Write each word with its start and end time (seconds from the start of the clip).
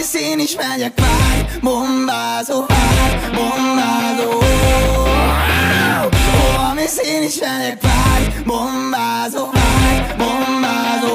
Holmis 0.00 0.30
én 0.30 0.38
is 0.38 0.56
megyek, 0.56 0.92
várj 1.00 1.58
Bombázó, 1.60 2.64
várj, 2.66 3.14
bombázó. 3.34 4.30
Holmis 6.32 6.90
én 7.04 7.22
is 7.22 7.38
megyek, 7.40 7.78
várj 7.82 8.24
Bombázó, 8.46 9.50
várj, 9.52 10.00
bombázó. 10.18 11.14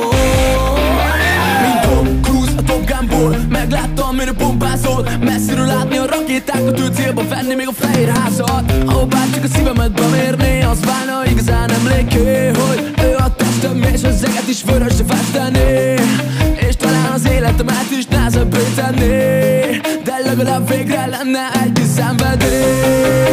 Mint 1.61 1.82
Tom 1.82 2.21
Cruise 2.21 2.52
a 2.57 2.63
Top 2.63 2.91
Gunból 2.91 3.38
Megláttam, 3.50 4.16
mire 4.16 4.32
bombázol 4.32 5.07
Messziről 5.20 5.65
látni 5.65 5.97
a 5.97 6.05
rakétákat 6.05 6.79
Ő 6.79 6.88
célba 6.95 7.27
venni 7.27 7.55
még 7.55 7.67
a 7.67 7.71
fehér 7.71 8.09
házat 8.09 8.71
Ha 8.86 9.05
bárcsak 9.05 9.43
a 9.43 9.47
szívemet 9.47 9.91
bemérni 9.91 10.63
Az 10.63 10.79
válna 10.86 11.25
igazán 11.25 11.71
emléké 11.71 12.47
Hogy 12.47 12.93
ő 13.04 13.15
a 13.15 13.36
testem 13.36 13.82
és 13.93 14.04
az 14.04 14.24
eget 14.24 14.47
is 14.47 14.64
vörösre 14.64 15.04
festeni. 15.07 15.93
És 16.68 16.75
talán 16.75 17.11
az 17.11 17.29
életemet 17.29 17.92
is 17.97 18.06
nehezebbé 18.25 18.57
tenni 18.75 19.79
De 20.04 20.18
legalább 20.25 20.70
végre 20.70 21.06
lenne 21.06 21.52
egy 21.64 21.71
kis 21.71 21.86
szenvedély 21.86 23.25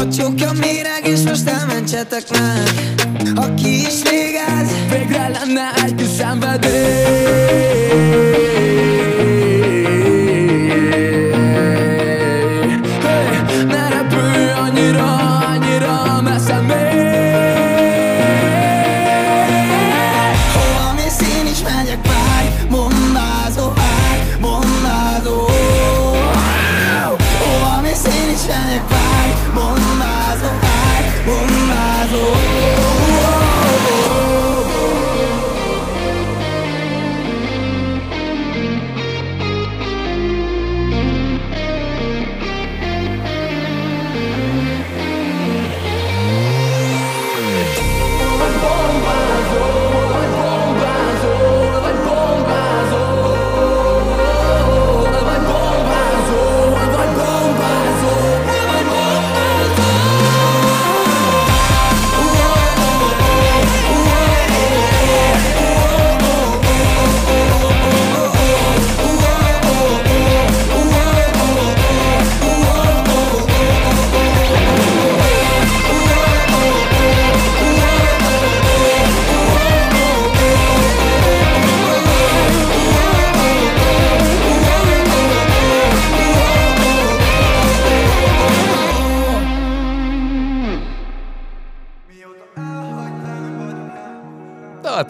A 0.00 0.08
csukja 0.08 0.52
méreg, 0.52 1.06
és 1.06 1.20
most 1.20 1.48
elmentsetek 1.48 2.22
meg 2.30 2.68
Aki 3.34 3.80
is 3.80 4.02
végez, 4.10 4.68
Végre 4.90 5.28
lenne 5.28 5.72
egy 5.84 5.94
kis 5.94 6.06
szenvedély 6.06 7.30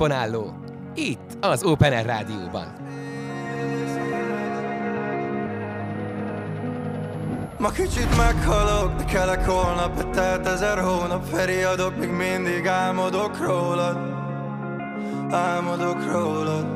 Talpon 0.00 0.18
álló. 0.18 0.54
Itt, 0.94 1.36
az 1.40 1.64
Open 1.64 1.92
Air 1.92 2.06
Rádióban. 2.06 2.66
Ma 7.58 7.70
kicsit 7.70 8.16
meghalok, 8.16 8.96
de 8.96 9.04
kelek 9.04 9.48
holnap 9.48 9.96
Betelt 9.96 10.46
ezer 10.46 10.78
hónap, 10.78 11.24
feriadok 11.24 11.96
Még 11.96 12.10
mindig 12.10 12.66
álmodok 12.66 13.46
rólad 13.46 13.96
Álmodok 15.30 16.12
rólad 16.12 16.66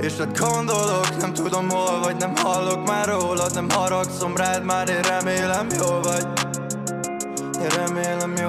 És 0.00 0.16
hát 0.16 0.38
gondolok, 0.38 1.16
nem 1.20 1.32
tudom 1.32 1.68
hol 1.68 2.00
vagy 2.02 2.16
Nem 2.16 2.32
hallok 2.36 2.86
már 2.86 3.08
rólad, 3.08 3.54
nem 3.54 3.70
haragszom 3.70 4.36
rád 4.36 4.64
Már 4.64 4.88
én 4.88 5.02
remélem 5.02 5.66
jól 5.78 6.00
vagy 6.00 6.26
Én 7.62 7.68
remélem 7.68 8.28
azt 8.30 8.47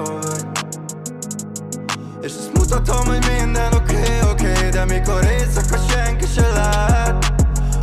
mutatom, 2.70 3.06
hogy 3.06 3.26
minden 3.38 3.72
oké, 3.72 3.94
okay, 3.94 4.30
oké 4.30 4.50
okay, 4.50 4.68
De 4.68 4.84
mikor 4.84 5.24
éjszaka 5.24 5.76
senki 5.88 6.26
se 6.34 6.48
lát. 6.48 7.32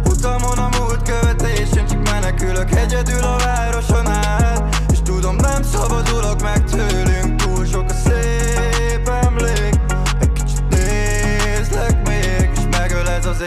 Utamon 0.09 0.57
a 0.57 0.69
múlt 0.77 1.01
követésén 1.01 1.85
Csak 1.87 2.09
menekülök 2.09 2.75
egyedül 2.75 3.23
a 3.23 3.35
városon 3.37 4.07
át. 4.07 4.75
És 4.91 4.97
tudom 5.03 5.35
nem 5.35 5.63
szabadulok 5.63 6.41
meg 6.41 6.63
tőlünk 6.63 7.41
Túl 7.41 7.65
sok 7.65 7.89
a 7.89 7.93
szép 7.93 9.07
emlék. 9.07 9.79
Egy 10.19 10.31
kicsit 10.33 10.63
nézlek 10.69 12.07
még 12.07 12.49
És 12.53 12.77
megöl 12.79 13.09
ez 13.09 13.25
az 13.25 13.41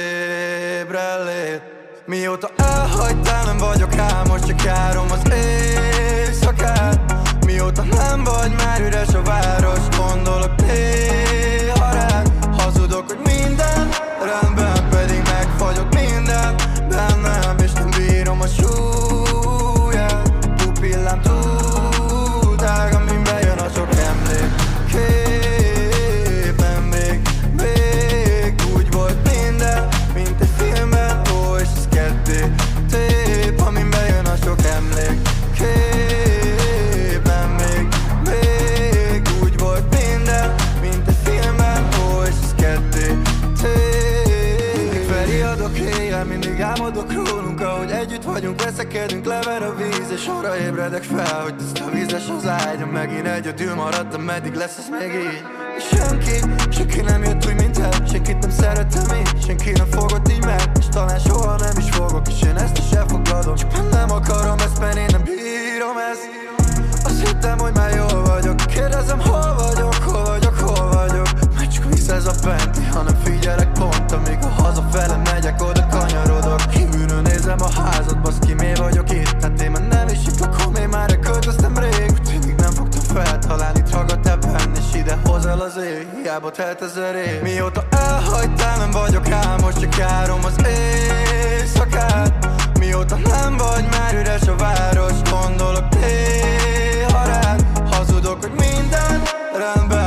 ébrellét. 0.81 1.63
Mióta 2.07 2.51
elhagytál 2.57 3.45
nem 3.45 3.57
vagyok 3.57 3.99
álmos 3.99 4.41
Csak 4.41 4.63
járom 4.63 5.11
az 5.11 5.33
éjszakát. 5.33 7.15
Mióta 7.47 7.83
nem 7.83 8.25
vagy 8.25 8.53
már 8.57 8.81
üres 8.81 9.15
a 9.15 9.23
város 9.23 9.89
Gondolok 9.97 10.57
néha 10.67 11.10
veszekedünk, 48.91 49.25
lever 49.25 49.63
a 49.63 49.75
víz 49.75 50.11
És 50.11 50.27
arra 50.27 50.57
ébredek 50.57 51.03
fel, 51.03 51.43
hogy 51.43 51.57
tiszta 51.57 51.91
vízes 51.91 52.29
az 52.37 52.47
ágyam 52.47 52.89
Megint 52.89 53.27
egyedül 53.27 53.75
maradtam, 53.75 54.23
meddig 54.23 54.55
lesz 54.55 54.77
ez 54.79 54.89
még 55.01 55.15
így. 55.15 55.45
Senki 55.91 56.33
Senki 56.71 57.01
nem 57.01 57.23
jött 57.23 57.47
úgy, 57.47 57.55
mint 57.55 57.79
el 57.79 57.91
Senkit 58.11 58.39
nem 58.39 58.51
szeretem 58.51 59.17
én 59.17 59.27
Senki 59.47 59.71
nem 59.71 59.87
fogott 59.91 60.29
így 60.31 60.45
meg 60.45 60.71
És 60.79 60.85
talán 60.91 61.19
soha 61.19 61.57
nem 61.57 61.77
is 61.79 61.91
fogok 61.91 62.29
És 62.29 62.43
én 62.43 62.57
ezt 62.57 62.79
is 62.79 62.91
elfogadom. 62.91 63.55
Csak 63.55 63.91
nem 63.91 64.11
akarom 64.11 64.59
ezt, 64.59 64.79
mert 64.79 64.97
én 64.97 65.09
nem 65.11 65.23
bírom 65.23 65.97
ezt. 66.13 66.29
Azt 67.05 67.27
hittem, 67.27 67.59
hogy 67.59 67.73
már 67.75 67.95
jól 67.95 68.23
vagyok 68.23 68.57
Kérdezem, 68.57 69.21
hol 69.21 69.55
vagyok, 69.55 69.95
hol 69.95 70.25
vagyok, 70.25 70.59
hol 70.59 70.89
vagyok. 70.89 71.29
Mert 71.57 71.73
csak 71.75 71.85
vissza 71.85 72.15
ez 72.15 72.27
a 72.27 72.33
benti 72.45 72.85
Hanem 72.85 73.15
figyelek 73.25 73.73
pont, 73.73 73.90
hiába 86.41 86.51
telt 86.51 86.83
ezer 86.83 87.15
év 87.15 87.43
Mióta 87.43 87.85
elhagytál, 87.91 88.79
nem 88.79 88.91
vagyok 88.91 89.31
álmos, 89.31 89.75
csak 89.75 89.97
járom 89.97 90.45
az 90.45 90.57
éjszakát. 90.67 92.49
Mióta 92.79 93.17
nem 93.17 93.57
vagy 93.57 93.85
már 93.91 94.15
üres 94.15 94.49
a 94.49 94.57
város, 94.57 95.13
gondolok 95.31 95.85
néha 96.01 97.25
rád. 97.25 97.65
Hazudok, 97.91 98.41
hogy 98.41 98.53
minden 98.57 99.23
rendben, 99.57 100.00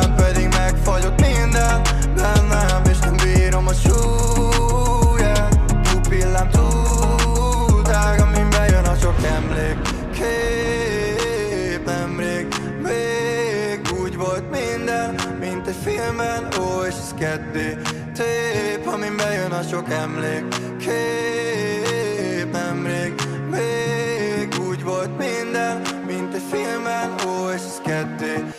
sok 19.74 19.90
emlék 19.90 20.46
Kép 20.78 22.52
nemrég, 22.52 23.14
még 23.50 24.56
úgy 24.70 24.84
volt 24.84 25.18
minden, 25.18 25.82
mint 26.06 26.34
egy 26.34 26.42
filmben 26.52 27.16
Ó, 27.28 27.50
és 27.50 27.62
ez 27.62 27.82
ketté 27.84 28.53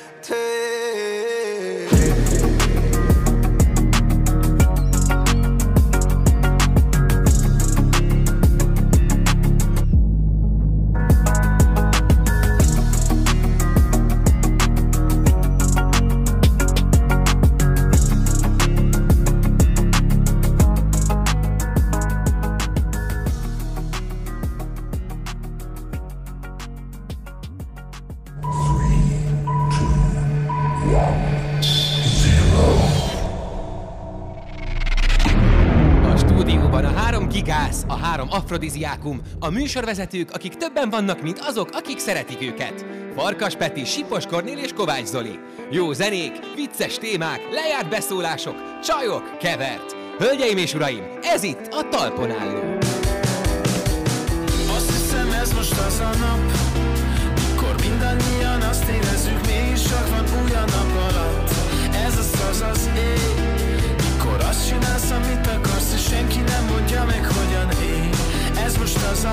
afrodiziákum, 38.74 39.20
a 39.38 39.50
műsorvezetők, 39.50 40.30
akik 40.32 40.54
többen 40.54 40.90
vannak, 40.90 41.22
mint 41.22 41.38
azok, 41.38 41.68
akik 41.72 41.98
szeretik 41.98 42.42
őket. 42.42 42.84
Farkas 43.16 43.56
Peti, 43.56 43.84
Sipos 43.84 44.26
Kornél 44.26 44.58
és 44.58 44.72
Kovács 44.72 45.06
Zoli. 45.06 45.38
Jó 45.70 45.92
zenék, 45.92 46.32
vicces 46.54 46.98
témák, 46.98 47.40
lejárt 47.50 47.88
beszólások, 47.88 48.80
csajok, 48.82 49.38
kevert. 49.38 49.96
Hölgyeim 50.18 50.56
és 50.56 50.74
uraim, 50.74 51.04
ez 51.22 51.42
itt 51.42 51.66
a 51.70 51.88
Talpon 51.88 52.30
álló. 52.30 52.73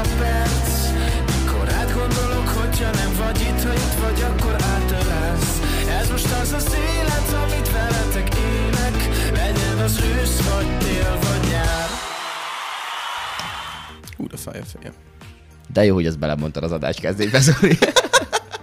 Perc 0.01 0.91
Mikor 1.35 1.69
átgondolok, 1.69 2.47
hogyha 2.47 2.89
nem 2.91 3.11
vagy 3.17 3.39
itt 3.39 3.61
Ha 3.63 3.73
itt 3.73 3.95
vagy, 4.01 4.21
akkor 4.21 4.55
átölelsz 4.61 5.59
Ez 5.99 6.09
most 6.09 6.31
az 6.41 6.51
az 6.53 6.75
élet, 6.95 7.29
amit 7.43 7.71
veletek 7.71 8.35
élek 8.35 8.97
Legyen 9.33 9.77
az 9.77 9.99
ősz, 9.99 10.49
vagy 10.49 10.77
tél, 10.77 11.17
vagy 11.19 11.49
nyár 11.51 11.89
Hú, 14.17 14.27
de 14.27 14.37
fáj 14.37 14.59
a 14.59 14.63
fejem. 14.63 14.93
De 15.73 15.85
jó, 15.85 15.93
hogy 15.93 16.05
ezt 16.05 16.19
belemondtad 16.19 16.63
az 16.63 16.71
adás 16.71 16.99
kezdésbe, 16.99 17.39
Zoli. 17.39 17.77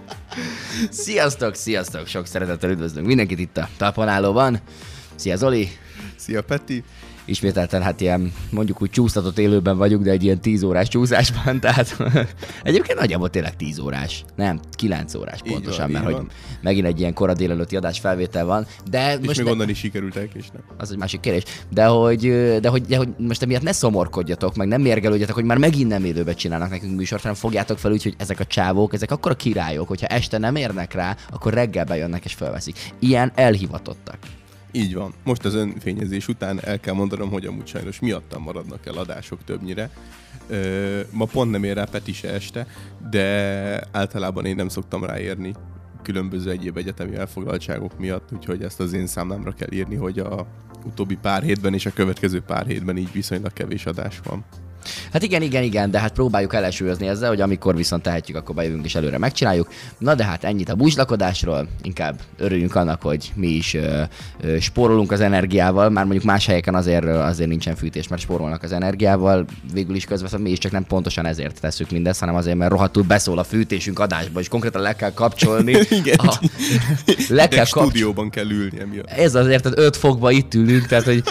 sziasztok, 0.91 1.55
sziasztok! 1.55 2.07
Sok 2.07 2.27
szeretettel 2.27 2.71
üdvözlünk 2.71 3.07
mindenkit 3.07 3.39
itt 3.39 3.57
a 3.57 3.69
Talponálóban. 3.77 4.61
Szia 5.15 5.37
Zoli! 5.37 5.69
Szia 6.17 6.43
Peti! 6.43 6.85
Ismételten 7.29 7.83
hát 7.83 8.01
ilyen, 8.01 8.33
mondjuk 8.51 8.83
úgy 8.83 8.91
csúsztatott 8.91 9.39
élőben 9.39 9.77
vagyunk, 9.77 10.05
de 10.05 10.11
egy 10.11 10.25
ilyen 10.25 10.41
10 10.41 10.63
órás 10.63 10.89
csúszásban, 10.89 11.61
tehát 11.61 11.97
egyébként 12.63 12.99
nagyjából 12.99 13.31
tényleg 13.31 13.57
10 13.57 13.79
órás. 13.79 14.25
Nem, 14.37 14.61
9 14.71 15.15
órás 15.15 15.39
Így 15.45 15.53
pontosan, 15.53 15.81
van, 15.83 15.91
mert 15.91 16.05
hogy 16.05 16.15
van. 16.15 16.29
megint 16.61 16.87
egy 16.87 17.01
ilyen 17.01 17.13
kora 17.13 17.35
délelőtti 17.35 17.77
adás 17.77 17.99
felvétel 17.99 18.45
van, 18.45 18.67
de 18.91 19.13
És 19.21 19.27
most 19.27 19.37
még 19.37 19.47
ne- 19.47 19.53
onnan 19.53 19.69
is 19.69 19.79
sikerült 19.79 20.17
elkésnem. 20.17 20.63
az 20.77 20.91
egy 20.91 20.99
másik 20.99 21.21
kérdés. 21.21 21.43
De 21.71 21.87
hogy, 21.87 22.21
de 22.61 22.69
hogy, 22.69 22.83
de 22.83 22.97
hogy 22.97 23.09
most 23.19 23.43
emiatt 23.43 23.63
ne 23.63 23.73
szomorkodjatok, 23.73 24.55
meg 24.57 24.69
nem 24.69 24.81
mérgelődjetek, 24.81 25.35
hogy 25.35 25.45
már 25.45 25.59
megint 25.59 25.89
nem 25.89 26.05
élőbe 26.05 26.35
csinálnak 26.35 26.71
nekünk 26.71 26.97
műsort, 26.97 27.23
hanem 27.23 27.37
fogjátok 27.37 27.79
fel 27.79 27.93
úgy, 27.93 28.03
hogy 28.03 28.15
ezek 28.19 28.41
a 28.41 28.45
csávók, 28.45 28.95
ezek 28.95 29.11
akkor 29.11 29.31
a 29.31 29.35
királyok, 29.37 29.89
hogyha 29.89 30.07
este 30.07 30.39
nem 30.39 30.57
érnek 30.57 30.93
rá, 30.95 31.17
akkor 31.31 31.53
reggel 31.55 31.85
bejönnek 31.85 32.25
és 32.25 32.33
felveszik. 32.35 32.77
Ilyen 32.99 33.33
elhivatottak. 33.35 34.17
Így 34.73 34.95
van. 34.95 35.15
Most 35.25 35.45
az 35.45 35.55
önfényezés 35.55 36.29
után 36.29 36.61
el 36.61 36.81
kell 36.81 36.95
mondanom, 36.95 37.31
hogy 37.31 37.47
amúgy 37.47 37.67
sajnos 37.67 38.01
miattam 38.01 38.43
maradnak 38.43 38.87
el 38.87 38.95
adások 38.95 39.45
többnyire. 39.45 39.91
Ö, 40.49 41.01
ma 41.11 41.25
pont 41.25 41.51
nem 41.51 41.65
ér 41.65 41.75
rá 41.75 41.85
Peti 41.85 42.13
se 42.13 42.33
este, 42.33 42.67
de 43.11 43.25
általában 43.93 44.45
én 44.45 44.57
nem 44.57 44.69
szoktam 44.69 45.05
ráérni 45.05 45.55
különböző 46.03 46.51
egyéb 46.51 46.77
egyetemi 46.77 47.17
elfoglaltságok 47.17 47.99
miatt, 47.99 48.33
úgyhogy 48.33 48.63
ezt 48.63 48.81
az 48.81 48.93
én 48.93 49.07
számlámra 49.07 49.53
kell 49.53 49.73
írni, 49.73 49.95
hogy 49.95 50.19
a 50.19 50.47
utóbbi 50.85 51.17
pár 51.17 51.43
hétben 51.43 51.75
és 51.75 51.87
a 51.87 51.93
következő 51.93 52.41
pár 52.41 52.67
hétben 52.67 52.97
így 52.97 53.13
viszonylag 53.13 53.53
kevés 53.53 53.87
adás 53.87 54.21
van. 54.25 54.45
Hát 55.13 55.23
igen, 55.23 55.43
igen, 55.43 55.63
igen, 55.63 55.91
de 55.91 55.99
hát 55.99 56.13
próbáljuk 56.13 56.55
ellensúlyozni 56.55 57.07
ezzel, 57.07 57.29
hogy 57.29 57.41
amikor 57.41 57.77
viszont 57.77 58.03
tehetjük, 58.03 58.37
akkor 58.37 58.55
bejövünk 58.55 58.85
és 58.85 58.95
előre 58.95 59.19
megcsináljuk. 59.19 59.69
Na 59.99 60.15
de 60.15 60.25
hát 60.25 60.45
ennyit 60.45 60.69
a 60.69 60.75
búzslakodásról, 60.75 61.69
inkább 61.83 62.21
örüljünk 62.39 62.75
annak, 62.75 63.03
hogy 63.03 63.33
mi 63.35 63.49
is 63.49 63.75
ö, 63.75 64.03
ö, 64.41 64.59
spórolunk 64.59 65.13
az 65.13 65.21
energiával, 65.21 65.91
már 65.91 66.05
mondjuk 66.05 66.25
más 66.25 66.47
helyeken 66.47 66.75
azért, 66.75 67.07
azért 67.07 67.49
nincsen 67.49 67.77
fűtés, 67.77 68.09
mert 68.09 68.23
spórolnak 68.23 68.63
az 68.63 68.73
energiával, 68.73 69.45
végül 69.73 69.95
is 69.95 70.05
közben 70.05 70.41
mi 70.41 70.51
is 70.51 70.59
csak 70.59 70.73
nem 70.73 70.85
pontosan 70.85 71.27
ezért 71.27 71.61
tesszük 71.61 71.91
mindezt, 71.91 72.21
hanem 72.21 72.35
azért, 72.35 72.57
mert 72.57 72.71
rohadtul 72.71 73.03
beszól 73.03 73.39
a 73.39 73.45
fűtésünk 73.45 73.99
adásba, 73.99 74.41
és 74.41 74.49
konkrétan 74.49 74.83
le 74.83 74.97
kell 74.97 75.13
kapcsolni. 75.13 75.73
Igen. 75.91 76.19
A, 76.19 76.41
le 77.29 77.49
kell 77.49 77.59
kapcsolni. 77.59 77.89
stúdióban 77.89 78.31
kell 78.31 78.51
ülni 78.51 78.81
emiatt. 78.81 79.09
Ez 79.09 79.35
azért, 79.35 79.63
tehát 79.63 79.79
5 79.79 79.97
fokba 79.97 80.31
itt 80.31 80.55
ülünk, 80.55 80.87
tehát 80.87 81.05
hogy 81.05 81.23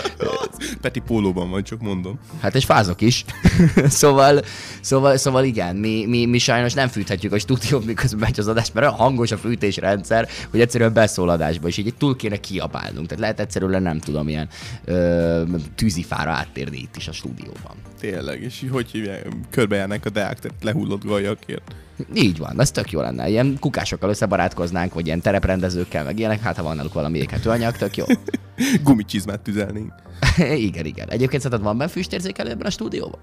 Peti 0.81 0.99
pólóban 0.99 1.49
van, 1.49 1.63
csak 1.63 1.81
mondom. 1.81 2.19
Hát 2.41 2.55
és 2.55 2.65
fázok 2.65 3.01
is. 3.01 3.25
szóval, 4.01 4.41
szóval, 4.81 5.17
szóval 5.17 5.43
igen, 5.43 5.75
mi, 5.75 6.05
mi, 6.05 6.25
mi, 6.25 6.37
sajnos 6.37 6.73
nem 6.73 6.87
fűthetjük 6.87 7.31
a 7.31 7.39
stúdiót, 7.39 7.85
miközben 7.85 8.19
megy 8.19 8.39
az 8.39 8.47
adás, 8.47 8.71
mert 8.71 8.85
olyan 8.87 8.99
hangos 8.99 9.31
a 9.31 9.37
fűtésrendszer, 9.37 10.27
hogy 10.49 10.59
egyszerűen 10.59 10.93
beszól 10.93 11.29
adásba, 11.29 11.67
és 11.67 11.77
így 11.77 11.93
túl 11.97 12.15
kéne 12.15 12.37
kiabálnunk. 12.37 13.07
Tehát 13.07 13.21
lehet 13.21 13.39
egyszerűen 13.39 13.81
nem 13.81 13.99
tudom, 13.99 14.27
ilyen 14.27 14.47
ö, 14.85 15.41
tűzifára 15.75 16.31
áttérni 16.31 16.77
itt 16.77 16.95
is 16.95 17.07
a 17.07 17.11
stúdióban. 17.11 17.75
Tényleg, 17.99 18.41
és 18.41 18.65
hogy 18.71 18.91
hívják, 18.91 19.27
körbejárnánk 19.49 20.05
a 20.05 20.09
deák, 20.09 20.39
tehát 20.39 20.63
lehullott 20.63 21.03
gajakért. 21.03 21.75
Így 22.13 22.37
van, 22.37 22.61
ez 22.61 22.71
tök 22.71 22.91
jó 22.91 23.01
lenne. 23.01 23.29
Ilyen 23.29 23.57
kukásokkal 23.59 24.09
összebarátkoznánk, 24.09 24.93
vagy 24.93 25.05
ilyen 25.05 25.21
tereprendezőkkel, 25.21 26.03
meg 26.03 26.19
ilyenek, 26.19 26.41
hát 26.41 26.55
ha 26.55 26.63
van 26.63 26.75
náluk 26.75 26.93
valami 26.93 27.17
éghető 27.17 27.49
anyag, 27.49 27.75
tök 27.75 27.97
jó. 27.97 28.05
Gumicsizmát 28.83 29.39
tüzelnénk. 29.39 29.93
igen, 30.69 30.85
igen. 30.85 31.09
Egyébként 31.09 31.41
szerinted 31.41 31.65
van 31.65 31.77
benne 31.77 31.89
füstérzékelő 31.89 32.49
ebben 32.49 32.65
a 32.65 32.69
stúdióban? 32.69 33.19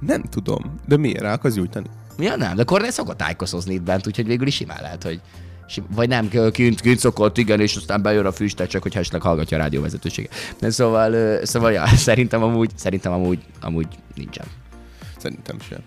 Nem 0.00 0.22
tudom, 0.22 0.74
de 0.86 0.96
miért 0.96 1.20
rá 1.20 1.32
akarsz 1.32 1.54
gyújtani? 1.54 1.86
Ja 2.18 2.36
nem, 2.36 2.56
de 2.56 2.64
Kornél 2.64 2.90
szokott 2.90 3.16
tájkoszozni 3.16 3.74
itt 3.74 3.82
bent, 3.82 4.06
úgyhogy 4.06 4.26
végül 4.26 4.46
is 4.46 4.54
simán 4.54 4.82
lehet, 4.82 5.02
hogy 5.02 5.20
vagy 5.94 6.08
nem, 6.08 6.30
kint, 6.50 6.80
kint 6.80 6.98
szokott, 6.98 7.38
igen, 7.38 7.60
és 7.60 7.76
aztán 7.76 8.02
bejön 8.02 8.26
a 8.26 8.32
füstet, 8.32 8.68
csak 8.68 8.82
hogy 8.82 8.96
esetleg 8.96 9.22
hallgatja 9.22 9.56
a 9.56 9.60
rádióvezetőséget. 9.60 10.32
De 10.60 10.70
szóval, 10.70 11.38
szóval 11.44 11.72
ja, 11.72 11.86
szerintem 12.08 12.42
amúgy, 12.42 12.70
szerintem 12.74 13.12
amúgy, 13.12 13.38
amúgy 13.60 13.86
nincsen. 14.14 14.46
Szerintem 15.18 15.56
sem. 15.60 15.78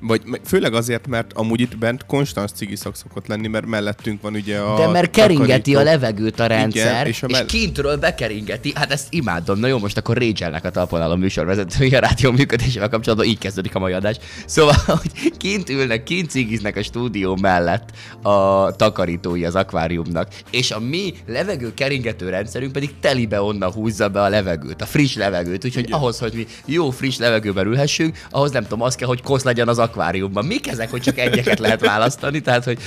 Vagy 0.00 0.22
főleg 0.44 0.74
azért, 0.74 1.06
mert 1.06 1.32
amúgy 1.32 1.60
itt 1.60 1.78
bent 1.78 2.06
konstans 2.06 2.50
cigi 2.50 2.76
szak 2.76 2.96
szokott 2.96 3.26
lenni, 3.26 3.46
mert 3.48 3.66
mellettünk 3.66 4.22
van 4.22 4.34
ugye 4.34 4.58
a 4.58 4.76
De 4.78 4.86
mert 4.86 5.10
keringeti 5.10 5.72
takarító. 5.72 5.78
a 5.78 5.82
levegőt 5.82 6.40
a 6.40 6.46
rendszer, 6.46 6.92
Igen, 6.92 7.06
és, 7.06 7.16
és 7.16 7.22
a 7.22 7.26
és 7.26 7.32
mell- 7.32 7.46
kintről 7.46 7.96
bekeringeti. 7.96 8.72
Hát 8.74 8.92
ezt 8.92 9.06
imádom. 9.10 9.58
Na 9.58 9.66
jó, 9.66 9.78
most 9.78 9.96
akkor 9.96 10.16
Rachelnek 10.18 10.64
a 10.64 10.70
talpon 10.70 11.00
a 11.00 11.16
műsorvezetője 11.16 11.96
a 11.96 12.00
rádió 12.00 12.32
működésével 12.32 12.88
kapcsolatban, 12.88 13.26
így 13.28 13.38
kezdődik 13.38 13.74
a 13.74 13.78
mai 13.78 13.92
adás. 13.92 14.16
Szóval, 14.46 14.74
hogy 15.00 15.32
kint 15.36 15.68
ülnek, 15.70 16.02
kint 16.02 16.30
cigiznek 16.30 16.76
a 16.76 16.82
stúdió 16.82 17.36
mellett 17.40 17.88
a 18.22 18.70
takarítói 18.76 19.44
az 19.44 19.54
akváriumnak, 19.54 20.28
és 20.50 20.70
a 20.70 20.80
mi 20.80 21.14
levegő 21.26 21.74
keringető 21.74 22.28
rendszerünk 22.28 22.72
pedig 22.72 22.90
telibe 23.00 23.42
onnan 23.42 23.72
húzza 23.72 24.08
be 24.08 24.22
a 24.22 24.28
levegőt, 24.28 24.82
a 24.82 24.86
friss 24.86 25.14
levegőt. 25.16 25.64
Úgyhogy 25.64 25.86
ahhoz, 25.90 26.18
hogy 26.18 26.32
mi 26.34 26.46
jó 26.64 26.90
friss 26.90 27.16
levegőben 27.18 27.66
ülhessünk, 27.66 28.18
ahhoz 28.30 28.50
nem 28.50 28.62
tudom, 28.62 28.82
az 28.82 28.94
kell, 28.94 29.08
hogy 29.08 29.22
kosz 29.22 29.42
legyen 29.42 29.68
az 29.68 29.78
akváriumban. 29.86 30.44
Mik 30.44 30.68
ezek, 30.68 30.90
hogy 30.90 31.00
csak 31.00 31.18
egyeket 31.18 31.58
lehet 31.58 31.80
választani? 31.80 32.40
Tehát, 32.40 32.64
hogy 32.64 32.78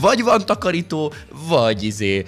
vagy 0.00 0.22
van 0.22 0.46
takarító, 0.46 1.12
vagy 1.48 1.82
izé, 1.82 2.24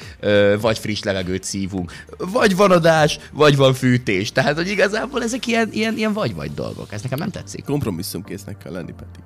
vagy 0.60 0.78
friss 0.78 1.02
levegőt 1.02 1.44
szívunk. 1.44 1.92
Vagy 2.18 2.56
van 2.56 2.70
adás, 2.70 3.18
vagy 3.32 3.56
van 3.56 3.74
fűtés. 3.74 4.32
Tehát, 4.32 4.56
hogy 4.56 4.68
igazából 4.68 5.22
ezek 5.22 5.46
ilyen, 5.46 5.68
ilyen, 5.72 5.96
ilyen 5.96 6.12
vagy-vagy 6.12 6.54
dolgok. 6.54 6.92
Ez 6.92 7.02
nekem 7.02 7.18
nem 7.18 7.30
tetszik. 7.30 7.64
Kompromisszumkésznek 7.64 8.58
kell 8.58 8.72
lenni, 8.72 8.92
Peti. 8.92 9.20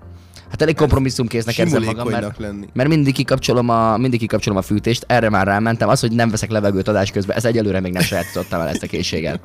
Hát 0.50 0.62
elég 0.62 0.76
kompromisszumkésznek 0.76 1.59
érzem 1.59 1.82
magam, 1.82 2.09
mert, 2.09 2.38
lenni. 2.38 2.66
mert 2.73 2.88
mindig 2.88 3.14
kikapcsolom, 3.14 3.68
a, 3.68 3.97
mindig 3.97 4.18
kikapcsolom 4.18 4.59
a 4.59 4.62
fűtést, 4.62 5.04
erre 5.06 5.28
már 5.28 5.47
rámentem. 5.47 5.88
Az, 5.88 6.00
hogy 6.00 6.12
nem 6.12 6.30
veszek 6.30 6.50
levegőt 6.50 6.88
adás 6.88 7.11
közben, 7.11 7.37
ez 7.37 7.44
egyelőre 7.44 7.80
még 7.80 7.92
nem 7.92 8.02
sajátítottam 8.02 8.61
el 8.61 8.68
ezt 8.68 8.82
a 8.82 8.87
készséget. 8.87 9.40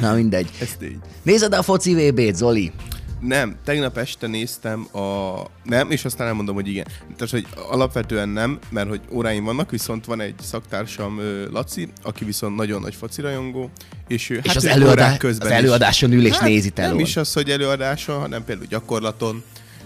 Na 0.00 0.14
mindegy. 0.14 0.50
Ez. 0.60 0.76
Nézed 1.22 1.52
a 1.52 1.62
foci 1.62 1.94
VB-t, 1.94 2.36
Zoli? 2.36 2.72
Nem, 3.20 3.56
tegnap 3.64 3.96
este 3.96 4.26
néztem 4.26 4.96
a... 4.96 5.40
Nem, 5.64 5.90
és 5.90 6.04
aztán 6.04 6.26
elmondom, 6.26 6.54
hogy 6.54 6.68
igen. 6.68 6.86
Tehát, 7.16 7.30
hogy 7.30 7.46
alapvetően 7.70 8.28
nem, 8.28 8.58
mert 8.70 8.88
hogy 8.88 9.00
óráim 9.10 9.44
vannak, 9.44 9.70
viszont 9.70 10.04
van 10.04 10.20
egy 10.20 10.34
szaktársam, 10.42 11.20
Laci, 11.50 11.88
aki 12.02 12.24
viszont 12.24 12.56
nagyon 12.56 12.80
nagy 12.80 12.94
foci 12.94 13.20
rajongó, 13.20 13.70
és 14.08 14.30
ő 14.30 14.40
És 14.42 14.56
az, 14.56 14.64
ő 14.64 14.68
előadá, 14.68 15.06
órák 15.06 15.22
az 15.22 15.44
előadáson 15.44 16.12
ül 16.12 16.26
és 16.26 16.36
hát, 16.36 16.48
nézi 16.48 16.72
Nem 16.74 16.84
telón. 16.84 17.00
is 17.00 17.16
az, 17.16 17.32
hogy 17.32 17.50
előadáson, 17.50 18.20
hanem 18.20 18.44
például 18.44 18.66
gyakorlaton, 18.68 19.42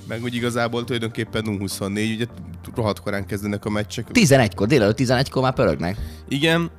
meg 0.09 0.23
úgy 0.23 0.35
igazából 0.35 0.85
tulajdonképpen 0.85 1.59
24, 1.59 2.15
ugye 2.15 2.27
rohadt 2.75 3.01
korán 3.01 3.27
kezdenek 3.27 3.65
a 3.65 3.71
meccsek. 3.71 4.07
11-kor, 4.13 4.67
délelőtt 4.67 4.99
11-kor 4.99 5.43
már 5.43 5.55
pörögnek. 5.55 5.97
Igen, 6.29 6.71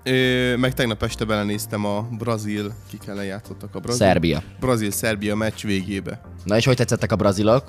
meg 0.60 0.74
tegnap 0.74 1.04
este 1.04 1.26
belenéztem 1.26 1.86
a 1.86 2.08
Brazil, 2.18 2.74
kik 2.90 3.02
ellen 3.08 3.26
játszottak 3.26 3.76
a 3.76 3.80
Brazil. 3.80 4.06
Szerbia. 4.06 4.44
Brazil-Szerbia 4.60 5.36
meccs 5.36 5.64
végébe. 5.64 6.22
Na 6.44 6.58
és 6.58 6.66
hogy 6.66 6.76
tetszettek 6.76 7.12
a 7.12 7.16
brazilok? 7.16 7.64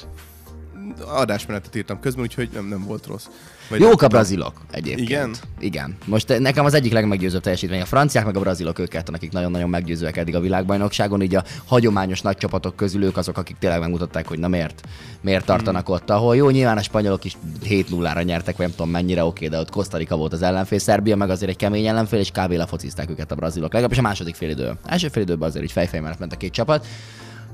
Adásmenetet 1.00 1.76
írtam 1.76 2.00
közben, 2.00 2.22
úgyhogy 2.22 2.48
nem, 2.52 2.66
nem 2.66 2.84
volt 2.84 3.06
rossz. 3.06 3.26
Vagy 3.68 3.80
Jók 3.80 4.02
a 4.02 4.08
brazilok 4.08 4.52
egyébként. 4.70 5.08
Igen? 5.08 5.34
Igen. 5.58 5.96
Most 6.04 6.30
eh, 6.30 6.38
nekem 6.38 6.64
az 6.64 6.74
egyik 6.74 6.92
legmeggyőzőbb 6.92 7.42
teljesítmény. 7.42 7.80
A 7.80 7.84
franciák 7.84 8.24
meg 8.24 8.36
a 8.36 8.40
brazilok 8.40 8.78
ők 8.78 8.88
ketten, 8.88 9.14
akik 9.14 9.32
nagyon-nagyon 9.32 9.68
meggyőzőek 9.68 10.16
eddig 10.16 10.34
a 10.34 10.40
világbajnokságon. 10.40 11.22
Így 11.22 11.34
a 11.34 11.44
hagyományos 11.66 12.20
nagy 12.20 12.36
csapatok 12.36 12.76
közül 12.76 13.04
ők 13.04 13.16
azok, 13.16 13.38
akik 13.38 13.56
tényleg 13.58 13.80
megmutatták, 13.80 14.28
hogy 14.28 14.38
na 14.38 14.48
miért, 14.48 14.80
miért 15.20 15.44
tartanak 15.44 15.88
ott, 15.88 16.10
ahol 16.10 16.36
jó, 16.36 16.50
nyilván 16.50 16.76
a 16.76 16.82
spanyolok 16.82 17.24
is 17.24 17.36
7-0-ra 17.64 18.24
nyertek, 18.24 18.56
vagy 18.56 18.66
nem 18.66 18.76
tudom 18.76 18.90
mennyire 18.90 19.24
oké, 19.24 19.48
de 19.48 19.58
ott 19.58 19.70
Kosztarika 19.70 20.16
volt 20.16 20.32
az 20.32 20.42
ellenfél, 20.42 20.78
Szerbia 20.78 21.16
meg 21.16 21.30
azért 21.30 21.50
egy 21.50 21.56
kemény 21.56 21.86
ellenfél, 21.86 22.18
és 22.18 22.30
kb. 22.30 22.52
lefocizták 22.52 23.10
őket 23.10 23.32
a 23.32 23.34
brazilok. 23.34 23.72
Legalábbis 23.72 23.98
a 23.98 24.02
második 24.02 24.34
fél 24.34 24.50
idő. 24.50 24.72
Első 24.86 25.08
fél 25.08 25.22
időben 25.22 25.48
azért 25.48 25.64
így 25.64 25.72
fejfej 25.72 26.00
mellett 26.00 26.18
ment 26.18 26.32
a 26.32 26.36
két 26.36 26.52
csapat. 26.52 26.86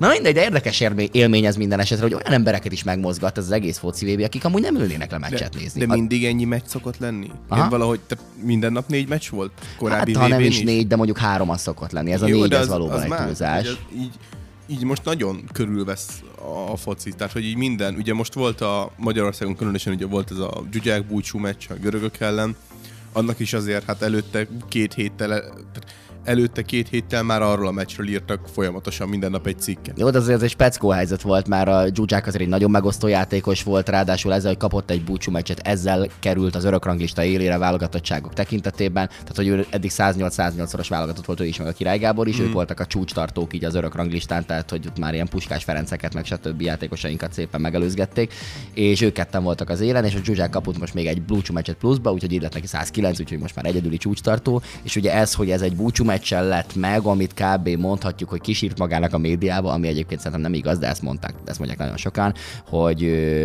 Na 0.01 0.09
mindegy, 0.09 0.35
de 0.35 0.43
érdekes 0.43 0.81
élmény, 1.13 1.45
ez 1.45 1.57
minden 1.57 1.81
esetre, 1.81 2.05
hogy 2.05 2.15
olyan 2.15 2.33
embereket 2.33 2.73
is 2.73 2.83
megmozgat 2.83 3.39
ez 3.39 3.45
az 3.45 3.51
egész 3.51 3.79
foci 3.79 4.15
VB, 4.15 4.23
akik 4.23 4.45
amúgy 4.45 4.63
nem 4.63 4.77
ülnének 4.77 5.11
le 5.11 5.19
meccset 5.19 5.55
nézni. 5.55 5.87
De 5.87 5.95
mindig 5.95 6.25
ennyi 6.25 6.45
meccs 6.45 6.67
szokott 6.67 6.99
lenni? 6.99 7.31
Aha. 7.49 7.63
Én 7.63 7.69
valahogy, 7.69 8.01
tehát 8.01 8.25
minden 8.43 8.73
nap 8.73 8.89
négy 8.89 9.09
meccs 9.09 9.29
volt? 9.29 9.53
Korábbi 9.79 10.15
hát, 10.15 10.23
ha 10.23 10.29
nem 10.29 10.39
VB-n 10.39 10.47
is 10.47 10.61
négy, 10.61 10.87
de 10.87 10.97
mondjuk 10.97 11.19
három 11.19 11.51
az 11.51 11.61
szokott 11.61 11.91
lenni. 11.91 12.13
Ez 12.13 12.23
a 12.23 12.27
négy, 12.27 12.49
de 12.49 12.59
ez 12.59 12.69
valóban 12.69 13.03
egy 13.03 13.09
más, 13.09 13.25
túlzás. 13.25 13.67
hogy 13.67 13.79
az 13.93 14.01
Így, 14.01 14.13
így 14.67 14.85
most 14.85 15.05
nagyon 15.05 15.45
körülvesz 15.53 16.23
a 16.71 16.77
foci, 16.77 17.11
tehát 17.11 17.33
hogy 17.33 17.45
így 17.45 17.57
minden, 17.57 17.95
ugye 17.95 18.15
most 18.15 18.35
volt 18.35 18.61
a 18.61 18.93
Magyarországon 18.97 19.57
különösen 19.57 19.93
ugye 19.93 20.07
volt 20.07 20.31
ez 20.31 20.39
a 20.39 20.63
Gyugyák 20.71 21.05
búcsú 21.05 21.39
meccs 21.39 21.65
a 21.69 21.75
görögök 21.75 22.21
ellen, 22.21 22.57
annak 23.13 23.39
is 23.39 23.53
azért 23.53 23.85
hát 23.85 24.03
előtte 24.03 24.47
két 24.69 24.95
héttel, 24.95 25.29
tehát 25.29 25.93
előtte 26.31 26.63
két 26.63 26.89
héttel 26.89 27.23
már 27.23 27.43
arról 27.43 27.67
a 27.67 27.71
meccsről 27.71 28.09
írtak 28.09 28.49
folyamatosan 28.53 29.09
minden 29.09 29.31
nap 29.31 29.47
egy 29.47 29.59
cikket. 29.59 29.99
Jó, 29.99 30.11
de 30.11 30.19
azért 30.19 30.37
ez 30.37 30.43
egy 30.43 30.51
speckó 30.51 30.89
helyzet 30.89 31.23
volt, 31.23 31.49
már 31.49 31.69
a 31.69 31.91
Dzsúcsák 31.91 32.27
azért 32.27 32.43
egy 32.43 32.49
nagyon 32.49 32.71
megosztó 32.71 33.07
játékos 33.07 33.63
volt, 33.63 33.89
ráadásul 33.89 34.33
ezzel, 34.33 34.49
hogy 34.49 34.59
kapott 34.59 34.91
egy 34.91 35.05
búcsú 35.05 35.31
meccset, 35.31 35.59
ezzel 35.59 36.07
került 36.21 36.55
az 36.55 36.65
örökranglista 36.65 37.25
élére 37.25 37.59
válogatottságok 37.59 38.33
tekintetében, 38.33 39.09
tehát 39.09 39.37
hogy 39.37 39.47
ő 39.47 39.67
eddig 39.71 39.91
108-108-szoros 39.95 40.89
válogatott 40.89 41.25
volt 41.25 41.41
ő 41.41 41.47
is, 41.47 41.59
meg 41.59 41.67
a 41.67 41.73
Király 41.73 41.99
Gábor 41.99 42.29
is, 42.29 42.41
mm. 42.41 42.45
ők 42.45 42.53
voltak 42.53 42.81
a 42.81 42.87
csúcstartók 42.87 43.55
így 43.55 43.65
az 43.65 43.75
örökranglistán, 43.75 44.47
tehát 44.47 44.71
hogy 44.71 44.87
ott 44.87 44.99
már 44.99 45.15
ilyen 45.15 45.29
Puskás 45.29 45.65
Ferenceket, 45.65 46.15
meg 46.15 46.25
stb. 46.25 46.61
játékosainkat 46.61 47.33
szépen 47.33 47.61
megelőzgették, 47.61 48.33
és 48.75 49.01
ők 49.01 49.13
ketten 49.13 49.43
voltak 49.43 49.71
az 49.71 49.81
élen, 49.81 50.05
és 50.05 50.15
a 50.15 50.19
Zsuzsák 50.25 50.51
kapott 50.51 50.79
most 50.79 50.95
még 50.95 51.07
egy 51.07 51.23
búcsú 51.23 51.53
meccset 51.53 51.77
pluszba, 51.77 52.13
úgyhogy 52.13 52.41
lett 52.41 52.55
neki 52.55 52.67
109, 52.67 53.21
úgyhogy 53.21 53.39
most 53.39 53.55
már 53.55 53.65
egyedüli 53.65 53.97
csúcstartó, 53.97 54.63
és 54.83 54.97
ugye 54.97 55.15
ez, 55.15 55.35
hogy 55.35 55.51
ez 55.51 55.63
egy 55.63 55.77
búcsú 55.77 56.05
meccsen 56.21 56.47
lett 56.47 56.75
meg, 56.75 57.03
amit 57.03 57.35
kb. 57.35 57.69
mondhatjuk, 57.69 58.31
hogy 58.31 58.41
kisírt 58.41 58.79
magának 58.79 59.13
a 59.13 59.19
médiába, 59.19 59.73
ami 59.73 59.89
egyébként 59.89 60.21
szerintem 60.21 60.41
nem 60.51 60.55
igaz, 60.55 60.79
de 60.79 60.87
ezt 60.87 61.03
mondták, 61.03 61.35
ezt 61.45 61.59
mondják 61.59 61.81
nagyon 61.81 61.97
sokan, 61.97 62.35
hogy, 62.67 63.01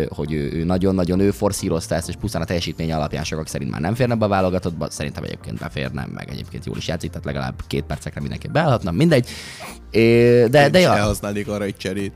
hogy 0.08 0.32
ő, 0.32 0.64
nagyon-nagyon 0.64 1.20
ő 1.20 1.30
forszírozta 1.30 1.94
ezt, 1.94 2.08
és 2.08 2.14
pusztán 2.20 2.42
a 2.42 2.44
teljesítmény 2.44 2.92
alapján 2.92 3.24
sokak 3.24 3.48
szerint 3.48 3.70
már 3.70 3.80
nem 3.80 3.94
férne 3.94 4.14
be 4.14 4.24
a 4.24 4.28
válogatottba, 4.28 4.90
szerintem 4.90 5.24
egyébként 5.24 5.58
beférne, 5.58 6.06
meg 6.14 6.30
egyébként 6.30 6.66
jól 6.66 6.76
is 6.76 6.88
játszik, 6.88 7.10
tehát 7.10 7.26
legalább 7.26 7.54
két 7.66 7.84
percekre 7.84 8.20
mindenki 8.20 8.48
beállhatna, 8.48 8.90
mindegy. 8.90 9.28
É, 9.90 10.46
de, 10.46 10.68
de 10.68 10.78
is 10.78 10.84
ja, 10.84 11.12
arra 11.46 11.64
egy 11.64 11.76
cserét. 11.76 12.12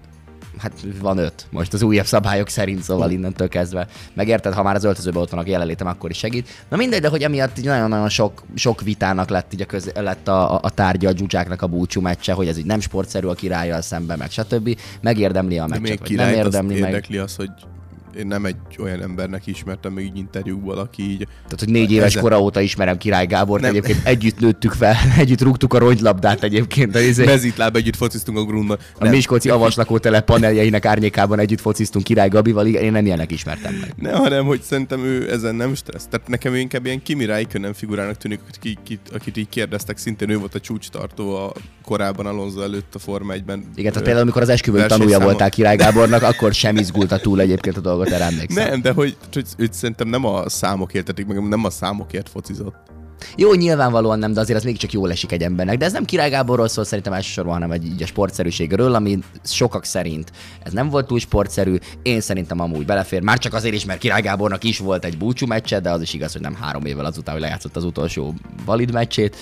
Hát 0.59 0.73
van 1.01 1.19
öt, 1.19 1.47
most 1.51 1.73
az 1.73 1.83
újabb 1.83 2.07
szabályok 2.07 2.49
szerint, 2.49 2.83
szóval 2.83 3.11
innentől 3.11 3.49
kezdve. 3.49 3.87
Megérted, 4.15 4.53
ha 4.53 4.63
már 4.63 4.75
az 4.75 4.85
öltözőben 4.85 5.23
ott 5.23 5.31
van 5.31 5.45
a 5.45 5.49
jelenlétem, 5.49 5.87
akkor 5.87 6.11
is 6.11 6.19
segít. 6.19 6.49
Na 6.69 6.77
mindegy, 6.77 7.01
de 7.01 7.09
hogy 7.09 7.23
emiatt 7.23 7.59
így 7.59 7.65
nagyon-nagyon 7.65 8.09
sok, 8.09 8.43
sok 8.55 8.81
vitának 8.81 9.29
lett, 9.29 9.53
így 9.53 9.61
a, 9.61 9.67
köz, 9.67 9.91
lett 9.95 10.29
a, 10.29 10.61
a, 10.63 10.71
tárgya 10.71 11.09
a 11.09 11.13
dzsúcsáknak 11.13 11.63
a 11.63 11.67
búcsú 11.67 12.01
meccse, 12.01 12.33
hogy 12.33 12.49
ez 12.49 12.59
így 12.59 12.67
nem 12.67 12.81
sportszerű 12.81 13.27
a 13.27 13.35
királlyal 13.35 13.81
szemben, 13.81 14.19
meg 14.19 14.31
stb. 14.31 14.79
Megérdemli 15.01 15.59
a 15.59 15.67
De 15.67 15.79
meccset, 15.79 15.89
még 15.89 15.99
vagy 16.19 16.27
nem 16.27 16.35
érdemli 16.35 16.81
meg. 16.81 16.89
érdekli 16.89 17.17
az, 17.17 17.37
hogy 17.37 17.51
én 18.19 18.27
nem 18.27 18.45
egy 18.45 18.57
olyan 18.79 19.03
embernek 19.03 19.47
ismertem 19.47 19.93
még 19.93 20.05
így 20.05 20.17
interjúkból, 20.17 20.79
aki 20.79 21.03
így 21.03 21.19
Tehát, 21.19 21.59
hogy 21.59 21.69
négy 21.69 21.93
éves 21.93 22.07
Ezen- 22.07 22.23
kora 22.23 22.41
óta 22.41 22.61
ismerem 22.61 22.97
Király 22.99 23.27
Gábort, 23.27 23.61
Nem. 23.63 23.71
egyébként 23.71 24.07
együtt 24.07 24.39
nőttük 24.41 24.73
fel, 24.73 24.95
együtt 25.19 25.41
rúgtuk 25.43 25.75
a 25.75 25.79
rongylabdát 25.79 26.43
egyébként. 26.43 26.95
A, 26.97 27.01
izé- 27.01 27.27
mezítláb 27.27 27.77
együtt 27.77 27.97
fociztunk 27.97 28.39
a 28.39 28.45
grundban. 28.45 28.79
a 28.99 29.09
Miskolci 29.09 29.51
avaslakótelep 29.51 30.25
paneljeinek 30.25 30.85
árnyékában 30.85 31.39
együtt 31.39 31.61
fociztunk 31.61 32.05
Király 32.05 32.29
Gabival, 32.29 32.67
igen, 32.67 32.83
én 32.83 32.93
nem 32.93 33.07
ilyenek 33.07 33.31
ismertem 33.33 33.75
meg. 33.75 33.95
Ne, 33.97 34.13
hanem, 34.13 34.45
hogy 34.45 34.63
szerintem 34.63 35.01
ő 35.05 35.33
ezen 35.33 35.55
nem 35.55 35.75
stressz. 35.75 36.07
Tehát 36.11 36.29
nekem 36.29 36.55
inkább 36.55 36.87
ilyen 36.87 37.03
Kimi 37.03 37.25
Räikkönen 37.25 37.73
figurának 37.75 38.17
tűnik, 38.17 38.41
akit, 38.57 39.01
akit, 39.15 39.37
így 39.37 39.49
kérdeztek, 39.49 39.97
szintén 39.99 40.31
ő 40.31 40.39
volt 40.39 40.55
a 40.55 40.61
csúcstartó 40.61 41.37
a 41.37 41.53
korábban 41.85 42.27
Alonso 42.27 42.61
előtt 42.61 42.95
a 42.95 42.99
Forma 42.99 43.33
1-ben. 43.33 43.65
Igen, 43.75 43.93
tehát 43.93 44.03
például, 44.03 44.21
amikor 44.23 44.43
az 44.43 44.49
esküvőn 44.49 44.89
tanulja 44.89 45.21
voltál 45.21 45.51
Király 45.51 45.77
Gábornak, 45.77 46.23
akkor 46.23 46.55
sem 46.55 46.77
izgulta 46.77 47.19
túl 47.19 47.41
egyébként 47.41 47.77
a 47.77 47.81
dolgot, 47.81 48.00
erre 48.09 48.25
emlékszem. 48.25 48.69
Nem, 48.69 48.83
de 48.83 48.93
hogy, 48.93 49.17
hogy 49.33 49.47
őt 49.57 49.73
szerintem 49.73 50.09
nem 50.09 50.25
a 50.25 50.49
számokért, 50.49 51.05
tetik, 51.05 51.27
meg 51.27 51.49
nem 51.49 51.65
a 51.65 51.71
számokért 51.71 52.29
focizott. 52.29 52.91
Jó, 53.37 53.55
nyilvánvalóan 53.55 54.19
nem, 54.19 54.33
de 54.33 54.41
azért 54.41 54.59
az 54.59 54.65
mégiscsak 54.65 54.93
jól 54.93 55.11
esik 55.11 55.33
egy 55.33 55.43
embernek. 55.43 55.77
De 55.77 55.85
ez 55.85 55.93
nem 55.93 56.05
Király 56.05 56.31
Gáborról 56.31 56.69
szól 56.69 56.85
szerintem 56.85 57.13
elsősorban, 57.13 57.53
hanem 57.53 57.71
egy, 57.71 57.87
így 57.87 58.03
a 58.03 58.07
sportszerűségről, 58.07 58.95
ami 58.95 59.19
sokak 59.45 59.85
szerint 59.85 60.33
ez 60.63 60.73
nem 60.73 60.89
volt 60.89 61.07
túl 61.07 61.19
sportszerű. 61.19 61.77
Én 62.03 62.21
szerintem 62.21 62.61
amúgy 62.61 62.85
belefér. 62.85 63.23
Már 63.23 63.39
csak 63.39 63.55
azért 63.55 63.75
is, 63.75 63.85
mert 63.85 63.99
Király 63.99 64.23
Gábornak 64.23 64.65
is 64.65 64.79
volt 64.79 65.05
egy 65.05 65.19
búcsú 65.19 65.47
meccse, 65.47 65.81
de 65.81 65.91
az 65.91 66.01
is 66.03 66.15
igaz, 66.15 66.33
hogy 66.33 66.41
nem 66.41 66.55
három 66.55 66.85
évvel 66.85 67.05
azután, 67.05 67.35
hogy 67.35 67.43
lejátszott 67.43 67.77
az 67.77 67.85
utolsó 67.85 68.35
valid 68.65 68.93
meccsét. 68.93 69.37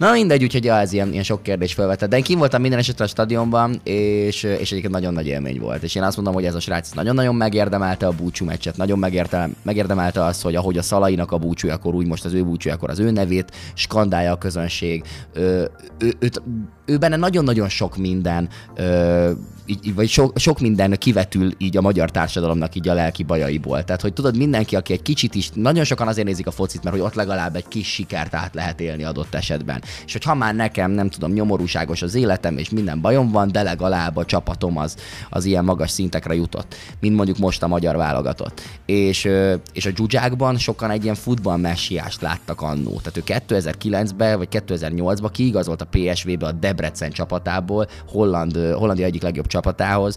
Na 0.00 0.12
mindegy, 0.12 0.42
úgyhogy 0.42 0.64
ja, 0.64 0.78
ez 0.78 0.92
ilyen, 0.92 1.12
ilyen 1.12 1.22
sok 1.22 1.42
kérdés 1.42 1.72
felvetett. 1.72 2.10
De 2.10 2.16
én 2.16 2.22
kim 2.22 2.38
voltam 2.38 2.60
minden 2.60 2.78
esetre 2.78 3.04
a 3.04 3.08
stadionban, 3.08 3.80
és, 3.84 4.42
és 4.42 4.70
egyébként 4.70 4.92
nagyon 4.92 5.12
nagy 5.12 5.26
élmény 5.26 5.60
volt. 5.60 5.82
És 5.82 5.94
én 5.94 6.02
azt 6.02 6.16
mondom, 6.16 6.34
hogy 6.34 6.44
ez 6.44 6.54
a 6.54 6.60
srác 6.60 6.90
nagyon-nagyon 6.92 7.34
megérdemelte 7.34 8.06
a 8.06 8.10
búcsú 8.12 8.44
meccset, 8.44 8.76
nagyon 8.76 8.98
megérdemelte, 8.98 9.54
megérdemelte 9.62 10.24
azt, 10.24 10.42
hogy 10.42 10.54
ahogy 10.54 10.78
a 10.78 10.82
Szalainak 10.82 11.32
a 11.32 11.38
búcsújakor, 11.38 11.94
úgy 11.94 12.06
most 12.06 12.24
az 12.24 12.32
ő 12.32 12.44
búcsújakor 12.44 12.90
az 12.90 12.98
ő 12.98 13.10
nevét 13.10 13.56
skandálja 13.74 14.32
a 14.32 14.38
közönség. 14.38 15.04
Ö, 15.32 15.64
ő, 15.98 16.12
őt, 16.18 16.42
ő 16.86 16.98
benne 16.98 17.16
nagyon-nagyon 17.16 17.68
sok 17.68 17.96
minden, 17.96 18.48
ö, 18.74 19.30
így- 19.66 19.94
vagy 19.94 20.08
sok, 20.08 20.38
sok 20.38 20.60
minden 20.60 20.96
kivetül 20.98 21.50
így 21.58 21.76
a 21.76 21.80
magyar 21.80 22.10
társadalomnak 22.10 22.74
így 22.74 22.88
a 22.88 22.94
lelki 22.94 23.22
bajaiból. 23.22 23.84
Tehát, 23.84 24.00
hogy 24.00 24.12
tudod, 24.12 24.36
mindenki, 24.36 24.76
aki 24.76 24.92
egy 24.92 25.02
kicsit 25.02 25.34
is, 25.34 25.50
nagyon 25.54 25.84
sokan 25.84 26.08
azért 26.08 26.26
nézik 26.26 26.46
a 26.46 26.50
focit, 26.50 26.82
mert 26.82 26.96
hogy 26.96 27.04
ott 27.04 27.14
legalább 27.14 27.56
egy 27.56 27.68
kis 27.68 27.92
sikert 27.92 28.34
át 28.34 28.54
lehet 28.54 28.80
élni 28.80 29.04
adott 29.04 29.34
esetben. 29.34 29.82
És 30.06 30.12
hogy 30.12 30.24
ha 30.24 30.34
már 30.34 30.54
nekem, 30.54 30.90
nem 30.90 31.10
tudom, 31.10 31.32
nyomorúságos 31.32 32.02
az 32.02 32.14
életem, 32.14 32.58
és 32.58 32.70
minden 32.70 33.00
bajom 33.00 33.30
van, 33.30 33.52
de 33.52 33.62
legalább 33.62 34.16
a 34.16 34.24
csapatom 34.24 34.78
az, 34.78 34.96
az 35.30 35.44
ilyen 35.44 35.64
magas 35.64 35.90
szintekre 35.90 36.34
jutott, 36.34 36.74
mint 37.00 37.16
mondjuk 37.16 37.38
most 37.38 37.62
a 37.62 37.66
magyar 37.66 37.96
válogatott. 37.96 38.60
És, 38.86 39.28
és 39.72 39.86
a 39.86 39.90
dzsuzsákban 39.90 40.58
sokan 40.58 40.90
egy 40.90 41.02
ilyen 41.02 41.14
futballmessiást 41.14 42.20
láttak 42.20 42.60
annó. 42.60 43.00
Tehát 43.02 43.16
ő 43.16 43.22
2009-ben 43.26 44.38
vagy 44.38 44.48
2008-ban 44.50 45.28
kiigazolt 45.32 45.80
a 45.80 45.88
PSV-be 45.90 46.46
a 46.46 46.52
Debrecen 46.52 47.10
csapatából, 47.10 47.86
Holland, 48.08 48.56
Hollandia 48.56 49.06
egyik 49.06 49.22
legjobb 49.22 49.46
csapatához, 49.46 50.16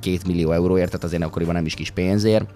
két 0.00 0.26
millió 0.26 0.52
euróért, 0.52 0.90
tehát 0.90 1.04
azért 1.04 1.22
akkoriban 1.22 1.54
nem 1.54 1.66
is 1.66 1.74
kis 1.74 1.90
pénzért 1.90 2.50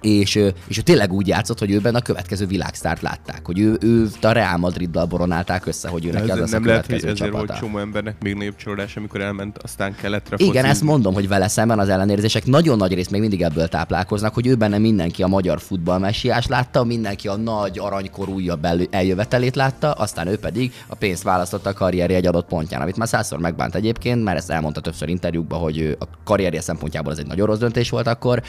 és, 0.00 0.34
és 0.66 0.78
ő 0.78 0.80
tényleg 0.80 1.12
úgy 1.12 1.26
játszott, 1.26 1.58
hogy 1.58 1.70
őben 1.70 1.94
a 1.94 2.00
következő 2.00 2.46
világsztárt 2.46 3.02
látták, 3.02 3.46
hogy 3.46 3.58
ő, 3.58 3.76
ő 3.80 4.08
a 4.22 4.30
Real 4.32 4.56
Madriddal 4.56 5.04
boronálták 5.06 5.66
össze, 5.66 5.88
hogy 5.88 6.06
ő 6.06 6.10
neki 6.10 6.30
az 6.30 6.30
Ez 6.30 6.38
lesz 6.38 6.52
a 6.52 6.52
nem 6.52 6.66
lehet, 6.66 6.86
hogy 6.86 6.94
ezért 6.94 7.18
volt 7.18 7.32
csapata. 7.32 7.54
csomó 7.58 7.78
embernek 7.78 8.22
még 8.22 8.34
nagyobb 8.34 8.56
csalódás, 8.56 8.96
amikor 8.96 9.20
elment 9.20 9.58
aztán 9.58 9.94
keletre 9.94 10.36
Igen, 10.38 10.46
focizni. 10.52 10.68
ezt 10.68 10.82
mondom, 10.82 11.14
hogy 11.14 11.28
vele 11.28 11.48
szemben 11.48 11.78
az 11.78 11.88
ellenérzések 11.88 12.46
nagyon 12.46 12.76
nagy 12.76 12.94
részt 12.94 13.10
még 13.10 13.20
mindig 13.20 13.42
ebből 13.42 13.68
táplálkoznak, 13.68 14.34
hogy 14.34 14.46
ő 14.46 14.54
benne 14.54 14.78
mindenki 14.78 15.22
a 15.22 15.26
magyar 15.26 15.60
futballmessiás 15.60 16.46
látta, 16.46 16.84
mindenki 16.84 17.28
a 17.28 17.36
nagy 17.36 17.78
aranykorú 17.78 18.32
újabb 18.34 18.64
el- 18.64 18.86
eljövetelét 18.90 19.56
látta, 19.56 19.92
aztán 19.92 20.26
ő 20.26 20.38
pedig 20.38 20.72
a 20.86 20.94
pénzt 20.94 21.22
választotta 21.22 21.68
a 21.70 21.72
karrierje 21.72 22.16
egy 22.16 22.26
adott 22.26 22.48
pontján, 22.48 22.80
amit 22.82 22.96
már 22.96 23.08
százszor 23.08 23.38
megbánt 23.38 23.74
egyébként, 23.74 24.24
mert 24.24 24.36
ezt 24.38 24.50
elmondta 24.50 24.80
többször 24.80 25.08
interjúkban, 25.08 25.58
hogy 25.60 25.96
a 26.00 26.04
karrierje 26.24 26.60
szempontjából 26.60 27.12
ez 27.12 27.18
egy 27.18 27.26
nagyon 27.26 27.46
rossz 27.46 27.58
döntés 27.58 27.90
volt 27.90 28.06
akkor, 28.06 28.42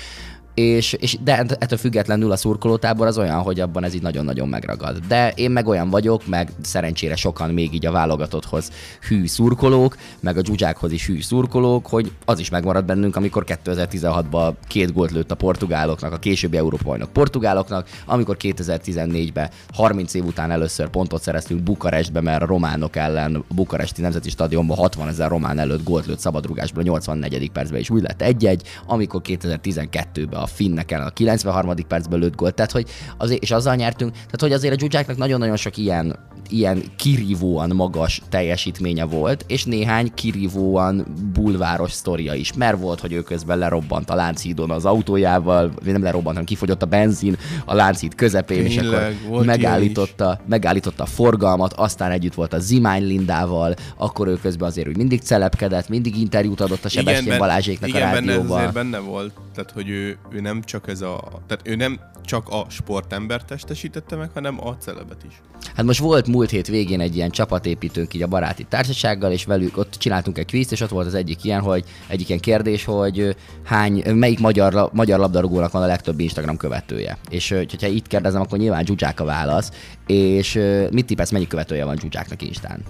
és, 0.53 0.94
és 0.94 1.18
de 1.24 1.38
ettől 1.38 1.77
függetlenül 1.77 2.32
a 2.32 2.36
szurkolótábor 2.36 3.08
az 3.08 3.18
olyan, 3.18 3.41
hogy 3.41 3.60
abban 3.60 3.84
ez 3.84 3.94
így 3.94 4.01
nagyon-nagyon 4.01 4.48
megragad. 4.48 5.00
De 5.08 5.32
én 5.36 5.51
meg 5.51 5.68
olyan 5.68 5.89
vagyok, 5.89 6.27
meg 6.27 6.51
szerencsére 6.62 7.15
sokan 7.15 7.50
még 7.50 7.74
így 7.74 7.86
a 7.86 7.91
válogatotthoz 7.91 8.72
hű 9.08 9.27
szurkolók, 9.27 9.98
meg 10.20 10.38
a 10.38 10.41
dzsuzsákhoz 10.41 10.91
is 10.91 11.06
hű 11.06 11.22
szurkolók, 11.22 11.88
hogy 11.88 12.12
az 12.25 12.39
is 12.39 12.50
megmarad 12.50 12.86
bennünk, 12.86 13.15
amikor 13.15 13.44
2016-ban 13.48 14.53
két 14.68 14.94
gólt 14.94 15.12
lőtt 15.12 15.32
a 15.32 15.36
portugáloknak, 15.36 16.13
a 16.13 16.18
későbbi 16.18 16.58
Európa 16.58 16.84
bajnok 16.84 17.13
portugáloknak, 17.13 17.88
amikor 18.06 18.38
2014-ben 18.39 19.50
30 19.74 20.13
év 20.13 20.25
után 20.25 20.51
először 20.51 20.89
pontot 20.89 21.22
szereztünk 21.22 21.62
Bukarestbe, 21.62 22.22
mert 22.22 22.41
a 22.41 22.46
románok 22.46 22.96
ellen 22.96 23.36
a 23.36 23.53
Bukaresti 23.53 24.01
Nemzeti 24.01 24.29
Stadionban 24.29 24.77
60 24.77 25.08
ezer 25.08 25.29
román 25.29 25.60
előtt 25.60 25.84
gólt 25.84 26.06
lőtt 26.06 26.20
szabadrugásból 26.20 26.82
a 26.82 26.86
84. 26.86 27.51
percben, 27.51 27.79
és 27.79 27.89
úgy 27.89 28.01
lett 28.01 28.22
egy-egy, 28.22 28.62
amikor 28.86 29.22
2012-ben 29.24 30.38
a 30.41 30.46
finnek 30.46 30.91
ellen 30.91 31.08
a 31.08 31.10
93. 31.10 31.75
percben 31.88 32.19
lőtt 32.19 32.36
gólt, 32.36 32.53
tehát 32.53 32.72
hogy 32.72 32.89
azért, 33.17 33.41
és 33.41 33.51
azzal 33.51 33.75
nyertünk, 33.75 34.12
tehát 34.12 34.39
hogy 34.39 34.53
azért 34.53 34.74
a 34.74 34.77
dzsuzsáknak 34.77 35.17
nagyon-nagyon 35.17 35.58
sok 35.58 35.77
ilyen 35.77 36.15
ilyen 36.51 36.84
kirívóan 36.96 37.69
magas 37.75 38.22
teljesítménye 38.29 39.03
volt, 39.03 39.46
és 39.48 39.63
néhány 39.63 40.12
kirívóan 40.13 41.05
bulváros 41.34 41.91
sztoria 41.91 42.34
is. 42.34 42.53
Mert 42.53 42.79
volt, 42.79 43.00
hogy 43.00 43.13
ő 43.13 43.22
közben 43.22 43.58
lerobbant 43.58 44.10
a 44.10 44.15
Lánchídon 44.15 44.72
az 44.72 44.86
autójával, 44.86 45.72
nem 45.84 46.03
lerobbant, 46.03 46.27
hanem 46.27 46.43
kifogyott 46.43 46.81
a 46.81 46.86
benzin 46.86 47.38
a 47.65 47.74
Lánchíd 47.74 48.15
közepén, 48.15 48.65
és 48.65 48.75
Tényleg, 48.75 48.93
akkor 48.93 49.29
volt 49.29 49.43
ilyen 49.43 49.58
megállította, 49.58 50.39
megállította 50.46 51.03
a 51.03 51.05
forgalmat, 51.05 51.74
aztán 51.74 52.12
együtt 52.12 52.34
volt 52.34 52.53
a 52.53 52.60
Zimány 52.60 53.03
Lindával, 53.03 53.74
akkor 53.98 54.27
ő 54.27 54.38
közben 54.41 54.67
azért 54.67 54.88
úgy 54.88 54.98
mindig 54.98 55.22
celepkedett, 55.22 55.89
mindig 55.89 56.17
interjút 56.17 56.62
adott 56.62 56.86
a 56.86 56.89
Sebestyén 56.89 57.38
Balázséknak 57.38 57.89
igen, 57.89 58.01
a 58.01 58.12
benne 58.12 58.31
ez 58.31 58.38
rádióban. 58.38 58.58
azért 58.58 58.74
benne 58.74 58.98
volt, 58.98 59.34
tehát 59.55 59.72
hogy 59.72 59.89
ő, 59.89 60.17
ő 60.31 60.41
nem 60.41 60.62
csak 60.62 60.88
ez 60.88 61.01
a, 61.01 61.41
tehát 61.48 61.67
ő 61.67 61.75
nem 61.75 62.00
csak 62.24 62.50
a 62.50 62.65
sportember 62.69 63.43
testesítette 63.43 64.15
meg, 64.15 64.29
hanem 64.33 64.67
a 64.67 64.77
celebet 64.77 65.24
is. 65.27 65.41
Hát 65.75 65.86
most 65.86 66.00
volt 66.00 66.27
múlt 66.27 66.50
hét 66.50 66.67
végén 66.67 67.00
egy 67.00 67.15
ilyen 67.15 67.29
csapatépítőnk 67.29 68.13
így 68.13 68.21
a 68.21 68.27
baráti 68.27 68.63
társasággal, 68.63 69.31
és 69.31 69.45
velük 69.45 69.77
ott 69.77 69.93
csináltunk 69.93 70.38
egy 70.38 70.45
kvízt, 70.45 70.71
és 70.71 70.81
ott 70.81 70.89
volt 70.89 71.07
az 71.07 71.13
egyik 71.13 71.43
ilyen, 71.43 71.62
hogy 71.62 71.83
egyik 72.07 72.27
ilyen 72.27 72.39
kérdés, 72.39 72.86
hogy 72.86 73.36
hány, 73.63 74.03
melyik 74.13 74.39
magyar, 74.39 74.89
magyar 74.93 75.19
labdarúgónak 75.19 75.71
van 75.71 75.83
a 75.83 75.86
legtöbb 75.86 76.19
Instagram 76.19 76.57
követője. 76.57 77.17
És 77.29 77.50
hogyha 77.50 77.88
itt 77.88 78.07
kérdezem, 78.07 78.41
akkor 78.41 78.57
nyilván 78.57 78.86
Zsuzsák 78.86 79.19
a 79.19 79.25
válasz. 79.25 79.71
És 80.07 80.59
mit 80.91 81.05
tippesz, 81.05 81.31
mennyi 81.31 81.48
követője 81.48 81.86
van 81.86 81.98
Zsuzsáknak 81.98 82.41
Instán? 82.41 82.83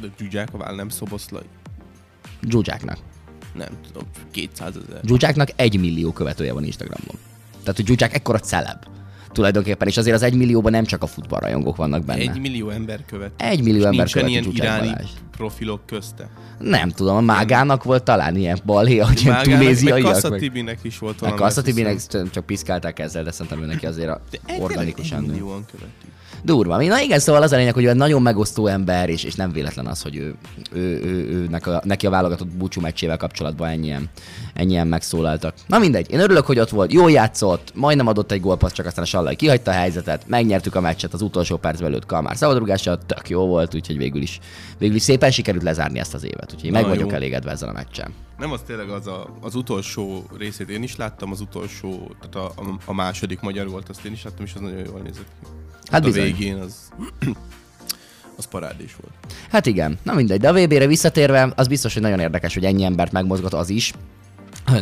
De 0.00 0.06
Zsuzsák 0.18 0.48
a 0.52 0.58
vál 0.58 0.74
nem 0.74 0.88
szoboszlai. 0.88 1.46
Zsuzsáknak. 2.48 2.98
Nem 3.54 3.68
tudom, 3.86 4.08
200 4.30 4.74
ezer. 4.88 5.00
Zsuzsáknak 5.06 5.48
egy 5.56 5.80
millió 5.80 6.12
követője 6.12 6.52
van 6.52 6.64
Instagramon. 6.64 7.16
Tehát, 7.60 7.76
hogy 7.76 7.86
Zsuzsák 7.86 8.14
ekkora 8.14 8.38
celeb 8.38 8.84
tulajdonképpen, 9.32 9.88
és 9.88 9.96
azért 9.96 10.16
az 10.16 10.22
egy 10.22 10.34
millióban 10.34 10.72
nem 10.72 10.84
csak 10.84 11.02
a 11.02 11.06
futballrajongók 11.06 11.76
vannak 11.76 12.04
benne. 12.04 12.20
Egy 12.20 12.40
millió 12.40 12.68
ember 12.70 13.04
követ. 13.06 13.30
Egy 13.36 13.62
millió 13.62 13.78
És 13.78 13.84
ember 13.84 13.96
nincsen 13.96 14.22
követi 14.22 14.32
ilyen 14.32 14.54
iráni 14.54 14.88
Balázs. 14.88 15.10
profilok 15.36 15.86
közte. 15.86 16.28
Nem 16.58 16.90
tudom, 16.90 17.16
a 17.16 17.20
Mágának 17.20 17.84
volt 17.84 18.02
talán 18.02 18.36
ilyen 18.36 18.58
balhé, 18.64 18.96
hogy 18.98 19.20
ilyen 19.22 19.42
tunéziaiak. 19.42 20.22
Meg- 20.30 20.40
Tibinek 20.40 20.78
is 20.82 20.98
volt 20.98 21.18
valami. 21.18 21.38
Kassa 21.38 21.58
azt 21.60 21.66
hiszem. 21.66 21.92
Tibinek 22.08 22.30
csak 22.30 22.46
piszkálták 22.46 22.98
ezzel, 22.98 23.24
de 23.24 23.30
szerintem 23.30 23.62
ő 23.62 23.66
neki 23.66 23.86
azért 23.86 24.08
a 24.08 24.20
organikusan 24.58 25.22
egy 25.22 25.28
millióan 25.28 25.64
követik. 25.70 26.12
Durva. 26.44 26.82
Na 26.82 27.00
igen, 27.00 27.18
szóval 27.18 27.42
az 27.42 27.52
a 27.52 27.56
lényeg, 27.56 27.74
hogy 27.74 27.84
ő 27.84 27.88
egy 27.88 27.96
nagyon 27.96 28.22
megosztó 28.22 28.66
ember, 28.66 29.08
és, 29.08 29.24
és 29.24 29.34
nem 29.34 29.52
véletlen 29.52 29.86
az, 29.86 30.02
hogy 30.02 30.16
ő, 30.16 30.34
ő, 30.72 30.80
ő, 30.80 31.28
ő 31.28 31.46
neki, 31.50 31.68
a, 31.68 31.82
neki 31.84 32.06
a 32.06 32.10
válogatott 32.10 32.48
búcsú 32.48 32.80
meccsével 32.80 33.16
kapcsolatban 33.16 33.68
ennyien, 33.68 34.08
ennyien 34.54 34.86
megszólaltak. 34.86 35.54
Na 35.66 35.78
mindegy, 35.78 36.10
én 36.10 36.20
örülök, 36.20 36.46
hogy 36.46 36.58
ott 36.58 36.68
volt, 36.68 36.92
jól 36.92 37.10
játszott, 37.10 37.72
majdnem 37.74 38.06
adott 38.06 38.32
egy 38.32 38.40
gólpaszt, 38.40 38.74
csak 38.74 38.86
aztán 38.86 39.04
a 39.04 39.06
Sallai 39.06 39.36
kihagyta 39.36 39.70
a 39.70 39.74
helyzetet, 39.74 40.22
megnyertük 40.26 40.74
a 40.74 40.80
meccset 40.80 41.12
az 41.12 41.22
utolsó 41.22 41.56
percben 41.56 41.88
előtt 41.88 42.06
Kalmár 42.06 42.36
szabadrugással, 42.36 42.98
tök 43.06 43.28
jó 43.28 43.46
volt, 43.46 43.74
úgyhogy 43.74 43.96
végül 43.96 44.22
is, 44.22 44.40
végül 44.78 44.96
is 44.96 45.02
szépen 45.02 45.30
sikerült 45.30 45.64
lezárni 45.64 45.98
ezt 45.98 46.14
az 46.14 46.24
évet, 46.24 46.52
úgyhogy 46.54 46.70
Na, 46.70 46.80
meg 46.80 46.88
vagyok 46.88 47.10
jó. 47.10 47.16
elégedve 47.16 47.50
ezzel 47.50 47.68
a 47.68 47.72
meccsen. 47.72 48.12
Nem, 48.38 48.52
az 48.52 48.60
tényleg 48.66 48.88
az 48.88 49.06
a, 49.06 49.26
az 49.40 49.54
utolsó 49.54 50.24
részét 50.38 50.68
én 50.68 50.82
is 50.82 50.96
láttam, 50.96 51.30
az 51.30 51.40
utolsó, 51.40 52.14
tehát 52.20 52.48
a, 52.48 52.60
a, 52.60 52.78
a 52.84 52.94
második 52.94 53.40
magyar 53.40 53.68
volt, 53.68 53.88
azt 53.88 54.04
én 54.04 54.12
is 54.12 54.24
láttam, 54.24 54.44
és 54.44 54.52
az 54.54 54.60
nagyon 54.60 54.84
jól 54.86 55.00
nézett 55.00 55.26
ki. 55.40 55.63
Hát 55.90 56.02
a 56.02 56.04
bizony. 56.04 56.22
végén 56.22 56.56
az, 56.56 56.74
az 58.38 58.44
parádés 58.44 58.96
volt. 59.00 59.14
Hát 59.50 59.66
igen, 59.66 59.98
na 60.02 60.14
mindegy, 60.14 60.40
de 60.40 60.48
a 60.48 60.52
VB-re 60.52 60.86
visszatérve, 60.86 61.52
az 61.56 61.66
biztos, 61.68 61.92
hogy 61.92 62.02
nagyon 62.02 62.20
érdekes, 62.20 62.54
hogy 62.54 62.64
ennyi 62.64 62.84
embert 62.84 63.12
megmozgat 63.12 63.54
az 63.54 63.68
is. 63.70 63.92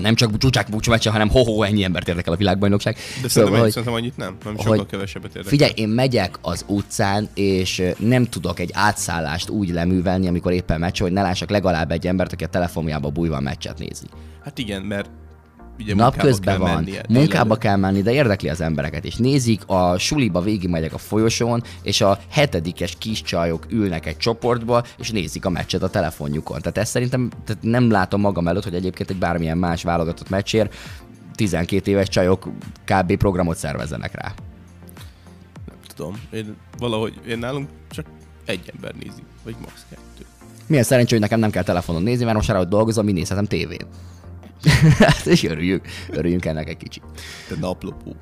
Nem 0.00 0.14
csak 0.14 0.38
csúcsák 0.38 0.68
búcsú 0.70 0.90
meccse, 0.90 1.10
hanem 1.10 1.28
ho 1.28 1.62
ennyi 1.62 1.84
embert 1.84 2.08
érdekel 2.08 2.32
a 2.32 2.36
világbajnokság. 2.36 2.94
De 2.94 3.00
Szóval, 3.00 3.28
szerintem, 3.28 3.60
hogy- 3.60 3.70
szerintem 3.70 3.94
annyit 3.94 4.16
nem, 4.16 4.36
nem 4.44 4.56
sokkal 4.56 4.76
hogy- 4.76 4.86
kevesebbet 4.86 5.28
érdekel. 5.28 5.50
Figyelj, 5.50 5.72
én 5.74 5.88
megyek 5.88 6.38
az 6.42 6.64
utcán, 6.68 7.28
és 7.34 7.82
nem 7.98 8.24
tudok 8.24 8.58
egy 8.60 8.70
átszállást 8.72 9.48
úgy 9.48 9.68
leművelni, 9.70 10.28
amikor 10.28 10.52
éppen 10.52 10.80
meccs, 10.80 11.00
hogy 11.00 11.12
ne 11.12 11.22
lássak 11.22 11.50
legalább 11.50 11.90
egy 11.90 12.06
embert, 12.06 12.32
aki 12.32 12.44
a 12.44 12.48
telefonjába 12.48 13.10
bújva 13.10 13.36
a 13.36 13.40
meccset 13.40 13.78
nézi. 13.78 14.04
Hát 14.44 14.58
igen, 14.58 14.82
mert 14.82 15.10
ugye 15.78 15.94
Napközben 15.94 16.58
van, 16.58 16.74
mennie, 16.74 17.02
munkába 17.08 17.56
kell 17.56 17.76
menni, 17.76 18.02
de 18.02 18.12
érdekli 18.12 18.48
az 18.48 18.60
embereket, 18.60 19.04
és 19.04 19.16
nézik, 19.16 19.62
a 19.66 19.98
suliba 19.98 20.40
végigmegyek 20.40 20.92
a 20.92 20.98
folyosón, 20.98 21.62
és 21.82 22.00
a 22.00 22.18
hetedikes 22.30 22.96
kis 22.98 23.22
csajok 23.22 23.66
ülnek 23.68 24.06
egy 24.06 24.16
csoportba, 24.16 24.84
és 24.98 25.10
nézik 25.10 25.44
a 25.44 25.50
meccset 25.50 25.82
a 25.82 25.88
telefonjukon. 25.88 26.58
Tehát 26.58 26.78
ezt 26.78 26.90
szerintem 26.90 27.30
tehát 27.44 27.62
nem 27.62 27.90
látom 27.90 28.20
magam 28.20 28.48
előtt, 28.48 28.64
hogy 28.64 28.74
egyébként 28.74 29.10
egy 29.10 29.16
bármilyen 29.16 29.58
más 29.58 29.82
válogatott 29.82 30.28
meccsért 30.28 30.74
12 31.34 31.90
éves 31.90 32.08
csajok 32.08 32.48
kb. 32.84 33.16
programot 33.16 33.56
szervezzenek 33.56 34.14
rá. 34.14 34.34
Nem 35.66 35.76
tudom, 35.94 36.20
én 36.32 36.56
valahogy, 36.78 37.20
én 37.28 37.38
nálunk 37.38 37.68
csak 37.90 38.06
egy 38.44 38.72
ember 38.74 38.94
nézi, 38.94 39.22
vagy 39.44 39.54
max. 39.60 39.86
kettő. 39.88 40.26
Milyen 40.66 40.84
szerencsé, 40.84 41.10
hogy 41.10 41.20
nekem 41.20 41.40
nem 41.40 41.50
kell 41.50 41.62
telefonon 41.62 42.02
nézni, 42.02 42.24
mert 42.24 42.36
most 42.36 42.50
arra, 42.50 42.58
hogy 42.58 42.68
dolgozom, 42.68 43.04
mi 43.04 43.12
nézhetem 43.12 43.44
tévén. 43.44 43.86
hát, 44.98 45.26
és 45.26 45.44
örüljünk, 45.44 45.86
örüljünk 46.10 46.44
ennek 46.44 46.68
egy 46.68 46.76
kicsit. 46.76 47.02
Te 47.48 47.54
naplopó. 47.60 48.16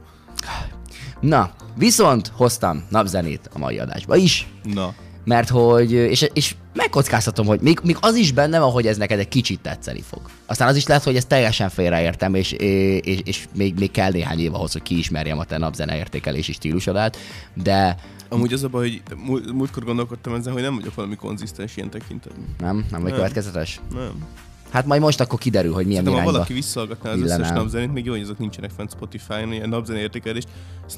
Na, 1.21 1.51
viszont 1.77 2.33
hoztam 2.35 2.85
napzenét 2.89 3.51
a 3.53 3.59
mai 3.59 3.79
adásba 3.79 4.17
is, 4.17 4.49
Na, 4.63 4.95
mert 5.25 5.49
hogy, 5.49 5.93
és, 5.93 6.29
és 6.33 6.55
megkockáztatom, 6.75 7.47
hogy 7.47 7.61
még, 7.61 7.81
még 7.83 7.97
az 8.01 8.15
is 8.15 8.33
bennem 8.33 8.61
van, 8.61 8.71
hogy 8.71 8.87
ez 8.87 8.97
neked 8.97 9.19
egy 9.19 9.29
kicsit 9.29 9.61
tetszeni 9.61 10.01
fog. 10.01 10.21
Aztán 10.47 10.69
az 10.69 10.77
is 10.77 10.87
lehet, 10.87 11.03
hogy 11.03 11.17
ezt 11.17 11.29
teljesen 11.29 11.69
félreértem, 11.69 12.35
és, 12.35 12.53
és, 12.53 13.21
és 13.25 13.49
még, 13.55 13.79
még 13.79 13.91
kell 13.91 14.11
néhány 14.11 14.41
év 14.41 14.55
ahhoz, 14.55 14.73
hogy 14.73 14.83
kiismerjem 14.83 15.39
a 15.39 15.45
te 15.45 15.59
napzene 15.59 15.97
értékelési 15.97 16.53
stílusodát, 16.53 17.17
de 17.55 17.97
amúgy 18.29 18.53
az 18.53 18.65
a 18.65 18.69
baj, 18.69 18.89
hogy 18.89 19.03
múlt, 19.17 19.53
múltkor 19.53 19.85
gondolkodtam 19.85 20.35
ezen, 20.35 20.53
hogy 20.53 20.63
nem 20.63 20.75
vagyok 20.75 20.95
valami 20.95 21.17
konzisztens 21.17 21.77
ilyen 21.77 21.91
tekintetben. 21.91 22.55
nem, 22.59 22.77
nem 22.91 23.01
vagy 23.01 23.11
Nem. 23.11 23.15
következetes? 23.15 23.81
Nem. 23.95 24.27
Hát 24.73 24.87
majd 24.87 25.01
most 25.01 25.21
akkor 25.21 25.39
kiderül, 25.39 25.73
hogy 25.73 25.87
milyen 25.87 26.05
ha 26.05 26.11
irányba. 26.11 26.33
valaki 26.33 26.53
visszahallgatná 26.53 27.11
az 27.11 27.21
összes 27.21 27.49
napzenét, 27.49 27.93
még 27.93 28.05
jó, 28.05 28.13
hogy 28.13 28.23
azok 28.23 28.39
nincsenek 28.39 28.71
fent 28.71 28.91
Spotify-on, 28.91 29.53
ilyen 29.53 29.69
napzene 29.69 29.99
értékelést. 29.99 30.49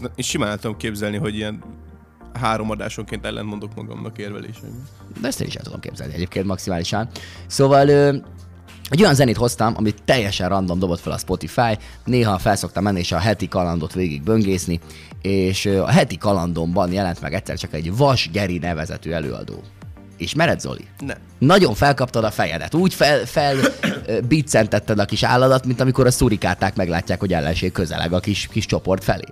Én 0.03 0.25
simán 0.25 0.49
el 0.49 0.59
tudom 0.59 0.77
képzelni, 0.77 1.17
hogy 1.17 1.35
ilyen 1.35 1.63
három 2.33 2.71
adásonként 2.71 3.25
ellentmondok 3.25 3.75
magamnak 3.75 4.19
érveléseim. 4.19 4.89
De 5.21 5.27
ezt 5.29 5.41
én 5.41 5.47
is 5.47 5.55
el 5.55 5.63
tudom 5.63 5.81
képzelni 5.81 6.15
egyébként 6.15 6.47
maximálisan. 6.47 7.09
Szóval 7.47 7.89
ö, 7.89 8.17
egy 8.89 9.03
olyan 9.03 9.15
zenét 9.15 9.37
hoztam, 9.37 9.75
amit 9.77 10.03
teljesen 10.05 10.49
random 10.49 10.79
dobott 10.79 11.01
fel 11.01 11.13
a 11.13 11.19
Spotify, 11.19 11.79
néha 12.05 12.39
felszoktam 12.39 12.83
menni 12.83 12.99
és 12.99 13.13
a 13.13 13.19
heti 13.19 13.49
kalandot 13.49 13.93
végig 13.93 14.23
böngészni, 14.23 14.81
és 15.23 15.67
a 15.67 15.91
heti 15.91 16.19
kalandomban 16.19 16.93
jelent 16.93 17.21
meg 17.21 17.35
egyszer 17.35 17.59
csak 17.59 17.75
egy 17.75 17.97
Vas 17.97 18.31
Geri 18.33 18.59
nevezetű 18.59 19.11
előadó. 19.11 19.63
Ismered, 20.23 20.61
Zoli? 20.61 20.85
Nem. 20.99 21.17
Nagyon 21.39 21.75
felkaptad 21.75 22.25
a 22.25 22.31
fejedet. 22.31 22.75
Úgy 22.75 22.95
fel, 22.95 23.25
fel 23.27 23.57
biccentetted 24.29 24.99
a 24.99 25.05
kis 25.05 25.23
álladat, 25.23 25.67
mint 25.67 25.81
amikor 25.81 26.07
a 26.07 26.11
szurikáták 26.11 26.77
meglátják, 26.77 27.21
hogy 27.21 27.33
ellenség 27.33 27.73
közeleg 27.73 28.13
a 28.13 28.21
kis, 28.21 28.49
kis 28.51 28.67
csoport 28.67 29.05
felé. 29.05 29.25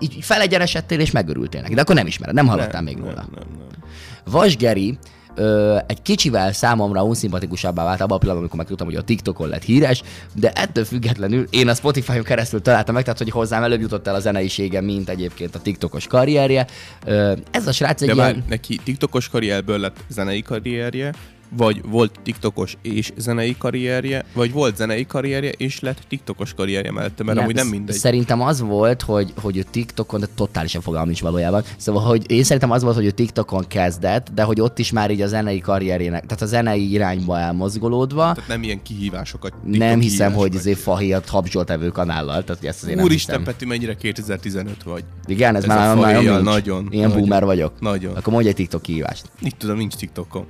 Így, 0.00 0.18
felegyenesedtél 0.20 1.00
és 1.00 1.10
megörültél 1.10 1.60
neki. 1.60 1.74
De 1.74 1.80
akkor 1.80 1.94
nem 1.94 2.06
ismered, 2.06 2.34
nem 2.34 2.46
hallottál 2.46 2.82
még 2.82 2.98
róla. 2.98 3.14
Nem, 3.14 3.28
nem, 3.34 3.44
nem. 3.58 3.84
Vas 4.24 4.56
Geri 4.56 4.98
ö, 5.34 5.78
egy 5.86 6.02
kicsivel 6.02 6.52
számomra 6.52 7.04
unszimpatikusabbá 7.04 7.84
vált 7.84 8.00
abban 8.00 8.16
a 8.16 8.18
pillanatban, 8.18 8.38
amikor 8.38 8.58
megtudtam, 8.58 8.86
hogy 8.86 8.96
a 8.96 9.02
TikTokon 9.02 9.48
lett 9.48 9.62
híres, 9.62 10.02
de 10.34 10.50
ettől 10.50 10.84
függetlenül 10.84 11.46
én 11.50 11.68
a 11.68 11.74
Spotify-on 11.74 12.22
keresztül 12.22 12.62
találtam 12.62 12.94
meg, 12.94 13.04
tehát 13.04 13.18
hogy 13.18 13.30
hozzám 13.30 13.62
előbb 13.62 13.80
jutott 13.80 14.06
el 14.06 14.14
a 14.14 14.20
zeneisége, 14.20 14.80
mint 14.80 15.08
egyébként 15.08 15.54
a 15.54 15.60
TikTokos 15.60 16.06
karrierje. 16.06 16.66
Ö, 17.04 17.32
ez 17.50 17.66
a 17.66 17.72
srác 17.72 18.02
egy 18.02 18.08
De 18.08 18.14
ilyen... 18.14 18.44
neki 18.48 18.80
TikTokos 18.84 19.28
karrierből 19.28 19.78
lett 19.78 19.96
zenei 20.08 20.42
karrierje, 20.42 21.12
vagy 21.56 21.82
volt 21.88 22.20
TikTokos 22.22 22.76
és 22.82 23.12
zenei 23.16 23.56
karrierje, 23.58 24.24
vagy 24.34 24.52
volt 24.52 24.76
zenei 24.76 25.06
karrierje 25.06 25.50
és 25.50 25.80
lett 25.80 25.98
TikTokos 26.08 26.54
karrierje 26.54 26.92
mellette, 26.92 27.24
mert 27.24 27.38
amúgy 27.38 27.54
nem 27.54 27.66
mindegy. 27.66 27.96
Szerintem 27.96 28.40
az 28.40 28.60
volt, 28.60 29.02
hogy, 29.02 29.32
hogy 29.40 29.56
ő 29.56 29.62
TikTokon, 29.70 30.20
de 30.20 30.26
totálisan 30.34 30.80
fogalmam 30.80 31.08
nincs 31.08 31.20
valójában. 31.20 31.62
Szóval, 31.76 32.02
hogy 32.02 32.30
én 32.30 32.42
szerintem 32.42 32.70
az 32.70 32.82
volt, 32.82 32.94
hogy 32.94 33.04
ő 33.04 33.10
TikTokon 33.10 33.64
kezdett, 33.68 34.28
de 34.34 34.42
hogy 34.42 34.60
ott 34.60 34.78
is 34.78 34.92
már 34.92 35.10
így 35.10 35.20
a 35.20 35.26
zenei 35.26 35.60
karrierjének, 35.60 36.26
tehát 36.26 36.42
a 36.42 36.46
zenei 36.46 36.92
irányba 36.92 37.38
elmozgolódva. 37.38 38.32
Tehát 38.32 38.48
nem 38.48 38.62
ilyen 38.62 38.82
kihívásokat. 38.82 39.52
TikTok 39.52 39.78
nem 39.78 40.00
hiszem, 40.00 40.32
hogy 40.32 40.48
vagy. 40.48 40.58
ezért 40.58 40.78
fahiat 40.78 41.28
habzsoltevő 41.28 41.88
kanállal, 41.88 42.44
tehát 42.44 42.64
ezt 42.64 42.82
azért 42.82 42.96
nem 42.96 43.04
Úristen, 43.04 43.38
hiszem. 43.38 43.52
Peti, 43.52 43.64
mennyire 43.64 43.94
2015 43.94 44.82
vagy. 44.82 45.04
Igen, 45.26 45.56
ez, 45.56 45.62
Ez 45.62 45.68
már 45.68 45.96
a 45.96 46.00
nagyon, 46.00 46.42
nagyon, 46.42 46.88
Ilyen 46.90 47.08
nagyon. 47.08 47.20
boomer 47.20 47.44
vagyok. 47.44 47.80
Nagyon. 47.80 48.16
Akkor 48.16 48.32
mondj 48.32 48.48
egy 48.48 48.54
TikTok 48.54 48.82
kihívást. 48.82 49.30
Itt 49.40 49.58
tudom, 49.58 49.76
nincs 49.76 49.94
TikTokon. 49.94 50.46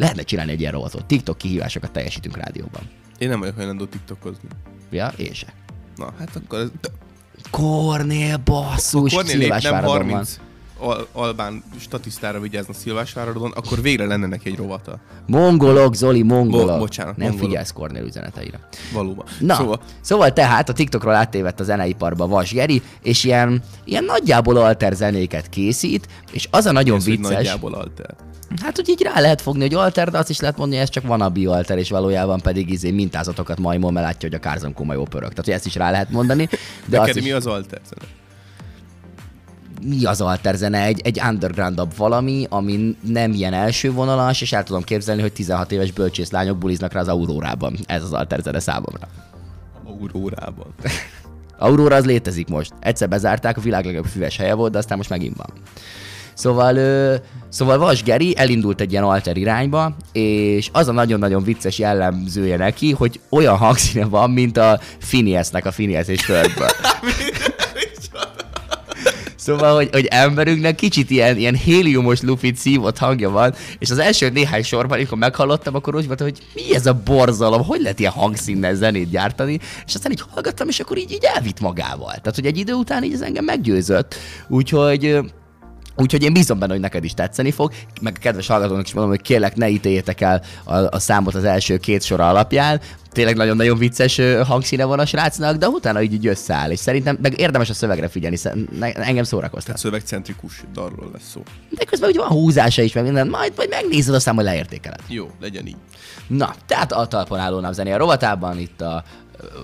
Lehetne 0.00 0.22
csinálni 0.22 0.52
egy 0.52 0.60
ilyen 0.60 0.72
rovatot. 0.72 1.04
TikTok 1.04 1.38
kihívásokat 1.38 1.90
teljesítünk 1.90 2.36
rádióban. 2.36 2.82
Én 3.18 3.28
nem 3.28 3.38
vagyok 3.40 3.56
hajlandó 3.56 3.84
TikTokozni. 3.84 4.48
Ja, 4.90 5.12
én 5.16 5.32
se. 5.32 5.46
Na, 5.96 6.12
hát 6.18 6.30
akkor 6.44 6.58
ez... 6.58 6.68
Kornél 7.50 8.36
basszus, 8.36 9.12
Kornél 9.12 9.32
nem 9.32 9.40
Szilvásváradon 9.40 9.96
van. 9.96 10.06
30 10.08 10.38
al- 10.78 11.08
albán 11.12 11.62
statisztára 11.80 12.40
vigyázna 12.40 12.72
Szilvásváradon, 12.72 13.50
akkor 13.50 13.82
végre 13.82 14.06
lenne 14.06 14.26
neki 14.26 14.48
egy 14.50 14.56
rovata. 14.56 14.98
Mongolok, 15.26 15.94
Zoli, 15.94 16.22
mongolok. 16.22 16.66
Bo- 16.68 16.78
bocsánat, 16.78 17.16
Nem 17.16 17.26
mongolok. 17.26 17.48
figyelsz 17.48 17.72
Kornél 17.72 18.02
üzeneteire. 18.04 18.68
Valóban. 18.92 19.26
Na, 19.40 19.54
Szóval, 19.54 19.80
szóval, 20.00 20.32
tehát 20.32 20.68
a 20.68 20.72
TikTokról 20.72 21.14
áttévedt 21.14 21.60
a 21.60 21.64
zeneiparba 21.64 22.26
Vas 22.26 22.52
Geri, 22.52 22.82
és 23.02 23.24
ilyen, 23.24 23.62
ilyen 23.84 24.04
nagyjából 24.04 24.56
alter 24.56 24.92
zenéket 24.94 25.48
készít, 25.48 26.08
és 26.32 26.48
az 26.50 26.66
a 26.66 26.72
nagyon 26.72 26.96
hogy 26.96 27.04
vicces, 27.04 27.34
nagyjából 27.34 27.74
alter. 27.74 28.14
Hát 28.62 28.76
hogy 28.76 28.88
így 28.88 29.02
rá 29.02 29.20
lehet 29.20 29.40
fogni, 29.40 29.60
hogy 29.60 29.74
alter, 29.74 30.10
de 30.10 30.18
azt 30.18 30.30
is 30.30 30.40
lehet 30.40 30.56
mondani, 30.56 30.78
hogy 30.78 30.88
ez 30.88 30.94
csak 30.94 31.10
wannabe 31.10 31.50
alter, 31.50 31.78
és 31.78 31.90
valójában 31.90 32.40
pedig 32.40 32.70
izé 32.70 32.90
mintázatokat 32.90 33.58
majmol, 33.58 33.90
mert 33.90 34.06
látja, 34.06 34.28
hogy 34.28 34.38
a 34.42 34.48
Karzon 34.48 34.74
komoly 34.74 34.96
pörög. 34.96 35.28
Tehát 35.28 35.44
hogy 35.44 35.54
ezt 35.54 35.66
is 35.66 35.74
rá 35.74 35.90
lehet 35.90 36.10
mondani. 36.10 36.48
De 36.86 36.98
Neked 37.00 37.16
is, 37.16 37.22
mi 37.22 37.30
az 37.30 37.46
alter 37.46 37.80
zene? 37.88 38.12
mi 39.82 40.04
az 40.04 40.20
alter 40.20 40.54
zene? 40.54 40.82
Egy, 40.82 41.00
egy 41.04 41.20
undergroundabb 41.28 41.96
valami, 41.96 42.46
ami 42.48 42.96
nem 43.02 43.32
ilyen 43.32 43.52
első 43.52 43.92
vonalas, 43.92 44.40
és 44.40 44.52
el 44.52 44.62
tudom 44.62 44.82
képzelni, 44.82 45.20
hogy 45.20 45.32
16 45.32 45.72
éves 45.72 45.92
bölcsész 45.92 46.30
lányok 46.30 46.58
buliznak 46.58 46.92
rá 46.92 47.00
az 47.00 47.08
Aurórában. 47.08 47.76
Ez 47.86 48.02
az 48.02 48.12
alter 48.12 48.40
zene 48.40 48.58
számomra. 48.58 49.08
Aurórában. 49.84 50.74
Aurora 51.58 51.96
az 51.96 52.04
létezik 52.04 52.48
most. 52.48 52.72
Egyszer 52.80 53.08
bezárták, 53.08 53.56
a 53.56 53.60
világ 53.60 53.84
legjobb 53.84 54.04
füves 54.04 54.36
helye 54.36 54.54
volt, 54.54 54.72
de 54.72 54.78
aztán 54.78 54.96
most 54.96 55.10
megint 55.10 55.36
van. 55.36 55.52
Szóval, 56.34 56.76
ö, 56.76 57.14
szóval 57.48 57.78
Vas 57.78 58.02
Geri 58.02 58.36
elindult 58.36 58.80
egy 58.80 58.90
ilyen 58.90 59.04
alter 59.04 59.36
irányba, 59.36 59.96
és 60.12 60.68
az 60.72 60.88
a 60.88 60.92
nagyon-nagyon 60.92 61.42
vicces 61.42 61.78
jellemzője 61.78 62.56
neki, 62.56 62.92
hogy 62.92 63.20
olyan 63.28 63.56
hangszíne 63.56 64.04
van, 64.04 64.30
mint 64.30 64.56
a 64.56 64.80
Phineasnek 65.08 65.66
a 65.66 65.70
Phineas 65.70 66.06
és 66.06 66.24
Földből. 66.24 66.70
Szóval, 69.50 69.74
hogy, 69.74 69.88
hogy 69.92 70.06
emberünknek 70.06 70.74
kicsit 70.74 71.10
ilyen, 71.10 71.36
ilyen 71.36 71.54
héliumos 71.54 72.20
lufit 72.20 72.56
szívott 72.56 72.98
hangja 72.98 73.30
van, 73.30 73.54
és 73.78 73.90
az 73.90 73.98
első 73.98 74.28
néhány 74.28 74.62
sorban, 74.62 74.96
amikor 74.96 75.18
meghallottam, 75.18 75.74
akkor 75.74 75.94
úgy 75.94 76.06
voltam, 76.06 76.26
hogy 76.26 76.38
mi 76.54 76.74
ez 76.74 76.86
a 76.86 77.00
borzalom, 77.04 77.64
hogy 77.64 77.80
lehet 77.80 77.98
ilyen 77.98 78.12
hangszínnel 78.12 78.74
zenét 78.74 79.10
gyártani, 79.10 79.58
és 79.86 79.94
aztán 79.94 80.12
így 80.12 80.22
hallgattam, 80.30 80.68
és 80.68 80.80
akkor 80.80 80.98
így, 80.98 81.12
így 81.12 81.24
elvitt 81.34 81.60
magával. 81.60 82.10
Tehát, 82.10 82.34
hogy 82.34 82.46
egy 82.46 82.58
idő 82.58 82.72
után 82.72 83.04
így 83.04 83.12
ez 83.12 83.20
engem 83.20 83.44
meggyőzött. 83.44 84.14
Úgyhogy 84.48 85.18
Úgyhogy 85.96 86.22
én 86.22 86.32
bízom 86.32 86.58
benne, 86.58 86.72
hogy 86.72 86.80
neked 86.80 87.04
is 87.04 87.14
tetszeni 87.14 87.50
fog, 87.50 87.72
meg 88.00 88.14
a 88.16 88.20
kedves 88.20 88.46
hallgatónak 88.46 88.86
is 88.86 88.92
mondom, 88.92 89.12
hogy 89.12 89.22
kérlek 89.22 89.56
ne 89.56 89.68
ítéljétek 89.68 90.20
el 90.20 90.42
a, 90.64 90.74
a 90.74 90.98
számot 90.98 91.34
az 91.34 91.44
első 91.44 91.76
két 91.76 92.02
sor 92.02 92.20
alapján. 92.20 92.80
Tényleg 93.12 93.36
nagyon-nagyon 93.36 93.78
vicces 93.78 94.20
hangszíne 94.46 94.84
van 94.84 94.98
a 94.98 95.06
srácnak, 95.06 95.56
de 95.56 95.68
utána 95.68 96.02
így, 96.02 96.12
így 96.12 96.26
összeáll, 96.26 96.70
és 96.70 96.78
szerintem 96.78 97.18
meg 97.22 97.40
érdemes 97.40 97.70
a 97.70 97.74
szövegre 97.74 98.08
figyelni, 98.08 98.36
engem 98.80 99.24
szórakoztat. 99.24 99.64
Tehát 99.64 99.80
szövegcentrikus 99.80 100.64
dalról 100.72 101.10
lesz 101.12 101.30
szó. 101.30 101.42
De 101.70 101.84
közben 101.84 102.08
úgy 102.08 102.16
van 102.16 102.26
húzása 102.26 102.82
is, 102.82 102.92
meg 102.92 103.04
minden, 103.04 103.28
majd, 103.28 103.52
majd 103.56 103.68
megnézed, 103.68 104.14
aztán 104.14 104.34
majd 104.34 104.46
leértékeled. 104.46 105.00
Jó, 105.08 105.30
legyen 105.40 105.66
így. 105.66 105.76
Na, 106.26 106.54
tehát 106.66 106.92
a 106.92 107.06
talpon 107.06 107.38
álló 107.38 107.60
napzené 107.60 107.92
a 107.92 107.96
rovatában, 107.96 108.58
itt 108.58 108.80
a 108.80 109.04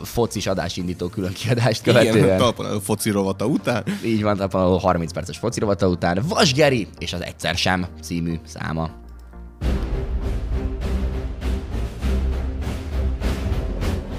focis 0.03 0.47
adásindító 0.47 1.09
külön 1.09 1.33
kiadást 1.33 1.83
követően. 1.83 2.25
Igen, 2.25 2.39
talpon 2.39 2.81
foci 2.81 3.11
rovata 3.11 3.47
után. 3.47 3.85
Így 4.05 4.23
van, 4.23 4.37
talpon 4.37 4.61
álló 4.61 4.77
30 4.77 5.13
perces 5.13 5.39
foci 5.39 5.61
rovata 5.61 5.89
után. 5.89 6.23
Vas 6.29 6.53
Geri 6.53 6.89
és 6.99 7.13
az 7.13 7.23
Egyszer 7.23 7.55
sem 7.55 7.87
című 8.03 8.35
száma. 8.47 8.91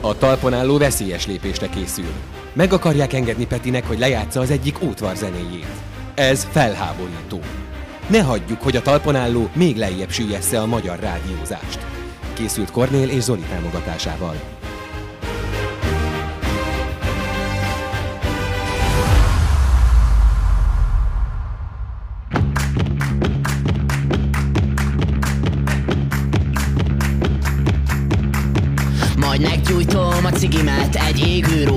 A 0.01 0.17
talpon 0.17 0.53
álló 0.53 0.77
veszélyes 0.77 1.25
lépésre 1.25 1.69
készül. 1.69 2.11
Meg 2.53 2.73
akarják 2.73 3.13
engedni 3.13 3.45
Petinek, 3.45 3.87
hogy 3.87 3.99
lejátsza 3.99 4.39
az 4.39 4.51
egyik 4.51 4.81
útvar 4.81 5.15
zenéjét. 5.15 5.67
Ez 6.15 6.47
felháborító. 6.51 7.39
Ne 8.09 8.21
hagyjuk, 8.21 8.61
hogy 8.61 8.75
a 8.75 8.81
talpon 8.81 9.15
álló 9.15 9.49
még 9.53 9.77
lejjebb 9.77 10.09
süllyessze 10.09 10.61
a 10.61 10.65
magyar 10.65 10.99
rádiózást. 10.99 11.79
Készült 12.33 12.71
Kornél 12.71 13.09
és 13.09 13.23
Zoli 13.23 13.43
támogatásával. 13.49 14.56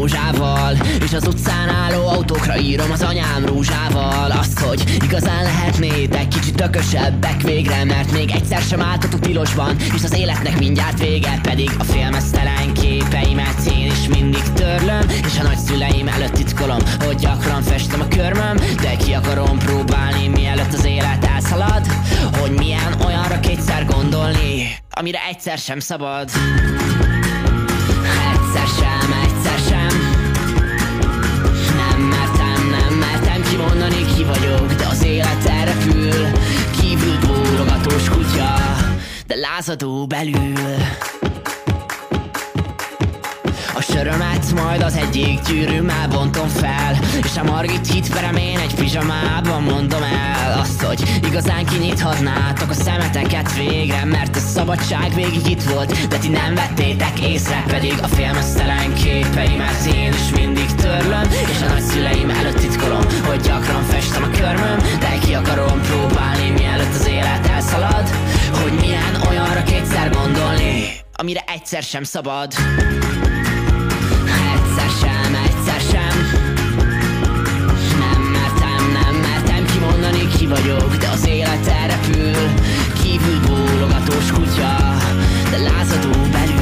Rózsával 0.01 0.77
És 1.05 1.13
az 1.13 1.27
utcán 1.27 1.69
álló 1.69 2.09
autókra 2.09 2.59
írom 2.59 2.91
az 2.91 3.03
anyám 3.03 3.47
rúzsával 3.47 4.31
Azt, 4.31 4.59
hogy 4.59 4.99
igazán 5.05 5.43
lehetnétek 5.43 6.29
kicsit 6.29 6.55
tökösebbek 6.55 7.43
végre 7.43 7.85
Mert 7.85 8.13
még 8.13 8.31
egyszer 8.31 8.61
sem 8.61 8.81
álltatok 8.81 9.21
tilosban 9.21 9.77
És 9.95 10.03
az 10.05 10.15
életnek 10.15 10.59
mindjárt 10.59 10.99
vége 10.99 11.39
Pedig 11.43 11.71
a 11.79 11.85
félmeztelen 11.85 12.73
képeimet 12.73 13.73
én 13.73 13.87
is 13.87 14.09
mindig 14.09 14.43
törlöm 14.55 15.09
És 15.09 15.39
a 15.39 15.43
nagyszüleim 15.43 16.09
előtt 16.09 16.33
titkolom, 16.33 16.81
hogy 17.05 17.17
gyakran 17.17 17.63
festem 17.63 18.01
a 18.01 18.09
körmöm 18.09 18.57
De 18.57 18.97
ki 18.97 19.13
akarom 19.13 19.59
próbálni, 19.59 20.29
mielőtt 20.29 20.73
az 20.73 20.85
élet 20.85 21.25
elszalad 21.25 21.87
Hogy 22.41 22.51
milyen 22.51 23.01
olyanra 23.05 23.41
kétszer 23.41 23.85
gondolni 23.85 24.79
Amire 24.91 25.19
egyszer 25.29 25.59
sem 25.59 25.79
szabad. 25.79 26.31
Egyszer 28.33 28.67
sem, 28.67 29.13
egyszer 29.23 29.30
sem. 29.69 30.21
Nem 31.77 32.01
mertem, 32.01 32.69
nem 32.71 32.95
mertem 32.99 33.43
kimondani 33.43 34.05
ki 34.15 34.25
vagyok 34.25 34.73
De 34.73 34.87
az 34.87 35.05
élet 35.05 35.47
elrepül 35.47 36.39
Kívül 36.81 37.19
bólogatós 37.27 38.09
kutya 38.09 38.55
De 39.27 39.35
lázadó 39.35 40.07
belül 40.07 40.53
sörömet 43.93 44.53
majd 44.53 44.83
az 44.83 44.97
egyik 44.97 45.41
gyűrűmmel 45.43 46.09
bontom 46.09 46.49
fel. 46.49 46.99
És 47.23 47.37
a 47.37 47.43
Margit 47.43 47.93
hitverem 47.93 48.37
én 48.37 48.59
egy 48.59 48.75
pizsamában 48.75 49.63
mondom 49.63 50.03
el 50.03 50.59
Azt, 50.59 50.83
hogy 50.83 51.21
igazán 51.25 51.67
kinyithatnátok 51.67 52.71
a 52.71 52.75
szemeteket 52.75 53.55
végre 53.55 54.05
Mert 54.05 54.37
a 54.37 54.39
szabadság 54.39 55.15
végig 55.15 55.47
itt 55.47 55.63
volt, 55.63 56.09
de 56.09 56.19
ti 56.19 56.29
nem 56.29 56.55
vettétek 56.55 57.21
észre 57.21 57.65
Pedig 57.67 57.95
a 58.03 58.07
félmeztelen 58.07 58.95
képeimet 58.95 59.87
én 59.95 60.13
is 60.13 60.41
mindig 60.41 60.75
törlöm 60.75 61.31
És 61.31 61.63
a 61.63 61.69
nagyszüleim 61.69 62.31
előtt 62.31 62.61
titkolom, 62.61 63.05
hogy 63.27 63.41
gyakran 63.41 63.83
festem 63.83 64.23
a 64.23 64.31
körmöm 64.31 64.79
De 65.01 65.19
ki 65.25 65.35
akarom 65.35 65.81
próbálni, 65.81 66.51
mielőtt 66.51 66.95
az 66.95 67.07
élet 67.07 67.47
elszalad 67.47 68.09
Hogy 68.63 68.73
milyen 68.81 69.23
olyanra 69.29 69.63
kétszer 69.63 70.11
gondolni 70.11 70.85
Amire 71.13 71.45
egyszer 71.47 71.83
sem 71.83 72.03
szabad 72.03 72.53
vagyok, 80.51 80.97
de 80.97 81.09
az 81.09 81.27
élet 81.27 81.73
repül. 81.87 82.49
Kívül 83.03 83.41
bólogatós 83.47 84.31
kutya, 84.33 84.97
de 85.51 85.59
lázadó 85.59 86.11
belül. 86.33 86.60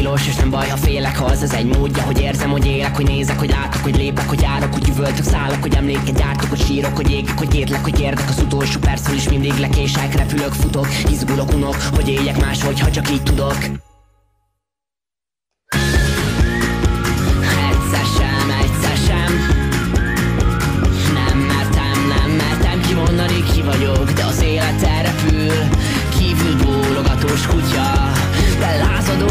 Tilos 0.00 0.26
És 0.26 0.34
nem 0.34 0.50
baj, 0.50 0.68
ha 0.68 0.76
félek, 0.76 1.16
ha 1.16 1.24
az 1.24 1.42
az 1.42 1.54
egy 1.54 1.76
módja 1.76 2.02
Hogy 2.02 2.20
érzem, 2.20 2.50
hogy 2.50 2.66
élek, 2.66 2.96
hogy 2.96 3.04
nézek, 3.04 3.38
hogy 3.38 3.50
látok, 3.50 3.82
hogy 3.82 3.96
lépek 3.96 4.28
Hogy 4.28 4.40
járok, 4.40 4.72
hogy 4.72 4.88
üvöltök, 4.88 5.24
szállok, 5.24 5.60
hogy 5.60 5.74
emléket 5.74 6.16
gyártok 6.16 6.48
Hogy 6.48 6.60
sírok, 6.60 6.96
hogy 6.96 7.10
égek, 7.10 7.38
hogy 7.38 7.54
étlek, 7.54 7.82
hogy 7.82 8.00
érdek 8.00 8.28
Az 8.28 8.38
utolsó 8.38 8.80
percről 8.80 9.16
is 9.16 9.28
mindig 9.28 9.58
lekések, 9.58 10.14
repülök, 10.14 10.52
futok 10.52 10.86
Izgulok, 11.10 11.52
unok, 11.54 11.76
hogy 11.94 12.08
éljek 12.08 12.40
máshogy, 12.40 12.80
ha 12.80 12.90
csak 12.90 13.10
így 13.10 13.22
tudok. 13.22 13.56
Ki 23.54 23.62
vagyok 23.62 24.10
De 24.10 24.24
az 24.24 24.42
élet 24.42 24.80
repül. 25.02 25.52
Kívül 26.18 26.56
bólogatós 26.56 27.46
kutya 27.46 28.19
De 28.60 28.76
lázadó 28.76 29.26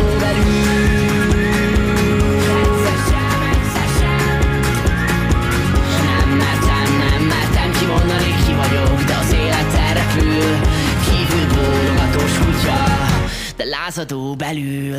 De 13.58 13.66
lázadó 13.66 14.36
belül 14.36 14.96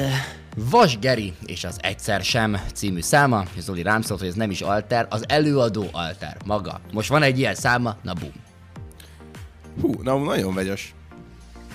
Vas 0.71 0.99
Geri 0.99 1.33
és 1.47 1.65
az 1.65 1.79
Egyszer 1.81 2.23
sem 2.23 2.61
című 2.75 3.01
száma, 3.01 3.45
Zoli 3.59 3.83
rám 3.83 4.03
szólt, 4.03 4.21
hogy 4.21 4.29
ez 4.29 4.35
nem 4.35 4.51
is 4.51 4.61
alter, 4.61 5.07
az 5.11 5.25
előadó 5.29 5.87
alter, 5.93 6.37
maga. 6.45 6.81
Most 6.93 7.09
van 7.09 7.23
egy 7.23 7.39
ilyen 7.39 7.55
száma, 7.55 7.97
na 8.03 8.13
bum. 8.13 8.33
Hú, 9.81 10.03
na, 10.03 10.17
nagyon 10.17 10.55
vegyes 10.55 10.95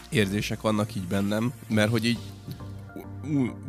érzések 0.09 0.61
vannak 0.61 0.95
így 0.95 1.07
bennem, 1.07 1.53
mert 1.67 1.89
hogy 1.89 2.05
így 2.05 2.19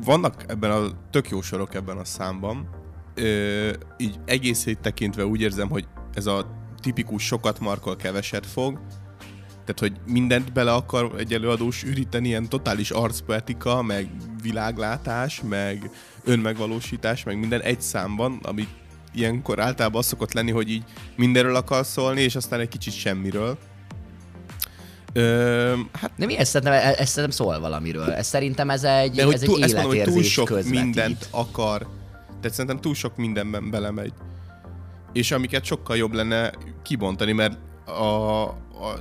vannak 0.05 0.45
ebben 0.47 0.71
a 0.71 0.87
tök 1.11 1.29
jó 1.29 1.41
sorok 1.41 1.75
ebben 1.75 1.97
a 1.99 2.05
számban, 2.05 2.69
ö, 3.15 3.71
így 3.97 4.19
egészét 4.25 4.79
tekintve 4.79 5.27
úgy 5.27 5.41
érzem, 5.41 5.69
hogy 5.69 5.87
ez 6.15 6.27
a 6.27 6.47
tipikus 6.81 7.25
sokat 7.25 7.61
markol, 7.61 7.97
keveset 7.97 8.47
fog, 8.47 8.81
tehát, 9.67 9.81
hogy 9.81 10.13
mindent 10.13 10.53
bele 10.53 10.73
akar 10.73 11.13
egy 11.19 11.33
előadós 11.33 11.83
üríteni, 11.83 12.29
ilyen 12.29 12.49
totális 12.49 12.91
arcpoetika, 12.91 13.83
meg 13.83 14.11
világlátás, 14.43 15.43
meg 15.49 15.91
önmegvalósítás, 16.25 17.25
meg 17.25 17.39
minden 17.39 17.61
egy 17.61 17.81
számban, 17.81 18.39
ami 18.43 18.69
ilyenkor 19.15 19.61
általában 19.61 19.99
az 19.99 20.07
szokott 20.07 20.33
lenni, 20.33 20.51
hogy 20.51 20.71
így 20.71 20.85
mindenről 21.17 21.57
akar 21.57 21.87
szólni, 21.87 22.21
és 22.21 22.37
aztán 22.37 22.61
egy 22.61 22.69
kicsit 22.69 22.93
semmiről. 22.93 23.59
Ö, 25.17 25.75
hát 25.93 26.11
De 26.17 26.27
mi 26.27 26.37
ez 26.37 26.49
szerintem, 26.49 26.95
ez 26.97 27.09
szerintem 27.09 27.31
szól 27.31 27.61
valamiről. 27.61 28.13
Ez 28.13 28.27
szerintem 28.27 28.71
ez 28.71 28.85
egy, 28.85 29.11
de 29.11 29.25
hogy 29.25 29.35
ez 29.35 29.43
egy 29.43 29.49
túl, 29.49 29.63
ezt 29.63 29.75
mondom, 29.75 29.91
hogy 29.93 30.03
túl 30.03 30.13
életérzés 30.13 30.33
sok 30.33 30.47
közvetít. 30.47 30.81
mindent 30.83 31.29
akar. 31.31 31.87
Tehát 32.41 32.51
szerintem 32.57 32.81
túl 32.81 32.95
sok 32.95 33.17
mindenben 33.17 33.71
belemegy. 33.71 34.13
És 35.13 35.31
amiket 35.31 35.65
sokkal 35.65 35.97
jobb 35.97 36.13
lenne 36.13 36.53
kibontani, 36.83 37.33
mert 37.33 37.59
a, 37.87 38.43
a, 38.81 38.99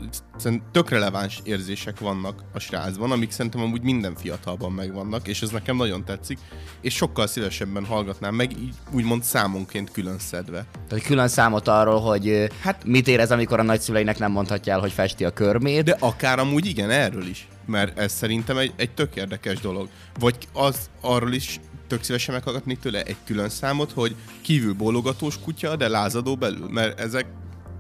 tök 0.72 0.90
releváns 0.90 1.42
érzések 1.44 2.00
vannak 2.00 2.44
a 2.54 2.60
srácban, 2.60 3.12
amik 3.12 3.32
szerintem 3.32 3.62
amúgy 3.62 3.82
minden 3.82 4.16
fiatalban 4.16 4.72
megvannak, 4.72 5.28
és 5.28 5.42
ez 5.42 5.50
nekem 5.50 5.76
nagyon 5.76 6.06
tetszik, 6.06 6.40
és 6.82 6.96
sokkal 6.96 7.28
szívesebben 7.28 7.86
hallgatnám 7.86 8.36
meg, 8.36 8.52
így 8.52 8.74
úgymond 8.92 9.24
számonként 9.24 9.92
külön 9.92 10.20
szedve. 10.20 10.66
Tehát 10.88 11.06
külön 11.06 11.28
számot 11.28 11.68
arról, 11.68 12.00
hogy 12.00 12.50
hát, 12.62 12.86
mit 12.86 13.08
érez, 13.08 13.32
amikor 13.32 13.60
a 13.60 13.64
nagyszüleinek 13.64 14.18
nem 14.18 14.32
mondhatja 14.32 14.74
el, 14.74 14.80
hogy 14.80 14.92
festi 14.92 15.26
a 15.26 15.34
körmét. 15.34 15.84
De 15.84 15.98
akár 16.00 16.40
amúgy 16.40 16.66
igen, 16.66 16.90
erről 16.90 17.26
is. 17.28 17.48
Mert 17.66 18.00
ez 18.00 18.12
szerintem 18.12 18.58
egy, 18.58 18.74
egy 18.76 18.92
tök 18.92 19.16
érdekes 19.16 19.60
dolog. 19.60 19.90
Vagy 20.20 20.36
az 20.54 20.90
arról 21.02 21.34
is 21.34 21.60
tök 21.88 22.04
szívesen 22.04 22.34
meghallgatni 22.34 22.78
tőle 22.78 23.04
egy 23.04 23.16
külön 23.26 23.50
számot, 23.50 23.92
hogy 23.92 24.16
kívül 24.42 24.74
bólogatós 24.74 25.40
kutya, 25.40 25.76
de 25.76 25.88
lázadó 25.88 26.36
belül. 26.36 26.68
Mert 26.70 27.00
ezek 27.00 27.26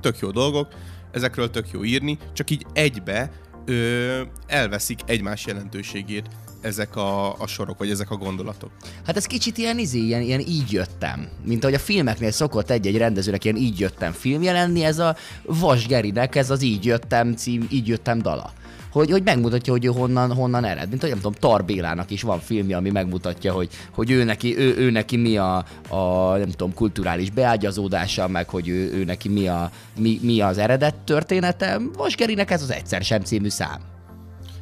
tök 0.02 0.20
jó 0.20 0.32
dolgok, 0.32 0.68
ezekről 1.16 1.50
tök 1.50 1.72
jó 1.72 1.84
írni, 1.84 2.18
csak 2.34 2.50
így 2.50 2.66
egybe 2.74 3.32
ö, 3.66 4.22
elveszik 4.48 5.00
egymás 5.06 5.46
jelentőségét 5.46 6.28
ezek 6.62 6.96
a, 6.96 7.40
a 7.40 7.48
sorok, 7.48 7.78
vagy 7.78 7.90
ezek 7.90 8.12
a 8.12 8.16
gondolatok. 8.16 8.72
Hát 9.06 9.18
ez 9.18 9.26
kicsit 9.26 9.58
ilyen, 9.58 9.80
izé, 9.80 10.00
ilyen, 10.00 10.22
ilyen 10.22 10.40
így 10.40 10.72
jöttem. 10.72 11.28
Mint 11.44 11.64
ahogy 11.64 11.76
a 11.76 11.80
filmeknél 11.80 12.32
szokott 12.32 12.70
egy-egy 12.70 12.98
rendezőnek 12.98 13.44
ilyen 13.44 13.56
így 13.56 13.80
jöttem 13.80 14.12
filmje 14.12 14.52
lenni, 14.52 14.84
ez 14.84 15.00
a 15.00 15.16
Vas 15.44 15.88
Gerinek 15.88 16.36
ez 16.36 16.50
az 16.50 16.62
így 16.62 16.86
jöttem 16.86 17.34
cím, 17.34 17.68
így 17.72 17.88
jöttem 17.88 18.22
dala. 18.22 18.54
Hogy, 18.96 19.12
hogy 19.12 19.24
megmutatja, 19.24 19.74
hogy 19.74 19.86
ő 19.86 19.88
honnan, 19.88 20.34
honnan 20.34 20.66
ered. 20.66 20.90
Mint 20.90 21.02
hogy 21.02 21.10
nem 21.10 21.20
tudom, 21.20 21.34
Tar 21.34 21.66
Bélának 21.66 22.12
is 22.12 22.22
van 22.22 22.40
filmje, 22.40 22.78
ami 22.78 22.90
megmutatja, 22.90 23.54
hogy, 23.54 23.70
hogy 23.92 24.12
ő, 24.12 24.24
neki, 24.24 24.58
ő, 24.58 24.78
ő 24.78 24.92
neki 24.92 25.18
mi 25.18 25.38
a, 25.38 25.66
a, 25.90 26.36
nem 26.38 26.50
tudom, 26.50 26.74
kulturális 26.74 27.30
beágyazódása, 27.30 28.28
meg 28.28 28.50
hogy 28.50 28.68
ő, 28.68 28.94
ő 28.94 29.04
neki 29.04 29.30
mi, 29.30 29.48
a, 29.48 29.72
mi, 29.98 30.20
mi 30.22 30.42
az 30.42 30.58
eredet 30.58 30.96
története. 30.96 31.80
Vas 31.98 32.16
Gerinek 32.16 32.52
ez 32.52 32.62
az 32.62 32.72
egyszer 32.72 33.02
sem 33.02 33.22
című 33.22 33.50
szám. 33.50 33.80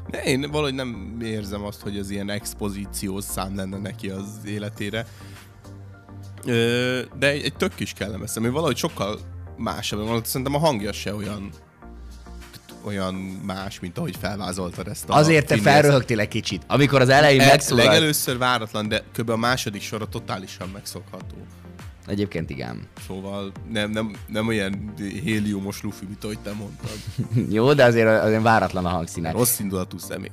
De 0.09 0.23
én 0.23 0.51
valahogy 0.51 0.73
nem 0.73 1.17
érzem 1.23 1.63
azt, 1.63 1.81
hogy 1.81 1.97
az 1.97 2.09
ilyen 2.09 2.29
expozíciós 2.29 3.23
szám 3.23 3.55
lenne 3.55 3.77
neki 3.77 4.09
az 4.09 4.27
életére. 4.45 5.05
Ö, 6.45 6.99
de 7.19 7.29
egy, 7.29 7.43
egy 7.43 7.55
tök 7.55 7.79
is 7.79 7.93
kellemes, 7.93 8.35
ami 8.35 8.49
valahogy 8.49 8.77
sokkal 8.77 9.19
másabb. 9.57 10.25
Szerintem 10.25 10.55
a 10.55 10.59
hangja 10.59 10.91
se 10.91 11.15
olyan 11.15 11.49
olyan 12.85 13.13
más, 13.45 13.79
mint 13.79 13.97
ahogy 13.97 14.15
felvázoltad 14.19 14.87
ezt 14.87 15.09
a 15.09 15.13
Azért 15.15 15.47
te 15.47 15.57
felröhögtél 15.57 16.19
egy 16.19 16.27
kicsit. 16.27 16.63
Amikor 16.67 17.01
az 17.01 17.09
elején 17.09 17.41
E, 17.41 17.45
megszólalt. 17.45 17.87
legelőször 17.87 18.37
váratlan, 18.37 18.87
de 18.87 19.03
kb. 19.17 19.29
a 19.29 19.37
második 19.37 19.81
sora 19.81 20.05
totálisan 20.05 20.69
megszokható. 20.73 21.35
Egyébként 22.07 22.49
igen. 22.49 22.87
Szóval 23.07 23.51
nem, 23.71 23.91
nem, 23.91 24.15
nem 24.27 24.47
olyan 24.47 24.93
héliumos 25.23 25.81
lufi, 25.81 26.05
mint 26.05 26.23
ahogy 26.23 26.39
te 26.39 26.51
mondtad. 26.53 26.97
Jó, 27.55 27.73
de 27.73 27.83
azért, 27.83 28.07
azért 28.23 28.41
váratlan 28.41 28.85
a 28.85 28.89
hangszíne. 28.89 29.31
Rossz 29.31 29.59
indulatú 29.59 29.97
személy. 29.97 30.31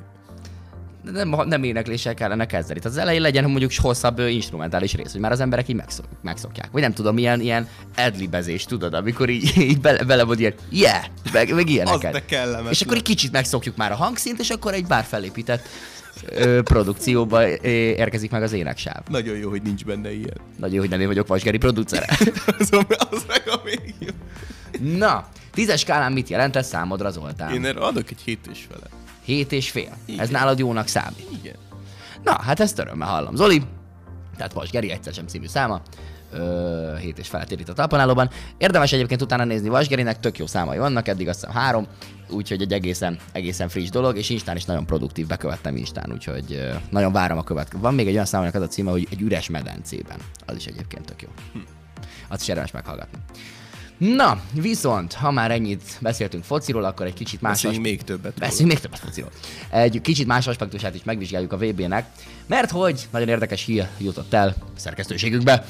Nem, 1.02 1.28
nem 1.46 1.62
énekléssel 1.62 2.14
kellene 2.14 2.46
kezdeni. 2.46 2.80
Tehát 2.80 2.96
az 2.96 3.02
elején 3.02 3.20
legyen 3.20 3.50
mondjuk 3.50 3.72
hosszabb 3.76 4.18
instrumentális 4.18 4.94
rész, 4.94 5.12
hogy 5.12 5.20
már 5.20 5.32
az 5.32 5.40
emberek 5.40 5.68
így 5.68 5.76
megszok, 5.76 6.04
megszokják. 6.22 6.70
Vagy 6.70 6.82
nem 6.82 6.92
tudom, 6.92 7.18
ilyen, 7.18 7.40
ilyen 7.40 7.68
adlibezés, 7.96 8.64
tudod, 8.64 8.94
amikor 8.94 9.28
így, 9.28 9.58
így 9.58 9.80
bele, 9.80 10.04
bele 10.04 10.24
volt 10.24 10.38
ilyen, 10.38 10.54
yeah, 10.70 11.04
meg, 11.32 11.54
meg 11.54 11.68
ilyeneket. 11.68 12.22
És 12.70 12.80
akkor 12.80 12.96
egy 12.96 13.02
kicsit 13.02 13.32
megszokjuk 13.32 13.76
már 13.76 13.92
a 13.92 13.96
hangszint, 13.96 14.38
és 14.38 14.50
akkor 14.50 14.74
egy 14.74 14.86
bár 14.86 15.04
felépített 15.04 15.68
ö, 16.26 16.62
produkcióba 16.62 17.48
érkezik 17.66 18.30
meg 18.30 18.42
az 18.42 18.52
éneksáv. 18.52 19.02
Nagyon 19.08 19.36
jó, 19.36 19.50
hogy 19.50 19.62
nincs 19.62 19.84
benne 19.84 20.12
ilyen. 20.12 20.40
Nagyon 20.56 20.74
jó, 20.74 20.80
hogy 20.80 20.90
nem 20.90 21.00
én 21.00 21.06
vagyok 21.06 21.26
Vasgeri 21.26 21.58
producere. 21.58 22.06
az, 22.58 22.70
az 23.10 23.24
meg 23.28 23.42
a 23.46 23.60
még 23.64 23.94
jó. 23.98 24.08
Na, 24.96 25.28
tízes 25.52 25.80
skálán 25.80 26.12
mit 26.12 26.28
jelent 26.28 26.56
ez 26.56 26.66
számodra, 26.66 27.10
Zoltán? 27.10 27.54
Én 27.54 27.64
erre 27.64 27.80
adok 27.80 28.10
egy 28.10 28.20
hét 28.24 28.48
és 28.52 28.66
fele. 28.70 28.99
Hét 29.30 29.52
és 29.52 29.70
fél. 29.70 29.96
Igen. 30.04 30.20
Ez 30.20 30.28
nálad 30.28 30.58
jónak 30.58 30.86
számít. 30.86 31.26
Igen. 31.42 31.56
Na, 32.22 32.42
hát 32.42 32.60
ezt 32.60 32.78
örömmel 32.78 33.08
hallom. 33.08 33.34
Zoli, 33.36 33.62
tehát 34.36 34.52
Vas 34.52 34.70
Geri 34.70 34.90
egyszer 34.90 35.12
sem 35.12 35.26
című 35.26 35.46
száma, 35.46 35.82
ö, 36.32 36.96
7 37.00 37.18
és 37.18 37.28
feltérít 37.28 37.68
a 37.68 37.72
talpanálóban. 37.72 38.30
Érdemes 38.58 38.92
egyébként 38.92 39.22
utána 39.22 39.44
nézni 39.44 39.68
Vas 39.68 39.88
Gerinek, 39.88 40.20
tök 40.20 40.38
jó 40.38 40.46
számai 40.46 40.78
vannak, 40.78 41.08
eddig 41.08 41.28
azt 41.28 41.40
hiszem 41.40 41.54
három, 41.62 41.86
úgyhogy 42.30 42.62
egy 42.62 42.72
egészen, 42.72 43.18
egészen 43.32 43.68
friss 43.68 43.88
dolog, 43.88 44.16
és 44.16 44.28
Instán 44.28 44.56
is 44.56 44.64
nagyon 44.64 44.86
produktív, 44.86 45.26
bekövettem 45.26 45.76
Instán, 45.76 46.12
úgyhogy 46.12 46.52
ö, 46.52 46.72
nagyon 46.90 47.12
várom 47.12 47.38
a 47.38 47.44
következő. 47.44 47.82
Van 47.82 47.94
még 47.94 48.06
egy 48.06 48.12
olyan 48.12 48.24
számának 48.26 48.54
az 48.54 48.62
a 48.62 48.68
címe, 48.68 48.90
hogy 48.90 49.06
egy 49.10 49.20
üres 49.20 49.48
medencében. 49.48 50.18
Az 50.46 50.56
is 50.56 50.66
egyébként 50.66 51.04
tök 51.04 51.22
jó. 51.22 51.28
Azt 52.28 52.40
is 52.40 52.48
érdemes 52.48 52.70
meghallgatni. 52.70 53.18
Na, 54.00 54.40
viszont, 54.52 55.12
ha 55.12 55.30
már 55.30 55.50
ennyit 55.50 55.82
beszéltünk 56.00 56.44
fociról, 56.44 56.84
akkor 56.84 57.06
egy 57.06 57.14
kicsit 57.14 57.40
más 57.40 57.52
Beszéljünk 57.52 57.84
még 57.84 58.02
többet. 58.02 58.38
Beszéljünk 58.38 58.70
még 58.72 58.80
többet 58.80 58.98
fociról. 58.98 59.30
Egy 59.70 60.00
kicsit 60.00 60.26
más 60.26 60.46
aspektusát 60.46 60.94
is 60.94 61.04
megvizsgáljuk 61.04 61.52
a 61.52 61.56
VB-nek, 61.56 62.06
mert 62.46 62.70
hogy 62.70 63.08
nagyon 63.10 63.28
érdekes 63.28 63.64
hír 63.64 63.88
jutott 63.98 64.32
el 64.32 64.54
szerkesztőségünkbe. 64.76 65.64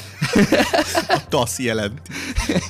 A 1.09 1.29
TASZ 1.29 1.59
jelent. 1.59 2.01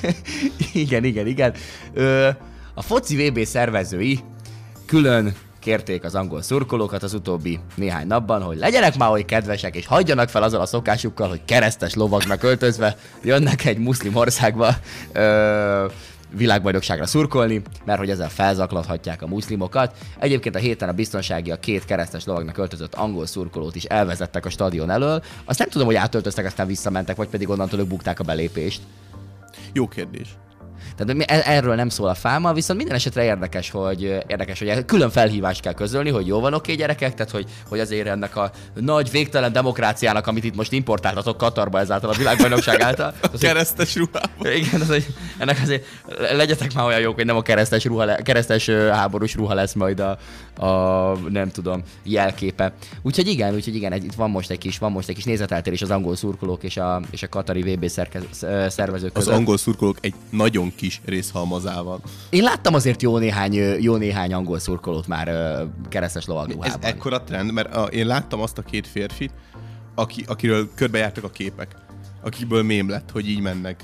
igen, 0.73 1.03
igen, 1.03 1.27
igen. 1.27 1.53
Ö, 1.93 2.29
a 2.73 2.81
foci 2.81 3.29
VB 3.29 3.45
szervezői 3.45 4.19
külön 4.85 5.35
kérték 5.61 6.03
az 6.03 6.15
angol 6.15 6.41
szurkolókat 6.41 7.03
az 7.03 7.13
utóbbi 7.13 7.59
néhány 7.75 8.07
napban, 8.07 8.41
hogy 8.41 8.57
legyenek 8.57 8.97
már 8.97 9.09
oly 9.09 9.25
kedvesek, 9.25 9.75
és 9.75 9.85
hagyjanak 9.85 10.29
fel 10.29 10.43
azzal 10.43 10.61
a 10.61 10.65
szokásukkal, 10.65 11.29
hogy 11.29 11.41
keresztes 11.45 11.93
lovagnak 11.93 12.43
öltözve 12.43 12.97
jönnek 13.23 13.65
egy 13.65 13.77
muszlim 13.77 14.15
országba 14.15 14.75
ö, 15.11 15.85
világbajnokságra 16.35 17.05
szurkolni, 17.05 17.61
mert 17.85 17.99
hogy 17.99 18.09
ezzel 18.09 18.29
felzaklathatják 18.29 19.21
a 19.21 19.27
muszlimokat. 19.27 19.95
Egyébként 20.19 20.55
a 20.55 20.59
héten 20.59 20.89
a 20.89 20.93
biztonsági 20.93 21.51
a 21.51 21.59
két 21.59 21.85
keresztes 21.85 22.25
lovagnak 22.25 22.57
öltözött 22.57 22.95
angol 22.95 23.25
szurkolót 23.25 23.75
is 23.75 23.83
elvezettek 23.83 24.45
a 24.45 24.49
stadion 24.49 24.89
elől. 24.89 25.23
Azt 25.45 25.59
nem 25.59 25.69
tudom, 25.69 25.87
hogy 25.87 25.95
átöltöztek, 25.95 26.45
aztán 26.45 26.67
visszamentek, 26.67 27.15
vagy 27.15 27.29
pedig 27.29 27.49
onnantól 27.49 27.79
ők 27.79 27.87
bukták 27.87 28.19
a 28.19 28.23
belépést. 28.23 28.81
Jó 29.73 29.87
kérdés. 29.87 30.27
Tehát 30.97 31.23
e- 31.31 31.51
erről 31.51 31.75
nem 31.75 31.89
szól 31.89 32.07
a 32.09 32.13
fáma, 32.13 32.53
viszont 32.53 32.79
minden 32.79 32.95
esetre 32.97 33.23
érdekes, 33.23 33.69
hogy 33.69 34.01
érdekes, 34.03 34.59
hogy 34.59 34.85
külön 34.85 35.09
felhívást 35.09 35.61
kell 35.61 35.73
közölni, 35.73 36.09
hogy 36.09 36.27
jó 36.27 36.39
van 36.39 36.53
oké 36.53 36.73
gyerekek, 36.75 37.13
tehát 37.13 37.31
hogy, 37.31 37.45
hogy 37.69 37.79
azért 37.79 38.07
ennek 38.07 38.35
a 38.35 38.51
nagy 38.73 39.11
végtelen 39.11 39.51
demokráciának, 39.51 40.27
amit 40.27 40.43
itt 40.43 40.55
most 40.55 40.71
importáltatok 40.71 41.37
Katarba 41.37 41.79
ezáltal 41.79 42.09
a 42.09 42.13
világbajnokság 42.13 42.81
által, 42.89 43.13
az, 43.21 43.29
hogy- 43.29 43.39
Keresztes 43.39 43.95
ruhában. 43.95 44.51
igen, 44.55 44.81
az, 44.81 44.87
hogy 44.87 45.05
ennek 45.37 45.59
azért 45.61 45.85
legyetek 46.33 46.73
már 46.73 46.85
olyan 46.85 46.99
jók, 46.99 47.15
hogy 47.15 47.25
nem 47.25 47.35
a 47.35 47.41
keresztes, 47.41 47.85
ruha 47.85 48.03
le, 48.05 48.15
keresztes 48.15 48.69
háborús 48.69 49.35
ruha 49.35 49.53
lesz 49.53 49.73
majd 49.73 49.99
a, 49.99 50.17
a, 50.65 51.17
nem 51.29 51.49
tudom, 51.49 51.81
jelképe. 52.03 52.73
Úgyhogy 53.01 53.27
igen, 53.27 53.53
úgyhogy 53.53 53.75
igen, 53.75 53.91
egy, 53.91 54.03
itt 54.03 54.13
van 54.13 54.29
most 54.29 54.49
egy 54.49 54.57
kis, 54.57 54.77
van 54.77 54.91
most 54.91 55.09
egy 55.09 55.15
kis 55.15 55.23
nézeteltérés 55.23 55.81
az 55.81 55.89
angol 55.91 56.15
szurkolók 56.15 56.63
és 56.63 56.77
a, 56.77 57.01
és 57.11 57.23
a 57.23 57.29
katari 57.29 57.61
VB 57.73 57.87
szerkez, 57.87 58.23
szervezők 58.69 59.17
Az 59.17 59.23
között. 59.23 59.37
angol 59.37 59.57
szurkolók 59.57 59.97
egy 60.01 60.13
nagyon 60.29 60.70
kis 60.75 61.01
részhalmazával. 61.05 62.01
Én 62.29 62.43
láttam 62.43 62.73
azért 62.73 63.01
jó 63.01 63.17
néhány, 63.17 63.53
jó 63.79 63.95
néhány 63.95 64.33
angol 64.33 64.59
szurkolót 64.59 65.07
már 65.07 65.27
keresztes 65.89 66.21
Ez 66.21 66.27
lovagruhában. 66.27 66.83
ekkora 66.83 67.23
trend, 67.23 67.51
mert 67.51 67.93
én 67.93 68.07
láttam 68.07 68.41
azt 68.41 68.57
a 68.57 68.61
két 68.61 68.87
férfit, 68.87 69.31
aki, 69.95 70.23
akiről 70.27 70.69
körbejártak 70.75 71.23
a 71.23 71.29
képek, 71.29 71.75
akikből 72.23 72.63
mém 72.63 72.89
lett, 72.89 73.09
hogy 73.11 73.29
így 73.29 73.41
mennek. 73.41 73.83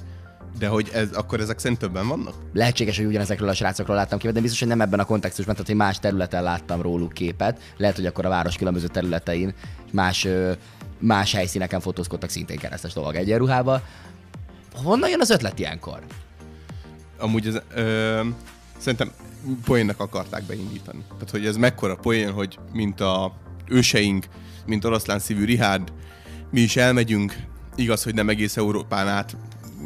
De 0.59 0.67
hogy 0.67 0.89
ez, 0.93 1.11
akkor 1.13 1.39
ezek 1.39 1.59
szerint 1.59 1.79
többen 1.79 2.07
vannak? 2.07 2.33
Lehetséges, 2.53 2.97
hogy 2.97 3.05
ugyanezekről 3.05 3.49
a 3.49 3.53
srácokról 3.53 3.95
láttam 3.95 4.19
képet, 4.19 4.35
de 4.35 4.41
biztos, 4.41 4.59
hogy 4.59 4.67
nem 4.67 4.81
ebben 4.81 4.99
a 4.99 5.05
kontextusban, 5.05 5.53
tehát 5.55 5.69
hogy 5.69 5.79
más 5.79 5.99
területen 5.99 6.43
láttam 6.43 6.81
róluk 6.81 7.13
képet. 7.13 7.59
Lehet, 7.77 7.95
hogy 7.95 8.05
akkor 8.05 8.25
a 8.25 8.29
város 8.29 8.55
különböző 8.55 8.87
területein 8.87 9.53
más, 9.91 10.27
más 10.99 11.33
helyszíneken 11.33 11.79
fotózkodtak 11.79 12.29
szintén 12.29 12.57
keresztes 12.57 12.93
lovag 12.95 13.15
egyenruhába. 13.15 13.81
Honnan 14.83 15.09
jön 15.09 15.21
az 15.21 15.29
ötlet 15.29 15.59
ilyenkor? 15.59 15.99
Amúgy 17.17 17.47
ez, 17.47 17.57
ö, 17.75 18.21
szerintem 18.77 19.11
poénnak 19.65 19.99
akarták 19.99 20.43
beindítani. 20.43 21.03
Tehát, 21.11 21.29
hogy 21.29 21.45
ez 21.45 21.57
mekkora 21.57 21.95
poén, 21.95 22.31
hogy 22.31 22.59
mint 22.73 23.01
a 23.01 23.33
őseink, 23.67 24.25
mint 24.65 24.85
oroszlán 24.85 25.19
szívű 25.19 25.45
Rihárd, 25.45 25.91
mi 26.51 26.59
is 26.59 26.75
elmegyünk, 26.75 27.35
igaz, 27.75 28.03
hogy 28.03 28.13
nem 28.13 28.29
egész 28.29 28.57
Európán 28.57 29.07
át 29.07 29.37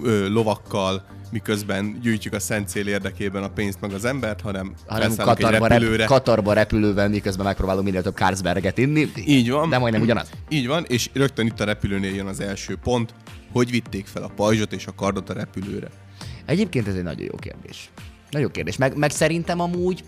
ö, 0.04 0.30
lovakkal, 0.30 1.06
miközben 1.32 2.00
gyűjtjük 2.02 2.34
a 2.34 2.40
szent 2.40 2.68
cél 2.68 2.88
érdekében 2.88 3.44
a 3.44 3.50
pénzt 3.50 3.82
meg 3.82 3.94
az 3.94 4.06
embert, 4.06 4.42
hanem, 4.42 4.74
hanem 4.88 5.08
felszállunk 5.08 5.38
egy 5.40 5.44
Katarba, 5.46 5.68
repülőre. 5.68 5.98
rep, 5.98 6.08
Katarba 6.08 6.54
repülővel, 6.54 7.10
miközben 7.10 7.46
megpróbálunk 7.46 7.86
minél 7.86 8.02
több 8.02 8.16
Carlsberget 8.16 8.78
inni. 8.78 9.12
Így 9.26 9.50
van. 9.50 9.70
De 9.70 9.78
majdnem 9.78 10.02
ugyanaz. 10.02 10.30
Így 10.50 10.68
van, 10.68 10.86
és 10.88 11.10
rögtön 11.14 11.46
itt 11.46 11.60
a 11.60 11.64
repülőnél 11.64 12.16
jön 12.16 12.26
az 12.26 12.40
első 12.40 12.76
pont, 12.84 13.14
hogy 13.52 13.72
vitték 13.72 14.06
fel 14.06 14.24
a 14.24 14.32
pajzsot 14.36 14.74
és 14.74 14.88
a 14.88 14.94
kardot 14.96 15.30
a 15.30 15.34
repülőre. 15.34 15.88
Egyébként 16.52 16.88
ez 16.88 16.96
egy 16.96 17.04
nagyon 17.04 17.26
jó 17.32 17.36
kérdés. 17.40 17.90
Nagyon 18.32 18.48
jó 18.48 18.54
kérdés. 18.54 18.78
Meg, 18.78 18.98
meg 18.98 19.12
szerintem 19.12 19.60
amúgy 19.60 20.04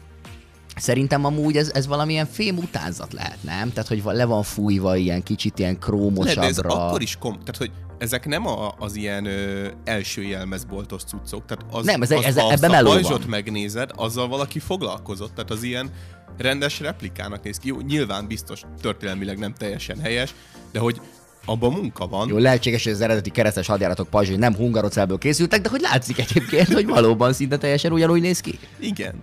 Szerintem 0.75 1.25
amúgy 1.25 1.57
ez, 1.57 1.71
ez 1.73 1.87
valamilyen 1.87 2.25
fém 2.25 2.57
utánzat 2.57 3.13
lehet, 3.13 3.37
nem? 3.41 3.69
Tehát, 3.73 3.87
hogy 3.87 4.01
le 4.05 4.25
van 4.25 4.43
fújva 4.43 4.95
ilyen 4.95 5.23
kicsit 5.23 5.59
ilyen 5.59 5.77
Lehet, 5.79 6.15
de 6.15 6.31
ez 6.31 6.35
krómosabbra. 6.35 6.87
akkor 6.87 7.01
is 7.01 7.17
kom... 7.19 7.31
Tehát, 7.33 7.57
hogy 7.57 7.71
ezek 7.97 8.25
nem 8.25 8.47
a, 8.47 8.73
az 8.79 8.95
ilyen 8.95 9.25
ö, 9.25 9.67
első 9.83 10.21
jelmezboltos 10.23 11.03
cuccok. 11.03 11.45
Tehát 11.45 11.65
az, 11.71 11.85
Nem, 11.85 12.01
ez 12.01 12.11
az, 12.11 12.23
ez- 12.23 12.37
ha 12.37 12.45
azt 12.45 12.55
ebben 12.63 12.71
meló 12.71 12.89
van. 13.01 13.21
megnézed, 13.27 13.89
azzal 13.95 14.27
valaki 14.27 14.59
foglalkozott. 14.59 15.33
Tehát 15.35 15.51
az 15.51 15.63
ilyen 15.63 15.89
rendes 16.37 16.79
replikának 16.79 17.43
néz 17.43 17.57
ki. 17.57 17.67
Jó, 17.67 17.79
nyilván 17.79 18.27
biztos 18.27 18.61
történelmileg 18.81 19.37
nem 19.37 19.53
teljesen 19.53 19.99
helyes, 19.99 20.33
de 20.71 20.79
hogy 20.79 21.01
abban 21.45 21.71
munka 21.71 22.07
van. 22.07 22.27
Jó, 22.27 22.37
lehetséges, 22.37 22.83
hogy 22.83 22.93
az 22.93 23.01
eredeti 23.01 23.29
keresztes 23.29 23.67
hadjáratok 23.67 24.09
pajzsai 24.09 24.35
nem 24.35 24.55
hungarocelből 24.55 25.17
készültek, 25.17 25.61
de 25.61 25.69
hogy 25.69 25.81
látszik 25.81 26.19
egyébként, 26.19 26.73
hogy 26.73 26.85
valóban 26.85 27.33
szinte 27.33 27.57
teljesen 27.57 27.91
ugyanúgy 27.91 28.21
néz 28.21 28.39
ki. 28.39 28.59
Igen. 28.79 29.13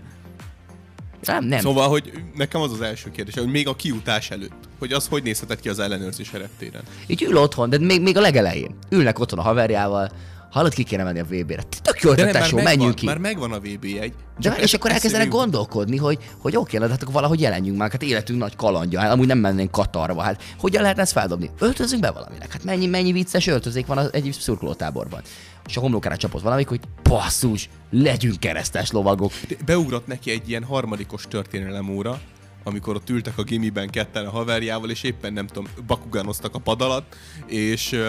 Nem, 1.24 1.44
nem. 1.44 1.60
Szóval, 1.60 1.88
hogy 1.88 2.12
nekem 2.34 2.60
az 2.60 2.72
az 2.72 2.80
első 2.80 3.10
kérdés, 3.10 3.34
hogy 3.34 3.50
még 3.50 3.68
a 3.68 3.76
kiutás 3.76 4.30
előtt, 4.30 4.68
hogy 4.78 4.92
az 4.92 5.06
hogy 5.06 5.22
nézhetett 5.22 5.60
ki 5.60 5.68
az 5.68 5.78
ellenőrzés 5.78 6.32
reptéren. 6.32 6.82
Így 7.06 7.22
ül 7.22 7.36
otthon, 7.36 7.70
de 7.70 7.78
még, 7.78 8.02
még 8.02 8.16
a 8.16 8.20
legelején. 8.20 8.74
Ülnek 8.88 9.18
otthon 9.18 9.38
a 9.38 9.42
haverjával, 9.42 10.10
hallod, 10.50 10.74
ki 10.74 10.82
kéne 10.82 11.02
menni 11.02 11.18
a 11.18 11.24
VB-re. 11.24 11.62
Tök 11.82 12.00
jó 12.00 12.10
ötlet, 12.10 12.32
tesó, 12.32 12.56
megvan, 12.56 12.76
menjünk 12.76 12.94
ki. 12.94 13.06
már 13.06 13.18
megvan 13.18 13.52
a 13.52 13.58
VB 13.58 13.84
egy. 14.00 14.12
De 14.38 14.56
és 14.56 14.74
akkor 14.74 14.90
elkezdenek 14.90 15.28
gondolkodni, 15.28 15.96
hogy, 15.96 16.18
hogy 16.38 16.56
oké, 16.56 16.78
de 16.78 16.88
hát 16.88 17.02
akkor 17.02 17.14
valahogy 17.14 17.40
jelenjünk 17.40 17.78
már, 17.78 17.90
hát 17.90 18.02
életünk 18.02 18.38
nagy 18.38 18.56
kalandja, 18.56 19.00
hát 19.00 19.12
amúgy 19.12 19.26
nem 19.26 19.38
mennénk 19.38 19.70
Katarba, 19.70 20.22
hát 20.22 20.42
hogyan 20.58 20.82
lehetne 20.82 21.02
ezt 21.02 21.12
feldobni? 21.12 21.50
Öltözünk 21.58 22.02
be 22.02 22.10
valaminek, 22.10 22.52
hát 22.52 22.64
mennyi, 22.64 22.86
mennyi 22.86 23.12
vicces 23.12 23.46
öltözék 23.46 23.86
van 23.86 23.98
az 23.98 24.12
egyik 24.12 24.32
szurkolótáborban. 24.32 25.22
És 25.66 25.76
a 25.76 25.80
homlokára 25.80 26.16
csapott 26.16 26.42
valamik, 26.42 26.68
hogy 26.68 26.80
basszus, 27.02 27.68
legyünk 27.90 28.40
keresztes 28.40 28.90
lovagok. 28.90 29.32
De 29.48 29.56
Beugrott 29.66 30.06
neki 30.06 30.30
egy 30.30 30.48
ilyen 30.48 30.64
harmadikos 30.64 31.24
történelem 31.28 31.88
óra, 31.88 32.20
amikor 32.64 32.94
ott 32.94 33.10
ültek 33.10 33.38
a 33.38 33.42
gimiben 33.42 33.90
ketten 33.90 34.26
a 34.26 34.30
haverjával, 34.30 34.90
és 34.90 35.02
éppen 35.02 35.32
nem 35.32 35.46
tudom, 35.46 35.66
bakugánoztak 35.86 36.54
a 36.54 36.58
pad 36.58 36.80
alatt, 36.82 37.16
és 37.46 38.00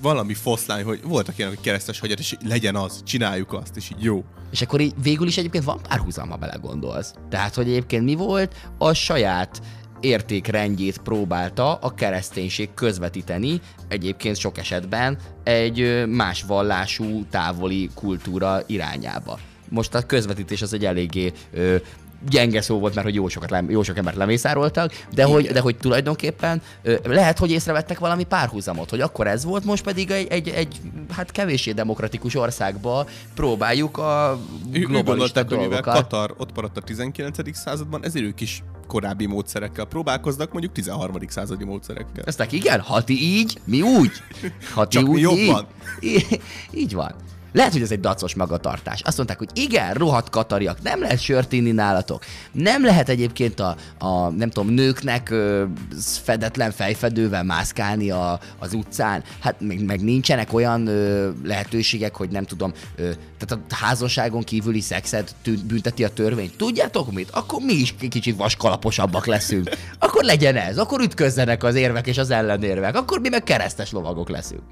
valami 0.00 0.34
foszlány, 0.34 0.84
hogy 0.84 1.00
voltak 1.02 1.38
ilyen, 1.38 1.50
hogy 1.50 1.60
keresztes 1.60 2.00
hagyat, 2.00 2.18
és 2.18 2.36
legyen 2.48 2.76
az, 2.76 3.02
csináljuk 3.04 3.52
azt, 3.52 3.76
és 3.76 3.90
így 3.90 4.02
jó. 4.02 4.24
És 4.50 4.62
akkor 4.62 4.80
így 4.80 4.94
végül 5.02 5.26
is 5.26 5.36
egyébként 5.36 5.64
van 5.64 5.80
párhuzam, 5.88 6.30
ha 6.30 6.36
belegondolsz. 6.36 7.14
Tehát, 7.30 7.54
hogy 7.54 7.68
egyébként 7.68 8.04
mi 8.04 8.14
volt, 8.14 8.54
a 8.78 8.92
saját 8.92 9.62
értékrendjét 10.00 10.98
próbálta 10.98 11.74
a 11.74 11.94
kereszténység 11.94 12.74
közvetíteni, 12.74 13.60
egyébként 13.88 14.36
sok 14.36 14.58
esetben 14.58 15.18
egy 15.44 16.06
más 16.06 16.42
vallású, 16.42 17.24
távoli 17.30 17.90
kultúra 17.94 18.62
irányába. 18.66 19.38
Most 19.68 19.94
a 19.94 20.02
közvetítés 20.02 20.62
az 20.62 20.72
egy 20.72 20.84
eléggé 20.84 21.32
ö, 21.52 21.76
gyenge 22.28 22.60
szó 22.60 22.78
volt, 22.78 22.94
mert 22.94 23.06
hogy 23.06 23.14
jó, 23.14 23.28
sokat, 23.28 23.62
jó 23.68 23.82
sok 23.82 23.96
embert 23.96 24.16
lemészároltak, 24.16 24.92
de 25.14 25.24
hogy, 25.24 25.46
de 25.46 25.60
hogy 25.60 25.76
tulajdonképpen 25.76 26.62
lehet, 27.04 27.38
hogy 27.38 27.50
észrevettek 27.50 27.98
valami 27.98 28.24
párhuzamot, 28.24 28.90
hogy 28.90 29.00
akkor 29.00 29.26
ez 29.26 29.44
volt, 29.44 29.64
most 29.64 29.82
pedig 29.82 30.10
egy, 30.10 30.26
egy, 30.28 30.48
egy 30.48 30.80
hát 31.10 31.30
kevéssé 31.30 31.72
demokratikus 31.72 32.34
országba 32.34 33.06
próbáljuk 33.34 33.98
a 33.98 34.40
globalista 34.72 35.42
dolgokat. 35.42 35.94
Katar 35.94 36.34
ott 36.36 36.54
maradt 36.54 36.76
a 36.76 36.80
19. 36.80 37.56
században, 37.56 38.04
ezért 38.04 38.24
ők 38.24 38.40
is 38.40 38.62
korábbi 38.86 39.26
módszerekkel 39.26 39.84
próbálkoznak, 39.84 40.52
mondjuk 40.52 40.72
13. 40.72 41.16
századi 41.28 41.64
módszerekkel. 41.64 42.24
Aztán 42.26 42.46
igen, 42.50 42.80
ha 42.80 43.04
ti 43.04 43.22
így, 43.22 43.60
mi 43.64 43.82
úgy. 43.82 44.12
Ha 44.74 44.86
ti 44.86 44.96
Csak 44.96 45.06
mi 45.06 45.12
úgy, 45.12 45.20
jobban. 45.20 45.66
Így, 46.00 46.26
így, 46.30 46.40
így 46.70 46.94
van. 46.94 47.14
Lehet, 47.56 47.72
hogy 47.72 47.82
ez 47.82 47.90
egy 47.90 48.00
dacos 48.00 48.34
magatartás. 48.34 49.02
Azt 49.02 49.16
mondták, 49.16 49.38
hogy 49.38 49.48
igen, 49.54 49.94
rohadt 49.94 50.30
katariak, 50.30 50.82
nem 50.82 51.00
lehet 51.00 51.20
sört 51.20 51.52
inni 51.52 51.70
nálatok. 51.70 52.24
Nem 52.52 52.84
lehet 52.84 53.08
egyébként 53.08 53.60
a, 53.60 53.76
a 53.98 54.28
nem 54.28 54.50
tudom, 54.50 54.72
nőknek 54.72 55.30
ö, 55.30 55.64
fedetlen 56.22 56.70
fejfedővel 56.70 57.42
mászkálni 57.42 58.10
a, 58.10 58.40
az 58.58 58.74
utcán. 58.74 59.22
Hát 59.40 59.60
meg, 59.60 59.84
meg 59.84 60.00
nincsenek 60.00 60.52
olyan 60.52 60.86
ö, 60.86 61.30
lehetőségek, 61.44 62.16
hogy 62.16 62.28
nem 62.28 62.44
tudom, 62.44 62.72
ö, 62.96 63.10
tehát 63.38 63.64
a 63.70 63.74
házasságon 63.74 64.42
kívüli 64.42 64.80
szexet 64.80 65.34
tű- 65.42 65.64
bünteti 65.64 66.04
a 66.04 66.08
törvény. 66.08 66.50
Tudjátok 66.56 67.12
mit? 67.12 67.30
Akkor 67.30 67.62
mi 67.62 67.72
is 67.72 67.94
kicsit 68.08 68.36
vaskalaposabbak 68.36 69.26
leszünk. 69.26 69.70
Akkor 69.98 70.24
legyen 70.24 70.56
ez, 70.56 70.78
akkor 70.78 71.00
ütközzenek 71.00 71.64
az 71.64 71.74
érvek 71.74 72.06
és 72.06 72.18
az 72.18 72.30
ellenérvek, 72.30 72.96
akkor 72.96 73.20
mi 73.20 73.28
meg 73.28 73.42
keresztes 73.42 73.92
lovagok 73.92 74.28
leszünk. 74.28 74.62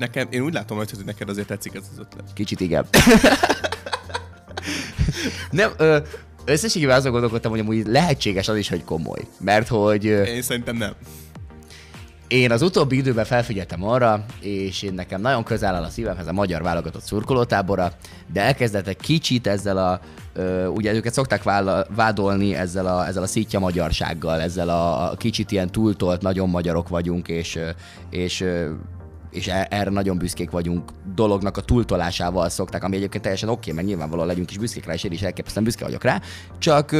Nekem, 0.00 0.26
én 0.30 0.42
úgy 0.42 0.52
látom, 0.52 0.76
hogy 0.76 0.90
neked 1.04 1.28
azért 1.28 1.46
tetszik 1.46 1.74
ez 1.74 1.82
az 1.92 1.98
ötlet. 1.98 2.24
Kicsit 2.34 2.60
igen. 2.60 2.86
Nem, 5.50 5.70
ö, 5.76 5.98
összességében 6.44 6.96
azon 6.96 7.10
gondolkodtam, 7.10 7.50
hogy 7.50 7.60
amúgy 7.60 7.86
lehetséges 7.86 8.48
az 8.48 8.56
is, 8.56 8.68
hogy 8.68 8.84
komoly. 8.84 9.26
Mert 9.40 9.68
hogy 9.68 10.04
Én 10.04 10.42
szerintem 10.42 10.76
nem. 10.76 10.92
én 12.28 12.50
az 12.50 12.62
utóbbi 12.62 12.96
időben 12.96 13.24
felfigyeltem 13.24 13.84
arra, 13.84 14.24
és 14.40 14.82
én 14.82 14.94
nekem 14.94 15.20
nagyon 15.20 15.44
közel 15.44 15.74
áll 15.74 15.82
a 15.82 15.88
szívemhez 15.88 16.26
a 16.26 16.32
magyar 16.32 16.62
válogatott 16.62 17.04
szurkolótábora, 17.04 17.92
de 18.32 18.42
elkezdett 18.42 18.86
egy 18.86 19.00
kicsit 19.00 19.46
ezzel 19.46 19.78
a, 19.78 20.00
ö, 20.32 20.66
ugye 20.66 20.92
őket 20.92 21.12
szokták 21.12 21.42
vála, 21.42 21.86
vádolni 21.94 22.54
ezzel 22.54 22.86
a, 22.86 23.06
ezzel 23.06 23.22
a 23.22 23.26
szítja 23.26 23.58
magyarsággal, 23.58 24.40
ezzel 24.40 24.68
a, 24.68 25.10
a 25.10 25.16
kicsit 25.16 25.50
ilyen 25.50 25.70
túltolt, 25.70 26.22
nagyon 26.22 26.48
magyarok 26.48 26.88
vagyunk, 26.88 27.28
és, 27.28 27.58
és 28.10 28.44
és 29.30 29.48
e- 29.48 29.66
erre 29.70 29.90
nagyon 29.90 30.18
büszkék 30.18 30.50
vagyunk 30.50 30.90
dolognak 31.14 31.56
a 31.56 31.60
túltolásával 31.60 32.48
szokták, 32.48 32.84
ami 32.84 32.96
egyébként 32.96 33.22
teljesen 33.22 33.48
oké, 33.48 33.60
okay, 33.60 33.72
mert 33.72 33.86
nyilvánvalóan 33.86 34.26
legyünk 34.26 34.50
is 34.50 34.58
büszkék 34.58 34.86
rá, 34.86 34.92
és 34.92 35.04
én 35.04 35.12
is 35.12 35.22
elképesztően 35.22 35.64
büszke 35.64 35.84
vagyok 35.84 36.04
rá. 36.04 36.20
Csak, 36.58 36.96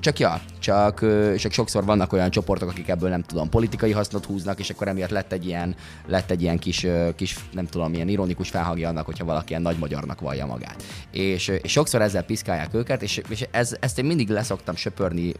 csak 0.00 0.18
ja, 0.18 0.40
csak, 0.58 1.04
csak 1.36 1.52
sokszor 1.52 1.84
vannak 1.84 2.12
olyan 2.12 2.30
csoportok, 2.30 2.68
akik 2.68 2.88
ebből 2.88 3.08
nem 3.08 3.22
tudom, 3.22 3.48
politikai 3.48 3.92
hasznot 3.92 4.24
húznak, 4.24 4.58
és 4.58 4.70
akkor 4.70 4.88
emiatt 4.88 5.10
lett 5.10 5.32
egy 5.32 5.46
ilyen, 5.46 5.74
lett 6.06 6.30
egy 6.30 6.42
ilyen 6.42 6.58
kis, 6.58 6.86
kis, 7.16 7.36
nem 7.52 7.66
tudom, 7.66 7.94
ilyen 7.94 8.08
ironikus 8.08 8.50
felhangja 8.50 8.88
annak, 8.88 9.06
hogyha 9.06 9.24
valaki 9.24 9.48
ilyen 9.48 9.62
nagy 9.62 9.78
magyarnak 9.78 10.20
vallja 10.20 10.46
magát. 10.46 10.82
És, 11.10 11.48
és 11.48 11.72
sokszor 11.72 12.02
ezzel 12.02 12.22
piszkálják 12.22 12.74
őket, 12.74 13.02
és, 13.02 13.20
és 13.28 13.46
ez, 13.50 13.76
ezt 13.80 13.98
én 13.98 14.04
mindig 14.04 14.28
leszoktam 14.28 14.76
söpörni 14.76 15.32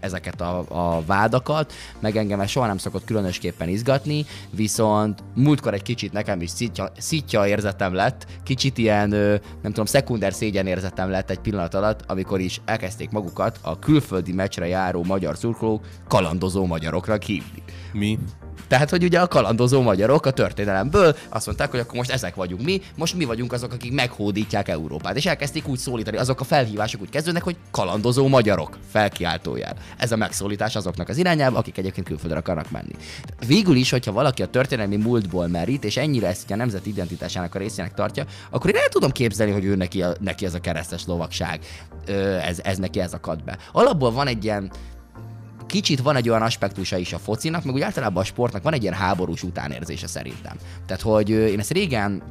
ezeket 0.00 0.40
a, 0.40 0.64
a 0.68 1.02
vádakat, 1.06 1.72
meg 2.00 2.16
engem 2.16 2.46
soha 2.46 2.66
nem 2.66 2.78
szokott 2.78 3.04
különösképpen 3.04 3.68
izgatni, 3.68 4.26
viszont 4.50 5.22
múltkor 5.34 5.74
egy 5.74 5.82
kicsit 5.86 6.12
nekem 6.12 6.40
is 6.40 6.50
szitja, 6.50 6.92
szitja 6.98 7.46
érzetem 7.46 7.94
lett, 7.94 8.26
kicsit 8.42 8.78
ilyen, 8.78 9.08
nem 9.08 9.40
tudom, 9.62 9.84
szekunder 9.84 10.32
szégyen 10.32 10.66
érzetem 10.66 11.10
lett 11.10 11.30
egy 11.30 11.38
pillanat 11.38 11.74
alatt, 11.74 12.04
amikor 12.06 12.40
is 12.40 12.60
elkezdték 12.64 13.10
magukat 13.10 13.58
a 13.62 13.78
külföldi 13.78 14.32
meccsre 14.32 14.66
járó 14.66 15.04
magyar 15.04 15.36
szurkolók 15.36 15.86
kalandozó 16.08 16.66
magyarokra 16.66 17.16
hívni. 17.26 17.62
Mi? 17.92 18.18
Tehát, 18.68 18.90
hogy 18.90 19.04
ugye 19.04 19.20
a 19.20 19.28
kalandozó 19.28 19.82
magyarok 19.82 20.26
a 20.26 20.30
történelemből 20.30 21.16
azt 21.28 21.46
mondták, 21.46 21.70
hogy 21.70 21.80
akkor 21.80 21.94
most 21.94 22.10
ezek 22.10 22.34
vagyunk 22.34 22.62
mi, 22.62 22.82
most 22.96 23.14
mi 23.14 23.24
vagyunk 23.24 23.52
azok, 23.52 23.72
akik 23.72 23.92
meghódítják 23.92 24.68
Európát. 24.68 25.16
És 25.16 25.26
elkezdték 25.26 25.68
úgy 25.68 25.78
szólítani, 25.78 26.16
azok 26.16 26.40
a 26.40 26.44
felhívások 26.44 27.00
úgy 27.00 27.10
kezdődnek, 27.10 27.42
hogy 27.42 27.56
kalandozó 27.70 28.28
magyarok 28.28 28.78
felkiáltójel. 28.90 29.76
Ez 29.96 30.12
a 30.12 30.16
megszólítás 30.16 30.76
azoknak 30.76 31.08
az 31.08 31.16
irányába, 31.16 31.58
akik 31.58 31.78
egyébként 31.78 32.06
külföldre 32.06 32.38
akarnak 32.38 32.70
menni. 32.70 32.94
Végül 33.46 33.76
is, 33.76 33.90
hogyha 33.90 34.12
valaki 34.12 34.42
a 34.42 34.46
történelmi 34.46 34.96
múltból 34.96 35.46
merít, 35.46 35.84
és 35.84 35.96
ennyire 35.96 36.26
ezt 36.26 36.50
a 36.50 36.56
nemzeti 36.56 36.88
identitásának 36.88 37.54
a 37.54 37.58
részének 37.58 37.94
tartja, 37.94 38.24
akkor 38.50 38.70
én 38.70 38.76
el 38.76 38.88
tudom 38.88 39.10
képzelni, 39.10 39.52
hogy 39.52 39.64
ő 39.64 39.74
neki, 39.74 40.02
a, 40.02 40.14
neki 40.20 40.44
ez 40.44 40.54
a 40.54 40.60
keresztes 40.60 41.06
lovagság, 41.06 41.60
ez, 42.42 42.60
ez 42.62 42.78
neki 42.78 43.00
ez 43.00 43.12
akad 43.12 43.44
be. 43.44 43.58
Alapból 43.72 44.12
van 44.12 44.26
egy 44.26 44.44
ilyen 44.44 44.70
kicsit 45.66 46.00
van 46.00 46.16
egy 46.16 46.28
olyan 46.28 46.42
aspektusa 46.42 46.96
is 46.96 47.12
a 47.12 47.18
focinak, 47.18 47.64
meg 47.64 47.74
úgy 47.74 47.80
általában 47.80 48.22
a 48.22 48.26
sportnak 48.26 48.62
van 48.62 48.72
egy 48.72 48.82
ilyen 48.82 48.94
háborús 48.94 49.42
utánérzése 49.42 50.06
szerintem. 50.06 50.56
Tehát, 50.86 51.02
hogy 51.02 51.30
én 51.30 51.58
ezt 51.58 51.72
régen 51.72 52.22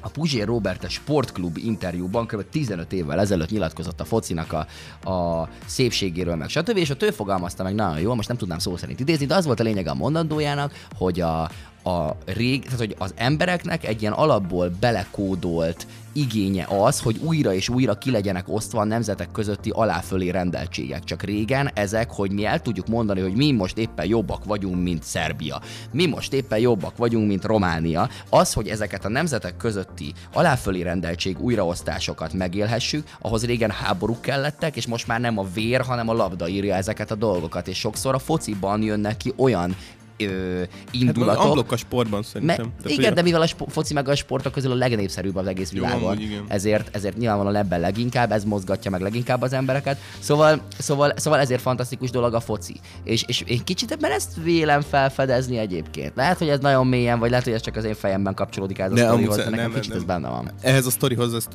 a 0.00 0.08
Puzsér 0.08 0.46
Robert 0.46 0.84
a 0.84 0.88
Sportklub 0.88 1.56
interjúban 1.56 2.26
kb. 2.26 2.48
15 2.50 2.92
évvel 2.92 3.20
ezelőtt 3.20 3.50
nyilatkozott 3.50 4.00
a 4.00 4.04
focinak 4.04 4.52
a, 4.52 4.66
a 5.10 5.48
szépségéről, 5.66 6.36
meg 6.36 6.48
stb. 6.48 6.76
És 6.76 6.90
ott 6.90 7.02
ő 7.02 7.10
fogalmazta 7.10 7.62
meg 7.62 7.74
nagyon 7.74 8.00
jól, 8.00 8.14
most 8.14 8.28
nem 8.28 8.36
tudnám 8.36 8.58
szó 8.58 8.76
szerint 8.76 9.00
idézni, 9.00 9.26
de 9.26 9.34
az 9.34 9.44
volt 9.44 9.60
a 9.60 9.62
lényeg 9.62 9.86
a 9.86 9.94
mondandójának, 9.94 10.72
hogy 10.96 11.20
a, 11.20 11.42
a 11.84 12.16
rég, 12.24 12.64
tehát 12.64 12.78
hogy 12.78 12.94
az 12.98 13.12
embereknek 13.16 13.84
egy 13.84 14.00
ilyen 14.00 14.12
alapból 14.12 14.72
belekódolt 14.80 15.86
igénye 16.18 16.66
az, 16.68 17.00
hogy 17.00 17.20
újra 17.22 17.52
és 17.52 17.68
újra 17.68 17.94
ki 17.94 18.10
legyenek 18.10 18.44
osztva 18.48 18.80
a 18.80 18.84
nemzetek 18.84 19.30
közötti 19.32 19.70
aláfölé 19.70 20.28
rendeltségek. 20.28 21.04
Csak 21.04 21.22
régen 21.22 21.70
ezek, 21.74 22.10
hogy 22.10 22.32
mi 22.32 22.44
el 22.44 22.60
tudjuk 22.62 22.86
mondani, 22.86 23.20
hogy 23.20 23.32
mi 23.32 23.52
most 23.52 23.78
éppen 23.78 24.06
jobbak 24.06 24.44
vagyunk, 24.44 24.82
mint 24.82 25.02
Szerbia. 25.02 25.60
Mi 25.92 26.06
most 26.06 26.32
éppen 26.32 26.58
jobbak 26.58 26.96
vagyunk, 26.96 27.28
mint 27.28 27.44
Románia. 27.44 28.08
Az, 28.30 28.52
hogy 28.52 28.68
ezeket 28.68 29.04
a 29.04 29.08
nemzetek 29.08 29.56
közötti 29.56 30.12
aláfölé 30.32 30.82
rendeltség 30.82 31.40
újraosztásokat 31.40 32.32
megélhessük, 32.32 33.06
ahhoz 33.20 33.44
régen 33.44 33.70
háborúk 33.70 34.20
kellettek, 34.20 34.76
és 34.76 34.86
most 34.86 35.06
már 35.06 35.20
nem 35.20 35.38
a 35.38 35.46
vér, 35.54 35.80
hanem 35.80 36.08
a 36.08 36.12
labda 36.12 36.48
írja 36.48 36.74
ezeket 36.74 37.10
a 37.10 37.14
dolgokat. 37.14 37.68
És 37.68 37.78
sokszor 37.78 38.14
a 38.14 38.18
fociban 38.18 38.82
jönnek 38.82 39.16
ki 39.16 39.32
olyan 39.36 39.76
ö, 40.18 40.58
Hát 40.58 40.68
indulatok, 40.90 41.44
amblok 41.44 41.72
a 41.72 41.76
sportban 41.76 42.18
Me- 42.18 42.28
szerintem. 42.28 42.72
Tehát, 42.82 42.98
igen, 42.98 43.14
de 43.14 43.22
mivel 43.22 43.40
a 43.40 43.46
spo- 43.46 43.72
foci 43.72 43.94
meg 43.94 44.08
a 44.08 44.14
sportok 44.14 44.52
közül 44.52 44.70
a 44.70 44.74
legnépszerűbb 44.74 45.36
az 45.36 45.46
egész 45.46 45.72
Jó, 45.72 45.82
világon, 45.82 46.02
amúgy 46.10 46.20
igen. 46.22 46.44
ezért, 46.48 46.96
ezért 46.96 47.16
nyilvánvalóan 47.16 47.56
ebben 47.56 47.80
leginkább, 47.80 48.32
ez 48.32 48.44
mozgatja 48.44 48.90
meg 48.90 49.00
leginkább 49.00 49.42
az 49.42 49.52
embereket. 49.52 49.98
Szóval, 50.18 50.62
szóval, 50.78 51.12
szóval 51.16 51.40
ezért 51.40 51.60
fantasztikus 51.60 52.10
dolog 52.10 52.34
a 52.34 52.40
foci. 52.40 52.74
És, 53.04 53.22
és 53.26 53.42
én 53.46 53.64
kicsit 53.64 53.90
ebben 53.90 54.10
ezt 54.10 54.32
vélem 54.42 54.80
felfedezni 54.80 55.58
egyébként. 55.58 56.12
Lehet, 56.14 56.38
hogy 56.38 56.48
ez 56.48 56.58
nagyon 56.58 56.86
mélyen, 56.86 57.18
vagy 57.18 57.30
lehet, 57.30 57.44
hogy 57.44 57.54
ez 57.54 57.60
csak 57.62 57.76
az 57.76 57.84
én 57.84 57.94
fejemben 57.94 58.34
kapcsolódik 58.34 58.78
ez 58.78 58.92
a 58.92 58.96
sztorihoz, 58.96 59.36
de 59.36 59.44
nekem 59.44 59.58
nem, 59.70 59.72
kicsit 59.72 59.88
nem. 59.88 59.98
ez 59.98 60.04
benne 60.04 60.28
van. 60.28 60.50
ehhez 60.60 60.86
a 60.86 60.90
sztorihoz 60.90 61.34
ezt 61.34 61.48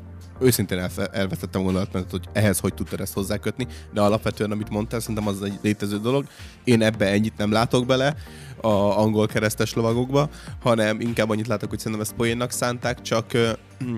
őszintén 0.44 0.78
elfe- 0.80 1.16
elvetettem 1.16 1.62
a 1.62 1.64
gondolatmenetet, 1.64 2.12
hogy 2.12 2.30
ehhez 2.34 2.60
hogy 2.60 2.74
tudtad 2.74 3.00
ezt 3.00 3.14
hozzákötni, 3.14 3.68
de 3.94 4.02
alapvetően, 4.02 4.52
amit 4.52 4.70
mondtál, 4.70 5.00
szerintem 5.00 5.28
az 5.28 5.41
egy 5.41 5.60
létező 5.62 6.00
dolog. 6.00 6.26
Én 6.64 6.82
ebbe 6.82 7.06
ennyit 7.06 7.38
nem 7.38 7.52
látok 7.52 7.86
bele 7.86 8.16
a 8.62 9.00
angol 9.00 9.28
keresztes 9.28 9.74
lovagokba, 9.74 10.30
hanem 10.62 11.00
inkább 11.02 11.30
annyit 11.30 11.48
látok, 11.48 11.70
hogy 11.70 11.78
szerintem 11.78 12.02
ezt 12.02 12.14
poénnak 12.14 12.52
szánták, 12.52 13.02
csak 13.02 13.34
ö, 13.34 13.50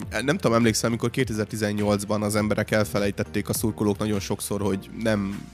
nem 0.10 0.38
tudom, 0.38 0.54
emlékszem, 0.54 0.90
amikor 0.90 1.10
2018-ban 1.14 2.22
az 2.22 2.36
emberek 2.36 2.72
elfelejtették 2.72 3.50
a 3.50 3.54
szurkolók 3.54 3.98
nagyon 3.98 4.20
sokszor, 4.20 4.62
hogy 4.62 4.90
nem 5.04 5.48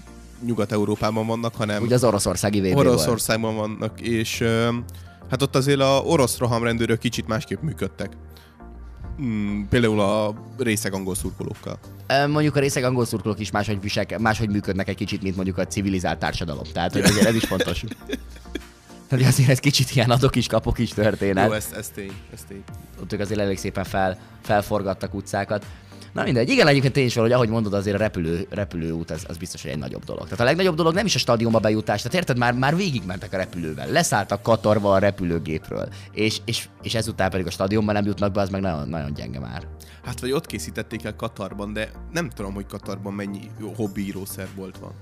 Nyugat-Európában 0.45 1.27
vannak, 1.27 1.55
hanem 1.55 1.83
Ugye 1.83 1.95
az 1.95 2.03
oroszországi 2.03 2.61
VB. 2.61 2.77
Oroszországban 2.77 3.55
vannak, 3.55 4.01
és 4.01 4.43
hát 5.29 5.41
ott 5.41 5.55
azért 5.55 5.79
a 5.79 6.01
orosz 6.05 6.37
rohamrendőrök 6.37 6.99
kicsit 6.99 7.27
másképp 7.27 7.61
működtek. 7.61 8.17
Mm, 9.21 9.61
például 9.69 9.99
a 9.99 10.33
részeg 10.57 10.93
angol 10.93 11.15
szurkolókkal. 11.15 11.79
Mondjuk 12.27 12.55
a 12.55 12.59
részeg 12.59 12.83
angol 12.83 13.05
szurkolók 13.05 13.39
is 13.39 13.51
máshogy, 13.51 13.81
viselke, 13.81 14.19
máshogy 14.19 14.49
működnek 14.49 14.87
egy 14.87 14.95
kicsit, 14.95 15.21
mint 15.21 15.35
mondjuk 15.35 15.57
a 15.57 15.67
civilizált 15.67 16.19
társadalom. 16.19 16.63
Tehát 16.73 16.91
hogy 16.93 17.01
azért 17.01 17.25
ez 17.25 17.35
is 17.35 17.45
fontos. 17.45 17.83
Tehát 19.07 19.27
azért 19.27 19.49
ez 19.49 19.59
kicsit 19.59 19.91
ilyen 19.95 20.09
adok 20.09 20.35
is, 20.35 20.47
kapok 20.47 20.79
is 20.79 20.89
történet. 20.89 21.47
Jó, 21.47 21.53
ez, 21.53 21.67
ez 21.75 21.89
tény, 21.89 22.11
ez 22.33 22.39
tény. 22.47 22.63
ott 23.01 23.13
ők 23.13 23.19
azért 23.19 23.39
elég 23.39 23.57
szépen 23.57 23.83
fel, 23.83 24.17
felforgattak 24.41 25.13
utcákat. 25.13 25.65
Na 26.13 26.23
mindegy, 26.23 26.49
igen, 26.49 26.67
egyébként 26.67 26.93
tény 26.93 27.05
is 27.05 27.13
van, 27.13 27.23
hogy 27.23 27.33
ahogy 27.33 27.49
mondod, 27.49 27.73
azért 27.73 27.95
a 27.95 27.99
repülő, 27.99 28.47
repülőút 28.49 29.11
az, 29.11 29.25
az 29.27 29.37
biztos, 29.37 29.61
hogy 29.61 29.71
egy 29.71 29.77
nagyobb 29.77 30.03
dolog. 30.03 30.23
Tehát 30.23 30.39
a 30.39 30.43
legnagyobb 30.43 30.75
dolog 30.75 30.93
nem 30.93 31.05
is 31.05 31.15
a 31.15 31.19
stadionba 31.19 31.59
bejutás, 31.59 32.01
tehát 32.01 32.17
érted, 32.17 32.37
már, 32.37 32.53
már 32.53 32.75
végigmentek 32.75 33.33
a 33.33 33.37
repülővel, 33.37 33.89
leszálltak 33.89 34.41
Katarba 34.41 34.93
a 34.93 34.97
repülőgépről, 34.97 35.89
és, 36.11 36.41
és, 36.45 36.67
és 36.81 36.95
ezután 36.95 37.29
pedig 37.29 37.45
a 37.45 37.49
stadionban 37.51 37.93
nem 37.93 38.05
jutnak 38.05 38.31
be, 38.31 38.41
az 38.41 38.49
meg 38.49 38.61
nagyon, 38.61 38.89
nagyon 38.89 39.13
gyenge 39.13 39.39
már. 39.39 39.67
Hát 40.03 40.19
vagy 40.19 40.31
ott 40.31 40.45
készítették 40.45 41.03
el 41.03 41.15
Katarban, 41.15 41.73
de 41.73 41.91
nem 42.11 42.29
tudom, 42.29 42.53
hogy 42.53 42.65
Katarban 42.65 43.13
mennyi 43.13 43.51
jó 43.59 43.73
hobbi 43.75 44.05
írószerbolt 44.05 44.77
van. 44.77 44.93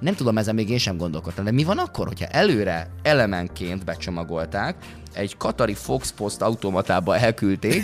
Nem 0.00 0.14
tudom, 0.14 0.38
ezen 0.38 0.54
még 0.54 0.70
én 0.70 0.78
sem 0.78 0.96
gondolkodtam, 0.96 1.44
de 1.44 1.50
mi 1.50 1.64
van 1.64 1.78
akkor, 1.78 2.06
hogyha 2.06 2.26
előre 2.26 2.90
elemenként 3.02 3.84
becsomagolták, 3.84 4.76
egy 5.12 5.36
katari 5.36 5.74
Fox 5.74 6.12
Post 6.12 6.42
automatába 6.42 7.16
elküldték, 7.16 7.82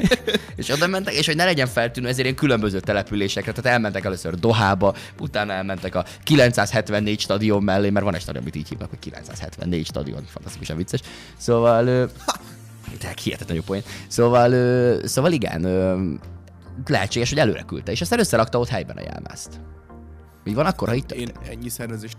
és 0.56 0.68
oda 0.68 0.86
mentek, 0.86 1.14
és 1.14 1.26
hogy 1.26 1.36
ne 1.36 1.44
legyen 1.44 1.66
feltűnő, 1.66 2.08
ezért 2.08 2.24
ilyen 2.24 2.36
különböző 2.36 2.80
településekre, 2.80 3.52
tehát 3.52 3.72
elmentek 3.72 4.04
először 4.04 4.34
Dohába, 4.34 4.94
utána 5.20 5.52
elmentek 5.52 5.94
a 5.94 6.04
974 6.22 7.20
stadion 7.20 7.62
mellé, 7.62 7.90
mert 7.90 8.04
van 8.04 8.14
egy 8.14 8.20
stadion, 8.20 8.42
amit 8.42 8.56
így 8.56 8.68
hívnak, 8.68 8.90
hogy 8.90 8.98
974 8.98 9.86
stadion, 9.86 10.24
fantasztikusan 10.26 10.76
vicces. 10.76 11.00
Szóval, 11.36 11.84
de 13.00 13.14
hihetetlen 13.22 13.56
jó 13.56 13.62
poén. 13.62 13.82
Szóval, 14.08 14.50
szóval 15.06 15.32
igen, 15.32 15.62
lehetséges, 16.86 17.28
hogy 17.28 17.38
előre 17.38 17.62
küldte, 17.62 17.92
és 17.92 18.00
aztán 18.00 18.18
összerakta 18.18 18.58
ott 18.58 18.68
helyben 18.68 18.96
a 18.96 19.00
jelmezt. 19.00 19.60
Mi 20.48 20.54
van 20.54 20.66
akkor, 20.66 20.88
ha 20.88 20.94
itt 20.94 21.12
Én 21.12 21.30
ennyi 21.50 21.68
szervezést 21.68 22.16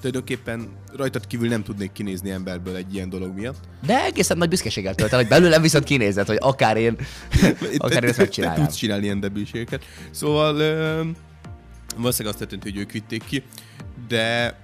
tulajdonképpen 0.00 0.68
rajtad 0.96 1.26
kívül 1.26 1.48
nem 1.48 1.62
tudnék 1.62 1.92
kinézni 1.92 2.30
emberből 2.30 2.76
egy 2.76 2.94
ilyen 2.94 3.08
dolog 3.08 3.34
miatt. 3.34 3.58
De 3.86 4.04
egészen 4.04 4.38
nagy 4.38 4.48
büszkeséggel 4.48 4.94
tölt 4.94 5.12
el, 5.12 5.18
hogy 5.18 5.28
belőlem 5.28 5.62
viszont 5.62 5.84
kinézett, 5.84 6.26
hogy 6.26 6.38
akár 6.40 6.76
én, 6.76 6.96
akár 7.78 8.02
én 8.02 8.08
ezt 8.08 8.18
megcsinálnám. 8.18 8.64
tudsz 8.64 8.76
csinálni 8.76 9.04
ilyen 9.04 9.20
debűségeket. 9.20 9.84
Szóval 10.10 10.54
valószínűleg 11.96 12.34
azt 12.34 12.38
történt, 12.38 12.62
hogy 12.62 12.76
ők 12.76 12.92
vitték 12.92 13.24
ki, 13.24 13.42
de 14.08 14.56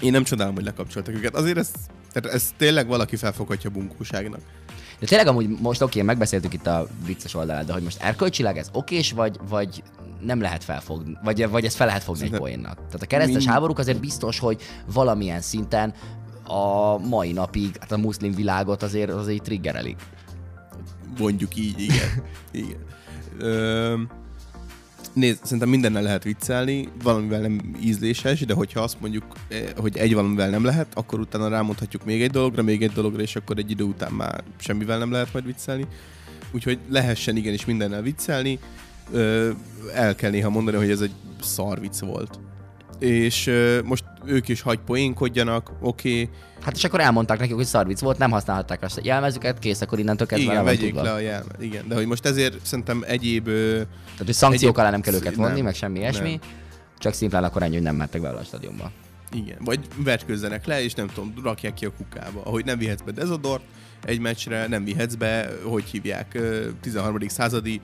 én 0.00 0.10
nem 0.10 0.24
csodálom, 0.24 0.54
hogy 0.54 0.64
lekapcsoltak 0.64 1.14
őket. 1.14 1.34
Azért 1.34 1.58
ez, 1.58 1.70
tehát 2.12 2.34
ez 2.34 2.52
tényleg 2.56 2.86
valaki 2.86 3.16
felfoghatja 3.16 3.70
bunkóságnak. 3.70 4.40
De 4.98 5.06
tényleg 5.06 5.26
amúgy 5.26 5.48
most 5.48 5.82
oké, 5.82 6.02
megbeszéltük 6.02 6.54
itt 6.54 6.66
a 6.66 6.86
vicces 7.06 7.34
oldalát, 7.34 7.64
de 7.66 7.72
hogy 7.72 7.82
most 7.82 8.02
erkölcsileg 8.02 8.56
ez 8.58 8.68
okés, 8.72 9.12
vagy, 9.12 9.38
vagy 9.48 9.82
nem 10.20 10.40
lehet 10.40 10.64
felfogni, 10.64 11.18
vagy, 11.24 11.48
vagy 11.48 11.64
ezt 11.64 11.76
fel 11.76 11.86
lehet 11.86 12.02
fogni 12.02 12.22
egy 12.22 12.30
Szerintem- 12.30 12.52
poénnak. 12.60 12.76
Tehát 12.86 13.02
a 13.02 13.06
keresztes 13.06 13.36
Mind- 13.36 13.48
háborúk 13.50 13.78
azért 13.78 14.00
biztos, 14.00 14.38
hogy 14.38 14.62
valamilyen 14.92 15.40
szinten 15.40 15.94
a 16.46 16.98
mai 16.98 17.32
napig 17.32 17.76
hát 17.80 17.92
a 17.92 17.96
muszlim 17.96 18.34
világot 18.34 18.82
azért, 18.82 19.10
azért 19.10 19.42
triggerelik. 19.42 19.96
Mondjuk 21.18 21.56
így, 21.56 21.80
igen. 21.80 22.24
igen. 22.64 22.78
Ö, 23.38 23.94
nézd, 25.12 25.38
szerintem 25.42 25.68
mindennel 25.68 26.02
lehet 26.02 26.24
viccelni, 26.24 26.88
valamivel 27.02 27.40
nem 27.40 27.60
ízléses, 27.80 28.40
de 28.40 28.54
hogyha 28.54 28.80
azt 28.80 29.00
mondjuk, 29.00 29.24
eh, 29.48 29.64
hogy 29.76 29.96
egy 29.96 30.14
valamivel 30.14 30.50
nem 30.50 30.64
lehet, 30.64 30.86
akkor 30.94 31.20
utána 31.20 31.48
rámondhatjuk 31.48 32.04
még 32.04 32.22
egy 32.22 32.30
dologra, 32.30 32.62
még 32.62 32.82
egy 32.82 32.92
dologra, 32.92 33.22
és 33.22 33.36
akkor 33.36 33.58
egy 33.58 33.70
idő 33.70 33.84
után 33.84 34.12
már 34.12 34.44
semmivel 34.56 34.98
nem 34.98 35.10
lehet 35.12 35.32
majd 35.32 35.44
viccelni. 35.44 35.86
Úgyhogy 36.52 36.78
lehessen 36.88 37.36
igenis 37.36 37.64
mindennel 37.64 38.02
viccelni. 38.02 38.58
El 39.94 40.14
kell 40.14 40.30
néha 40.30 40.50
mondani, 40.50 40.76
hogy 40.76 40.90
ez 40.90 41.00
egy 41.00 41.12
szar 41.40 41.80
vicc 41.80 41.98
volt. 41.98 42.38
És 42.98 43.50
most 43.84 44.04
ők 44.28 44.48
is 44.48 44.60
hagy 44.60 44.78
poénkodjanak, 44.78 45.70
oké, 45.80 46.22
okay, 46.22 46.30
Hát 46.60 46.76
és 46.76 46.84
akkor 46.84 47.00
elmondták 47.00 47.38
nekik, 47.38 47.54
hogy 47.54 47.64
szarvic 47.64 48.00
volt, 48.00 48.18
nem 48.18 48.30
használhatták 48.30 48.82
a 48.82 48.88
jelmezüket, 49.02 49.58
kész, 49.58 49.80
akkor 49.80 49.98
innentől 49.98 50.26
kezdve 50.26 50.52
igen, 50.52 50.64
vegyék 50.64 50.86
tudva. 50.88 51.02
le 51.02 51.12
a 51.12 51.18
jelmet. 51.18 51.62
Igen, 51.62 51.88
de 51.88 51.94
hogy 51.94 52.06
most 52.06 52.26
ezért 52.26 52.66
szerintem 52.66 53.04
egyéb 53.06 53.44
Tehát, 53.44 53.86
hogy 54.16 54.32
szankciók 54.32 54.62
Egyéb- 54.62 54.78
alá 54.78 54.90
nem 54.90 55.00
kell 55.00 55.14
őket 55.14 55.34
vonni, 55.34 55.54
nem, 55.54 55.64
meg 55.64 55.74
semmi 55.74 55.98
ilyesmi. 55.98 56.30
nem. 56.30 56.50
Csak 56.98 57.12
szimplán 57.12 57.44
akkor 57.44 57.62
ennyi, 57.62 57.74
hogy 57.74 57.82
nem 57.82 57.96
mentek 57.96 58.20
vele 58.20 58.38
a 58.38 58.44
stadionba. 58.44 58.90
Igen, 59.32 59.56
vagy 59.64 59.80
vetközzenek 60.04 60.66
le, 60.66 60.82
és 60.82 60.94
nem 60.94 61.06
tudom, 61.06 61.34
rakják 61.42 61.74
ki 61.74 61.84
a 61.84 61.92
kukába. 61.96 62.42
Ahogy 62.44 62.64
nem 62.64 62.78
vihetsz 62.78 63.02
be 63.02 63.10
dezodort 63.10 63.62
egy 64.04 64.20
meccsre, 64.20 64.66
nem 64.66 64.84
vihetsz 64.84 65.14
be, 65.14 65.50
hogy 65.62 65.84
hívják, 65.84 66.34
ö, 66.34 66.66
13. 66.80 67.28
századi 67.28 67.80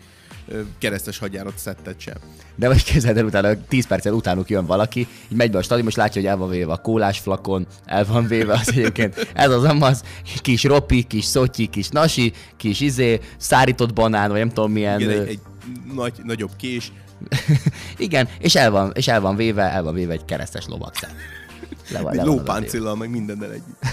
keresztes 0.79 1.19
hagyjárat 1.19 1.59
szettet 1.59 2.01
sem. 2.01 2.15
De 2.57 2.69
most 2.69 2.85
képzeld 2.85 3.17
el, 3.17 3.25
utána 3.25 3.65
10 3.69 3.87
perccel 3.87 4.13
utánuk 4.13 4.51
jön 4.51 4.67
valaki, 4.67 5.01
így 5.01 5.37
megy 5.37 5.51
be 5.51 5.59
a 5.59 5.63
stadion, 5.63 5.85
most 5.85 5.97
látja, 5.97 6.21
hogy 6.21 6.31
el 6.31 6.37
van 6.37 6.49
véve 6.49 6.73
a 6.73 6.77
kólás 6.77 7.19
flakon, 7.19 7.67
el 7.85 8.05
van 8.05 8.27
véve 8.27 8.53
az 8.53 8.69
egyébként. 8.69 9.31
Ez 9.35 9.51
az 9.51 9.65
amaz, 9.65 10.03
kis 10.43 10.65
ropi, 10.65 11.03
kis 11.03 11.25
szotyi, 11.25 11.67
kis 11.67 11.89
nasi, 11.89 12.33
kis 12.57 12.81
izé, 12.81 13.21
szárított 13.37 13.93
banán, 13.93 14.31
vagy 14.31 14.39
nem 14.39 14.49
tudom 14.49 14.73
milyen. 14.73 15.01
Igen, 15.01 15.21
egy, 15.21 15.29
egy 15.29 15.41
nagy, 15.95 16.13
nagyobb 16.25 16.57
kés, 16.57 16.93
Igen, 17.97 18.29
és 18.39 18.55
el 18.55 18.71
van, 18.71 18.93
és 18.95 19.09
el 19.09 19.21
van 19.21 19.37
véve, 19.37 19.63
el 19.63 19.83
van 19.83 19.95
véve 19.95 20.13
egy 20.13 20.25
keresztes 20.25 20.67
lovakszám. 20.67 21.11
Le 21.89 22.01
van, 22.01 22.15
le 22.15 22.23
lópáncillal, 22.23 22.97
meg 22.97 23.11
mindennel 23.11 23.51
együtt. 23.51 23.85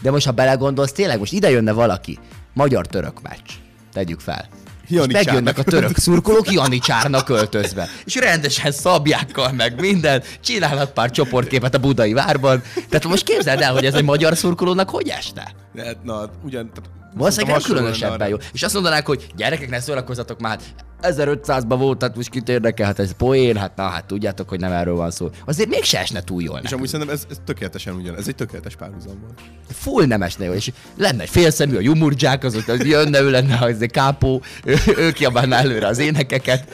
De 0.00 0.10
most, 0.10 0.26
ha 0.26 0.32
belegondolsz, 0.32 0.92
tényleg 0.92 1.18
most 1.18 1.32
ide 1.32 1.50
jönne 1.50 1.72
valaki, 1.72 2.18
magyar-török 2.52 3.22
meccs, 3.22 3.50
tegyük 3.92 4.20
fel. 4.20 4.48
És 4.92 5.12
megjönnek 5.12 5.58
a 5.58 5.62
török 5.62 5.96
szurkolók 5.96 6.52
Janicsárnak 6.52 7.24
költözve. 7.24 7.88
És 8.04 8.14
rendesen 8.14 8.72
szabjákkal 8.72 9.52
meg 9.52 9.80
minden, 9.80 10.22
csinálnak 10.40 10.94
pár 10.94 11.10
csoportképet 11.10 11.74
a 11.74 11.78
budai 11.78 12.12
várban. 12.12 12.62
Tehát 12.74 13.04
most 13.04 13.24
képzeld 13.24 13.60
el, 13.60 13.72
hogy 13.72 13.84
ez 13.84 13.94
egy 13.94 14.04
magyar 14.04 14.36
szurkolónak 14.36 14.90
hogy 14.90 15.08
este? 15.08 15.54
Hát, 15.76 15.96
na, 16.02 16.30
ugyan... 16.44 16.70
Valószínűleg 17.14 17.56
nem 17.56 17.64
különösebben 17.76 18.28
jó. 18.28 18.36
És 18.52 18.62
azt 18.62 18.74
mondanák, 18.74 19.06
hogy 19.06 19.26
gyerekek, 19.36 19.70
ne 19.70 19.80
szórakozzatok 19.80 20.40
már, 20.40 20.58
1500-ban 21.02 21.76
volt, 21.78 21.98
tehát 21.98 22.16
most 22.16 22.28
kit 22.28 22.48
érdekel, 22.48 22.86
hát 22.86 22.98
ez 22.98 23.12
poén, 23.12 23.56
hát 23.56 23.76
na, 23.76 23.82
hát 23.82 24.04
tudjátok, 24.04 24.48
hogy 24.48 24.60
nem 24.60 24.72
erről 24.72 24.94
van 24.94 25.10
szó. 25.10 25.30
Azért 25.44 25.68
mégse 25.68 25.98
esne 25.98 26.22
túl 26.22 26.42
jól 26.42 26.56
És 26.56 26.62
nekünk. 26.62 26.74
amúgy 26.74 26.88
szerintem 26.88 27.14
ez, 27.14 27.26
ez 27.30 27.36
tökéletesen 27.44 27.94
ugyan, 27.94 28.16
ez 28.16 28.28
egy 28.28 28.34
tökéletes 28.34 28.76
párhuzam 28.76 29.20
volt. 29.20 29.40
full 29.68 30.06
nem 30.06 30.22
esne 30.22 30.44
jó, 30.44 30.52
és 30.52 30.72
lenne 30.96 31.22
egy 31.22 31.28
félszemű, 31.28 31.76
a 31.76 31.80
jumurdzsák, 31.80 32.44
az, 32.44 32.64
az 32.66 32.84
jönne, 32.84 33.20
ő 33.20 33.30
lenne 33.30 33.58
az 33.58 33.82
egy 33.82 33.90
kápó, 33.90 34.42
ő, 34.64 34.76
ő 34.96 35.12
kiabálná 35.12 35.58
előre 35.58 35.86
az 35.86 35.98
énekeket, 35.98 36.68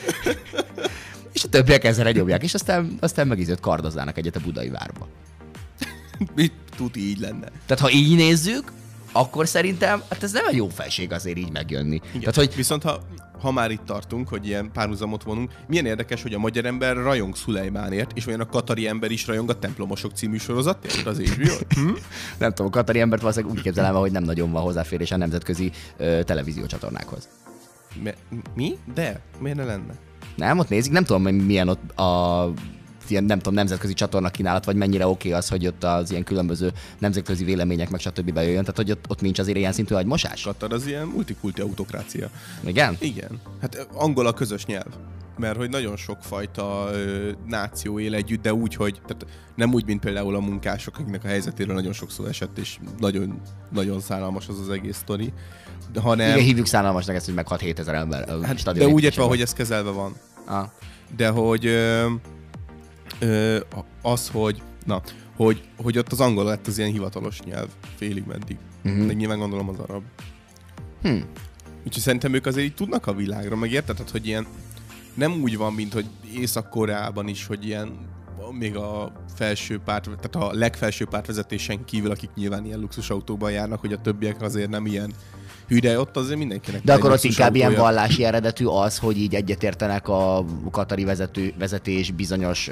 és 1.33 1.43
a 1.43 1.47
többiek 1.47 1.83
ezzel 1.83 2.11
nyomják, 2.11 2.43
és 2.43 2.53
aztán, 2.53 2.97
aztán 2.99 3.27
megizőt 3.27 3.59
kardoznának 3.59 4.17
egyet 4.17 4.35
a 4.35 4.39
budai 4.39 4.69
várba. 4.69 5.07
Mit 6.35 6.53
tuti 6.75 6.99
így 7.09 7.19
lenne? 7.19 7.47
Tehát 7.65 7.83
ha 7.83 7.91
így 7.91 8.15
nézzük, 8.15 8.71
akkor 9.11 9.47
szerintem, 9.47 10.01
hát 10.09 10.23
ez 10.23 10.31
nem 10.31 10.45
egy 10.47 10.55
jó 10.55 10.67
felség 10.67 11.11
azért 11.11 11.37
így 11.37 11.51
megjönni. 11.51 11.95
Igen. 11.95 12.19
Tehát, 12.19 12.35
hogy 12.35 12.55
Viszont 12.55 12.83
ha, 12.83 12.99
ha 13.41 13.51
már 13.51 13.71
itt 13.71 13.85
tartunk, 13.85 14.27
hogy 14.27 14.47
ilyen 14.47 14.71
párhuzamot 14.71 15.23
vonunk, 15.23 15.51
milyen 15.67 15.85
érdekes, 15.85 16.21
hogy 16.21 16.33
a 16.33 16.39
magyar 16.39 16.65
ember 16.65 16.95
rajong 16.95 17.35
Szulejmánért, 17.35 18.11
és 18.15 18.27
olyan 18.27 18.39
a 18.39 18.45
katari 18.45 18.87
ember 18.87 19.11
is 19.11 19.27
rajong 19.27 19.49
a 19.49 19.59
Templomosok 19.59 20.11
című 20.11 20.37
sorozatért 20.37 21.05
az 21.05 21.19
HBO. 21.19 21.53
Hm? 21.69 21.93
nem 22.37 22.49
tudom, 22.49 22.67
a 22.67 22.69
katari 22.69 22.99
embert 22.99 23.21
valószínűleg 23.21 23.55
úgy 23.55 23.63
képzelem, 23.63 23.93
el, 23.93 23.99
hogy 23.99 24.11
nem 24.11 24.23
nagyon 24.23 24.51
van 24.51 24.61
hozzáférés 24.61 25.11
a 25.11 25.17
nemzetközi 25.17 25.71
ö, 25.97 26.23
televíziócsatornákhoz. 26.23 27.29
Mi? 28.55 28.77
De? 28.93 29.21
Miért 29.39 29.57
ne 29.57 29.63
lenne? 29.63 29.93
Nem, 30.35 30.59
ott 30.59 30.69
nézik, 30.69 30.91
nem 30.91 31.03
tudom, 31.03 31.35
milyen 31.35 31.67
ott 31.67 31.99
a 31.99 32.53
ilyen, 33.11 33.23
nem 33.23 33.37
tudom, 33.37 33.53
nemzetközi 33.53 33.93
csatorna 33.93 34.29
kínálat, 34.29 34.65
vagy 34.65 34.75
mennyire 34.75 35.07
oké 35.07 35.27
okay 35.27 35.39
az, 35.39 35.49
hogy 35.49 35.67
ott 35.67 35.83
az 35.83 36.11
ilyen 36.11 36.23
különböző 36.23 36.71
nemzetközi 36.99 37.43
vélemények, 37.43 37.89
meg 37.89 37.99
stb. 37.99 38.33
bejöjjön. 38.33 38.61
Tehát, 38.61 38.77
hogy 38.77 38.91
ott, 38.91 39.05
ott 39.07 39.21
nincs 39.21 39.39
azért 39.39 39.57
ilyen 39.57 39.71
szintű 39.71 39.95
agymosás? 39.95 40.41
Katar 40.41 40.73
az 40.73 40.87
ilyen 40.87 41.07
multikulti 41.07 41.61
autokrácia. 41.61 42.29
Igen? 42.65 42.97
Igen. 42.99 43.41
Hát 43.61 43.87
angol 43.93 44.27
a 44.27 44.33
közös 44.33 44.65
nyelv. 44.65 44.93
Mert 45.37 45.57
hogy 45.57 45.69
nagyon 45.69 45.97
sokfajta 45.97 46.89
ö, 46.91 47.31
náció 47.47 47.99
él 47.99 48.13
együtt, 48.13 48.41
de 48.41 48.53
úgy, 48.53 48.75
hogy 48.75 49.01
tehát 49.07 49.25
nem 49.55 49.73
úgy, 49.73 49.85
mint 49.85 49.99
például 49.99 50.35
a 50.35 50.39
munkások, 50.39 50.97
akiknek 50.97 51.23
a 51.23 51.27
helyzetéről 51.27 51.75
nagyon 51.75 51.93
sokszor 51.93 52.27
esett, 52.27 52.57
és 52.57 52.77
nagyon, 52.99 53.41
nagyon 53.71 53.99
szállalmas 53.99 54.47
az 54.47 54.59
az 54.59 54.69
egész 54.69 54.97
sztori. 54.97 55.33
De, 55.93 55.99
hanem, 55.99 56.29
Igen, 56.29 56.43
hívjuk 56.43 56.65
szánalmasnak 56.65 57.15
ezt, 57.15 57.25
hogy 57.25 57.33
meg 57.33 57.47
6-7 57.49 57.77
ezer 57.77 57.95
ember. 57.95 58.43
hát, 58.43 58.77
de 58.77 58.87
úgy 58.87 59.03
értve, 59.03 59.23
hogy 59.23 59.41
ez 59.41 59.53
kezelve 59.53 59.89
van. 59.89 60.15
Ah. 60.45 60.69
de 61.15 61.29
hogy 61.29 61.65
ö, 61.65 62.05
ö, 63.19 63.59
az, 64.01 64.29
hogy 64.29 64.61
na, 64.85 65.01
hogy, 65.35 65.61
hogy 65.77 65.97
ott 65.97 66.11
az 66.11 66.19
angol 66.19 66.43
lett 66.43 66.67
az 66.67 66.77
ilyen 66.77 66.91
hivatalos 66.91 67.41
nyelv 67.41 67.67
félig 67.95 68.23
meddig. 68.27 68.57
Mhm. 68.81 68.93
Uh-huh. 68.93 69.07
De 69.07 69.13
nyilván 69.13 69.39
gondolom 69.39 69.69
az 69.69 69.79
arab. 69.79 70.03
Hm. 71.01 71.17
Úgyhogy 71.85 72.03
szerintem 72.03 72.33
ők 72.33 72.45
azért 72.45 72.65
így 72.65 72.73
tudnak 72.73 73.07
a 73.07 73.13
világra, 73.13 73.55
meg 73.55 73.71
érted, 73.71 73.95
Tehát, 73.95 74.11
hogy 74.11 74.27
ilyen 74.27 74.47
nem 75.13 75.41
úgy 75.41 75.57
van, 75.57 75.73
mint 75.73 75.93
hogy 75.93 76.05
Észak-Koreában 76.35 77.27
is, 77.27 77.45
hogy 77.45 77.65
ilyen 77.65 78.07
még 78.51 78.75
a 78.75 79.11
felső 79.35 79.79
párt, 79.79 80.03
tehát 80.03 80.35
a 80.49 80.57
legfelső 80.57 81.05
pártvezetésen 81.05 81.85
kívül, 81.85 82.11
akik 82.11 82.29
nyilván 82.35 82.65
ilyen 82.65 82.79
luxusautóban 82.79 83.51
járnak, 83.51 83.79
hogy 83.79 83.93
a 83.93 84.01
többiek 84.01 84.41
azért 84.41 84.69
nem 84.69 84.85
ilyen 84.85 85.13
hű, 85.69 85.79
de 85.79 85.99
ott 85.99 86.17
azért 86.17 86.37
mindenkinek 86.39 86.81
De 86.83 86.93
akkor 86.93 87.11
ott 87.11 87.23
inkább 87.23 87.55
ilyen 87.55 87.75
vallási 87.75 88.23
eredetű 88.23 88.65
az, 88.65 88.97
hogy 88.97 89.17
így 89.17 89.35
egyetértenek 89.35 90.07
a 90.07 90.45
katari 90.71 91.03
vezető, 91.03 91.53
vezetés 91.59 92.11
bizonyos, 92.11 92.69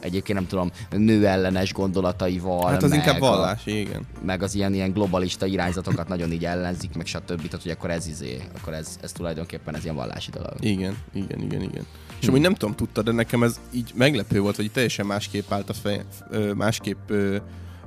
egyébként 0.00 0.38
nem 0.38 0.46
tudom, 0.48 0.70
nőellenes 0.90 1.72
gondolataival. 1.72 2.70
Hát 2.70 2.82
az 2.82 2.92
inkább 2.92 3.22
a- 3.22 3.28
vallási, 3.28 3.78
igen. 3.80 4.02
meg 4.24 4.42
az 4.42 4.54
ilyen, 4.54 4.74
ilyen 4.74 4.92
globalista 4.92 5.46
irányzatokat 5.46 6.08
nagyon 6.08 6.32
így 6.32 6.44
ellenzik, 6.44 6.94
meg 6.96 7.06
stb. 7.06 7.26
Tehát, 7.48 7.62
hogy 7.62 7.70
akkor 7.70 7.90
ez 7.90 8.06
izé, 8.06 8.40
akkor 8.60 8.72
ez, 8.72 8.98
ez 9.02 9.12
tulajdonképpen 9.12 9.74
ez 9.76 9.82
ilyen 9.82 9.96
vallási 9.96 10.30
dolog. 10.30 10.54
Igen, 10.60 10.96
igen, 11.12 11.40
igen, 11.42 11.62
igen. 11.62 11.86
És 12.20 12.28
amúgy 12.28 12.40
nem 12.40 12.54
tudom, 12.54 12.74
tudtad, 12.74 13.04
de 13.04 13.12
nekem 13.12 13.42
ez 13.42 13.60
így 13.72 13.90
meglepő 13.94 14.40
volt, 14.40 14.56
hogy 14.56 14.70
teljesen 14.70 15.06
másképp 15.06 15.52
állt 15.52 15.70
a 15.70 15.72
fejem, 15.72 16.04
ö, 16.30 16.52
másképp 16.52 17.10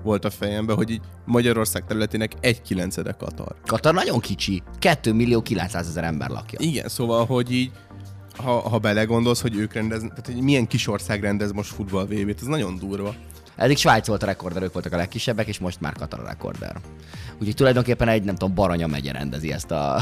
volt 0.08 0.26
a 0.26 0.30
fejemben, 0.30 0.76
hogy 0.76 0.89
így 0.89 1.01
Magyarország 1.26 1.86
területének 1.86 2.32
egy 2.39 2.62
kilencede 2.62 3.12
Katar. 3.12 3.55
Katar 3.66 3.93
nagyon 3.93 4.20
kicsi, 4.20 4.64
2 4.80 5.14
millió 5.14 5.41
900 5.41 5.88
ezer 5.88 6.03
ember 6.03 6.30
lakja. 6.30 6.60
Igen, 6.62 6.88
szóval, 6.88 7.26
hogy 7.26 7.51
így 7.51 7.72
ha, 8.38 8.70
ha 8.70 8.78
belegondolsz, 8.78 9.41
hogy 9.41 9.55
ők 9.55 9.74
rendeznek, 9.74 10.10
tehát 10.10 10.26
hogy 10.26 10.41
milyen 10.41 10.68
kis 10.68 10.88
ország 10.88 11.22
rendez 11.22 11.51
most 11.51 11.72
futball 11.74 12.05
vb 12.05 12.34
ez 12.39 12.47
nagyon 12.47 12.78
durva. 12.78 13.16
Eddig 13.55 13.78
Svájc 13.78 14.08
volt 14.08 14.24
a 14.24 14.26
rekorder, 14.26 14.64
ők 14.64 14.74
voltak 14.74 14.93
a 14.93 14.97
legkisebbek, 14.97 15.47
és 15.47 15.60
most 15.60 15.82
már 15.82 15.93
Katar 15.93 16.20
a 16.20 16.28
rekorder. 16.28 16.76
Úgyhogy 17.39 17.55
tulajdonképpen 17.55 18.08
egy, 18.08 18.24
nem 18.24 18.36
tudom, 18.36 18.55
Baranya 18.55 18.88
megye 18.88 19.12
rendezi 19.12 19.51
ezt 19.51 19.72
a, 19.72 19.97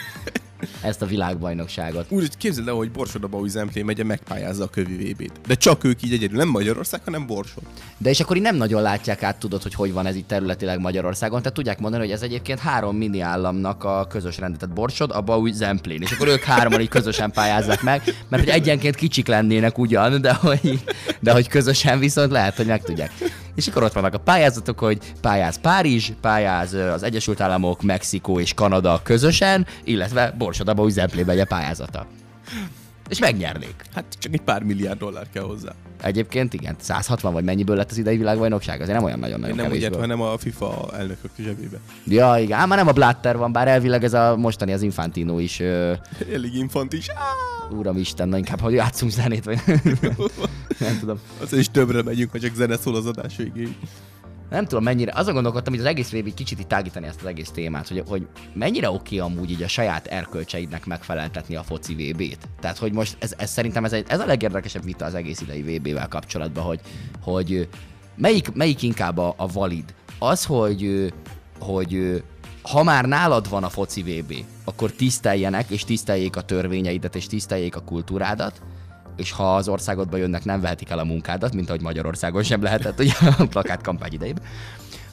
ezt 0.80 1.02
a 1.02 1.06
világbajnokságot. 1.06 2.06
Úgy, 2.08 2.36
képzeld 2.36 2.68
el, 2.68 2.74
hogy 2.74 2.90
Borsod-Abaúj 2.90 3.48
Zemplén 3.48 3.84
megye 3.84 4.04
megpályázza 4.04 4.64
a 4.64 4.68
kövi 4.68 5.12
vb 5.12 5.32
t 5.32 5.46
De 5.46 5.54
csak 5.54 5.84
ők 5.84 6.02
így 6.02 6.12
egyedül, 6.12 6.36
nem 6.36 6.48
Magyarország, 6.48 7.00
hanem 7.04 7.26
Borsod. 7.26 7.62
De 7.98 8.10
és 8.10 8.20
akkor 8.20 8.36
így 8.36 8.42
nem 8.42 8.56
nagyon 8.56 8.82
látják 8.82 9.22
át, 9.22 9.36
tudod, 9.36 9.62
hogy 9.62 9.74
hogy 9.74 9.92
van 9.92 10.06
ez 10.06 10.14
itt 10.16 10.28
területileg 10.28 10.80
Magyarországon. 10.80 11.38
Tehát 11.38 11.54
tudják 11.54 11.78
mondani, 11.78 12.02
hogy 12.02 12.12
ez 12.12 12.22
egyébként 12.22 12.58
három 12.58 12.96
mini 12.96 13.20
államnak 13.20 13.84
a 13.84 14.06
közös 14.08 14.38
rendet. 14.38 14.60
Tehát 14.60 14.74
Borsod, 14.74 15.10
a 15.10 15.20
Bauj, 15.20 15.52
Zemplén. 15.52 16.02
És 16.02 16.12
akkor 16.12 16.28
ők 16.28 16.42
hárman 16.42 16.80
így 16.80 16.88
közösen 16.88 17.30
pályázzák 17.30 17.82
meg, 17.82 18.02
mert 18.28 18.42
hogy 18.42 18.52
egyenként 18.52 18.94
kicsik 18.94 19.26
lennének 19.26 19.78
ugyan, 19.78 20.20
de 20.20 20.34
hogy, 20.34 20.80
de 21.20 21.32
hogy 21.32 21.48
közösen 21.48 21.98
viszont 21.98 22.30
lehet, 22.30 22.56
hogy 22.56 22.66
meg 22.66 22.82
tudják. 22.82 23.12
És 23.56 23.66
akkor 23.66 23.82
ott 23.82 23.92
vannak 23.92 24.14
a 24.14 24.18
pályázatok, 24.18 24.78
hogy 24.78 24.98
pályáz 25.20 25.60
Párizs, 25.60 26.10
pályáz 26.20 26.72
az 26.72 27.02
Egyesült 27.02 27.40
Államok, 27.40 27.82
Mexikó 27.82 28.40
és 28.40 28.54
Kanada 28.54 29.00
közösen, 29.02 29.66
illetve 29.84 30.34
Borsod, 30.38 30.68
a 30.68 30.74
Bauj, 30.74 30.90
Zemplén 30.90 31.24
megye 31.24 31.44
pályázata. 31.44 32.06
És 33.08 33.18
megnyernék. 33.18 33.74
Hát 33.94 34.04
csak 34.18 34.32
egy 34.32 34.40
pár 34.40 34.62
milliárd 34.62 34.98
dollár 34.98 35.26
kell 35.32 35.42
hozzá. 35.42 35.72
Egyébként 36.02 36.54
igen, 36.54 36.76
160 36.78 37.32
vagy 37.32 37.44
mennyiből 37.44 37.76
lett 37.76 37.90
az 37.90 37.98
idei 37.98 38.16
világbajnokság, 38.16 38.80
azért 38.80 38.96
nem 38.96 39.06
olyan 39.06 39.18
nagyon 39.18 39.38
Én 39.40 39.54
nagyon 39.54 39.78
nem 39.78 39.90
úgy 39.90 39.96
hanem 39.96 40.20
a 40.20 40.38
FIFA 40.38 40.88
elnökök 40.92 41.30
zsebébe. 41.38 41.78
Ja, 42.06 42.36
igen, 42.38 42.58
ám 42.58 42.68
már 42.68 42.78
nem 42.78 42.88
a 42.88 42.92
Blatter 42.92 43.36
van, 43.36 43.52
bár 43.52 43.68
elvileg 43.68 44.04
ez 44.04 44.14
a 44.14 44.36
mostani 44.36 44.72
az 44.72 44.82
Infantino 44.82 45.38
is. 45.38 45.60
Ö, 45.60 45.92
Elég 46.34 46.54
infantis. 46.54 47.08
Á, 47.08 47.74
Uramisten, 47.76 48.28
na 48.28 48.36
inkább, 48.36 48.60
hogy 48.60 48.72
játszunk 48.72 49.12
zenét, 49.12 49.44
vagy 49.44 49.60
nem 50.78 50.98
tudom. 51.00 51.18
Azért 51.40 51.60
is 51.60 51.70
többre 51.70 52.02
megyünk, 52.02 52.30
ha 52.30 52.38
csak 52.38 52.54
zene 52.54 52.76
szól 52.76 52.96
az 52.96 53.06
adás 53.06 53.36
végéig. 53.36 53.76
Nem 54.50 54.64
tudom 54.64 54.84
mennyire, 54.84 55.12
azon 55.14 55.34
gondolkodtam, 55.34 55.72
hogy 55.72 55.82
az 55.82 55.88
egész 55.88 56.10
végig 56.10 56.34
kicsit 56.34 56.58
itt 56.58 56.68
tágítani 56.68 57.06
ezt 57.06 57.20
az 57.20 57.26
egész 57.26 57.50
témát, 57.50 57.88
hogy, 57.88 58.02
hogy 58.08 58.26
mennyire 58.52 58.90
oké 58.90 59.18
amúgy 59.18 59.50
így 59.50 59.62
a 59.62 59.68
saját 59.68 60.06
erkölcseidnek 60.06 60.86
megfeleltetni 60.86 61.56
a 61.56 61.62
foci 61.62 61.94
VB-t. 61.94 62.48
Tehát, 62.60 62.78
hogy 62.78 62.92
most 62.92 63.16
ez, 63.18 63.34
ez 63.36 63.50
szerintem 63.50 63.84
ez, 63.84 63.92
egy, 63.92 64.04
ez 64.08 64.20
a 64.20 64.26
legérdekesebb 64.26 64.84
vita 64.84 65.04
az 65.04 65.14
egész 65.14 65.40
idei 65.40 65.62
VB-vel 65.62 66.08
kapcsolatban, 66.08 66.64
hogy, 66.64 66.80
hogy 67.20 67.68
melyik, 68.16 68.52
melyik 68.52 68.82
inkább 68.82 69.18
a, 69.18 69.34
a 69.36 69.46
valid? 69.46 69.94
Az, 70.18 70.44
hogy, 70.44 71.12
hogy 71.58 72.22
ha 72.62 72.82
már 72.82 73.04
nálad 73.04 73.48
van 73.48 73.64
a 73.64 73.68
foci 73.68 74.02
VB, 74.02 74.34
akkor 74.64 74.92
tiszteljenek, 74.92 75.70
és 75.70 75.84
tiszteljék 75.84 76.36
a 76.36 76.42
törvényeidet, 76.42 77.16
és 77.16 77.26
tiszteljék 77.26 77.76
a 77.76 77.80
kultúrádat, 77.80 78.62
és 79.16 79.30
ha 79.32 79.54
az 79.54 79.68
országodba 79.68 80.16
jönnek, 80.16 80.44
nem 80.44 80.60
vehetik 80.60 80.90
el 80.90 80.98
a 80.98 81.04
munkádat, 81.04 81.54
mint 81.54 81.68
ahogy 81.68 81.80
Magyarországon 81.80 82.42
sem 82.42 82.62
lehetett 82.62 82.98
ugye 83.00 83.12
a 83.38 83.46
plakát 83.46 83.82
kampány 83.82 84.12
idejében. 84.12 84.42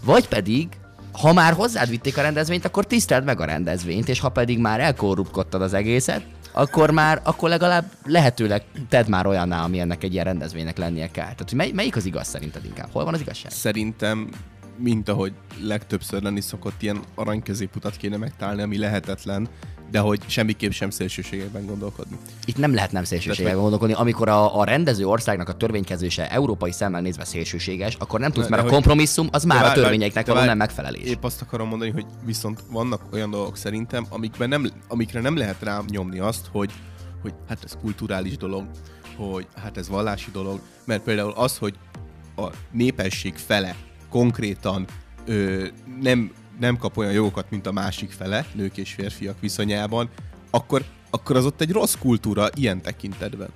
Vagy 0.04 0.28
pedig, 0.28 0.68
ha 1.12 1.34
már 1.34 1.54
hozzád 1.54 1.90
vitték 1.90 2.18
a 2.18 2.22
rendezvényt, 2.22 2.66
akkor 2.66 2.86
tiszteld 2.86 3.24
meg 3.24 3.40
a 3.40 3.46
rendezvényt, 3.46 4.10
és 4.10 4.20
ha 4.20 4.30
pedig 4.30 4.60
már 4.60 4.80
elkorruptkodtad 4.80 5.62
az 5.62 5.74
egészet, 5.74 6.26
akkor 6.52 6.92
már, 6.92 7.22
akkor 7.24 7.50
legalább 7.50 7.86
lehetőleg 8.06 8.64
tedd 8.90 9.10
már 9.10 9.26
olyanná, 9.26 9.64
ami 9.64 9.80
ennek 9.80 10.04
egy 10.04 10.14
ilyen 10.14 10.26
rendezvénynek 10.26 10.78
lennie 10.78 11.12
kell. 11.12 11.24
Tehát, 11.24 11.50
hogy 11.50 11.58
mely, 11.58 11.72
melyik 11.72 11.96
az 11.96 12.06
igaz 12.06 12.28
szerinted 12.28 12.66
inkább? 12.66 12.90
Hol 12.92 13.04
van 13.04 13.14
az 13.14 13.22
igazság? 13.22 13.52
Szerintem, 13.52 14.30
mint 14.78 15.10
ahogy 15.10 15.34
legtöbbször 15.62 16.22
lenni 16.22 16.42
szokott, 16.42 16.82
ilyen 16.82 17.00
aranyközéputat 17.16 17.98
kéne 17.98 18.18
megtalálni, 18.18 18.62
ami 18.62 18.78
lehetetlen, 18.78 19.50
de 19.94 20.00
hogy 20.00 20.20
semmiképp 20.28 20.72
sem 20.72 20.90
szélsőségekben 20.90 21.66
gondolkodni. 21.66 22.18
Itt 22.46 22.58
nem 22.58 22.74
lehet 22.74 22.92
nem 22.92 23.04
szélsőségekben 23.04 23.62
gondolkodni. 23.62 23.94
Amikor 23.94 24.30
a, 24.30 24.60
a 24.60 24.64
rendező 24.64 25.06
országnak 25.06 25.50
a 25.50 25.54
törvénykezése 25.54 26.32
európai 26.32 26.72
szemmel 26.72 27.02
nézve 27.02 27.26
szélsőséges, 27.26 27.96
akkor 28.00 28.20
nem 28.20 28.32
tudsz, 28.32 28.46
De- 28.46 28.56
mert 28.56 28.64
de 28.64 28.70
a 28.70 28.72
kompromisszum 28.72 29.28
az 29.32 29.44
már 29.44 29.62
De 29.62 29.68
a 29.68 29.72
törvényeknek 29.72 30.28
való 30.28 30.44
nem 30.44 30.58
megfelelés. 30.58 31.04
Épp 31.04 31.24
azt 31.24 31.42
akarom 31.42 31.68
mondani, 31.68 31.92
hogy 31.92 32.06
viszont 32.26 32.64
vannak 32.72 33.02
olyan 33.12 33.30
dolgok 33.30 33.58
szerintem, 33.58 34.06
amikben 34.10 34.50
nem, 34.50 34.70
amikre 34.88 35.22
nem 35.22 35.38
lehet 35.38 35.62
rám 35.64 35.86
nyomni 35.90 36.20
azt, 36.20 36.48
hogy, 36.52 36.72
hogy 37.22 37.34
hát 37.48 37.64
ez 37.64 37.78
kulturális 37.82 38.38
dolog, 38.38 38.66
hogy 39.16 39.48
hát 39.62 39.78
ez 39.78 39.90
vallási 39.90 40.32
dolog, 40.32 40.60
mert 40.86 41.04
például 41.04 41.34
az, 41.36 41.58
hogy 41.58 41.74
a 42.36 42.48
népesség 42.72 43.36
fele 43.36 43.76
konkrétan 44.10 44.86
ö, 45.26 45.66
nem, 46.02 46.32
nem 46.60 46.78
kap 46.78 46.98
olyan 46.98 47.12
jogokat, 47.12 47.46
mint 47.50 47.68
a 47.68 47.72
másik 47.72 48.12
fele, 48.12 48.46
nők 48.54 48.78
és 48.78 48.92
férfiak 48.94 49.36
viszonyában, 49.40 50.10
akkor, 50.50 50.84
akkor 51.10 51.36
az 51.36 51.46
ott 51.46 51.62
egy 51.62 51.72
rossz 51.72 51.96
kultúra 52.00 52.48
ilyen 52.56 52.82
tekintetben. 52.82 53.48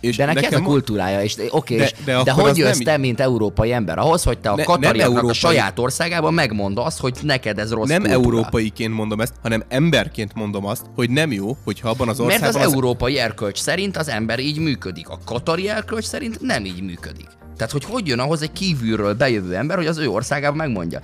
És 0.00 0.16
De 0.16 0.24
neki 0.24 0.44
ez 0.44 0.52
a 0.52 0.62
kultúrája, 0.62 1.22
és 1.22 1.36
oké, 1.50 1.76
De- 1.76 1.92
de, 2.04 2.14
de 2.14 2.22
de, 2.22 2.32
hogy 2.32 2.50
az 2.50 2.56
jössz 2.58 2.76
nem 2.76 2.84
te, 2.84 2.96
mint 2.96 3.20
európai 3.20 3.72
ember, 3.72 3.98
ahhoz, 3.98 4.22
hogy 4.22 4.38
te 4.38 4.50
a 4.50 4.54
Ne- 4.56 4.64
katariaknak 4.64 5.00
a 5.00 5.10
európai- 5.10 5.34
saját 5.34 5.78
országában 5.78 6.34
megmond 6.34 6.78
azt, 6.78 6.98
hogy 7.00 7.18
neked 7.22 7.58
ez 7.58 7.72
rossz 7.72 7.88
nem 7.88 8.02
kultúra. 8.02 8.24
európaiként 8.24 8.94
mondom 8.94 9.20
ezt, 9.20 9.34
hanem 9.42 9.62
emberként 9.68 10.34
mondom 10.34 10.66
azt, 10.66 10.86
hogy 10.94 11.10
nem 11.10 11.32
jó, 11.32 11.56
hogyha 11.64 11.88
abban 11.88 12.08
az 12.08 12.18
Mert 12.18 12.30
országban... 12.30 12.62
az 12.62 12.72
európai 12.72 13.18
erkölcs 13.18 13.58
szerint 13.58 13.96
az 13.96 14.08
ember 14.08 14.38
így 14.38 14.58
működik, 14.58 15.08
a 15.08 15.18
katari 15.24 15.68
erkölcs 15.68 16.04
szerint 16.04 16.40
nem 16.40 16.64
így 16.64 16.82
működik. 16.82 17.28
Tehát, 17.56 17.72
hogy 17.72 17.84
hogy 17.84 18.06
jön 18.06 18.18
ahhoz 18.18 18.42
egy 18.42 18.52
kívülről 18.52 19.14
bejövő 19.14 19.54
ember, 19.56 19.76
hogy 19.76 19.86
az 19.86 19.98
ő 19.98 20.08
országában 20.08 20.56
megmondja. 20.56 21.00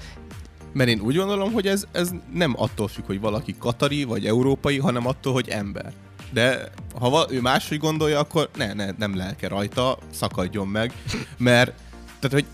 Mert 0.73 0.91
én 0.91 1.01
úgy 1.01 1.17
gondolom, 1.17 1.53
hogy 1.53 1.67
ez, 1.67 1.85
ez 1.93 2.11
nem 2.35 2.55
attól 2.57 2.89
függ, 2.89 3.05
hogy 3.07 3.21
valaki 3.21 3.55
katari 3.59 4.05
vagy 4.05 4.27
európai, 4.27 4.79
hanem 4.79 5.07
attól, 5.07 5.33
hogy 5.33 5.49
ember. 5.49 5.93
De 6.33 6.71
ha 6.99 7.11
val- 7.11 7.33
ő 7.33 7.41
máshogy 7.41 7.79
gondolja, 7.79 8.19
akkor 8.19 8.49
ne, 8.57 8.73
ne, 8.73 8.91
nem 8.99 9.17
lelke 9.17 9.49
rajta, 9.49 9.99
szakadjon 10.11 10.69
meg, 10.69 10.93
mert 11.37 11.73
tehát, 12.19 12.33
hogy 12.33 12.45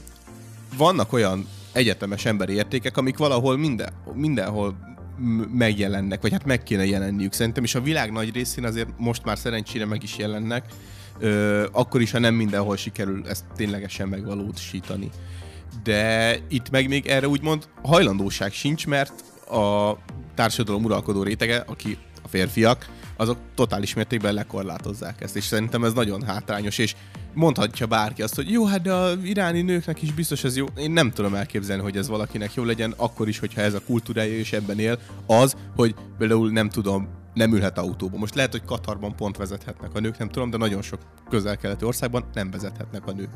vannak 0.77 1.13
olyan 1.13 1.47
egyetemes 1.73 2.25
emberi 2.25 2.53
értékek, 2.53 2.97
amik 2.97 3.17
valahol 3.17 3.57
minden, 3.57 3.93
mindenhol 4.15 4.77
megjelennek, 5.53 6.23
vagy 6.23 6.33
hát 6.33 6.45
meg 6.45 6.63
kéne 6.63 6.87
jelenniük 6.87 7.33
szerintem, 7.33 7.65
és 7.65 7.75
a 7.75 7.81
világ 7.81 8.13
nagy 8.13 8.33
részén 8.35 8.65
azért 8.65 8.89
most 8.99 9.25
már 9.25 9.39
szerencsére 9.39 9.85
meg 9.85 10.03
is 10.03 10.17
jelennek, 10.17 10.65
ö, 11.19 11.67
akkor 11.73 12.01
is, 12.01 12.11
ha 12.11 12.19
nem 12.19 12.35
mindenhol 12.35 12.77
sikerül 12.77 13.29
ezt 13.29 13.45
ténylegesen 13.57 14.09
megvalósítani. 14.09 15.11
De 15.83 16.37
itt 16.49 16.71
meg 16.71 16.89
még 16.89 17.07
erre 17.07 17.29
úgymond 17.29 17.69
hajlandóság 17.83 18.53
sincs, 18.53 18.87
mert 18.87 19.25
a 19.51 19.97
társadalom 20.35 20.85
uralkodó 20.85 21.23
rétege, 21.23 21.65
aki 21.67 21.99
a 22.23 22.29
férfiak, 22.29 22.89
azok 23.17 23.39
totális 23.55 23.95
mértékben 23.95 24.35
lekorlátozzák 24.35 25.21
ezt, 25.21 25.37
és 25.37 25.45
szerintem 25.45 25.85
ez 25.85 25.93
nagyon 25.93 26.23
hátrányos, 26.23 26.79
és 26.79 26.95
mondhatja 27.35 27.87
bárki 27.87 28.23
azt, 28.23 28.35
hogy 28.35 28.51
jó, 28.51 28.65
hát 28.65 28.83
de 28.83 28.93
a 28.93 29.13
iráni 29.23 29.63
nőknek 29.63 30.03
is 30.03 30.13
biztos 30.13 30.45
ez 30.45 30.57
jó. 30.57 30.67
Én 30.77 30.91
nem 30.91 31.11
tudom 31.11 31.35
elképzelni, 31.35 31.83
hogy 31.83 31.97
ez 31.97 32.09
valakinek 32.09 32.55
jó 32.55 32.65
legyen, 32.65 32.95
akkor 32.97 33.29
is, 33.29 33.39
hogyha 33.39 33.61
ez 33.61 33.75
a 33.75 33.81
kultúrája 33.87 34.39
és 34.39 34.53
ebben 34.53 34.79
él, 34.79 34.99
az, 35.27 35.57
hogy 35.77 35.95
például 36.19 36.51
nem 36.51 36.69
tudom, 36.69 37.09
nem 37.35 37.55
ülhet 37.55 37.79
autóba. 37.79 38.19
Most 38.19 38.35
lehet, 38.35 38.51
hogy 38.51 38.65
Katarban 38.65 39.17
pont 39.17 39.37
vezethetnek 39.37 39.95
a 39.95 40.01
nők, 40.01 40.19
nem 40.19 40.29
tudom, 40.29 40.51
de 40.51 40.57
nagyon 40.57 40.83
sok 40.83 41.01
közel-keleti 41.31 41.85
országban 41.85 42.25
nem 42.35 42.51
vezethetnek 42.51 43.07
a 43.07 43.13
nők. 43.13 43.31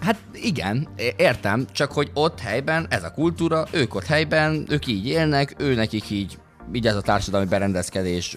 Hát 0.00 0.18
igen, 0.32 0.88
értem, 1.16 1.66
csak 1.72 1.92
hogy 1.92 2.10
ott 2.14 2.40
helyben 2.40 2.86
ez 2.90 3.04
a 3.04 3.10
kultúra, 3.10 3.66
ők 3.70 3.94
ott 3.94 4.04
helyben, 4.06 4.64
ők 4.68 4.86
így 4.86 5.06
élnek, 5.06 5.54
ő 5.58 5.74
nekik 5.74 6.10
így, 6.10 6.38
így 6.72 6.86
ez 6.86 6.96
a 6.96 7.00
társadalmi 7.00 7.46
berendezkedés 7.46 8.36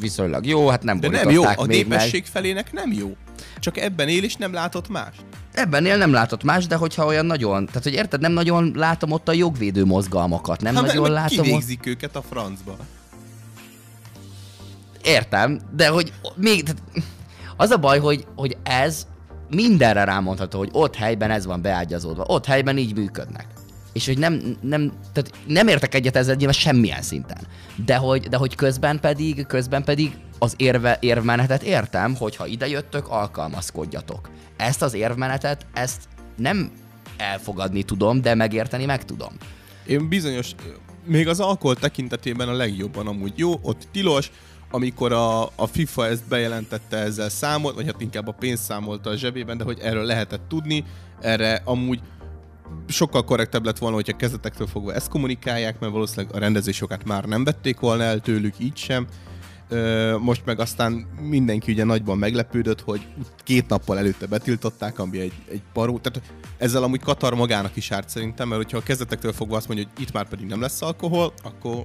viszonylag 0.00 0.46
jó, 0.46 0.68
hát 0.68 0.82
nem 0.82 1.00
De 1.00 1.08
nem 1.08 1.30
jó, 1.30 1.42
a 1.44 1.66
népesség 1.66 2.22
meg. 2.22 2.30
felének 2.30 2.72
nem 2.72 2.92
jó. 2.92 3.16
Csak 3.58 3.76
ebben 3.76 4.08
él 4.08 4.24
és 4.24 4.36
nem 4.36 4.52
látott 4.52 4.88
más. 4.88 5.16
Ebben 5.52 5.86
él 5.86 5.96
nem 5.96 6.12
látott 6.12 6.42
más, 6.42 6.66
de 6.66 6.74
hogyha 6.74 7.04
olyan 7.04 7.26
nagyon, 7.26 7.66
tehát 7.66 7.82
hogy 7.82 7.92
érted, 7.92 8.20
nem 8.20 8.32
nagyon 8.32 8.72
látom 8.74 9.10
ott 9.10 9.28
a 9.28 9.32
jogvédő 9.32 9.84
mozgalmakat, 9.84 10.60
nem 10.60 10.74
Hát 10.74 10.86
nagyon 10.86 11.02
meg 11.02 11.10
látom 11.10 11.38
ott... 11.38 11.44
kivégzik 11.44 11.86
őket 11.86 12.16
a 12.16 12.22
francba. 12.22 12.76
Értem, 15.02 15.60
de 15.76 15.88
hogy 15.88 16.12
még... 16.36 16.62
Tehát, 16.62 16.82
az 17.56 17.70
a 17.70 17.76
baj, 17.76 17.98
hogy, 17.98 18.26
hogy 18.36 18.56
ez 18.62 19.06
mindenre 19.50 20.04
rámondható, 20.04 20.58
hogy 20.58 20.68
ott 20.72 20.94
helyben 20.94 21.30
ez 21.30 21.46
van 21.46 21.62
beágyazódva, 21.62 22.24
ott 22.26 22.46
helyben 22.46 22.78
így 22.78 22.96
működnek. 22.96 23.46
És 23.92 24.06
hogy 24.06 24.18
nem, 24.18 24.56
nem, 24.60 24.92
tehát 25.12 25.32
nem 25.46 25.68
értek 25.68 25.94
egyet 25.94 26.16
ezzel 26.16 26.34
nyilván 26.34 26.54
semmilyen 26.54 27.02
szinten. 27.02 27.38
De 27.84 27.96
hogy, 27.96 28.28
de 28.28 28.36
hogy 28.36 28.54
közben 28.54 29.00
pedig, 29.00 29.46
közben 29.46 29.84
pedig 29.84 30.12
az 30.38 30.54
érve, 30.56 30.96
érvmenetet 31.00 31.62
értem, 31.62 32.16
hogy 32.16 32.36
ha 32.36 32.46
ide 32.46 32.68
jöttök, 32.68 33.08
alkalmazkodjatok. 33.08 34.30
Ezt 34.56 34.82
az 34.82 34.94
érvmenetet, 34.94 35.66
ezt 35.72 36.02
nem 36.36 36.70
elfogadni 37.16 37.82
tudom, 37.82 38.20
de 38.20 38.34
megérteni 38.34 38.84
meg 38.84 39.04
tudom. 39.04 39.32
Én 39.86 40.08
bizonyos, 40.08 40.54
még 41.04 41.28
az 41.28 41.40
alkohol 41.40 41.76
tekintetében 41.76 42.48
a 42.48 42.52
legjobban 42.52 43.06
amúgy 43.06 43.32
jó, 43.36 43.52
ott 43.62 43.88
tilos, 43.92 44.30
amikor 44.70 45.12
a, 45.12 45.42
a 45.42 45.66
FIFA 45.66 46.06
ezt 46.06 46.28
bejelentette, 46.28 46.96
ezzel 46.96 47.28
számolt, 47.28 47.74
vagy 47.74 47.86
hát 47.86 48.00
inkább 48.00 48.28
a 48.28 48.32
pénzt 48.32 48.62
számolta 48.62 49.10
a 49.10 49.16
zsebében, 49.16 49.58
de 49.58 49.64
hogy 49.64 49.78
erről 49.78 50.04
lehetett 50.04 50.48
tudni, 50.48 50.84
erre 51.20 51.62
amúgy 51.64 52.00
sokkal 52.88 53.24
korrektebb 53.24 53.64
lett 53.64 53.78
volna, 53.78 53.94
hogyha 53.94 54.16
kezdetektől 54.16 54.66
fogva 54.66 54.94
ezt 54.94 55.08
kommunikálják, 55.08 55.80
mert 55.80 55.92
valószínűleg 55.92 56.34
a 56.34 56.38
rendezésokát 56.38 57.04
már 57.04 57.24
nem 57.24 57.44
vették 57.44 57.80
volna 57.80 58.02
el 58.02 58.20
tőlük, 58.20 58.54
így 58.58 58.76
sem. 58.76 59.06
Most 60.18 60.44
meg 60.44 60.60
aztán 60.60 60.92
mindenki 61.20 61.72
ugye 61.72 61.84
nagyban 61.84 62.18
meglepődött, 62.18 62.80
hogy 62.80 63.06
két 63.44 63.68
nappal 63.68 63.98
előtte 63.98 64.26
betiltották, 64.26 64.98
ami 64.98 65.20
egy, 65.20 65.32
egy 65.50 65.62
paró. 65.72 65.98
Tehát 65.98 66.32
ezzel 66.58 66.82
amúgy 66.82 67.00
Katar 67.00 67.34
magának 67.34 67.76
is 67.76 67.90
árt 67.90 68.08
szerintem, 68.08 68.48
mert 68.48 68.62
hogyha 68.62 68.78
a 68.78 68.82
kezdetektől 68.82 69.32
fogva 69.32 69.56
azt 69.56 69.68
mondja, 69.68 69.86
hogy 69.92 70.02
itt 70.02 70.12
már 70.12 70.28
pedig 70.28 70.46
nem 70.46 70.60
lesz 70.60 70.82
alkohol, 70.82 71.32
akkor 71.42 71.84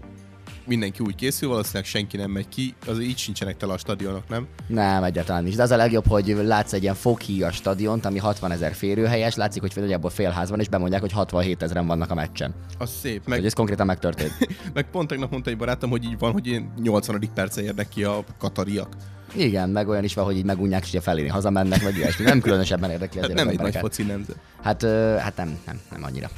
mindenki 0.67 1.03
úgy 1.03 1.15
készül, 1.15 1.49
valószínűleg 1.49 1.85
senki 1.85 2.17
nem 2.17 2.31
megy 2.31 2.47
ki, 2.47 2.75
az 2.87 2.99
így 2.99 3.17
sincsenek 3.17 3.57
tele 3.57 3.73
a 3.73 3.77
stadionok, 3.77 4.29
nem? 4.29 4.47
Nem, 4.67 5.03
egyáltalán 5.03 5.43
nincs. 5.43 5.55
De 5.55 5.63
az 5.63 5.71
a 5.71 5.75
legjobb, 5.75 6.07
hogy 6.07 6.37
látsz 6.43 6.73
egy 6.73 6.81
ilyen 6.81 6.95
foghíjas 6.95 7.55
stadiont, 7.55 8.05
ami 8.05 8.17
60 8.17 8.51
ezer 8.51 8.73
férőhelyes, 8.73 9.35
látszik, 9.35 9.61
hogy 9.61 9.71
nagyjából 9.75 10.09
félház 10.09 10.49
van, 10.49 10.59
és 10.59 10.69
bemondják, 10.69 11.01
hogy 11.01 11.11
67 11.11 11.63
ezeren 11.63 11.87
vannak 11.87 12.11
a 12.11 12.15
meccsen. 12.15 12.53
Az 12.77 12.89
szép. 13.01 13.27
Meg... 13.27 13.37
Meg, 13.37 13.45
ez 13.45 13.53
konkrétan 13.53 13.85
megtörtént. 13.85 14.33
meg 14.73 14.89
pont 14.89 15.07
tegnap 15.07 15.31
mondta 15.31 15.49
egy 15.49 15.57
barátom, 15.57 15.89
hogy 15.89 16.03
így 16.03 16.19
van, 16.19 16.31
hogy 16.31 16.47
én 16.47 16.73
80. 16.81 17.29
perce 17.33 17.61
érnek 17.61 17.89
ki 17.89 18.03
a 18.03 18.23
katariak. 18.37 18.95
Igen, 19.35 19.69
meg 19.69 19.87
olyan 19.87 20.03
is 20.03 20.13
van, 20.13 20.25
hogy 20.25 20.37
így 20.37 20.45
megunják, 20.45 20.83
és 20.83 20.89
ugye 20.89 21.01
feléni 21.01 21.27
hazamennek, 21.27 21.81
vagy 21.81 21.97
ilyesmi. 21.97 22.25
Nem 22.25 22.41
különösebben 22.41 22.89
érdekli 22.89 23.19
Hát 23.19 23.29
azért 23.29 23.39
nem 23.39 23.47
az 23.47 23.53
egy 23.53 23.71
nagy 23.71 23.81
foci 23.81 24.03
nemzet. 24.03 24.35
Hát, 24.61 24.81
hát 25.19 25.35
nem, 25.35 25.57
nem, 25.65 25.79
nem 25.91 26.03
annyira. 26.03 26.29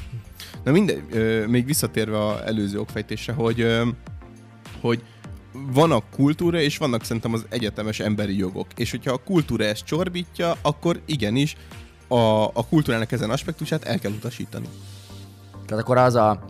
Na 0.64 0.72
mindegy, 0.72 1.02
még 1.48 1.66
visszatérve 1.66 2.18
a 2.18 2.46
előző 2.46 2.78
okfejtésre, 2.78 3.32
hogy, 3.32 3.66
hogy 4.80 5.02
van 5.52 5.92
a 5.92 6.02
kultúra, 6.10 6.60
és 6.60 6.78
vannak 6.78 7.04
szerintem 7.04 7.32
az 7.32 7.46
egyetemes 7.48 8.00
emberi 8.00 8.36
jogok. 8.36 8.66
És 8.76 8.90
hogyha 8.90 9.12
a 9.12 9.22
kultúra 9.24 9.64
ezt 9.64 9.84
csorbítja, 9.84 10.56
akkor 10.62 11.00
igenis 11.06 11.56
a, 12.08 12.44
a 12.44 12.66
kultúrának 12.68 13.12
ezen 13.12 13.30
aspektusát 13.30 13.84
el 13.84 13.98
kell 13.98 14.12
utasítani. 14.12 14.68
Tehát 15.66 15.82
akkor 15.82 15.96
az 15.96 16.14
a, 16.14 16.44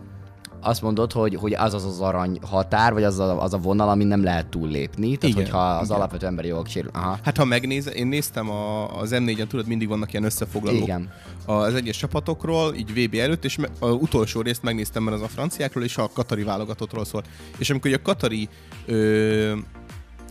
azt 0.61 0.81
mondod, 0.81 1.11
hogy, 1.11 1.35
hogy 1.35 1.53
az 1.53 1.73
az 1.73 1.85
az 1.85 1.99
arany 1.99 2.39
határ, 2.41 2.93
vagy 2.93 3.03
az 3.03 3.19
a, 3.19 3.43
az 3.43 3.53
a 3.53 3.57
vonal, 3.57 3.89
ami 3.89 4.03
nem 4.03 4.23
lehet 4.23 4.47
túllépni. 4.47 5.17
Tehát, 5.17 5.35
Igen, 5.35 5.43
hogyha 5.43 5.69
az 5.69 5.85
igen. 5.85 5.97
alapvető 5.97 6.25
emberi 6.25 6.47
jogok 6.47 6.67
sérül. 6.67 6.89
Aha. 6.93 7.19
Hát 7.23 7.37
ha 7.37 7.45
megnézed, 7.45 7.95
én 7.95 8.07
néztem 8.07 8.49
a, 8.49 8.97
az 8.99 9.09
M4-en, 9.13 9.47
tudod, 9.47 9.67
mindig 9.67 9.87
vannak 9.87 10.11
ilyen 10.11 10.23
összefoglalók 10.23 10.81
Igen. 10.81 11.11
az 11.45 11.73
egyes 11.73 11.97
csapatokról, 11.97 12.75
így 12.75 12.93
VB 12.93 13.15
előtt, 13.15 13.45
és 13.45 13.55
me- 13.55 13.71
az 13.79 13.91
utolsó 13.91 14.41
részt 14.41 14.63
megnéztem, 14.63 15.03
mert 15.03 15.17
az 15.17 15.23
a 15.23 15.27
franciákról 15.27 15.83
és 15.83 15.97
a 15.97 16.09
katari 16.13 16.43
válogatottról 16.43 17.05
szól. 17.05 17.23
És 17.57 17.69
amikor 17.69 17.93
a 17.93 18.01
katari 18.01 18.49
ö, 18.85 19.55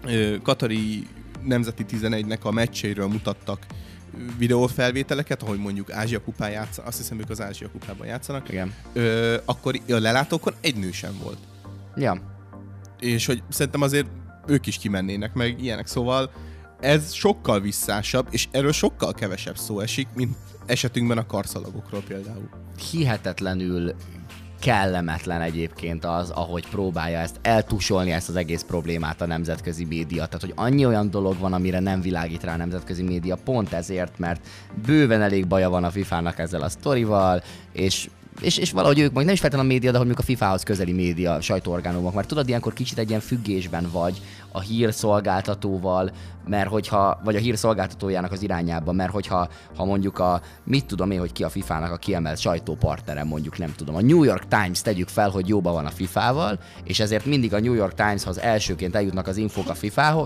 ö, 0.06 0.36
katari 0.42 1.06
nemzeti 1.44 1.84
11-nek 1.90 2.40
a 2.42 2.50
meccseiről 2.50 3.06
mutattak 3.06 3.66
videófelvételeket, 4.38 5.42
ahogy 5.42 5.58
mondjuk 5.58 5.92
Ázsia 5.92 6.20
kupán 6.22 6.50
játszanak, 6.50 6.88
azt 6.88 6.98
hiszem 6.98 7.20
ők 7.20 7.30
az 7.30 7.40
Ázsia 7.40 7.70
kupában 7.70 8.06
játszanak, 8.06 8.48
Igen. 8.48 8.74
ö, 8.92 9.36
akkor 9.44 9.80
a 9.88 9.98
lelátókon 9.98 10.54
egy 10.60 10.76
nő 10.76 10.90
sem 10.92 11.18
volt. 11.22 11.38
Ja. 11.96 12.22
És 13.00 13.26
hogy 13.26 13.42
szerintem 13.48 13.82
azért 13.82 14.06
ők 14.46 14.66
is 14.66 14.78
kimennének 14.78 15.34
meg 15.34 15.62
ilyenek, 15.62 15.86
szóval 15.86 16.30
ez 16.80 17.12
sokkal 17.12 17.60
visszásabb, 17.60 18.26
és 18.30 18.48
erről 18.50 18.72
sokkal 18.72 19.12
kevesebb 19.14 19.56
szó 19.56 19.80
esik, 19.80 20.08
mint 20.14 20.36
esetünkben 20.66 21.18
a 21.18 21.26
karszalagokról 21.26 22.02
például. 22.08 22.48
hihetetlenül 22.90 23.94
kellemetlen 24.60 25.40
egyébként 25.40 26.04
az, 26.04 26.30
ahogy 26.30 26.68
próbálja 26.68 27.18
ezt 27.18 27.38
eltusolni 27.42 28.10
ezt 28.10 28.28
az 28.28 28.36
egész 28.36 28.62
problémát 28.62 29.20
a 29.20 29.26
nemzetközi 29.26 29.84
média. 29.84 30.24
Tehát, 30.24 30.40
hogy 30.40 30.52
annyi 30.56 30.86
olyan 30.86 31.10
dolog 31.10 31.38
van, 31.38 31.52
amire 31.52 31.80
nem 31.80 32.00
világít 32.00 32.44
rá 32.44 32.52
a 32.52 32.56
nemzetközi 32.56 33.02
média, 33.02 33.36
pont 33.44 33.72
ezért, 33.72 34.18
mert 34.18 34.46
bőven 34.86 35.22
elég 35.22 35.46
baja 35.46 35.70
van 35.70 35.84
a 35.84 35.90
FIFA-nak 35.90 36.38
ezzel 36.38 36.62
a 36.62 36.68
sztorival, 36.68 37.42
és 37.72 38.08
és, 38.40 38.56
és 38.56 38.70
valahogy 38.70 38.98
ők, 38.98 39.12
majd 39.12 39.26
nem 39.26 39.34
is 39.34 39.40
feltétlenül 39.40 39.70
a 39.70 39.74
média, 39.74 39.90
de 39.90 39.98
hogy 39.98 40.06
mondjuk 40.06 40.28
a 40.28 40.32
FIFA-hoz 40.32 40.62
közeli 40.62 40.92
média, 40.92 41.40
sajtóorgánumok, 41.40 42.14
mert 42.14 42.28
tudod, 42.28 42.48
ilyenkor 42.48 42.72
kicsit 42.72 42.98
egy 42.98 43.08
ilyen 43.08 43.20
függésben 43.20 43.88
vagy 43.92 44.20
a 44.58 44.60
hírszolgáltatóval, 44.60 46.10
mert 46.48 46.68
hogyha, 46.68 47.20
vagy 47.24 47.36
a 47.36 47.38
hírszolgáltatójának 47.38 48.32
az 48.32 48.42
irányába, 48.42 48.92
mert 48.92 49.12
hogyha 49.12 49.48
ha 49.76 49.84
mondjuk 49.84 50.18
a, 50.18 50.40
mit 50.64 50.86
tudom 50.86 51.10
én, 51.10 51.18
hogy 51.18 51.32
ki 51.32 51.44
a 51.44 51.48
FIFA-nak 51.48 51.92
a 51.92 51.96
kiemelt 51.96 52.38
sajtópartnere, 52.38 53.24
mondjuk 53.24 53.58
nem 53.58 53.72
tudom, 53.76 53.94
a 53.94 54.00
New 54.00 54.22
York 54.22 54.48
Times 54.48 54.82
tegyük 54.82 55.08
fel, 55.08 55.30
hogy 55.30 55.48
jóban 55.48 55.72
van 55.72 55.86
a 55.86 55.90
FIFA-val, 55.90 56.58
és 56.84 57.00
ezért 57.00 57.24
mindig 57.24 57.54
a 57.54 57.60
New 57.60 57.72
York 57.72 57.94
Timeshoz 57.94 58.40
elsőként 58.40 58.94
eljutnak 58.94 59.26
az 59.26 59.36
infók 59.36 59.68
a 59.68 59.74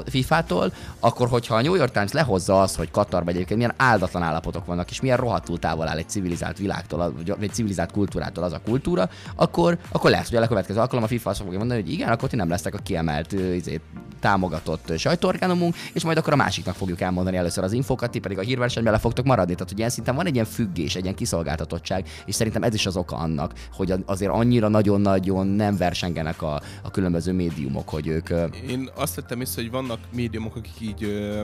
FIFA-tól, 0.05 0.73
akkor 1.01 1.29
hogyha 1.29 1.55
a 1.55 1.63
New 1.63 1.75
York 1.75 1.93
Times 1.93 2.13
lehozza 2.13 2.61
azt, 2.61 2.77
hogy 2.77 2.91
Katarban 2.91 3.35
egyébként 3.35 3.59
milyen 3.59 3.75
áldatlan 3.77 4.23
állapotok 4.23 4.67
vannak, 4.67 4.91
és 4.91 5.01
milyen 5.01 5.17
rohadtul 5.17 5.59
távol 5.59 5.89
áll 5.89 5.99
egy 5.99 6.09
civilizált 6.09 6.59
világtól, 6.59 7.13
vagy 7.17 7.37
egy 7.41 7.53
civilizált 7.53 7.93
kultúrától 7.93 8.45
az 8.45 8.53
a 8.53 8.61
kultúra, 8.65 9.09
akkor, 9.37 9.79
akkor 9.93 10.11
lesz, 10.11 10.29
hogy 10.29 10.43
a 10.43 10.47
következő 10.47 10.81
alkalom 10.81 11.05
a 11.05 11.07
FIFA 11.07 11.31
azt 11.31 11.41
fogja 11.43 11.59
mondani, 11.59 11.81
hogy 11.81 11.93
igen, 11.93 12.09
akkor 12.09 12.29
ti 12.29 12.37
nem 12.37 12.49
lesztek 12.49 12.75
a 12.75 12.79
kiemelt 12.79 13.33
izé, 13.33 13.81
támogatott 14.23 14.99
sajtóorgánumunk, 14.99 15.75
és 15.93 16.05
majd 16.05 16.17
akkor 16.17 16.33
a 16.33 16.37
másiknak 16.37 16.75
fogjuk 16.75 17.01
elmondani 17.01 17.37
először 17.37 17.65
az 17.65 17.73
infokat, 17.73 18.11
ti 18.11 18.19
pedig 18.19 18.39
a 18.39 18.43
hírversenyben 18.43 18.93
le 18.93 18.99
fogtok 18.99 19.25
maradni. 19.25 19.53
Tehát, 19.53 19.69
hogy 19.69 19.79
ilyen 19.79 19.91
szinten 19.91 20.15
van 20.15 20.27
egy 20.27 20.35
ilyen 20.35 20.47
függés, 20.47 20.95
egy 20.95 21.03
ilyen 21.03 21.15
kiszolgáltatottság, 21.15 22.09
és 22.27 22.35
szerintem 22.35 22.63
ez 22.63 22.75
is 22.75 22.87
az 22.87 22.97
oka 22.97 23.17
annak, 23.17 23.53
hogy 23.73 23.95
azért 24.07 24.33
annyira 24.33 24.69
nagyon-nagyon 24.69 25.47
nem 25.47 25.77
versengenek 25.77 26.43
a, 26.43 26.61
a 26.83 26.91
különböző 26.91 27.33
médiumok, 27.33 27.89
hogy 27.89 28.07
ők... 28.07 28.29
Én 28.69 28.91
azt 28.95 29.15
vettem 29.15 29.41
észre, 29.41 29.63
hogy 29.63 29.71
vannak 29.71 29.99
médiumok, 30.13 30.57
akik 30.57 30.81
így 30.81 31.05
ö, 31.05 31.43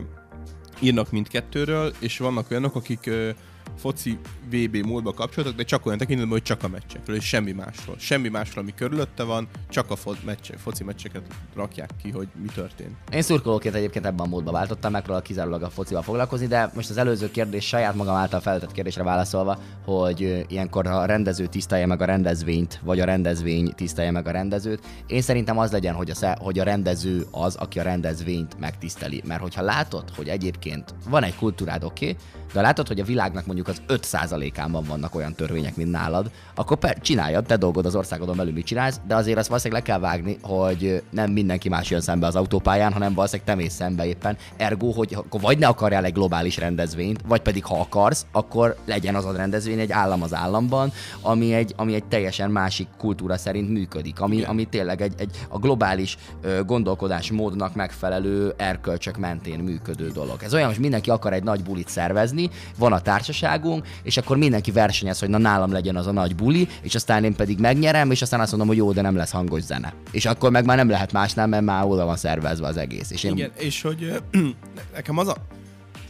írnak 0.80 1.10
mindkettőről, 1.10 1.92
és 1.98 2.18
vannak 2.18 2.50
olyanok, 2.50 2.74
akik 2.74 3.06
ö, 3.06 3.30
foci 3.76 4.18
VB 4.50 4.76
módba 4.76 5.12
kapcsolatok, 5.12 5.56
de 5.56 5.62
csak 5.62 5.86
olyan 5.86 5.98
tekintetben, 5.98 6.32
hogy 6.32 6.42
csak 6.42 6.62
a 6.62 6.68
meccsekről, 6.68 7.16
és 7.16 7.24
semmi 7.24 7.52
másról. 7.52 7.96
Semmi 7.98 8.28
másról, 8.28 8.62
ami 8.62 8.74
körülötte 8.74 9.22
van, 9.22 9.48
csak 9.68 9.90
a 9.90 9.96
fo- 9.96 10.24
meccse, 10.24 10.56
foci 10.56 10.84
meccseket 10.84 11.22
rakják 11.54 11.90
ki, 12.02 12.10
hogy 12.10 12.28
mi 12.42 12.48
történt. 12.54 12.96
Én 13.12 13.22
szurkolóként 13.22 13.74
egyébként 13.74 14.06
ebben 14.06 14.26
a 14.26 14.28
módban 14.28 14.52
váltottam, 14.52 14.92
megpróbálok 14.92 15.26
kizárólag 15.26 15.62
a 15.62 15.70
focival 15.70 16.02
foglalkozni, 16.02 16.46
de 16.46 16.70
most 16.74 16.90
az 16.90 16.96
előző 16.96 17.30
kérdés 17.30 17.66
saját 17.66 17.94
magam 17.94 18.14
által 18.14 18.40
feltett 18.40 18.72
kérdésre 18.72 19.02
válaszolva, 19.02 19.58
hogy 19.84 20.44
ilyenkor 20.48 20.86
a 20.86 21.04
rendező 21.04 21.46
tisztelje 21.46 21.86
meg 21.86 22.02
a 22.02 22.04
rendezvényt, 22.04 22.80
vagy 22.82 23.00
a 23.00 23.04
rendezvény 23.04 23.72
tisztelje 23.74 24.10
meg 24.10 24.26
a 24.26 24.30
rendezőt. 24.30 24.86
Én 25.06 25.22
szerintem 25.22 25.58
az 25.58 25.72
legyen, 25.72 25.94
hogy 25.94 26.10
a, 26.10 26.36
hogy 26.40 26.58
a 26.58 26.64
rendező 26.64 27.26
az, 27.30 27.54
aki 27.56 27.78
a 27.78 27.82
rendezvényt 27.82 28.58
megtiszteli. 28.58 29.22
Mert 29.26 29.40
hogyha 29.40 29.62
látod, 29.62 30.10
hogy 30.16 30.28
egyébként 30.28 30.94
van 31.08 31.22
egy 31.22 31.36
kultúrád, 31.36 31.84
oké, 31.84 32.08
okay, 32.08 32.22
de 32.53 32.61
látod, 32.61 32.88
hogy 32.88 33.01
a 33.01 33.05
világnak 33.05 33.46
mondjuk 33.46 33.68
az 33.68 33.82
5%-ában 33.88 34.84
vannak 34.84 35.14
olyan 35.14 35.34
törvények, 35.34 35.76
mint 35.76 35.90
nálad, 35.90 36.30
akkor 36.55 36.76
per, 36.76 37.01
csináljad, 37.01 37.44
te 37.44 37.57
dolgod 37.57 37.86
az 37.86 37.94
országodon 37.94 38.36
belül 38.36 38.53
mit 38.53 38.66
csinálsz, 38.66 39.01
de 39.07 39.14
azért 39.14 39.38
azt 39.38 39.49
valószínűleg 39.49 39.82
le 39.82 39.92
kell 39.92 40.01
vágni, 40.01 40.38
hogy 40.42 41.03
nem 41.11 41.30
mindenki 41.30 41.68
más 41.68 41.90
jön 41.90 42.01
szembe 42.01 42.26
az 42.26 42.36
autópályán, 42.36 42.92
hanem 42.92 43.14
valószínűleg 43.14 43.46
te 43.46 43.55
mész 43.55 43.74
szembe 43.74 44.07
éppen. 44.07 44.36
Ergo, 44.57 44.90
hogy 44.90 45.14
akkor 45.14 45.40
vagy 45.40 45.59
ne 45.59 45.66
akarjál 45.66 46.05
egy 46.05 46.12
globális 46.12 46.57
rendezvényt, 46.57 47.20
vagy 47.26 47.40
pedig 47.40 47.64
ha 47.64 47.80
akarsz, 47.80 48.26
akkor 48.32 48.76
legyen 48.84 49.14
az 49.14 49.24
a 49.24 49.32
rendezvény 49.32 49.78
egy 49.78 49.92
állam 49.92 50.22
az 50.22 50.34
államban, 50.34 50.92
ami 51.20 51.55
egy, 51.55 51.74
ami 51.76 51.94
egy 51.94 52.05
teljesen 52.05 52.51
másik 52.51 52.88
kultúra 52.99 53.36
szerint 53.36 53.70
működik, 53.70 54.20
ami, 54.20 54.42
ami 54.42 54.64
tényleg 54.64 55.01
egy, 55.01 55.14
egy 55.18 55.46
a 55.49 55.59
globális 55.59 56.16
ö, 56.42 56.64
gondolkodásmódnak 56.64 57.74
megfelelő 57.74 58.55
erkölcsök 58.57 59.18
mentén 59.18 59.59
működő 59.59 60.09
dolog. 60.09 60.42
Ez 60.42 60.55
olyan, 60.55 60.68
hogy 60.68 60.78
mindenki 60.78 61.11
akar 61.11 61.32
egy 61.32 61.42
nagy 61.42 61.62
bulit 61.62 61.88
szervezni, 61.88 62.38
szervezni, 62.39 62.51
van 62.78 62.93
a 62.93 63.01
társaságunk, 63.01 63.86
és 64.03 64.16
akkor 64.16 64.36
mindenki 64.36 64.70
versenyez, 64.70 65.18
hogy 65.18 65.28
na 65.28 65.39
nálam 65.39 65.72
legyen 65.72 65.97
az 65.97 66.07
a 66.07 66.12
nagy 66.12 66.34
buli, 66.34 66.68
és 66.82 66.95
aztán 66.95 67.24
én 67.24 67.34
pedig 67.34 67.59
megnyerem, 67.59 68.11
és 68.11 68.22
aztán 68.22 68.41
azt 68.41 68.51
mondom, 68.51 68.68
hogy 68.68 68.76
jó, 68.76 68.93
de 68.93 69.01
nem 69.01 69.16
lesz 69.16 69.30
hangos 69.30 69.62
zene. 69.62 69.95
És 70.11 70.26
akkor 70.26 70.51
meg 70.51 70.64
már 70.64 70.76
nem 70.76 70.89
lehet 70.89 71.12
másnál, 71.12 71.47
mert 71.47 71.64
már 71.64 71.84
oda 71.84 72.05
van 72.05 72.16
szervezve 72.16 72.66
az 72.66 72.76
egész. 72.76 73.11
És 73.11 73.24
én... 73.24 73.32
Igen, 73.32 73.51
és 73.57 73.82
hogy 73.82 74.22
nekem 74.95 75.18
az 75.18 75.28
a... 75.28 75.36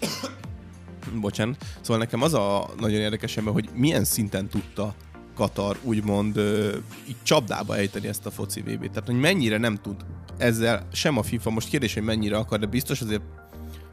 Bocsánat. 1.20 1.56
Szóval 1.80 1.98
nekem 1.98 2.22
az 2.22 2.34
a 2.34 2.68
nagyon 2.80 3.00
érdekes 3.00 3.36
ember, 3.36 3.52
hogy 3.52 3.68
milyen 3.74 4.04
szinten 4.04 4.48
tudta 4.48 4.94
Katar 5.34 5.76
úgymond 5.82 6.36
így 7.08 7.16
csapdába 7.22 7.76
ejteni 7.76 8.08
ezt 8.08 8.26
a 8.26 8.30
foci 8.30 8.60
vb 8.60 8.80
Tehát, 8.80 9.06
hogy 9.06 9.18
mennyire 9.20 9.58
nem 9.58 9.76
tud 9.76 9.96
ezzel 10.36 10.86
sem 10.92 11.18
a 11.18 11.22
FIFA, 11.22 11.50
most 11.50 11.68
kérdés, 11.68 11.94
hogy 11.94 12.02
mennyire 12.02 12.36
akar, 12.36 12.58
de 12.58 12.66
biztos 12.66 13.00
azért 13.00 13.22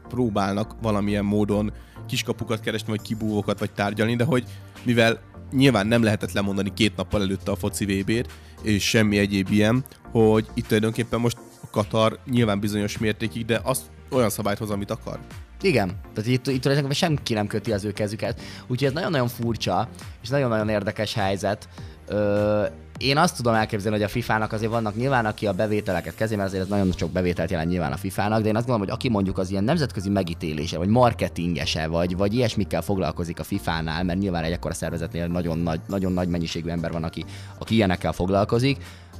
próbálnak 0.08 0.74
valamilyen 0.82 1.24
módon 1.24 1.72
kiskapukat 2.06 2.60
keresni, 2.60 2.88
vagy 2.88 3.02
kibúvókat, 3.02 3.58
vagy 3.58 3.70
tárgyalni, 3.70 4.16
de 4.16 4.24
hogy 4.24 4.44
mivel 4.82 5.20
nyilván 5.52 5.86
nem 5.86 6.02
lehetett 6.02 6.32
lemondani 6.32 6.72
két 6.74 6.96
nappal 6.96 7.22
előtte 7.22 7.50
a 7.50 7.56
foci 7.56 7.84
VB-t, 7.84 8.32
és 8.62 8.88
semmi 8.88 9.18
egyéb 9.18 9.50
ilyen, 9.50 9.84
hogy 10.10 10.46
itt 10.54 10.66
tulajdonképpen 10.66 11.20
most 11.20 11.38
Katar 11.70 12.18
nyilván 12.30 12.60
bizonyos 12.60 12.98
mértékig, 12.98 13.44
de 13.44 13.60
azt 13.62 13.82
olyan 14.10 14.30
szabályt 14.30 14.58
hoz, 14.58 14.70
amit 14.70 14.90
akar. 14.90 15.18
Igen, 15.60 15.88
tehát 16.14 16.30
itt, 16.30 16.46
itt 16.46 16.60
tulajdonképpen 16.60 16.92
senki 16.92 17.34
nem 17.34 17.46
köti 17.46 17.72
az 17.72 17.84
ő 17.84 17.92
kezüket. 17.92 18.40
Úgyhogy 18.66 18.86
ez 18.86 18.92
nagyon-nagyon 18.92 19.28
furcsa, 19.28 19.88
és 20.22 20.28
nagyon-nagyon 20.28 20.68
érdekes 20.68 21.14
helyzet. 21.14 21.68
Ö, 22.06 22.64
én 22.98 23.18
azt 23.18 23.36
tudom 23.36 23.54
elképzelni, 23.54 23.96
hogy 23.96 24.06
a 24.06 24.10
FIFA-nak 24.10 24.52
azért 24.52 24.70
vannak 24.70 24.96
nyilván, 24.96 25.26
aki 25.26 25.46
a 25.46 25.52
bevételeket 25.52 26.14
kezé, 26.14 26.36
mert 26.36 26.48
azért 26.48 26.62
ez 26.62 26.68
nagyon 26.68 26.92
sok 26.96 27.10
bevételt 27.10 27.50
jelent 27.50 27.70
nyilván 27.70 27.92
a 27.92 27.96
FIFA-nak, 27.96 28.42
de 28.42 28.48
én 28.48 28.56
azt 28.56 28.66
gondolom, 28.66 28.88
hogy 28.88 28.98
aki 28.98 29.08
mondjuk 29.08 29.38
az 29.38 29.50
ilyen 29.50 29.64
nemzetközi 29.64 30.08
megítélése, 30.08 30.78
vagy 30.78 30.88
marketingese, 30.88 31.86
vagy, 31.86 32.16
vagy 32.16 32.34
ilyesmikkel 32.34 32.82
foglalkozik 32.82 33.38
a 33.38 33.44
FIFA-nál, 33.44 34.04
mert 34.04 34.18
nyilván 34.18 34.44
egy 34.44 34.52
ekkora 34.52 34.74
szervezetnél 34.74 35.26
nagyon 35.26 35.58
nagy, 35.58 35.80
nagyon 35.86 36.12
nagy 36.12 36.28
mennyiségű 36.28 36.68
ember 36.68 36.92
van, 36.92 37.04
aki, 37.04 37.24
aki 37.58 37.74
ilyenekkel 37.74 38.12
foglalkozik, 38.12 38.76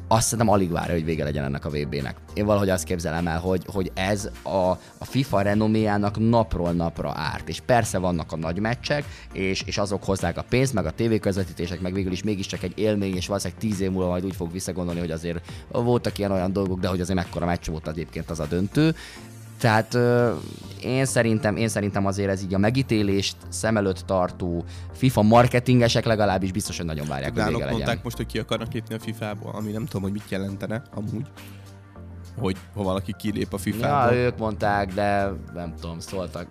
azt 0.08 0.24
szerintem 0.24 0.54
alig 0.54 0.70
várja, 0.70 0.94
hogy 0.94 1.04
vége 1.04 1.24
legyen 1.24 1.44
ennek 1.44 1.64
a 1.64 1.70
VB-nek. 1.70 2.16
Én 2.34 2.46
valahogy 2.46 2.68
azt 2.68 2.84
képzelem 2.84 3.26
el, 3.26 3.38
hogy, 3.38 3.64
hogy 3.66 3.90
ez 3.94 4.30
a, 4.42 4.70
a 4.98 5.04
FIFA 5.04 5.40
renoméjának 5.40 6.28
napról 6.28 6.72
napra 6.72 7.12
árt. 7.16 7.48
És 7.48 7.60
persze 7.60 7.98
vannak 7.98 8.32
a 8.32 8.36
nagy 8.36 8.58
meccsek, 8.58 9.04
és, 9.32 9.62
és 9.62 9.78
azok 9.78 10.04
hozzák 10.04 10.36
a 10.36 10.44
pénzt, 10.48 10.72
meg 10.72 10.86
a 10.86 10.90
tévéközvetítések, 10.90 11.80
meg 11.80 11.92
végül 11.92 12.12
is 12.12 12.22
mégiscsak 12.22 12.62
egy 12.62 12.78
élmény, 12.78 13.16
és 13.16 13.26
valószínűleg 13.26 13.62
tíz 13.62 13.80
év 13.80 13.90
múlva 13.90 14.08
majd 14.08 14.24
úgy 14.24 14.36
fog 14.36 14.52
visszagondolni, 14.52 15.00
hogy 15.00 15.10
azért 15.10 15.40
voltak 15.68 16.18
ilyen 16.18 16.32
olyan 16.32 16.52
dolgok, 16.52 16.80
de 16.80 16.88
hogy 16.88 17.00
azért 17.00 17.18
mekkora 17.18 17.46
meccs 17.46 17.66
volt 17.66 17.88
egyébként 17.88 18.30
az 18.30 18.40
a 18.40 18.46
döntő. 18.46 18.94
Tehát 19.58 19.94
ö, 19.94 20.34
én 20.82 21.04
szerintem, 21.04 21.56
én 21.56 21.68
szerintem 21.68 22.06
azért 22.06 22.30
ez 22.30 22.42
így 22.42 22.54
a 22.54 22.58
megítélést 22.58 23.36
szem 23.48 23.76
előtt 23.76 23.98
tartó 23.98 24.64
FIFA 24.92 25.22
marketingesek 25.22 26.04
legalábbis 26.04 26.52
biztos, 26.52 26.76
hogy 26.76 26.86
nagyon 26.86 27.06
várják, 27.06 27.32
hogy 27.32 27.42
vége 27.42 27.56
legyen. 27.58 27.72
mondták 27.72 28.02
most, 28.02 28.16
hogy 28.16 28.26
ki 28.26 28.38
akarnak 28.38 28.72
lépni 28.72 28.94
a 28.94 28.98
FIFA-ból, 28.98 29.50
ami 29.54 29.70
nem 29.70 29.84
tudom, 29.84 30.02
hogy 30.02 30.12
mit 30.12 30.28
jelentene 30.28 30.82
amúgy 30.94 31.26
hogy 32.38 32.56
ha 32.74 32.82
valaki 32.82 33.14
kilép 33.18 33.52
a 33.52 33.58
FIFA-ból. 33.58 34.16
Ja, 34.16 34.24
ők 34.24 34.38
mondták, 34.38 34.94
de 34.94 35.32
nem 35.54 35.74
tudom, 35.80 36.00
szóltak 36.00 36.46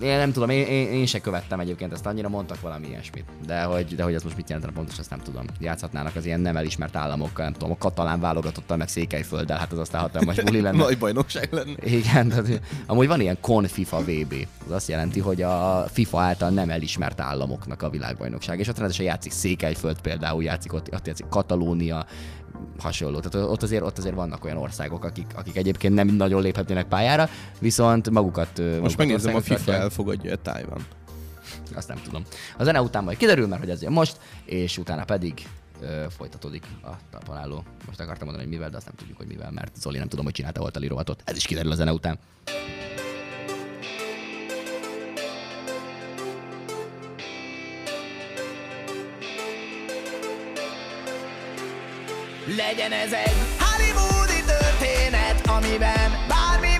én 0.00 0.16
nem 0.16 0.32
tudom, 0.32 0.50
én, 0.50 0.66
én, 0.66 0.92
én 0.92 1.06
se 1.06 1.20
követtem 1.20 1.60
egyébként 1.60 1.92
ezt 1.92 2.06
annyira, 2.06 2.28
mondtak 2.28 2.60
valami 2.60 2.86
ilyesmit. 2.86 3.24
De 3.46 3.62
hogy, 3.62 3.94
de 3.94 4.02
hogy 4.02 4.14
ez 4.14 4.22
most 4.22 4.36
mit 4.36 4.48
jelentene 4.48 4.76
pontosan, 4.76 5.00
azt 5.00 5.10
nem 5.10 5.20
tudom. 5.20 5.44
Játszhatnának 5.60 6.16
az 6.16 6.24
ilyen 6.24 6.40
nem 6.40 6.56
elismert 6.56 6.96
államokkal, 6.96 7.44
nem 7.44 7.52
tudom, 7.52 7.70
a 7.70 7.76
katalán 7.78 8.20
válogatottal, 8.20 8.76
meg 8.76 8.88
Székelyfölddel, 8.88 9.58
hát 9.58 9.72
az 9.72 9.78
aztán 9.78 10.00
hatalmas 10.00 10.40
buli 10.40 10.60
lenne. 10.60 10.82
Nagy 10.84 10.98
bajnokság 10.98 11.52
lenne. 11.52 11.74
Igen, 11.82 12.28
tehát, 12.28 12.60
amúgy 12.86 13.06
van 13.06 13.20
ilyen 13.20 13.38
Con 13.40 13.66
FIFA 13.66 14.00
VB. 14.00 14.34
Az 14.66 14.72
azt 14.72 14.88
jelenti, 14.88 15.20
hogy 15.20 15.42
a 15.42 15.84
FIFA 15.92 16.20
által 16.20 16.50
nem 16.50 16.70
elismert 16.70 17.20
államoknak 17.20 17.82
a 17.82 17.90
világbajnokság. 17.90 18.58
És 18.58 18.68
ott 18.68 18.78
rendesen 18.78 19.04
játszik 19.04 19.32
Székelyföld 19.32 20.00
például, 20.00 20.42
játszik 20.42 20.72
ott, 20.72 20.92
ott 20.92 21.06
játszik 21.06 21.26
Katalónia, 21.28 22.06
hasonló. 22.78 23.20
Tehát 23.20 23.48
ott 23.48 23.62
azért, 23.62 23.82
ott 23.82 23.98
azért 23.98 24.14
vannak 24.14 24.44
olyan 24.44 24.56
országok, 24.56 25.04
akik, 25.04 25.26
akik 25.34 25.56
egyébként 25.56 25.94
nem 25.94 26.08
nagyon 26.08 26.42
léphetnének 26.42 26.86
pályára, 26.86 27.28
viszont 27.58 28.10
magukat... 28.10 28.62
Most 28.80 28.96
megnézem, 28.96 29.34
a 29.34 29.40
FIFA 29.40 29.72
elfogadja 29.72 30.32
a 30.32 30.36
Tájvan. 30.36 30.86
Azt 31.74 31.88
nem 31.88 32.00
tudom. 32.04 32.22
A 32.58 32.64
zene 32.64 32.80
után 32.80 33.04
majd 33.04 33.16
kiderül, 33.16 33.46
mert 33.46 33.60
hogy 33.60 33.70
ez 33.70 33.82
jön 33.82 33.92
most, 33.92 34.20
és 34.44 34.78
utána 34.78 35.04
pedig 35.04 35.48
ö, 35.80 36.04
folytatódik 36.16 36.64
a 36.82 36.90
talpalálló. 37.10 37.64
Most 37.86 38.00
akartam 38.00 38.26
mondani, 38.26 38.48
hogy 38.48 38.56
mivel, 38.56 38.70
de 38.70 38.76
azt 38.76 38.86
nem 38.86 38.94
tudjuk, 38.94 39.16
hogy 39.16 39.26
mivel, 39.26 39.50
mert 39.50 39.76
Zoli 39.76 39.98
nem 39.98 40.08
tudom, 40.08 40.24
hogy 40.24 40.34
csinálta 40.34 40.60
volt 40.60 40.76
a 40.76 40.80
lirovatot. 40.80 41.22
Ez 41.24 41.36
is 41.36 41.46
kiderül 41.46 41.70
a 41.70 41.74
zene 41.74 41.92
után. 41.92 42.18
Legyen 52.46 52.92
ez 52.92 53.12
egy 53.12 53.34
Hollywoodi 53.58 54.42
történet, 54.46 55.46
amiben 55.46 56.10
bármi 56.28 56.73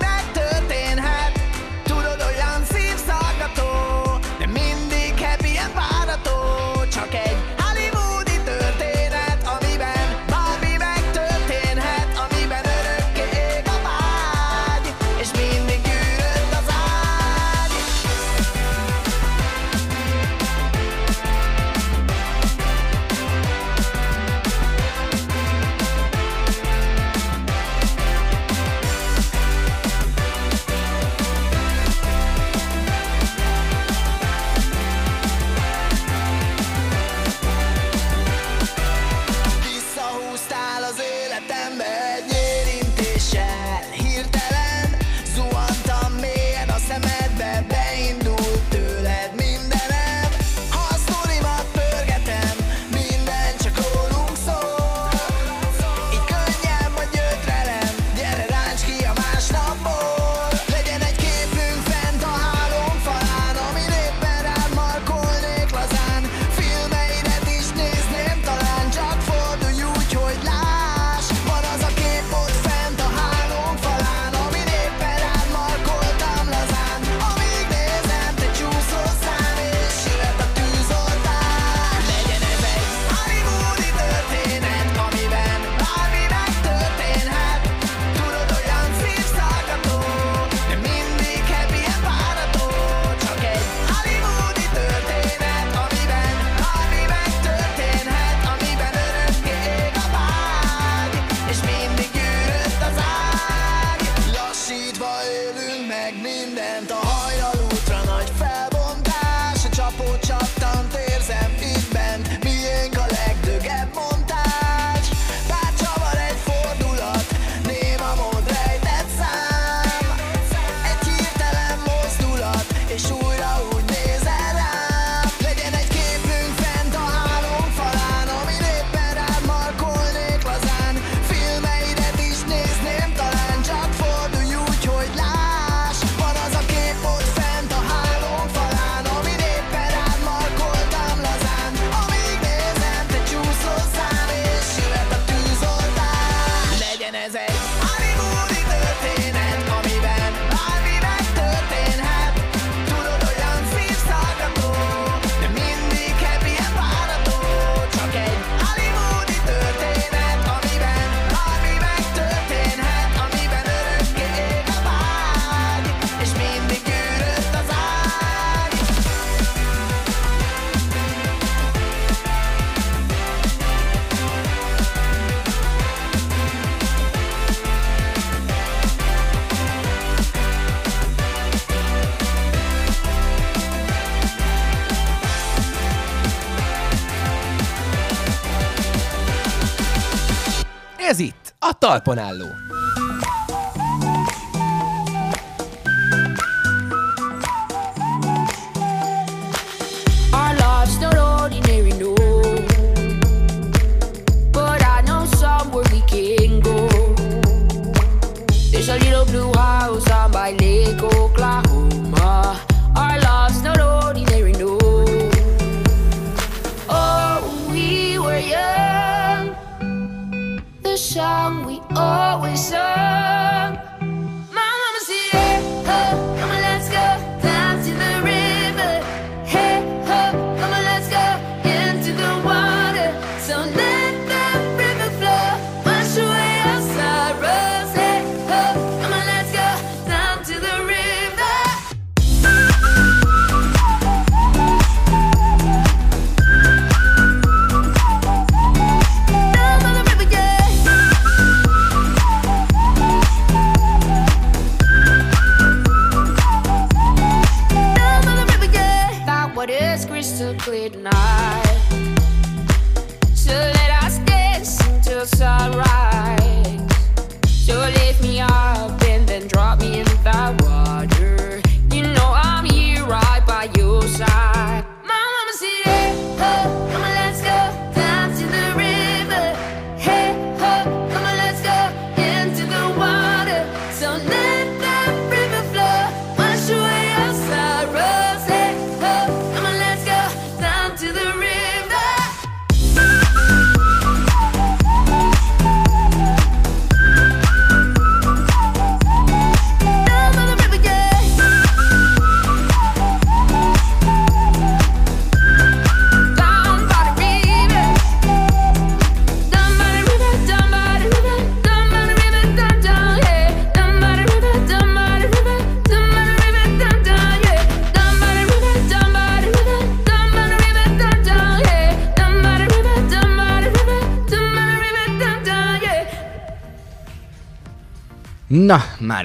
talpon 191.95 192.17
álló. 192.17 192.64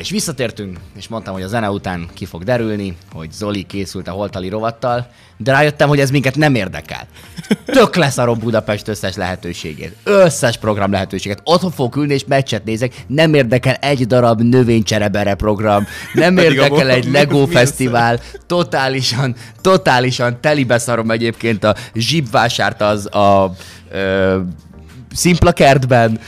Már 0.01 0.09
is 0.09 0.15
visszatértünk, 0.15 0.79
és 0.97 1.09
mondtam, 1.09 1.35
hogy 1.35 1.43
a 1.43 1.49
zene 1.49 1.71
után 1.71 2.09
ki 2.15 2.25
fog 2.25 2.45
derülni, 2.45 2.97
hogy 3.13 3.33
Zoli 3.33 3.63
készült 3.63 4.09
a 4.09 4.11
holtali 4.11 4.49
rovattal, 4.49 5.07
de 5.37 5.53
rájöttem, 5.53 5.89
hogy 5.89 6.01
ez 6.01 6.11
minket 6.11 6.37
nem 6.37 6.55
érdekel. 6.55 7.07
Tök 7.65 7.97
leszarom 7.97 8.39
Budapest 8.39 8.89
összes 8.89 9.15
lehetőségét, 9.15 9.97
összes 10.05 10.57
program 10.57 10.91
lehetőséget. 10.91 11.41
Otthon 11.45 11.71
fogok 11.71 11.97
ülni 11.97 12.15
és 12.15 12.25
meccset 12.25 12.65
nézek, 12.65 12.95
nem 13.07 13.35
érdekel 13.35 13.75
egy 13.75 14.07
darab 14.07 14.41
növénycserebere 14.41 15.35
program, 15.35 15.87
nem 16.15 16.37
a 16.37 16.43
érdekel 16.43 16.91
egy 16.91 17.11
Lego 17.11 17.47
fesztivál, 17.47 18.21
totálisan, 18.47 19.35
totálisan 19.61 20.41
telibe 20.41 20.79
szarom 20.79 21.11
egyébként 21.11 21.65
a 21.65 21.75
zsibvásárt 21.95 22.81
az 22.81 23.15
a 23.15 23.53
ö, 23.91 24.41
szimpla 25.13 25.53
kertben, 25.53 26.21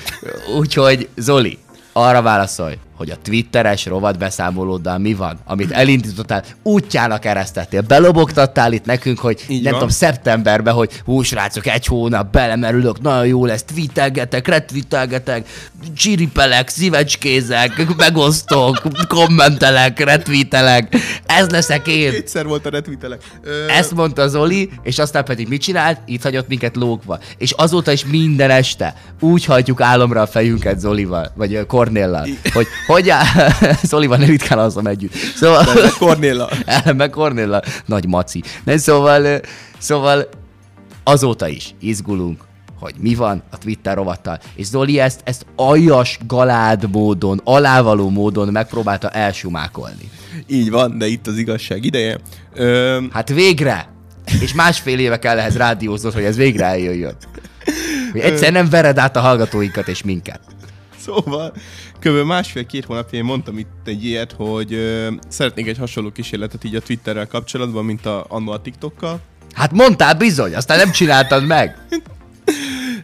úgyhogy 0.58 1.08
Zoli, 1.16 1.58
arra 1.92 2.22
válaszolj, 2.22 2.74
hogy 3.02 3.10
a 3.10 3.16
twitteres 3.22 3.86
rovat 3.86 4.18
beszámolóddal 4.18 4.98
mi 4.98 5.14
van, 5.14 5.38
amit 5.44 5.70
elindítottál, 5.70 6.44
útjának 6.62 7.24
eresztettél, 7.24 7.80
belobogtattál 7.80 8.72
itt 8.72 8.84
nekünk, 8.84 9.18
hogy 9.18 9.44
Így 9.48 9.62
nem 9.62 9.70
van. 9.70 9.72
tudom, 9.72 9.88
szeptemberben, 9.88 10.74
hogy 10.74 10.90
hú, 11.04 11.22
srácok, 11.22 11.66
egy 11.66 11.86
hónap 11.86 12.32
belemerülök, 12.32 13.00
nagyon 13.00 13.26
jó 13.26 13.44
lesz, 13.46 13.62
tweetelgetek, 13.62 14.48
retweetelgetek, 14.48 15.48
csiripelek, 15.96 16.68
szívecskézek, 16.68 17.96
megosztok, 17.96 18.82
kommentelek, 19.08 19.98
retweetelek, 20.04 20.96
ez 21.26 21.48
leszek 21.48 21.86
én. 21.86 22.10
Kétszer 22.10 22.46
volt 22.46 22.66
a 22.66 22.70
retweetelek. 22.70 23.22
Ö, 23.42 23.68
Ezt 23.68 23.94
mondta 23.94 24.28
Zoli, 24.28 24.70
és 24.82 24.98
aztán 24.98 25.24
pedig 25.24 25.48
mit 25.48 25.60
csinált? 25.62 25.98
Itt 26.06 26.22
hagyott 26.22 26.48
minket 26.48 26.76
lógva. 26.76 27.18
És 27.38 27.50
azóta 27.50 27.92
is 27.92 28.04
minden 28.04 28.50
este 28.50 28.94
úgy 29.20 29.44
hagyjuk 29.44 29.80
álomra 29.80 30.20
a 30.20 30.26
fejünket 30.26 30.80
Zolival, 30.80 31.32
vagy 31.34 31.66
Kornéllal, 31.66 32.26
hogy 32.52 32.66
hogy 32.92 33.08
áll... 33.08 33.24
Zolival 33.82 34.16
ne 34.16 34.26
ritkán 34.26 34.58
alszom 34.58 34.86
együtt. 34.86 35.14
Szóval... 35.34 35.64
Kornéla. 35.98 36.48
Elme 36.64 37.08
Kornélla, 37.08 37.62
nagy 37.86 38.06
maci. 38.06 38.42
Nem, 38.64 38.76
szóval, 38.76 39.40
szóval 39.78 40.28
azóta 41.04 41.48
is 41.48 41.74
izgulunk, 41.80 42.40
hogy 42.78 42.94
mi 42.98 43.14
van 43.14 43.42
a 43.50 43.58
Twitter 43.58 43.96
rovattal. 43.96 44.38
És 44.54 44.66
Zoli 44.66 44.98
ezt, 44.98 45.20
ezt 45.24 45.46
aljas, 45.56 46.18
galád 46.26 46.90
módon, 46.90 47.40
alávaló 47.44 48.10
módon 48.10 48.48
megpróbálta 48.48 49.08
elsumákolni. 49.08 50.10
Így 50.46 50.70
van, 50.70 50.98
de 50.98 51.06
itt 51.06 51.26
az 51.26 51.38
igazság 51.38 51.84
ideje. 51.84 52.18
Ö, 52.54 53.00
Hát 53.12 53.28
végre! 53.28 53.90
És 54.40 54.54
másfél 54.54 54.98
éve 54.98 55.18
kell 55.18 55.38
ehhez 55.38 55.56
rádióznod, 55.56 56.12
hogy 56.12 56.24
ez 56.24 56.36
végre 56.36 56.64
eljöjjön. 56.64 57.16
Hogy 58.12 58.20
egyszer 58.20 58.52
nem 58.52 58.68
vered 58.68 58.98
át 58.98 59.16
a 59.16 59.20
hallgatóinkat 59.20 59.88
és 59.88 60.02
minket. 60.02 60.40
Szóval, 61.04 61.52
kb. 62.00 62.26
másfél-két 62.26 62.84
hónapja 62.84 63.18
én 63.18 63.24
mondtam 63.24 63.58
itt 63.58 63.80
egy 63.84 64.04
ilyet, 64.04 64.32
hogy 64.32 64.72
ö, 64.72 65.08
szeretnék 65.28 65.66
egy 65.66 65.78
hasonló 65.78 66.10
kísérletet 66.10 66.64
így 66.64 66.74
a 66.74 66.80
Twitterrel 66.80 67.26
kapcsolatban, 67.26 67.84
mint 67.84 68.06
a, 68.06 68.24
annó 68.28 68.52
a 68.52 68.60
TikTokkal. 68.60 69.20
Hát 69.52 69.72
mondtál 69.72 70.14
bizony, 70.14 70.54
aztán 70.54 70.78
nem 70.78 70.90
csináltad 70.90 71.46
meg. 71.46 71.86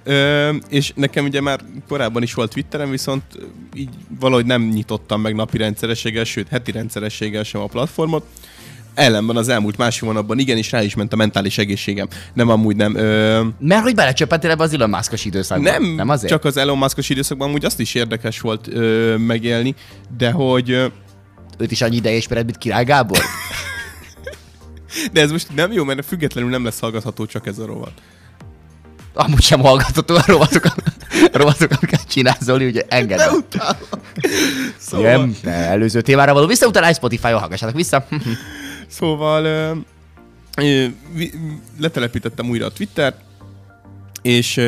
Ö, 0.05 0.55
és 0.68 0.92
nekem 0.94 1.24
ugye 1.24 1.40
már 1.40 1.61
korábban 1.88 2.22
is 2.22 2.34
volt 2.34 2.53
Twitterem, 2.53 2.90
viszont 2.90 3.22
így 3.74 3.90
valahogy 4.20 4.46
nem 4.46 4.62
nyitottam 4.62 5.20
meg 5.20 5.34
napi 5.34 5.57
rendszerességgel, 5.57 6.24
sőt 6.24 6.49
heti 6.49 6.70
rendszerességgel 6.70 7.42
sem 7.42 7.61
a 7.61 7.66
platformot. 7.66 8.26
Ellenben 8.99 9.36
az 9.36 9.49
elmúlt 9.49 9.76
másfél 9.76 10.09
hónapban 10.09 10.38
igenis 10.38 10.70
rá 10.72 10.82
is 10.82 10.94
ment 10.94 11.12
a 11.12 11.16
mentális 11.16 11.59
egészségem. 11.59 12.07
Nem 12.34 12.49
amúgy 12.49 12.76
nem. 12.76 12.94
Ö, 12.96 13.44
Mert 13.59 13.82
hogy 13.82 13.94
belecsöppentél 13.94 14.51
ebbe 14.51 14.62
az 14.62 14.72
Elon 14.72 14.90
Musk-os 14.90 15.24
időszakba. 15.24 15.70
nem, 15.70 15.84
nem 15.84 16.09
azért? 16.09 16.32
csak 16.32 16.44
az 16.44 16.57
Elon 16.57 16.78
Musk-os 16.78 17.09
időszakban 17.09 17.49
amúgy 17.49 17.64
azt 17.64 17.80
is 17.80 17.94
érdekes 17.94 18.40
volt 18.40 18.68
ö, 18.68 19.16
megélni, 19.16 19.74
de 20.16 20.30
hogy 20.30 20.70
ö, 20.70 20.86
Őt 21.59 21.70
is 21.70 21.82
annyi 21.82 21.96
ideje 21.96 22.16
ismered, 22.16 22.44
mint 22.44 22.59
Király 22.59 22.84
Gábor? 22.84 23.18
de 25.12 25.20
ez 25.20 25.30
most 25.30 25.55
nem 25.55 25.72
jó, 25.72 25.84
mert 25.84 26.05
függetlenül 26.07 26.51
nem 26.51 26.64
lesz 26.64 26.80
hallgatható 26.80 27.26
csak 27.26 27.46
ez 27.46 27.59
a 27.59 27.66
rovat. 27.66 27.92
Amúgy 29.14 29.42
sem 29.42 29.61
hallgatható 29.61 30.14
a 30.14 30.22
rovatokat, 30.26 30.82
a 31.32 31.38
rovatokat 31.38 31.78
amiket 31.78 32.09
csinál 32.09 32.36
Zoli, 32.40 32.66
ugye 32.66 32.82
engedd. 32.88 33.18
el. 33.20 33.30
Szóval, 34.78 35.11
Nem, 35.11 35.36
ne, 35.42 35.53
előző 35.53 36.01
témára 36.01 36.32
való 36.32 36.46
visszautalás, 36.46 36.96
Spotify-on 36.96 37.38
hallgassátok 37.40 37.74
vissza. 37.76 38.07
Szóval 38.89 39.43
letelepítettem 41.78 42.49
újra 42.49 42.66
a 42.66 42.72
Twittert, 42.72 43.20
és 44.22 44.61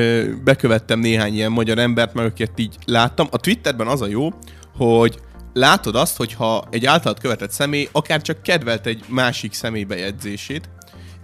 bekövettem 0.44 1.00
néhány 1.00 1.34
ilyen 1.34 1.52
magyar 1.52 1.78
embert, 1.78 2.14
meg 2.14 2.24
akiket 2.24 2.58
így 2.58 2.76
láttam. 2.84 3.28
A 3.30 3.36
Twitterben 3.36 3.86
az 3.86 4.00
a 4.00 4.06
jó, 4.06 4.28
hogy 4.76 5.20
látod 5.52 5.94
azt, 5.94 6.16
hogyha 6.16 6.64
egy 6.70 6.86
általad 6.86 7.20
követett 7.20 7.50
személy 7.50 7.88
akár 7.92 8.22
csak 8.22 8.42
kedvelt 8.42 8.86
egy 8.86 9.04
másik 9.08 9.52
személy 9.52 9.84
bejegyzését, 9.84 10.68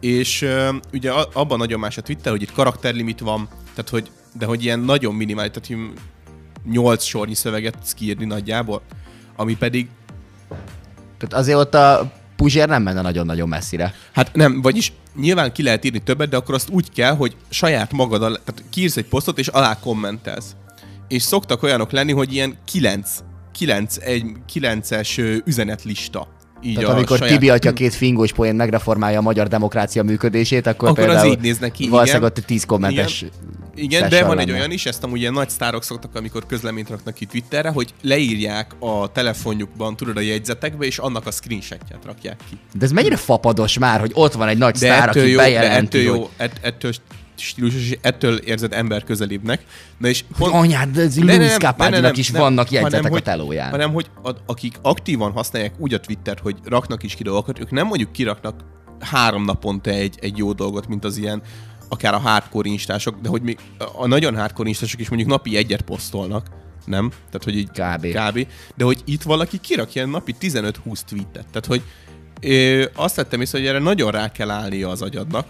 és 0.00 0.42
ö, 0.42 0.68
ugye 0.92 1.10
abban 1.32 1.58
nagyon 1.58 1.80
más 1.80 1.96
a 1.96 2.02
Twitter, 2.02 2.32
hogy 2.32 2.42
itt 2.42 2.52
karakterlimit 2.52 3.20
van, 3.20 3.48
tehát 3.74 3.90
hogy, 3.90 4.10
de 4.38 4.46
hogy 4.46 4.64
ilyen 4.64 4.80
nagyon 4.80 5.14
minimális, 5.14 5.50
tehát 5.52 5.68
hogy 5.68 6.00
8 6.72 7.02
sornyi 7.02 7.34
szöveget 7.34 7.76
kiírni 7.94 8.24
nagyjából, 8.24 8.82
ami 9.36 9.56
pedig 9.56 9.88
Tehát 11.18 11.34
azért 11.34 11.58
ott 11.58 11.74
a 11.74 12.12
Puzsér 12.36 12.68
nem 12.68 12.82
menne 12.82 13.00
nagyon-nagyon 13.00 13.48
messzire. 13.48 13.94
Hát 14.12 14.34
nem, 14.34 14.62
vagyis 14.62 14.92
nyilván 15.20 15.52
ki 15.52 15.62
lehet 15.62 15.84
írni 15.84 15.98
többet, 15.98 16.28
de 16.28 16.36
akkor 16.36 16.54
azt 16.54 16.68
úgy 16.68 16.92
kell, 16.92 17.16
hogy 17.16 17.36
saját 17.48 17.92
magad, 17.92 18.20
tehát 18.20 18.64
kiírsz 18.70 18.96
egy 18.96 19.08
posztot, 19.08 19.38
és 19.38 19.48
alá 19.48 19.78
kommentelsz. 19.78 20.54
És 21.08 21.22
szoktak 21.22 21.62
olyanok 21.62 21.90
lenni, 21.90 22.12
hogy 22.12 22.32
ilyen 22.32 22.58
9, 22.64 23.10
9, 23.52 23.96
egy 23.96 24.24
9-es 24.52 25.18
ö, 25.18 25.36
üzenetlista. 25.44 26.28
Így 26.62 26.74
Tehát 26.74 26.90
amikor 26.90 27.18
saját- 27.18 27.32
Tibi 27.32 27.50
atya 27.50 27.72
két 27.72 27.94
fingós 27.94 28.32
poén 28.32 28.54
megreformálja 28.54 29.18
a 29.18 29.22
magyar 29.22 29.48
demokrácia 29.48 30.02
működését, 30.02 30.66
akkor, 30.66 30.88
Akkor 30.88 31.02
az 31.02 31.06
például 31.06 31.32
így 31.32 31.38
néz 31.40 31.58
neki, 31.58 31.88
valószínűleg 31.88 32.30
igen. 32.30 32.38
ott 32.42 32.46
10 32.46 32.64
kommentes 32.64 33.24
Igen, 33.74 34.00
de 34.02 34.08
session 34.08 34.28
van 34.28 34.38
egy 34.38 34.46
lenne. 34.46 34.58
olyan 34.58 34.70
is, 34.70 34.86
ezt 34.86 35.04
amúgy 35.04 35.20
ilyen 35.20 35.32
nagy 35.32 35.50
sztárok 35.50 35.82
szoktak, 35.82 36.14
amikor 36.14 36.46
közleményt 36.46 36.88
raknak 36.88 37.14
ki 37.14 37.24
Twitterre, 37.24 37.68
hogy 37.70 37.94
leírják 38.02 38.70
a 38.78 39.12
telefonjukban, 39.12 39.96
tudod, 39.96 40.16
a 40.16 40.20
jegyzetekbe, 40.20 40.84
és 40.84 40.98
annak 40.98 41.26
a 41.26 41.30
screenshotját 41.30 42.04
rakják 42.04 42.36
ki. 42.50 42.58
De 42.78 42.84
ez 42.84 42.92
mennyire 42.92 43.16
fapados 43.16 43.78
már, 43.78 44.00
hogy 44.00 44.10
ott 44.14 44.32
van 44.32 44.48
egy 44.48 44.58
nagy 44.58 44.72
De 44.72 44.78
sztár, 44.78 45.08
ettől 45.08 45.22
aki 45.22 45.30
jó, 45.30 45.36
de 45.38 45.42
bejelenti, 45.44 45.98
ettől 45.98 46.10
hogy 46.10 46.20
jó, 46.20 46.30
ett, 46.36 46.58
ettől 46.62 46.92
stílusos, 47.38 47.80
és 47.80 47.98
ettől 48.00 48.36
érzed 48.36 48.72
ember 48.72 49.04
közelébbnek. 49.04 49.64
Na 49.98 50.08
és 50.08 50.24
Hogy 50.38 50.50
anyád, 50.52 50.88
de 50.88 51.00
ez 51.00 51.20
Luis 51.20 51.52
Capaldinak 51.52 52.16
is 52.16 52.30
vannak 52.30 52.70
jegyzetek 52.70 53.14
a 53.14 53.20
telóján. 53.20 53.70
Hanem, 53.70 53.92
hogy 53.92 54.06
a, 54.22 54.30
akik 54.46 54.78
aktívan 54.82 55.32
használják 55.32 55.72
úgy 55.78 55.94
a 55.94 56.00
Twittert, 56.00 56.40
hogy 56.40 56.56
raknak 56.64 57.02
is 57.02 57.14
ki 57.14 57.22
dolgokat, 57.22 57.60
ők 57.60 57.70
nem 57.70 57.86
mondjuk 57.86 58.12
kiraknak 58.12 58.64
három 59.00 59.44
naponta 59.44 59.90
egy, 59.90 60.18
egy 60.20 60.36
jó 60.36 60.52
dolgot, 60.52 60.88
mint 60.88 61.04
az 61.04 61.16
ilyen 61.16 61.42
akár 61.88 62.14
a 62.14 62.18
hardcore 62.18 62.68
instások, 62.68 63.20
de 63.20 63.28
hogy 63.28 63.42
még 63.42 63.58
a 63.96 64.06
nagyon 64.06 64.36
hardcore 64.36 64.68
instások 64.68 65.00
is 65.00 65.08
mondjuk 65.08 65.30
napi 65.30 65.56
egyet 65.56 65.80
posztolnak, 65.80 66.46
nem? 66.84 67.08
Tehát, 67.08 67.44
hogy 67.44 67.56
így 67.56 67.68
Kb. 67.68 68.06
kb. 68.06 68.46
De 68.76 68.84
hogy 68.84 69.02
itt 69.04 69.22
valaki 69.22 69.58
kirak 69.58 69.94
ilyen 69.94 70.08
napi 70.08 70.34
15-20 70.40 70.72
tweetet. 71.06 71.46
Tehát, 71.46 71.66
hogy 71.66 71.82
ö, 72.40 72.84
azt 72.94 73.16
lettem 73.16 73.40
észre, 73.40 73.58
hogy 73.58 73.66
erre 73.66 73.78
nagyon 73.78 74.10
rá 74.10 74.32
kell 74.32 74.50
állnia 74.50 74.88
az 74.88 75.02
agyadnak, 75.02 75.46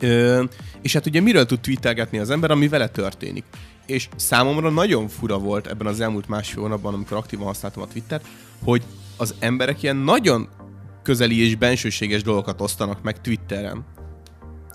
Ö, 0.00 0.44
és 0.82 0.92
hát 0.92 1.06
ugye 1.06 1.20
miről 1.20 1.46
tud 1.46 1.60
tweetelgetni 1.60 2.18
az 2.18 2.30
ember, 2.30 2.50
ami 2.50 2.68
vele 2.68 2.88
történik. 2.88 3.44
És 3.86 4.08
számomra 4.16 4.70
nagyon 4.70 5.08
fura 5.08 5.38
volt 5.38 5.66
ebben 5.66 5.86
az 5.86 6.00
elmúlt 6.00 6.28
másfél 6.28 6.62
hónapban, 6.62 6.94
amikor 6.94 7.16
aktívan 7.16 7.46
használtam 7.46 7.82
a 7.82 7.86
Twittert, 7.86 8.26
hogy 8.64 8.82
az 9.16 9.34
emberek 9.38 9.82
ilyen 9.82 9.96
nagyon 9.96 10.48
közeli 11.02 11.40
és 11.40 11.56
bensőséges 11.56 12.22
dolgokat 12.22 12.60
osztanak 12.60 13.02
meg 13.02 13.20
Twitteren. 13.20 13.84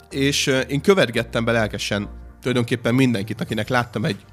És 0.09 0.47
én 0.67 0.82
követgettem 0.82 1.45
be 1.45 1.51
lelkesen 1.51 2.09
tulajdonképpen 2.41 2.95
mindenkit, 2.95 3.41
akinek 3.41 3.67
láttam 3.67 4.05
egy, 4.05 4.26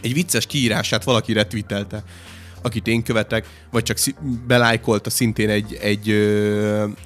egy 0.00 0.12
vicces 0.12 0.46
kiírását, 0.46 1.04
valaki 1.04 1.32
retweetelte, 1.32 2.02
akit 2.62 2.86
én 2.86 3.02
követek, 3.02 3.46
vagy 3.70 3.82
csak 3.82 3.98
belájkolta 4.46 5.10
szintén 5.10 5.48
egy, 5.48 5.78
egy, 5.80 6.08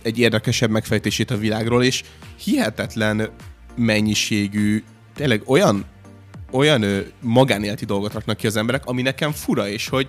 egy 0.02 0.18
érdekesebb 0.18 0.70
megfejtését 0.70 1.30
a 1.30 1.36
világról, 1.36 1.84
és 1.84 2.02
hihetetlen 2.44 3.28
mennyiségű, 3.76 4.84
tényleg 5.14 5.42
olyan, 5.46 5.84
olyan 6.50 6.84
magánéleti 7.20 7.84
dolgot 7.84 8.12
raknak 8.12 8.36
ki 8.36 8.46
az 8.46 8.56
emberek, 8.56 8.86
ami 8.86 9.02
nekem 9.02 9.32
fura, 9.32 9.68
és 9.68 9.88
hogy 9.88 10.08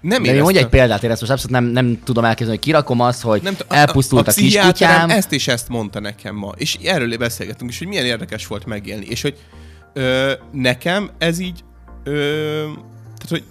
nem 0.00 0.22
De 0.22 0.34
én 0.34 0.42
mondj 0.42 0.58
egy 0.58 0.68
példát, 0.68 1.02
én 1.02 1.10
ezt 1.10 1.20
most 1.20 1.32
abszolút 1.32 1.60
nem, 1.60 1.64
nem 1.64 2.02
tudom 2.04 2.24
elképzelni, 2.24 2.56
hogy 2.56 2.64
kirakom 2.66 3.00
azt, 3.00 3.22
hogy 3.22 3.42
nem 3.42 3.54
t- 3.54 3.64
elpusztult 3.68 4.26
a, 4.26 4.30
a, 4.30 4.32
pszichiáterem 4.32 4.72
kiskutyám, 4.72 5.10
ezt 5.10 5.32
és 5.32 5.48
ezt 5.48 5.68
mondta 5.68 6.00
nekem 6.00 6.34
ma, 6.34 6.52
és 6.56 6.78
erről 6.84 7.16
beszélgettünk, 7.16 7.70
és 7.70 7.78
hogy 7.78 7.86
milyen 7.86 8.04
érdekes 8.04 8.46
volt 8.46 8.66
megélni, 8.66 9.06
és 9.06 9.22
hogy 9.22 9.38
ö, 9.92 10.32
nekem 10.52 11.10
ez 11.18 11.38
így, 11.38 11.64
ö, 12.04 12.12
tehát 13.02 13.28
hogy 13.28 13.44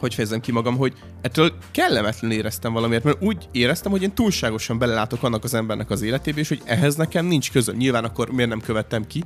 hogy 0.00 0.14
fejezem 0.14 0.40
ki 0.40 0.52
magam, 0.52 0.76
hogy 0.76 0.92
ettől 1.20 1.52
kellemetlen 1.70 2.30
éreztem 2.30 2.72
valamiért, 2.72 3.04
mert 3.04 3.22
úgy 3.22 3.48
éreztem, 3.52 3.90
hogy 3.90 4.02
én 4.02 4.12
túlságosan 4.14 4.78
belelátok 4.78 5.22
annak 5.22 5.44
az 5.44 5.54
embernek 5.54 5.90
az 5.90 6.02
életébe, 6.02 6.40
és 6.40 6.48
hogy 6.48 6.60
ehhez 6.64 6.94
nekem 6.94 7.26
nincs 7.26 7.50
közöm. 7.52 7.76
Nyilván 7.76 8.04
akkor 8.04 8.30
miért 8.30 8.50
nem 8.50 8.60
követtem 8.60 9.06
ki. 9.06 9.24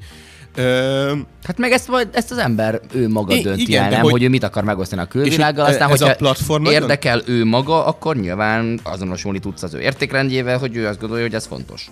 Ö, 0.56 1.12
Hát 1.44 1.58
meg 1.58 1.72
ezt, 1.72 1.88
majd, 1.88 2.08
ezt 2.12 2.30
az 2.30 2.38
ember 2.38 2.80
ő 2.92 3.08
maga 3.08 3.34
I- 3.34 3.40
dönti 3.42 3.60
igen, 3.62 3.82
el, 3.84 3.90
nem, 3.90 4.00
hogy- 4.00 4.10
hogy... 4.10 4.22
ő 4.22 4.28
mit 4.28 4.42
akar 4.42 4.64
megosztani 4.64 5.02
a 5.02 5.04
külvilággal, 5.04 5.64
aztán, 5.66 5.90
ez 5.90 6.00
a 6.00 6.04
hogyha 6.04 6.16
platform 6.18 6.62
nagyon- 6.62 6.80
érdekel 6.82 7.22
ő 7.26 7.44
maga, 7.44 7.86
akkor 7.86 8.16
nyilván 8.16 8.80
azonosulni 8.82 9.38
tudsz 9.38 9.62
az 9.62 9.74
ő 9.74 9.80
értékrendjével, 9.80 10.58
hogy 10.58 10.76
ő 10.76 10.86
azt 10.86 11.00
gondolja, 11.00 11.24
hogy 11.24 11.34
ez 11.34 11.46
fontos. 11.46 11.90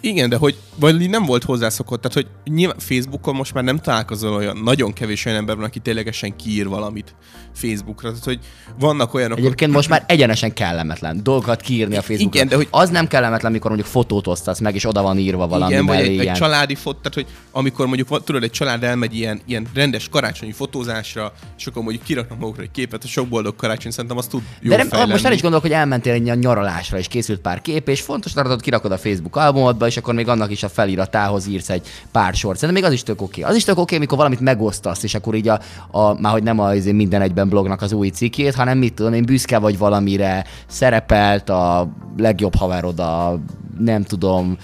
Igen, 0.00 0.28
de 0.28 0.36
hogy 0.36 0.56
vagy 0.76 1.10
nem 1.10 1.24
volt 1.24 1.44
hozzászokott, 1.44 2.00
tehát 2.00 2.16
hogy 2.16 2.54
nyilván 2.54 2.78
Facebookon 2.78 3.34
most 3.34 3.54
már 3.54 3.64
nem 3.64 3.78
találkozol 3.78 4.34
olyan, 4.34 4.56
nagyon 4.56 4.92
kevés 4.92 5.24
olyan 5.24 5.38
ember 5.38 5.56
van, 5.56 5.64
aki 5.64 5.78
ténylegesen 5.78 6.36
kiír 6.36 6.68
valamit 6.68 7.14
Facebookra, 7.54 8.08
tehát 8.08 8.24
hogy 8.24 8.38
vannak 8.78 9.14
olyanok, 9.14 9.38
Egyébként 9.38 9.72
most 9.72 9.88
már 9.88 10.04
egyenesen 10.06 10.52
kellemetlen 10.52 11.20
dolgokat 11.22 11.60
kiírni 11.60 11.96
a 11.96 12.02
Facebookon. 12.02 12.34
Igen, 12.34 12.48
de 12.48 12.56
hogy- 12.56 12.68
Az 12.70 12.90
nem 12.90 13.06
kellemetlen, 13.06 13.52
mikor 13.52 13.70
mondjuk 13.70 13.90
fotót 13.90 14.26
osztasz 14.26 14.58
meg, 14.58 14.74
és 14.74 14.86
oda 14.86 15.02
van 15.02 15.18
írva 15.18 15.46
valami 15.46 15.72
igen, 15.72 15.86
vagy 15.86 15.98
egy, 15.98 16.06
egy 16.06 16.22
ilyen. 16.22 16.34
családi 16.34 16.74
fot, 16.74 16.96
tehát 16.96 17.14
hogy 17.14 17.26
amikor 17.50 17.86
mondjuk 17.86 18.24
tudod, 18.24 18.42
egy 18.42 18.50
család 18.50 18.82
elmegy 18.82 19.14
ilyen, 19.14 19.40
ilyen 19.46 19.66
rendes 19.74 20.08
karácsonyi 20.08 20.52
fotózásra, 20.52 21.32
és 21.58 21.66
akkor 21.66 21.82
mondjuk 21.82 22.04
kiraknak 22.04 22.38
magukra 22.38 22.62
egy 22.62 22.70
képet, 22.70 23.04
a 23.04 23.06
sok 23.06 23.28
boldog 23.28 23.56
karácsony, 23.56 23.90
szerintem 23.90 24.18
az 24.18 24.26
tud 24.26 24.42
jó 24.60 24.70
De 24.70 24.86
nem, 24.90 25.08
most 25.08 25.24
el 25.24 25.32
is 25.32 25.40
gondolok, 25.40 25.64
hogy 25.66 25.74
elmentél 25.74 26.12
egy 26.12 26.38
nyaralásra, 26.38 26.98
és 26.98 27.08
készült 27.08 27.40
pár 27.40 27.60
kép, 27.62 27.88
és 27.88 28.00
fontos 28.00 28.32
tartod, 28.32 28.60
kirakod 28.60 28.92
a 28.92 28.98
Facebook 28.98 29.36
albumodba, 29.62 29.86
és 29.86 29.96
akkor 29.96 30.14
még 30.14 30.28
annak 30.28 30.50
is 30.50 30.62
a 30.62 30.68
feliratához 30.68 31.46
írsz 31.46 31.70
egy 31.70 31.86
pár 32.12 32.34
sort. 32.34 32.58
Szerintem 32.58 32.82
még 32.82 32.92
az 32.92 32.96
is 32.96 33.02
tök 33.02 33.22
oké. 33.22 33.42
Az 33.42 33.56
is 33.56 33.64
tök 33.64 33.78
oké, 33.78 33.98
mikor 33.98 34.16
valamit 34.16 34.40
megosztasz, 34.40 35.02
és 35.02 35.14
akkor 35.14 35.34
így 35.34 35.48
a, 35.48 35.60
a 35.90 36.20
már 36.20 36.32
hogy 36.32 36.42
nem 36.42 36.58
a 36.58 36.74
izé 36.74 36.92
minden 36.92 37.22
egyben 37.22 37.48
blognak 37.48 37.82
az 37.82 37.92
új 37.92 38.08
cikkét, 38.08 38.54
hanem 38.54 38.78
mit 38.78 38.94
tudom 38.94 39.12
én, 39.12 39.24
büszke 39.24 39.58
vagy 39.58 39.78
valamire, 39.78 40.44
szerepelt 40.66 41.48
a 41.48 41.88
legjobb 42.16 42.54
haverod 42.54 43.00
a 43.00 43.38
nem 43.78 44.02
tudom, 44.02 44.56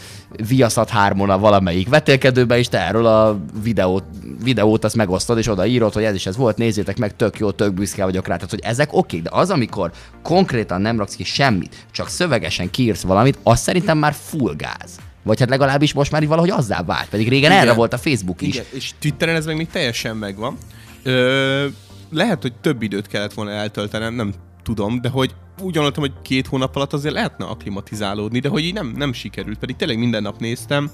Viaszat 0.49 0.89
3 0.89 1.21
a 1.21 1.39
valamelyik 1.39 1.89
vetélkedőbe, 1.89 2.59
és 2.59 2.69
te 2.69 2.87
erről 2.87 3.07
a 3.07 3.41
videót, 3.63 4.05
videót 4.43 4.85
azt 4.85 4.97
megosztod, 4.97 5.39
és 5.39 5.49
odaírod, 5.49 5.93
hogy 5.93 6.05
ez 6.05 6.15
is 6.15 6.27
ez 6.27 6.37
volt, 6.37 6.57
nézzétek 6.57 6.99
meg, 6.99 7.17
tök 7.17 7.39
jó, 7.39 7.51
tök 7.51 7.75
büszke 7.75 8.05
vagyok 8.05 8.27
rá. 8.27 8.35
Tehát, 8.35 8.51
hogy 8.51 8.63
ezek 8.63 8.93
oké, 8.93 9.19
de 9.19 9.31
az, 9.33 9.51
amikor 9.51 9.91
konkrétan 10.23 10.81
nem 10.81 10.99
raksz 10.99 11.15
ki 11.15 11.25
semmit, 11.25 11.87
csak 11.91 12.09
szövegesen 12.09 12.71
kiírsz 12.71 13.03
valamit, 13.03 13.39
az 13.43 13.61
szerintem 13.61 13.99
már 13.99 14.15
full 14.15 14.55
gáz. 14.57 14.99
Vagy 15.23 15.41
hát 15.41 15.49
legalábbis 15.49 15.93
most 15.93 16.11
már 16.11 16.23
így 16.23 16.29
valahogy 16.29 16.51
azzá 16.51 16.83
vált, 16.83 17.09
pedig 17.09 17.29
régen 17.29 17.51
Igen. 17.51 17.63
erre 17.63 17.73
volt 17.73 17.93
a 17.93 17.99
Facebook 17.99 18.43
is. 18.43 18.55
Igen, 18.55 18.67
és 18.71 18.93
Twitteren 18.99 19.35
ez 19.37 19.47
meg 19.47 19.57
még 19.57 19.69
teljesen 19.71 20.17
megvan. 20.17 20.57
Ö, 21.03 21.67
lehet, 22.11 22.43
hogy 22.43 22.53
több 22.61 22.83
időt 22.83 23.07
kellett 23.07 23.33
volna 23.33 23.51
eltöltenem, 23.51 24.15
nem 24.15 24.33
tudom, 24.63 25.01
de 25.01 25.09
hogy 25.09 25.35
úgy 25.61 25.75
gondoltam, 25.75 26.03
hogy 26.03 26.13
két 26.23 26.47
hónap 26.47 26.77
alatt 26.77 26.93
azért 26.93 27.15
lehetne 27.15 27.45
aklimatizálódni, 27.45 28.39
de 28.39 28.49
hogy 28.49 28.65
így 28.65 28.75
nem, 28.75 28.95
nem 28.97 29.13
sikerült, 29.13 29.59
pedig 29.59 29.77
tényleg 29.77 29.99
minden 29.99 30.23
nap 30.23 30.41
néztem, 30.41 30.91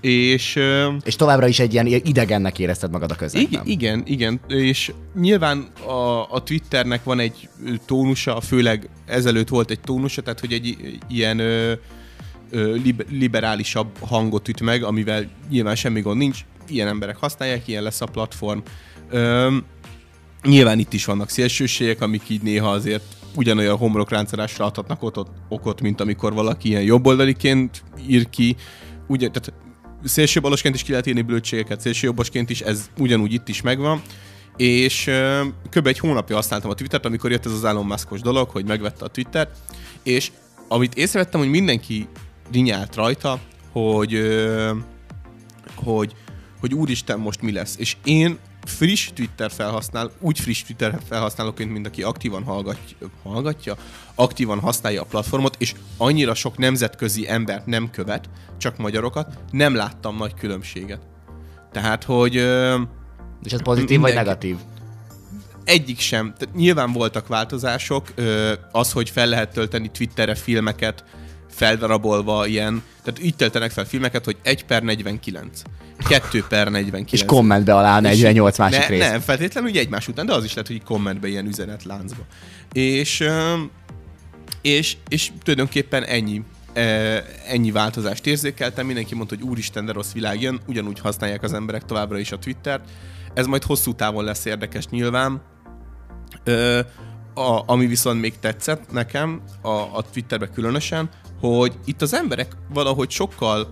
és 0.00 0.58
És 1.04 1.16
továbbra 1.16 1.46
is 1.46 1.58
egy 1.58 1.72
ilyen 1.72 1.86
idegennek 1.86 2.58
érezted 2.58 2.90
magad 2.90 3.10
a 3.10 3.14
közegben. 3.14 3.66
igen, 3.66 4.02
igen, 4.06 4.40
és 4.48 4.92
nyilván 5.14 5.68
a, 5.86 6.32
a 6.34 6.42
Twitternek 6.42 7.04
van 7.04 7.18
egy 7.18 7.48
tónusa, 7.86 8.40
főleg 8.40 8.88
ezelőtt 9.06 9.48
volt 9.48 9.70
egy 9.70 9.80
tónusa, 9.80 10.22
tehát 10.22 10.40
hogy 10.40 10.52
egy 10.52 10.98
ilyen 11.08 11.38
ö, 11.38 11.72
ö, 12.50 12.74
liber, 12.74 13.06
liberálisabb 13.10 13.98
hangot 14.00 14.48
üt 14.48 14.60
meg, 14.60 14.82
amivel 14.82 15.30
nyilván 15.50 15.74
semmi 15.76 16.00
gond 16.00 16.18
nincs, 16.18 16.44
ilyen 16.68 16.88
emberek 16.88 17.16
használják, 17.16 17.68
ilyen 17.68 17.82
lesz 17.82 18.00
a 18.00 18.06
platform. 18.06 18.58
Ö, 19.10 19.56
nyilván 20.42 20.78
itt 20.78 20.92
is 20.92 21.04
vannak 21.04 21.28
szélsőségek, 21.28 22.00
amik 22.00 22.22
így 22.28 22.42
néha 22.42 22.70
azért 22.70 23.16
ugyanolyan 23.34 23.76
homlokráncadásra 23.76 24.64
adhatnak 24.64 25.02
okot, 25.02 25.30
okot, 25.48 25.80
mint 25.80 26.00
amikor 26.00 26.32
valaki 26.32 26.68
ilyen 26.68 26.82
jobboldaliként 26.82 27.82
ír 28.08 28.30
ki. 28.30 28.56
Ugye, 29.06 29.28
tehát 29.28 29.52
szélsőbalosként 30.04 30.74
is 30.74 30.82
ki 30.82 30.90
lehet 30.90 31.06
írni 31.06 31.22
blödségeket, 31.22 31.80
szélsőjobbosként 31.80 32.50
is, 32.50 32.60
ez 32.60 32.90
ugyanúgy 32.98 33.32
itt 33.32 33.48
is 33.48 33.60
megvan. 33.60 34.02
És 34.56 35.10
kb. 35.70 35.86
egy 35.86 35.98
hónapja 35.98 36.36
használtam 36.36 36.70
a 36.70 36.74
Twittert, 36.74 37.04
amikor 37.04 37.30
jött 37.30 37.46
ez 37.46 37.52
az 37.52 37.64
Elon 37.64 37.86
Muskos 37.86 38.20
dolog, 38.20 38.48
hogy 38.48 38.66
megvette 38.66 39.04
a 39.04 39.08
Twittert, 39.08 39.56
és 40.02 40.30
amit 40.68 40.94
észrevettem, 40.94 41.40
hogy 41.40 41.48
mindenki 41.48 42.08
rinyált 42.52 42.94
rajta, 42.94 43.40
hogy, 43.72 44.20
hogy, 45.74 46.14
hogy 46.60 46.74
úristen, 46.74 47.18
most 47.18 47.42
mi 47.42 47.52
lesz. 47.52 47.76
És 47.78 47.96
én 48.04 48.38
friss 48.70 49.10
Twitter 49.14 49.50
felhasznál, 49.50 50.10
úgy 50.18 50.40
friss 50.40 50.62
Twitter 50.62 50.98
felhasználóként, 51.08 51.72
mint 51.72 51.86
aki 51.86 52.02
aktívan 52.02 52.42
hallgatja, 52.42 52.96
hallgatja, 53.22 53.76
aktívan 54.14 54.60
használja 54.60 55.02
a 55.02 55.04
platformot, 55.04 55.56
és 55.58 55.74
annyira 55.96 56.34
sok 56.34 56.58
nemzetközi 56.58 57.28
embert 57.28 57.66
nem 57.66 57.90
követ, 57.90 58.28
csak 58.58 58.76
magyarokat, 58.76 59.38
nem 59.50 59.74
láttam 59.74 60.16
nagy 60.16 60.34
különbséget. 60.34 61.00
Tehát, 61.72 62.04
hogy 62.04 62.34
És 63.42 63.52
ez 63.52 63.62
pozitív 63.62 64.00
vagy 64.00 64.14
negatív? 64.14 64.56
egyik 65.64 65.98
sem. 65.98 66.34
Tehát 66.38 66.54
nyilván 66.54 66.92
voltak 66.92 67.26
változások, 67.26 68.12
az, 68.72 68.92
hogy 68.92 69.10
fel 69.10 69.26
lehet 69.26 69.52
tölteni 69.52 69.90
Twitterre 69.90 70.34
filmeket, 70.34 71.04
feldarabolva 71.60 72.46
ilyen, 72.46 72.82
tehát 73.02 73.22
így 73.22 73.36
töltenek 73.36 73.70
fel 73.70 73.84
filmeket, 73.84 74.24
hogy 74.24 74.36
1 74.42 74.64
per 74.64 74.82
49. 74.82 75.62
2 76.08 76.44
per 76.48 76.70
49. 76.70 77.12
És 77.12 77.24
kommentbe 77.24 77.74
alá 77.74 78.00
48 78.00 78.58
másik 78.58 78.80
ne, 78.80 78.86
rész. 78.86 79.00
Nem, 79.00 79.20
feltétlenül 79.20 79.70
ugye 79.70 79.80
egymás 79.80 80.08
után, 80.08 80.26
de 80.26 80.32
az 80.32 80.44
is 80.44 80.54
lehet, 80.54 80.66
hogy 80.66 80.82
kommentbe 80.82 81.28
ilyen 81.28 81.46
üzenetláncba. 81.46 82.22
És, 82.72 83.20
öm, 83.20 83.70
és, 84.62 84.96
és 85.08 85.30
tulajdonképpen 85.42 86.04
ennyi 86.04 86.42
ennyi 87.46 87.70
változást 87.70 88.26
érzékeltem, 88.26 88.86
mindenki 88.86 89.14
mondta, 89.14 89.34
hogy 89.34 89.44
úristen, 89.44 89.84
de 89.84 89.92
rossz 89.92 90.12
világ 90.12 90.40
jön, 90.40 90.60
ugyanúgy 90.66 91.00
használják 91.00 91.42
az 91.42 91.52
emberek 91.52 91.84
továbbra 91.84 92.18
is 92.18 92.32
a 92.32 92.38
Twittert. 92.38 92.88
Ez 93.34 93.46
majd 93.46 93.62
hosszú 93.62 93.94
távon 93.94 94.24
lesz 94.24 94.44
érdekes 94.44 94.86
nyilván. 94.86 95.42
Ö, 96.44 96.80
a, 97.34 97.62
ami 97.66 97.86
viszont 97.86 98.20
még 98.20 98.38
tetszett 98.38 98.92
nekem, 98.92 99.40
a, 99.62 99.68
a 99.68 100.04
Twitterbe 100.12 100.46
különösen, 100.46 101.08
hogy 101.40 101.72
itt 101.84 102.02
az 102.02 102.14
emberek 102.14 102.52
valahogy 102.72 103.10
sokkal 103.10 103.68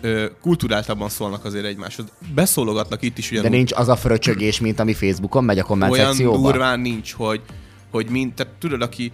ö, 0.00 0.26
kulturáltabban 0.40 1.08
szólnak 1.08 1.44
azért 1.44 1.64
egymáshoz. 1.64 2.06
Beszólogatnak 2.34 3.02
itt 3.02 3.18
is 3.18 3.28
De 3.30 3.38
ugyanúgy. 3.38 3.56
nincs 3.56 3.72
az 3.72 3.88
a 3.88 3.96
fröcsögés, 3.96 4.60
mint 4.60 4.80
ami 4.80 4.94
Facebookon 4.94 5.44
megy 5.44 5.58
a 5.58 5.62
komment 5.64 5.92
olyan 5.92 6.06
szekcióba. 6.06 6.50
durván 6.50 6.80
nincs, 6.80 7.12
hogy, 7.12 7.40
hogy 7.90 8.06
mint, 8.08 8.34
tehát 8.34 8.52
tudod, 8.58 8.82
aki, 8.82 9.12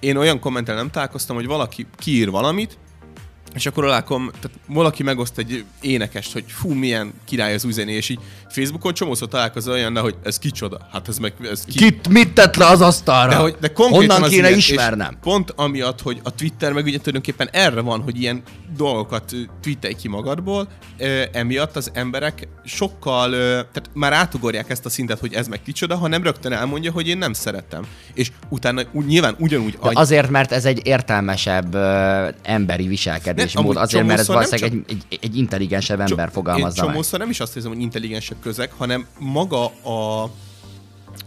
én 0.00 0.16
olyan 0.16 0.40
kommentel 0.40 0.74
nem 0.74 0.90
találkoztam, 0.90 1.36
hogy 1.36 1.46
valaki 1.46 1.86
kiír 1.96 2.30
valamit, 2.30 2.78
és 3.54 3.66
akkor 3.66 3.84
alákom, 3.84 4.30
tehát 4.40 4.58
valaki 4.66 5.02
megoszt 5.02 5.38
egy 5.38 5.64
énekest, 5.80 6.32
hogy 6.32 6.44
fú, 6.46 6.72
milyen 6.72 7.12
király 7.24 7.54
az 7.54 7.64
új 7.64 7.72
zené, 7.72 7.92
és 7.92 8.08
így 8.08 8.18
Facebookon 8.48 8.94
csomószor 8.94 9.28
találkozol 9.28 9.72
olyannal, 9.72 10.02
hogy 10.02 10.16
ez 10.22 10.38
kicsoda, 10.38 10.88
hát 10.92 11.08
ez 11.08 11.18
meg, 11.18 11.32
ez 11.42 11.64
ki, 11.64 11.78
Kit, 11.78 12.08
mit 12.08 12.32
tett 12.32 12.56
le 12.56 12.66
az 12.66 12.80
asztalra? 12.80 13.30
de, 13.30 13.36
hogy, 13.36 13.56
de 13.60 13.70
Honnan 13.74 14.22
kéne 14.22 14.46
ilyen, 14.46 14.58
ismernem? 14.58 15.18
Pont 15.20 15.52
amiatt, 15.56 16.00
hogy 16.00 16.20
a 16.22 16.34
Twitter 16.34 16.72
meg 16.72 16.84
ugye 16.84 16.96
tulajdonképpen 16.96 17.48
erre 17.52 17.80
van, 17.80 18.00
hogy 18.00 18.20
ilyen 18.20 18.42
dolgokat 18.76 19.32
tweetelj 19.62 19.94
ki 19.94 20.08
magadból, 20.08 20.68
emiatt 21.32 21.76
az 21.76 21.90
emberek 21.94 22.48
sokkal, 22.64 23.30
tehát 23.30 23.90
már 23.92 24.12
átugorják 24.12 24.70
ezt 24.70 24.86
a 24.86 24.90
szintet, 24.90 25.18
hogy 25.18 25.34
ez 25.34 25.48
meg 25.48 25.62
kicsoda, 25.62 25.96
hanem 25.96 26.22
rögtön 26.22 26.52
elmondja, 26.52 26.92
hogy 26.92 27.08
én 27.08 27.18
nem 27.18 27.32
szeretem. 27.32 27.86
És 28.14 28.30
utána 28.48 28.82
nyilván 29.06 29.34
ugyanúgy... 29.38 29.78
De 29.82 29.90
azért, 29.92 30.30
mert 30.30 30.52
ez 30.52 30.64
egy 30.64 30.80
értelmesebb 30.84 31.76
emberi 32.42 32.86
viselkedésmód. 32.86 33.37
Amúgy 33.54 33.76
Azért, 33.76 34.06
mert 34.06 34.20
ez 34.20 34.26
valószínűleg 34.26 34.72
egy, 34.88 35.04
egy, 35.08 35.18
egy 35.22 35.36
intelligensebb 35.36 36.00
ember 36.00 36.26
Én 36.26 36.32
fogalmazza 36.32 36.82
meg. 36.82 36.90
csomószor 36.90 37.18
nem 37.18 37.30
is 37.30 37.40
azt 37.40 37.56
érzem, 37.56 37.72
hogy 37.72 37.80
intelligensebb 37.80 38.36
közeg, 38.42 38.70
hanem 38.76 39.06
maga 39.18 39.64
a 39.64 40.30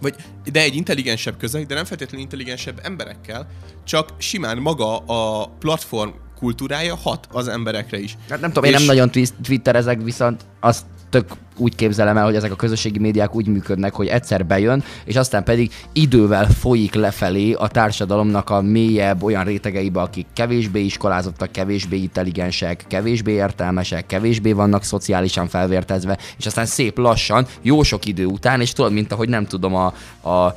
vagy, 0.01 0.15
de 0.51 0.61
egy 0.61 0.75
intelligensebb 0.75 1.37
közeg, 1.37 1.65
de 1.65 1.75
nem 1.75 1.85
feltétlenül 1.85 2.21
intelligensebb 2.23 2.79
emberekkel, 2.83 3.47
csak 3.85 4.09
simán 4.17 4.57
maga 4.57 4.97
a 4.97 5.47
platform 5.59 6.09
kultúrája 6.37 6.95
hat 6.95 7.27
az 7.31 7.47
emberekre 7.47 7.99
is. 7.99 8.17
Hát 8.29 8.41
nem 8.41 8.49
tudom, 8.49 8.63
én 8.63 8.71
nem 8.71 8.81
És- 8.81 8.87
nagyon 8.87 9.11
twi- 9.11 9.33
twitterezek, 9.43 10.01
viszont 10.01 10.45
azt 10.59 10.85
tök 11.11 11.25
úgy 11.57 11.75
képzelem 11.75 12.17
el, 12.17 12.23
hogy 12.23 12.35
ezek 12.35 12.51
a 12.51 12.55
közösségi 12.55 12.99
médiák 12.99 13.35
úgy 13.35 13.47
működnek, 13.47 13.93
hogy 13.93 14.07
egyszer 14.07 14.45
bejön, 14.45 14.83
és 15.05 15.15
aztán 15.15 15.43
pedig 15.43 15.71
idővel 15.91 16.49
folyik 16.49 16.93
lefelé 16.93 17.53
a 17.53 17.67
társadalomnak 17.67 18.49
a 18.49 18.61
mélyebb 18.61 19.23
olyan 19.23 19.43
rétegeibe, 19.43 20.01
akik 20.01 20.25
kevésbé 20.33 20.79
iskolázottak, 20.79 21.51
kevésbé 21.51 21.97
intelligensek, 21.97 22.85
kevésbé 22.87 23.31
értelmesek, 23.31 24.05
kevésbé 24.05 24.51
vannak 24.51 24.83
szociálisan 24.83 25.47
felvértezve, 25.47 26.17
és 26.37 26.45
aztán 26.45 26.65
szép 26.65 26.97
lassan, 26.97 27.47
jó 27.61 27.83
sok 27.83 28.05
idő 28.05 28.25
után, 28.25 28.61
és 28.61 28.73
tudod, 28.73 28.93
mint 28.93 29.11
ahogy 29.11 29.29
nem 29.29 29.45
tudom, 29.45 29.75
a, 29.75 29.85
a 30.29 30.55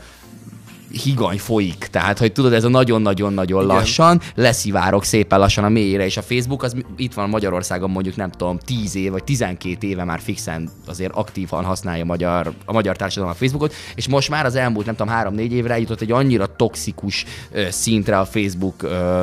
higany 1.02 1.38
folyik. 1.38 1.86
Tehát, 1.90 2.18
hogy 2.18 2.32
tudod, 2.32 2.52
ez 2.52 2.64
a 2.64 2.68
nagyon-nagyon-nagyon 2.68 3.66
lassan, 3.66 4.20
leszivárok 4.34 5.04
szépen 5.04 5.38
lassan 5.38 5.64
a 5.64 5.68
mélyére, 5.68 6.04
és 6.04 6.16
a 6.16 6.22
Facebook 6.22 6.62
az 6.62 6.76
itt 6.96 7.14
van 7.14 7.28
Magyarországon 7.28 7.90
mondjuk 7.90 8.16
nem 8.16 8.30
tudom, 8.30 8.58
10 8.58 8.96
év 8.96 9.10
vagy 9.10 9.24
12 9.24 9.86
éve 9.86 10.04
már 10.04 10.20
fixen 10.20 10.70
azért 10.86 11.12
aktívan 11.14 11.64
használja 11.64 12.02
a 12.02 12.06
magyar, 12.06 12.52
a 12.64 12.72
magyar 12.72 12.96
társadalom 12.96 13.34
a 13.34 13.38
Facebookot, 13.38 13.74
és 13.94 14.08
most 14.08 14.30
már 14.30 14.46
az 14.46 14.54
elmúlt 14.54 14.86
nem 14.86 14.96
tudom 14.96 15.14
3-4 15.16 15.50
évre 15.50 15.72
eljutott 15.72 16.00
egy 16.00 16.12
annyira 16.12 16.56
toxikus 16.56 17.24
ö, 17.52 17.70
szintre 17.70 18.18
a 18.18 18.24
Facebook 18.24 18.82
ö, 18.82 19.22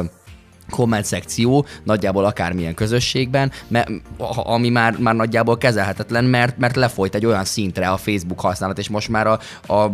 komment 0.69 1.05
szekció, 1.05 1.65
nagyjából 1.83 2.25
akármilyen 2.25 2.73
közösségben, 2.73 3.51
mert, 3.67 3.89
ami 4.35 4.69
már, 4.69 4.97
már 4.97 5.15
nagyjából 5.15 5.57
kezelhetetlen, 5.57 6.23
mert, 6.23 6.57
mert 6.57 6.75
lefolyt 6.75 7.15
egy 7.15 7.25
olyan 7.25 7.45
szintre 7.45 7.89
a 7.89 7.97
Facebook 7.97 8.39
használat, 8.39 8.77
és 8.77 8.89
most 8.89 9.09
már 9.09 9.27
a, 9.27 9.39
a 9.73 9.91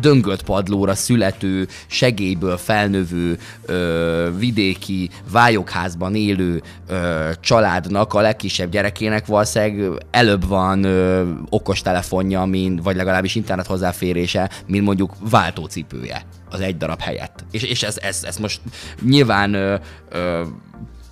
döngölt 0.00 0.42
padlóra 0.42 0.94
születő, 0.94 1.68
segélyből 1.86 2.56
felnövő, 2.56 3.38
ö, 3.64 4.28
vidéki, 4.38 5.10
vályokházban 5.30 6.14
élő 6.14 6.62
ö, 6.88 7.30
családnak, 7.40 8.14
a 8.14 8.20
legkisebb 8.20 8.70
gyerekének 8.70 9.26
valószínűleg 9.26 10.04
előbb 10.10 10.46
van 10.46 10.84
ö, 10.84 11.30
okostelefonja, 11.48 12.44
mint, 12.44 12.82
vagy 12.82 12.96
legalábbis 12.96 13.34
internet 13.34 13.66
hozzáférése, 13.66 14.50
mint 14.66 14.84
mondjuk 14.84 15.12
váltócipője 15.30 16.22
az 16.50 16.60
egy 16.60 16.76
darab 16.76 17.00
helyett. 17.00 17.44
És, 17.50 17.62
és 17.62 17.82
ez, 17.82 17.98
ez, 17.98 18.24
ez 18.24 18.36
most 18.36 18.60
nyilván 19.02 19.54
ö, 19.54 19.74
ö, 20.10 20.42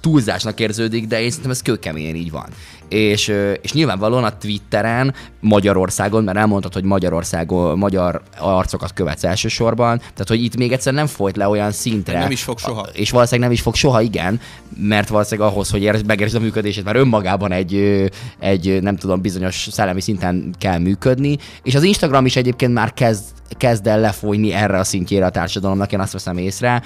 túlzásnak 0.02 0.60
érződik, 0.60 1.06
de 1.06 1.20
én 1.22 1.28
szerintem 1.28 1.50
ez 1.50 1.62
kőkeményen 1.62 2.14
így 2.14 2.30
van. 2.30 2.46
És, 2.88 3.32
és 3.62 3.72
nyilvánvalóan 3.72 4.24
a 4.24 4.36
Twitteren 4.36 5.14
Magyarországon, 5.40 6.24
mert 6.24 6.38
elmondtad, 6.38 6.72
hogy 6.72 6.84
Magyarországon 6.84 7.78
magyar 7.78 8.22
arcokat 8.38 8.92
követsz 8.92 9.24
elsősorban, 9.24 9.98
tehát 9.98 10.28
hogy 10.28 10.42
itt 10.42 10.56
még 10.56 10.72
egyszer 10.72 10.92
nem 10.92 11.06
folyt 11.06 11.36
le 11.36 11.48
olyan 11.48 11.70
szintre. 11.70 12.18
Nem 12.18 12.30
is 12.30 12.42
fog 12.42 12.58
soha. 12.58 12.86
És 12.92 13.10
valószínűleg 13.10 13.48
nem 13.48 13.56
is 13.56 13.62
fog 13.62 13.74
soha, 13.74 14.00
igen, 14.00 14.40
mert 14.78 15.08
valószínűleg 15.08 15.50
ahhoz, 15.50 15.70
hogy 15.70 15.82
értsd- 15.82 16.06
megértsd 16.06 16.34
a 16.34 16.40
működését, 16.40 16.84
már 16.84 16.96
önmagában 16.96 17.52
egy, 17.52 18.04
egy 18.38 18.82
nem 18.82 18.96
tudom, 18.96 19.20
bizonyos 19.20 19.68
szellemi 19.70 20.00
szinten 20.00 20.54
kell 20.58 20.78
működni, 20.78 21.38
és 21.62 21.74
az 21.74 21.82
Instagram 21.82 22.26
is 22.26 22.36
egyébként 22.36 22.72
már 22.72 22.92
kezd, 22.92 23.24
kezd 23.56 23.86
el 23.86 24.00
lefolyni 24.00 24.52
erre 24.52 24.78
a 24.78 24.84
szintjére 24.84 25.26
a 25.26 25.30
társadalomnak, 25.30 25.92
én 25.92 26.00
azt 26.00 26.12
veszem 26.12 26.36
észre. 26.36 26.82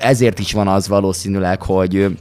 Ezért 0.00 0.38
is 0.38 0.52
van 0.52 0.68
az 0.68 0.88
valószínűleg, 0.88 1.62
hogy 1.62 2.16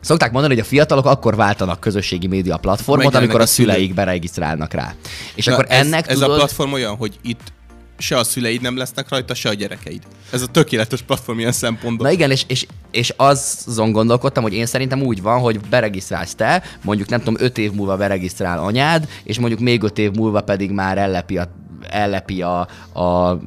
Szokták 0.00 0.32
mondani, 0.32 0.54
hogy 0.54 0.62
a 0.62 0.66
fiatalok 0.66 1.06
akkor 1.06 1.36
váltanak 1.36 1.80
közösségi 1.80 2.26
média 2.26 2.56
platformot, 2.56 3.04
Megjelennek 3.04 3.28
amikor 3.28 3.40
a 3.40 3.42
a 3.42 3.46
szüleik. 3.46 3.76
szüleik 3.76 3.94
beregisztrálnak 3.94 4.72
rá. 4.72 4.94
És 5.34 5.44
Na, 5.44 5.52
akkor 5.52 5.66
ez, 5.68 5.86
ennek 5.86 6.08
ez 6.08 6.18
tudod... 6.18 6.30
a 6.30 6.34
platform 6.34 6.72
olyan, 6.72 6.96
hogy 6.96 7.18
itt 7.22 7.52
se 7.98 8.16
a 8.18 8.24
szüleid 8.24 8.60
nem 8.60 8.76
lesznek 8.76 9.08
rajta, 9.08 9.34
se 9.34 9.48
a 9.48 9.52
gyerekeid. 9.52 10.02
Ez 10.30 10.42
a 10.42 10.46
tökéletes 10.46 11.02
platform 11.02 11.38
ilyen 11.38 11.52
szempontból. 11.52 12.06
Na 12.06 12.12
igen, 12.12 12.30
és, 12.30 12.44
és, 12.46 12.66
és 12.90 13.14
azon 13.16 13.92
gondolkodtam, 13.92 14.42
hogy 14.42 14.52
én 14.52 14.66
szerintem 14.66 15.02
úgy 15.02 15.22
van, 15.22 15.40
hogy 15.40 15.60
beregisztrálsz 15.60 16.34
te, 16.34 16.62
mondjuk 16.82 17.08
nem 17.08 17.18
tudom, 17.18 17.36
öt 17.38 17.58
év 17.58 17.72
múlva 17.72 17.96
beregisztrál 17.96 18.58
anyád, 18.58 19.08
és 19.24 19.38
mondjuk 19.38 19.60
még 19.60 19.82
öt 19.82 19.98
év 19.98 20.10
múlva 20.10 20.40
pedig 20.40 20.70
már 20.70 20.98
ellepi 20.98 21.38
a, 21.38 21.48
ellepi 21.88 22.42
a, 22.42 22.60
a 23.00 23.38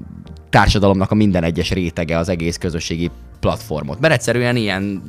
társadalomnak 0.49 1.11
a 1.11 1.15
minden 1.15 1.43
egyes 1.43 1.71
rétege 1.71 2.17
az 2.17 2.29
egész 2.29 2.57
közösségi 2.57 3.11
platformot. 3.39 3.99
Mert 3.99 4.13
egyszerűen 4.13 4.55
ilyen 4.55 5.03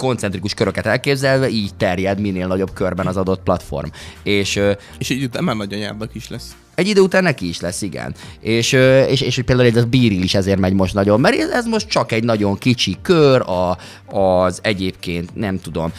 koncentrikus 0.00 0.54
köröket 0.54 0.86
elképzelve 0.86 1.48
így 1.48 1.74
terjed 1.74 2.20
minél 2.20 2.46
nagyobb 2.46 2.72
körben 2.72 3.06
az 3.06 3.16
adott 3.16 3.42
platform. 3.42 3.88
És 4.22 4.60
És 4.98 5.10
így 5.10 5.24
után 5.24 5.44
már 5.44 5.56
nagyanyádnak 5.56 6.14
is 6.14 6.28
lesz. 6.28 6.56
egy 6.74 6.88
idő 6.88 7.00
után 7.00 7.22
neki 7.22 7.48
is 7.48 7.60
lesz, 7.60 7.82
igen. 7.82 8.14
És, 8.40 8.72
és, 9.08 9.20
és 9.20 9.42
például 9.46 9.68
ez 9.68 9.76
a 9.76 9.86
bíril 9.86 10.22
is 10.22 10.34
ezért 10.34 10.58
megy 10.58 10.72
most 10.72 10.94
nagyon, 10.94 11.20
mert 11.20 11.36
ez 11.52 11.66
most 11.66 11.88
csak 11.88 12.12
egy 12.12 12.24
nagyon 12.24 12.58
kicsi 12.58 12.96
kör, 13.02 13.40
a, 13.40 13.78
az 14.16 14.58
egyébként, 14.62 15.34
nem 15.34 15.60
tudom, 15.60 15.92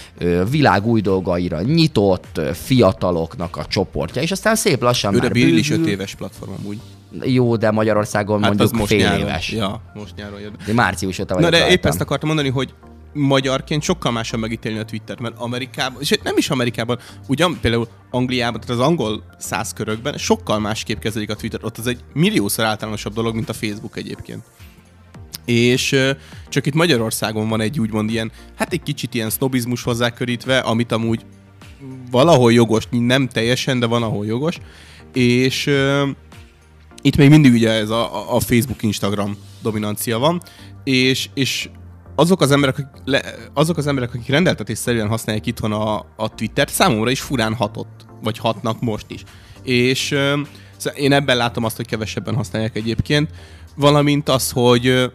világ 0.49 0.85
új 0.85 1.01
dolgaira 1.01 1.61
nyitott 1.61 2.41
fiataloknak 2.53 3.57
a 3.57 3.65
csoportja, 3.65 4.21
és 4.21 4.31
aztán 4.31 4.55
szép 4.55 4.81
lassan 4.81 5.13
Ő 5.13 5.17
a 5.17 5.21
már 5.21 5.31
Bill 5.31 5.57
is 5.57 5.69
bővül. 5.69 5.85
5 5.85 5.91
éves 5.91 6.15
platform 6.15 6.51
amúgy. 6.59 6.77
Jó, 7.23 7.55
de 7.55 7.71
Magyarországon 7.71 8.43
Hát 8.43 8.47
mondjuk 8.47 8.71
most 8.79 8.91
fél 8.91 8.99
nyáron. 8.99 9.19
éves. 9.19 9.51
Ja, 9.51 9.81
most 9.93 10.15
nyáron 10.15 10.39
jön. 10.39 10.55
De 10.65 10.73
március 10.73 11.19
óta 11.19 11.33
Na 11.33 11.39
vagyok 11.39 11.51
de 11.51 11.57
épp 11.57 11.67
rajtam. 11.69 11.91
ezt 11.91 12.01
akartam 12.01 12.27
mondani, 12.27 12.49
hogy 12.49 12.73
magyarként 13.13 13.81
sokkal 13.83 14.11
másabb 14.11 14.39
megítélni 14.39 14.79
a 14.79 14.85
Twittert, 14.85 15.19
mert 15.19 15.35
Amerikában, 15.37 16.01
és 16.01 16.17
nem 16.23 16.37
is 16.37 16.49
Amerikában, 16.49 16.99
ugyan 17.27 17.57
például 17.61 17.87
Angliában, 18.11 18.59
tehát 18.61 18.79
az 18.81 18.85
angol 18.87 19.23
száz 19.37 19.73
körökben 19.73 20.17
sokkal 20.17 20.59
másképp 20.59 20.99
kezelik 20.99 21.29
a 21.29 21.35
Twittert. 21.35 21.63
Ott 21.63 21.77
az 21.77 21.87
egy 21.87 21.99
milliószor 22.13 22.65
általánosabb 22.65 23.13
dolog, 23.13 23.35
mint 23.35 23.49
a 23.49 23.53
Facebook 23.53 23.97
egyébként. 23.97 24.43
És 25.45 25.95
csak 26.49 26.65
itt 26.65 26.73
Magyarországon 26.73 27.49
van 27.49 27.61
egy 27.61 27.79
úgymond 27.79 28.09
ilyen, 28.09 28.31
hát 28.57 28.73
egy 28.73 28.83
kicsit 28.83 29.13
ilyen 29.13 29.29
sznobizmus 29.29 29.83
hozzákörítve, 29.83 30.59
amit 30.59 30.91
amúgy 30.91 31.25
valahol 32.11 32.53
jogos, 32.53 32.83
nem 32.89 33.27
teljesen, 33.27 33.79
de 33.79 33.85
van, 33.85 34.03
ahol 34.03 34.25
jogos. 34.25 34.57
És 35.13 35.69
itt 37.01 37.17
még 37.17 37.29
mindig 37.29 37.53
ugye 37.53 37.69
ez 37.69 37.89
a, 37.89 38.35
a 38.35 38.39
Facebook, 38.39 38.83
Instagram 38.83 39.37
dominancia 39.61 40.19
van, 40.19 40.41
és, 40.83 41.29
és 41.33 41.69
azok 42.15 42.41
az 42.41 42.51
emberek, 42.51 42.77
akik, 42.77 43.01
le, 43.05 43.21
azok 43.53 43.77
az 43.77 43.87
emberek, 43.87 44.13
akik 44.13 44.27
rendeltetésszerűen 44.27 45.07
használják 45.07 45.45
itthon 45.45 45.71
a, 45.71 46.05
a 46.15 46.35
Twittert, 46.35 46.71
számomra 46.71 47.09
is 47.09 47.21
furán 47.21 47.53
hatott, 47.53 48.05
vagy 48.21 48.37
hatnak 48.37 48.81
most 48.81 49.05
is. 49.07 49.23
És 49.63 50.11
ö, 50.11 50.39
szóval 50.77 50.99
én 50.99 51.11
ebben 51.11 51.37
látom 51.37 51.63
azt, 51.63 51.75
hogy 51.75 51.85
kevesebben 51.85 52.35
használják 52.35 52.75
egyébként, 52.75 53.29
valamint 53.75 54.29
az, 54.29 54.51
hogy 54.51 54.87
ö, 54.87 55.05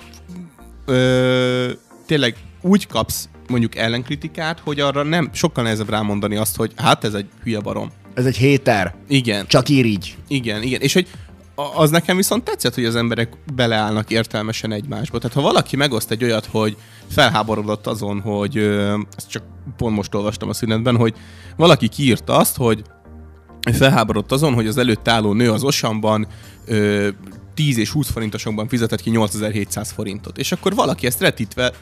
ö, 0.84 1.70
tényleg 2.06 2.36
úgy 2.60 2.86
kapsz 2.86 3.28
mondjuk 3.48 3.76
ellenkritikát, 3.76 4.60
hogy 4.60 4.80
arra 4.80 5.02
nem 5.02 5.30
sokkal 5.32 5.64
nehezebb 5.64 5.90
rámondani 5.90 6.36
azt, 6.36 6.56
hogy 6.56 6.72
hát 6.76 7.04
ez 7.04 7.14
egy 7.14 7.26
hülye 7.42 7.60
barom. 7.60 7.90
Ez 8.14 8.26
egy 8.26 8.36
héter. 8.36 8.94
Igen. 9.08 9.46
Csak 9.46 9.68
ír 9.68 9.84
így. 9.84 10.16
Igen, 10.28 10.62
igen. 10.62 10.80
És 10.80 10.92
hogy 10.92 11.08
az 11.56 11.90
nekem 11.90 12.16
viszont 12.16 12.44
tetszett, 12.44 12.74
hogy 12.74 12.84
az 12.84 12.96
emberek 12.96 13.32
beleállnak 13.54 14.10
értelmesen 14.10 14.72
egymásba. 14.72 15.18
Tehát 15.18 15.36
ha 15.36 15.42
valaki 15.42 15.76
megoszt 15.76 16.10
egy 16.10 16.24
olyat, 16.24 16.46
hogy 16.46 16.76
felháborodott 17.10 17.86
azon, 17.86 18.20
hogy 18.20 18.56
ezt 19.16 19.28
csak 19.28 19.42
pont 19.76 19.96
most 19.96 20.14
olvastam 20.14 20.48
a 20.48 20.54
szünetben, 20.54 20.96
hogy 20.96 21.14
valaki 21.56 21.88
kiírta 21.88 22.36
azt, 22.36 22.56
hogy 22.56 22.82
felháborodott 23.72 24.32
azon, 24.32 24.54
hogy 24.54 24.66
az 24.66 24.78
előtt 24.78 25.08
álló 25.08 25.32
nő 25.32 25.52
az 25.52 25.64
Osamban 25.64 26.26
ö, 26.66 27.08
10 27.54 27.78
és 27.78 27.90
20 27.90 28.10
forintosokban 28.10 28.68
fizetett 28.68 29.00
ki 29.00 29.10
8700 29.10 29.90
forintot. 29.90 30.38
És 30.38 30.52
akkor 30.52 30.74
valaki 30.74 31.06
ezt 31.06 31.32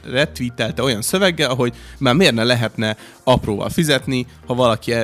retweetelte 0.05 0.83
olyan 0.83 1.03
szöveggel, 1.03 1.55
hogy 1.55 1.75
már 1.99 2.15
miért 2.15 2.35
ne 2.35 2.45
lehetne 2.45 2.97
apróval 3.25 3.69
fizetni, 3.69 4.27
ha 4.47 4.55
valaki 4.55 4.95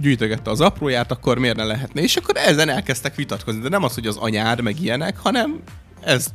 gyűjtögette 0.00 0.50
az 0.50 0.60
apróját, 0.60 1.10
akkor 1.10 1.38
miért 1.38 1.56
ne 1.56 1.64
lehetne? 1.64 2.00
És 2.00 2.16
akkor 2.16 2.36
ezen 2.36 2.68
elkezdtek 2.68 3.14
vitatkozni. 3.14 3.60
De 3.60 3.68
nem 3.68 3.84
az, 3.84 3.94
hogy 3.94 4.06
az 4.06 4.16
anyár, 4.16 4.60
meg 4.60 4.80
ilyenek, 4.80 5.18
hanem 5.18 5.60
ez 6.00 6.26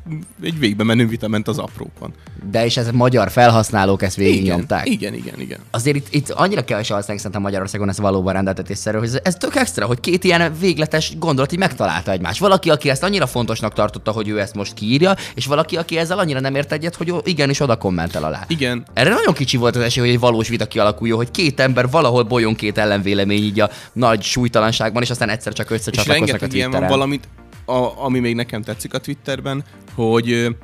egy 0.44 0.60
végbe 0.60 0.84
menő 0.84 1.08
vita 1.08 1.28
ment 1.28 1.48
az 1.48 1.58
aprókon. 1.58 2.14
De 2.52 2.66
és 2.66 2.78
ez 2.78 2.90
magyar 2.92 3.32
felhasználók 3.32 4.02
ezt 4.02 4.16
végignyomták. 4.16 4.90
igen, 4.90 5.14
igen, 5.14 5.40
igen. 5.40 5.60
Azért 5.72 5.96
itt, 5.96 6.08
itt 6.10 6.30
annyira 6.30 6.64
kevesen 6.64 6.96
használják 6.96 7.18
szerintem 7.18 7.42
Magyarországon 7.42 7.90
ez 7.90 8.00
valóban 8.00 8.34
rendeltetésszerű, 8.34 8.98
hogy 8.98 9.08
ez, 9.08 9.20
ez 9.24 9.36
tök 9.36 9.56
extra, 9.56 9.86
hogy 9.86 10.00
két 10.00 10.24
ilyen 10.24 10.54
végletes 10.60 11.14
gondolat 11.18 11.52
így 11.52 11.60
megtalálta 11.60 12.12
egymást. 12.12 12.40
Valaki, 12.40 12.70
aki 12.70 12.90
ezt 12.90 13.04
annyira 13.04 13.28
fontosnak 13.28 13.74
tartotta, 13.74 14.12
hogy 14.12 14.28
ő 14.28 14.40
ezt 14.40 14.56
most 14.56 14.74
kiírja, 14.74 15.16
és 15.36 15.46
valaki, 15.46 15.78
aki 15.78 15.98
ezzel 15.98 16.20
annyira 16.20 16.40
nem 16.40 16.56
ért 16.56 16.72
egyet, 16.72 16.96
hogy 16.96 17.14
igenis 17.24 17.60
oda 17.60 17.76
kommentel 17.76 18.24
alá. 18.24 18.44
Igen, 18.48 18.86
Erre 18.94 19.10
nagyon 19.10 19.34
kicsi 19.34 19.58
volt 19.58 19.76
az 19.76 19.82
esély, 19.82 20.04
hogy 20.04 20.14
egy 20.14 20.20
valós 20.20 20.48
vita 20.48 20.68
kialakuljon, 20.68 21.18
hogy 21.18 21.32
két 21.32 21.60
ember 21.60 21.90
valahol 21.90 22.24
bolyon 22.24 22.56
két 22.56 22.78
ellenvélemény 22.78 23.44
így 23.44 23.60
a 23.60 23.70
nagy 23.94 24.22
súlytalanságban, 24.22 25.02
és 25.02 25.10
aztán 25.10 25.30
egyszer 25.30 25.54
csak 25.54 25.70
és 25.70 25.72
összecsatlakoznak 25.72 26.28
a 26.28 26.32
rengeteg 26.32 26.54
ilyen 26.54 26.72
van 26.72 26.80
Twitteren. 26.80 27.00
valamit, 27.00 27.28
a, 27.66 28.04
ami 28.04 28.20
még 28.20 28.36
nekem 28.36 28.62
tetszik 28.62 28.94
a 28.94 28.98
Twitterben, 28.98 29.64
hogy 29.96 30.56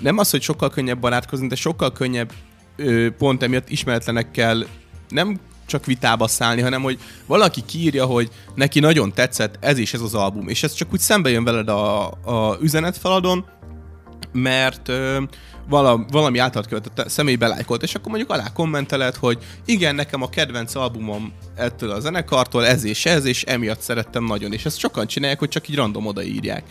nem 0.00 0.18
az, 0.18 0.30
hogy 0.30 0.42
sokkal 0.42 0.70
könnyebb 0.70 0.98
barátkozni, 0.98 1.46
de 1.46 1.54
sokkal 1.54 1.92
könnyebb 1.92 2.32
pont 3.18 3.42
emiatt 3.42 3.68
ismeretlenekkel 3.68 4.66
nem 5.08 5.38
csak 5.66 5.86
vitába 5.86 6.28
szállni, 6.28 6.60
hanem 6.60 6.82
hogy 6.82 6.98
valaki 7.26 7.62
kiírja, 7.66 8.04
hogy 8.04 8.30
neki 8.54 8.80
nagyon 8.80 9.12
tetszett 9.12 9.56
ez 9.60 9.78
és 9.78 9.94
ez 9.94 10.00
az 10.00 10.14
album, 10.14 10.48
és 10.48 10.62
ez 10.62 10.72
csak 10.72 10.92
úgy 10.92 11.00
szembe 11.00 11.30
jön 11.30 11.44
veled 11.44 11.68
a, 11.68 12.06
a 12.10 12.58
üzenetfaladon, 12.60 13.44
mert 14.32 14.92
valami 16.10 16.38
által 16.38 16.62
követett 16.62 17.08
személy 17.08 17.36
belájkolt, 17.36 17.82
és 17.82 17.94
akkor 17.94 18.08
mondjuk 18.08 18.30
alá 18.30 18.52
kommenteled, 18.52 19.14
hogy 19.14 19.38
igen, 19.64 19.94
nekem 19.94 20.22
a 20.22 20.28
kedvenc 20.28 20.74
albumom 20.74 21.32
ettől 21.54 21.90
a 21.90 22.00
zenekartól 22.00 22.66
ez 22.66 22.84
és 22.84 23.06
ez, 23.06 23.24
és 23.24 23.42
emiatt 23.42 23.80
szerettem 23.80 24.24
nagyon, 24.24 24.52
és 24.52 24.64
ezt 24.64 24.78
sokan 24.78 25.06
csinálják, 25.06 25.38
hogy 25.38 25.48
csak 25.48 25.68
így 25.68 25.76
random 25.76 26.06
odaírják. 26.06 26.62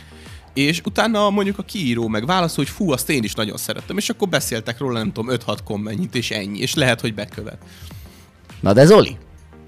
És 0.53 0.81
utána 0.85 1.29
mondjuk 1.29 1.57
a 1.57 1.63
kiíró 1.63 2.07
meg 2.07 2.25
válaszol, 2.25 2.63
hogy 2.63 2.73
fú, 2.73 2.91
azt 2.91 3.09
én 3.09 3.23
is 3.23 3.33
nagyon 3.33 3.57
szerettem, 3.57 3.97
és 3.97 4.09
akkor 4.09 4.29
beszéltek 4.29 4.79
róla, 4.79 4.97
nem 4.97 5.11
tudom, 5.11 5.35
5-6 5.45 5.57
kommentit, 5.63 6.15
és 6.15 6.31
ennyi, 6.31 6.59
és 6.59 6.73
lehet, 6.73 7.01
hogy 7.01 7.13
bekövet. 7.13 7.57
Na 8.59 8.73
de 8.73 8.85
Zoli, 8.85 9.17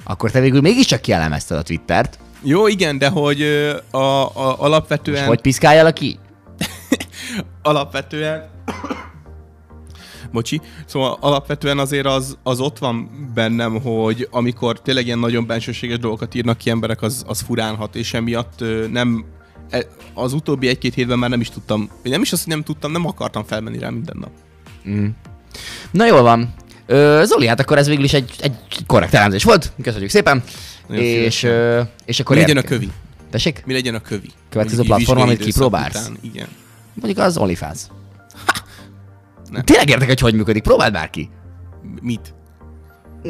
akkor 0.04 0.32
te 0.32 0.40
végül 0.40 0.62
mégiscsak 0.62 1.02
kielemezted 1.02 1.58
a 1.58 1.62
Twittert, 1.62 2.20
Jó, 2.46 2.68
igen, 2.68 2.98
de 2.98 3.10
hogy 3.10 3.42
a, 3.92 3.98
a, 3.98 4.62
alapvetően... 4.62 5.28
hogy 5.28 5.42
piszkáljál 5.42 5.94
ki? 5.94 6.20
alapvetően... 7.62 8.50
Bocsi. 10.34 10.62
Szóval 10.86 11.18
alapvetően 11.20 11.78
azért 11.80 12.06
az, 12.06 12.38
az 12.44 12.60
ott 12.60 12.78
van 12.78 13.10
bennem, 13.34 13.82
hogy 13.82 14.28
amikor 14.32 14.82
tényleg 14.82 15.06
ilyen 15.06 15.20
nagyon 15.20 15.46
bensőséges 15.46 16.00
dolgokat 16.00 16.36
írnak 16.36 16.58
ki 16.58 16.70
emberek, 16.70 17.02
az, 17.02 17.24
az 17.28 17.42
furánhat, 17.42 17.96
és 17.96 18.14
emiatt 18.14 18.64
nem 18.92 19.26
e- 19.70 19.88
az 20.14 20.34
utóbbi 20.34 20.68
egy-két 20.68 20.94
hétben 20.94 21.20
már 21.20 21.30
nem 21.30 21.42
is 21.42 21.50
tudtam, 21.50 21.90
nem 22.04 22.22
is 22.22 22.32
azt, 22.32 22.44
hogy 22.44 22.54
nem 22.54 22.64
tudtam, 22.64 22.92
nem 22.92 23.06
akartam 23.08 23.44
felmenni 23.44 23.78
rá 23.78 23.90
minden 23.90 24.18
nap. 24.20 24.32
Na 25.92 26.06
jól 26.06 26.22
van. 26.22 26.54
Ö, 26.86 27.22
Zoli, 27.26 27.48
hát 27.48 27.60
akkor 27.60 27.78
ez 27.78 27.88
végül 27.88 28.04
is 28.04 28.14
egy, 28.14 28.32
egy 28.40 28.54
korrekt 28.88 29.14
elemzés 29.14 29.44
volt. 29.44 29.72
Köszönjük 29.82 30.10
szépen. 30.10 30.44
Nagyon 30.88 31.04
és, 31.04 31.14
szívesen. 31.14 31.52
ö, 31.52 31.82
és 32.06 32.20
akkor 32.20 32.36
Mi 32.36 32.42
legyen 32.42 32.58
a 32.58 32.62
kövi? 32.62 32.90
Tessék? 33.32 33.64
Mi 33.66 33.74
legyen 33.74 33.96
a 33.96 34.02
kövi? 34.02 34.30
Következő 34.50 34.84
platform, 34.84 35.20
amit 35.20 35.44
kipróbálsz? 35.44 36.02
Után, 36.02 36.18
igen. 36.22 36.48
Mondjuk 36.94 37.26
az 37.26 37.38
OnlyFans. 37.38 37.80
Nem. 39.54 39.64
Tényleg 39.64 39.90
értek, 39.90 40.08
hogy 40.08 40.20
hogy 40.20 40.34
működik. 40.34 40.64
Próbáld 40.64 40.94
már 40.94 41.10
ki. 41.10 41.30
Mit? 42.02 42.34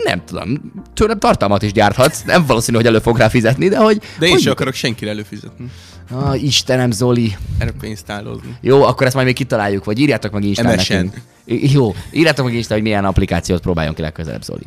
Nem 0.04 0.26
tudom. 0.26 0.72
Tőlem 0.94 1.20
tartalmat 1.20 1.62
is 1.62 1.72
gyárthatsz. 1.72 2.24
Nem 2.24 2.46
valószínű, 2.46 2.78
hogy 2.78 2.86
elő 2.86 3.00
fog 3.00 3.18
rá 3.18 3.28
fizetni, 3.28 3.68
de 3.68 3.78
hogy... 3.78 3.98
De 3.98 4.06
hogy 4.20 4.28
én 4.30 4.38
sem 4.38 4.52
akarok 4.52 4.74
senkire 4.74 5.12
előfizetni. 5.12 5.66
Ah, 6.12 6.44
Istenem, 6.44 6.92
Zoli. 6.92 7.36
Erre 7.58 7.72
pénzt 7.80 8.10
állozni. 8.10 8.58
Jó, 8.62 8.84
akkor 8.84 9.06
ezt 9.06 9.16
majd 9.16 9.26
még 9.28 9.36
kitaláljuk, 9.36 9.86
vagy 9.86 10.00
írjátok 10.00 10.32
meg 10.32 10.44
Instán 10.44 10.76
nekünk. 10.76 11.22
Jó, 11.46 11.96
írjátok 12.12 12.46
meg 12.46 12.54
Instán, 12.54 12.78
hogy 12.78 12.88
milyen 12.88 13.06
applikációt 13.06 13.62
próbáljon 13.62 13.94
ki 13.94 14.02
legközelebb, 14.02 14.44
Zoli. 14.44 14.66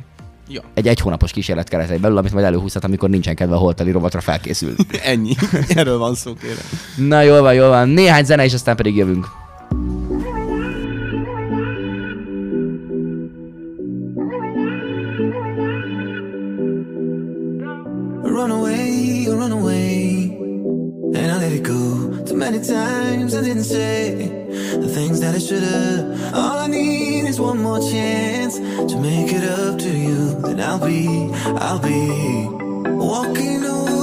Ja, 0.49 0.63
Egy 0.75 0.89
egy 0.89 1.01
hónapos 1.01 1.33
kísérlet 1.33 1.69
keretei 1.69 1.99
belül, 1.99 2.17
amit 2.17 2.33
majd 2.33 2.45
előhúzhat, 2.45 2.85
amikor 2.85 3.11
nincsen 3.11 3.35
kedve 3.35 3.55
a 3.55 3.59
holteli 3.59 3.91
rovatra 3.91 4.21
felkészülni. 4.21 4.77
ennyi. 5.03 5.35
Erről 5.69 5.99
van 5.99 6.15
szó, 6.15 6.35
kérem. 6.35 6.65
Na 7.09 7.21
jól 7.23 7.41
van, 7.41 7.55
jól 7.55 7.69
van. 7.69 7.89
Néhány 7.89 8.25
zene, 8.25 8.45
és 8.45 8.53
aztán 8.55 8.77
pedig 8.77 8.97
jövünk. 8.97 9.27
Many 22.57 22.69
times. 22.69 23.35
I 23.35 23.43
didn't 23.43 23.65
say 23.65 24.15
the 24.81 24.89
things 24.89 25.21
that 25.21 25.35
I 25.35 25.39
should 25.39 25.63
have. 25.63 26.35
All 26.35 26.59
I 26.59 26.67
need 26.67 27.25
is 27.27 27.41
one 27.41 27.63
more 27.63 27.79
chance 27.79 28.59
to 28.59 29.01
make 29.01 29.33
it 29.33 29.45
up 29.45 29.79
to 29.79 29.91
you. 29.91 30.41
Then 30.41 30.61
I'll 30.61 30.79
be, 30.79 31.31
I'll 31.59 31.79
be 31.79 32.49
walking 32.95 33.65
on 33.65 33.96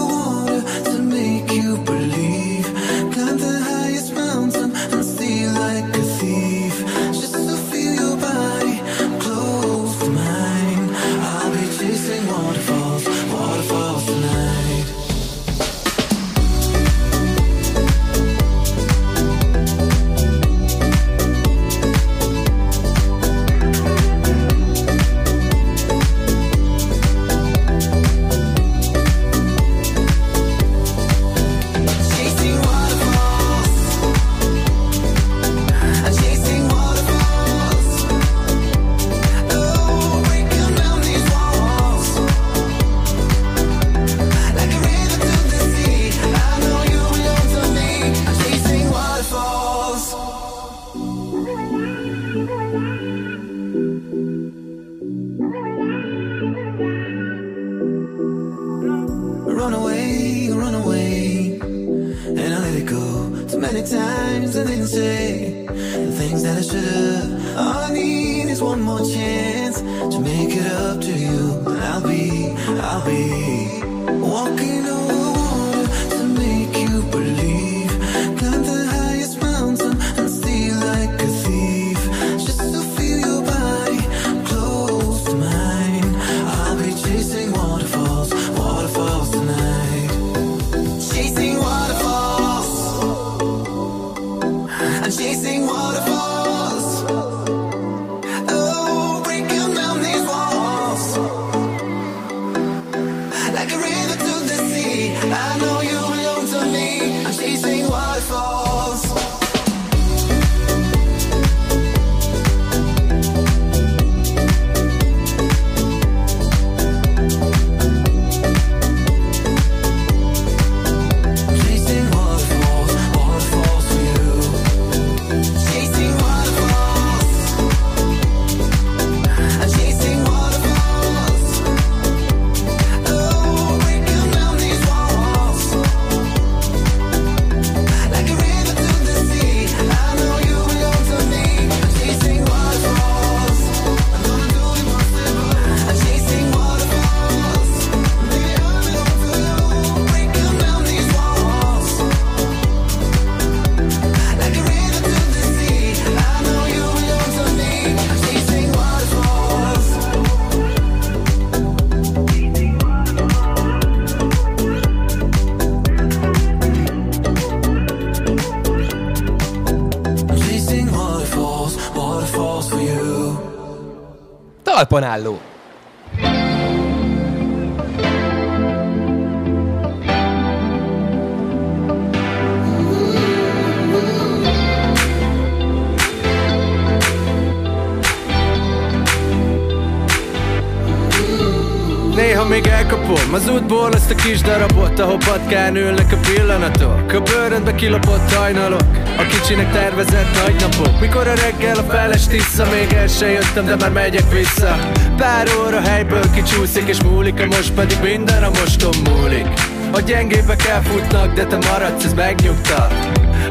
elkapom 193.34 193.56
az 193.56 193.62
útból 193.62 193.92
azt 193.92 194.12
a 194.12 194.16
kis 194.16 194.42
darabot 194.42 195.00
Ahol 195.00 195.18
patkán 195.18 195.76
ülnek 195.76 196.12
a 196.12 196.18
pillanatok. 196.18 197.12
A 197.12 197.22
bőröndbe 197.22 197.76
kilopott 197.76 198.34
hajnalok 198.34 198.88
A 199.18 199.26
kicsinek 199.26 199.72
tervezett 199.72 200.44
nagy 200.44 200.56
napok 200.60 201.00
Mikor 201.00 201.28
a 201.28 201.36
reggel 201.36 201.78
a 201.78 201.84
feles 201.84 202.28
tiszta 202.28 202.66
Még 202.72 202.94
el 202.94 203.08
se 203.08 203.30
jöttem, 203.30 203.66
de 203.66 203.76
már 203.76 203.92
megyek 203.92 204.32
vissza. 204.32 204.78
Pár 205.18 205.48
óra 205.66 205.82
helyből 205.82 206.32
kicsúszik 206.34 206.88
és 206.88 207.02
múlik 207.04 207.40
A 207.40 207.46
most 207.46 207.74
pedig 207.74 207.98
minden 208.02 208.44
a 208.44 208.50
moston 208.50 208.94
múlik 209.04 209.73
A 209.94 210.00
gyengébek 210.00 210.66
elfutnak, 210.66 211.34
de 211.34 211.46
te 211.46 211.58
maradsz, 211.70 212.04
ez 212.04 212.14
megnyugtat. 212.14 212.94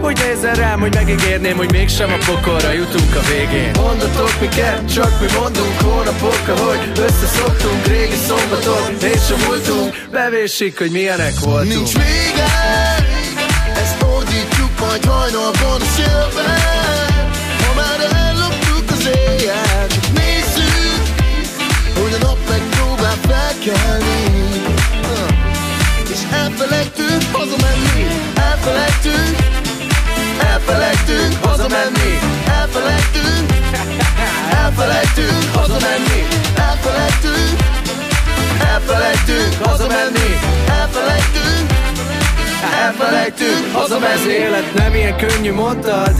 Úgy 0.05 0.19
nézel 0.27 0.55
rám, 0.55 0.81
hogy 0.81 0.95
megígérném, 0.95 1.57
hogy 1.57 1.73
mégsem 1.73 2.13
a 2.13 2.19
pokolra 2.27 2.73
jutunk 2.73 3.15
a 3.15 3.21
végén. 3.21 3.71
Mondatok 3.77 4.41
miket, 4.41 4.93
csak 4.95 5.21
mi 5.21 5.27
mondunk 5.39 5.81
hónapok, 5.81 6.43
ahogy 6.49 6.93
összeszoktunk 6.97 7.87
Régi 7.87 8.17
szombatok, 8.27 8.91
és 9.01 9.31
a 9.31 9.37
múltunk 9.47 10.09
Bevésik, 10.11 10.79
hogy 10.79 10.91
milyenek 10.91 11.33
voltunk. 11.41 11.75
Nincs 11.75 11.93
vége, 11.93 12.51
ezt 13.83 14.03
ordítjuk 14.17 14.71
majd 14.81 15.05
hajnalban 15.05 15.81
a 15.81 15.89
szélben. 15.97 16.61
Ha 17.65 17.73
az 18.91 19.07
éjjel, 19.07 19.87
csak 19.87 20.05
Hogy 22.01 22.13
a 22.13 22.25
nap 22.27 22.39
megpróbál 22.49 23.17
felkelni 23.29 24.32
elfelejtünk 26.33 27.23
hazamenni, 27.33 28.07
elfelejtünk 28.35 29.37
Elfelejtünk 30.39 31.45
hazamenni, 31.45 32.19
elfelejtünk 32.47 33.51
Elfelejtünk 34.63 35.55
hazamenni, 35.55 36.21
elfelejtünk 36.57 37.61
Elfelejtünk 38.73 39.55
hazamenni, 39.65 40.39
elfelejtünk 40.69 41.71
Elfelejtünk 42.83 43.73
hazamenni 43.73 44.15
Az 44.15 44.27
élet 44.27 44.75
nem 44.75 44.95
ilyen 44.95 45.17
könnyű 45.17 45.53
mondtad 45.53 46.15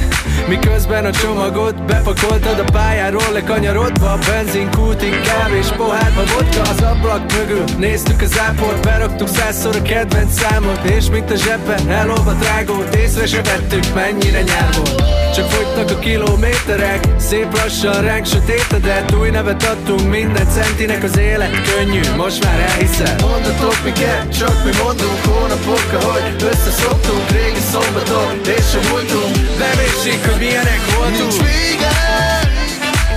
Miközben 0.49 1.05
a 1.05 1.11
csomagot 1.11 1.85
bepakoltad 1.85 2.59
a 2.59 2.73
pályáról 2.73 3.33
lekanyarodva 3.33 4.13
A 4.13 4.19
benzinkútig 4.27 5.21
kávés 5.21 5.69
pohárba 5.69 6.23
vodka 6.35 6.61
az 6.61 6.83
ablak 6.83 7.33
mögül. 7.33 7.65
Néztük 7.79 8.21
az 8.21 8.39
áport, 8.39 8.83
beraktuk 8.83 9.29
százszor 9.29 9.77
a 9.77 9.83
kedvenc 9.83 10.33
számot 10.33 10.85
És 10.85 11.11
mint 11.11 11.31
a 11.31 11.37
zsebben 11.37 11.89
elolvadt 11.89 12.45
rágót 12.45 12.95
Észre 12.95 13.27
se 13.27 13.43
vettük 13.43 13.95
mennyire 13.95 14.43
nyár 14.43 14.75
volt 14.77 15.22
Csak 15.35 15.51
fogytak 15.51 15.91
a 15.97 15.99
kilométerek 15.99 17.09
Szép 17.19 17.57
lassan 17.57 18.03
ránk 18.03 18.27
sötétedett. 18.27 19.15
Új 19.21 19.31
nevet 19.31 19.63
adtunk 19.63 20.11
minden 20.11 20.49
centinek 20.49 21.03
Az 21.03 21.19
élet 21.19 21.71
könnyű, 21.71 22.01
most 22.17 22.45
már 22.45 22.61
elhiszed. 22.61 23.21
Mondatok 23.21 23.77
miket, 23.85 24.39
csak 24.39 24.65
mi 24.65 24.71
mondunk 24.83 25.25
hónapok, 25.25 25.87
ahogy 26.01 26.23
összeszoktunk 26.51 27.31
Régi 27.31 27.65
szombatok, 27.71 28.35
és 28.57 28.75
a 28.79 28.81
múltunk. 28.89 29.35
Bevésik, 29.59 30.27
hogy 30.27 30.39
milyenek 30.39 30.81
voltunk. 30.97 31.19
Nincs 31.19 31.39
vége, 31.51 31.95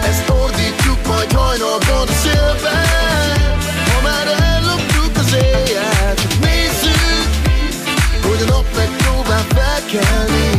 ezt 0.09 0.29
ordítjuk 0.29 0.99
majd 1.07 1.31
hajnalban 1.31 2.07
a 2.07 2.15
szélben 2.23 2.87
Ha 3.91 3.99
már 4.07 4.27
elloptuk 4.53 5.13
az 5.17 5.33
éjjel, 5.33 6.13
csak 6.21 6.33
nézzük 6.47 7.27
Hogy 8.25 8.41
a 8.45 8.51
nap 8.51 8.65
megpróbál 8.75 9.45
felkelni 9.55 10.55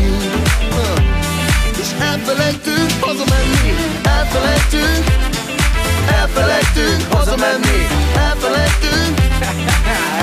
elfelejtünk 2.00 2.90
hazamenni, 3.00 3.74
elfelejtünk. 4.02 5.04
Elfelejtünk 6.20 7.12
hazamenni, 7.12 7.86
elfelejtünk. 8.16 9.18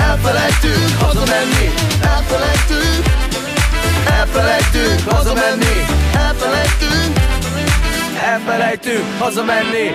Elfelejtünk 0.08 0.90
hazamenni, 1.00 1.66
elfelejtünk. 2.02 3.04
Elfelejtünk 4.18 5.00
hazamenni, 5.10 5.86
elfelejtünk. 6.14 7.18
Elfelejtünk 8.22 9.04
hazamenni 9.18 9.92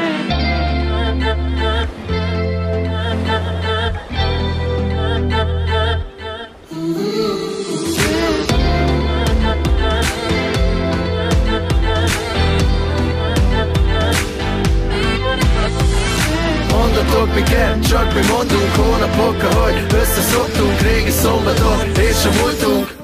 Mondatok 17.09 17.35
miket, 17.35 17.87
csak 17.87 18.13
mi 18.13 18.21
mondunk 18.31 18.75
hónapok, 18.75 19.43
ahogy 19.43 19.85
összeszoktunk 19.93 20.79
Régi 20.81 21.09
szombatok, 21.09 21.97
és 21.97 22.25
a 22.25 22.29
múltunk. 22.41 22.95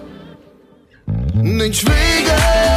Nincs 1.42 1.84
vége, 1.86 2.75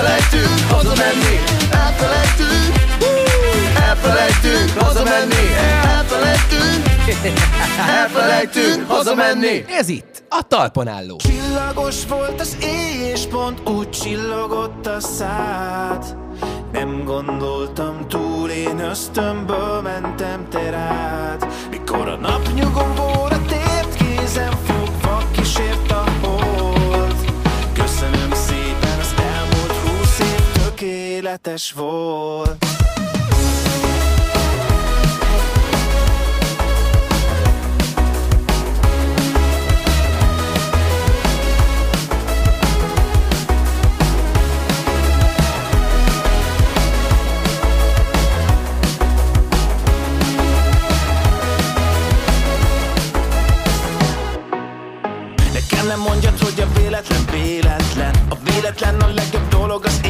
Elfelejtünk 0.00 0.70
hazamenni, 0.70 1.40
elfelejtünk. 1.70 2.74
Elfelejtünk 3.88 4.78
hazamenni, 4.78 5.54
elfelejtünk. 5.84 6.86
Elfelejtünk 7.88 8.90
hazamenni. 8.90 9.64
Ez 9.68 9.88
itt 9.88 10.22
a 10.28 10.42
talpon 10.48 10.88
álló. 10.88 11.16
Csillagos 11.16 12.06
volt 12.08 12.40
az 12.40 12.56
éj, 12.62 13.10
és 13.12 13.26
pont 13.30 13.68
úgy 13.68 13.90
csillogott 13.90 14.86
a 14.86 15.00
szád. 15.00 16.16
Nem 16.72 17.04
gondoltam 17.04 18.08
túl, 18.08 18.48
én 18.48 18.78
ösztönből 18.78 19.80
mentem 19.80 20.48
te 20.50 20.70
rád. 20.70 21.46
Mikor 21.70 22.08
a 22.08 22.16
napnyugomból 22.16 23.10
a 23.10 23.10
tért 23.10 23.19
tökéletes 31.30 31.72
volt. 31.72 32.64
Nekem 55.52 55.86
nem 55.86 56.00
mondjad, 56.00 56.38
hogy 56.38 56.60
a 56.60 56.78
véletlen 56.78 57.24
véletlen. 57.30 58.14
A 58.28 58.36
véletlen 58.44 59.00
a 59.00 59.06
legjobb 59.06 59.48
dolog 59.48 59.84
az 59.84 60.00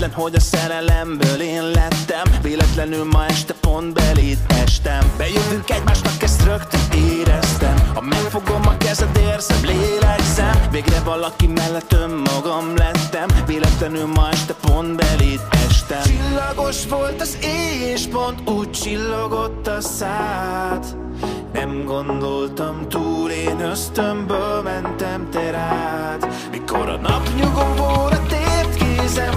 Véletlen, 0.00 0.22
hogy 0.22 0.34
a 0.34 0.40
szerelemből 0.40 1.40
én 1.40 1.62
lettem. 1.62 2.40
Véletlenül 2.42 3.04
ma 3.04 3.26
este 3.26 3.54
pont 3.60 3.92
beléd 3.92 4.38
estem 4.48 5.12
Bejövünk 5.18 5.70
egymásnak, 5.70 6.22
ezt 6.22 6.44
rögtön 6.44 6.80
éreztem. 6.94 7.74
Ha 7.94 8.00
megfogom 8.00 8.60
a 8.66 8.76
kezed, 8.76 9.16
érzem, 9.16 9.64
lélegzem. 9.64 10.68
Végre 10.70 11.00
valaki 11.04 11.46
mellett 11.46 11.92
önmagam 11.92 12.76
lettem. 12.76 13.28
Véletlenül 13.46 14.06
ma 14.06 14.28
este 14.30 14.54
pont 14.60 14.96
beléd 14.96 15.40
estem 15.68 16.02
Csillagos 16.02 16.86
volt 16.88 17.20
az 17.20 17.38
éj, 17.42 17.90
és 17.92 18.06
pont 18.06 18.50
úgy 18.50 18.70
csillogott 18.70 19.66
a 19.66 19.80
szád. 19.80 20.96
Nem 21.52 21.84
gondoltam 21.84 22.88
túl, 22.88 23.30
én 23.30 23.60
ösztönből 23.60 24.62
mentem 24.62 25.28
te 25.30 25.50
rád. 25.50 26.26
Mikor 26.50 26.88
a 26.88 26.96
napnyugomból 26.96 28.10
a 28.10 28.26
tért 28.28 28.74
kézem 28.74 29.32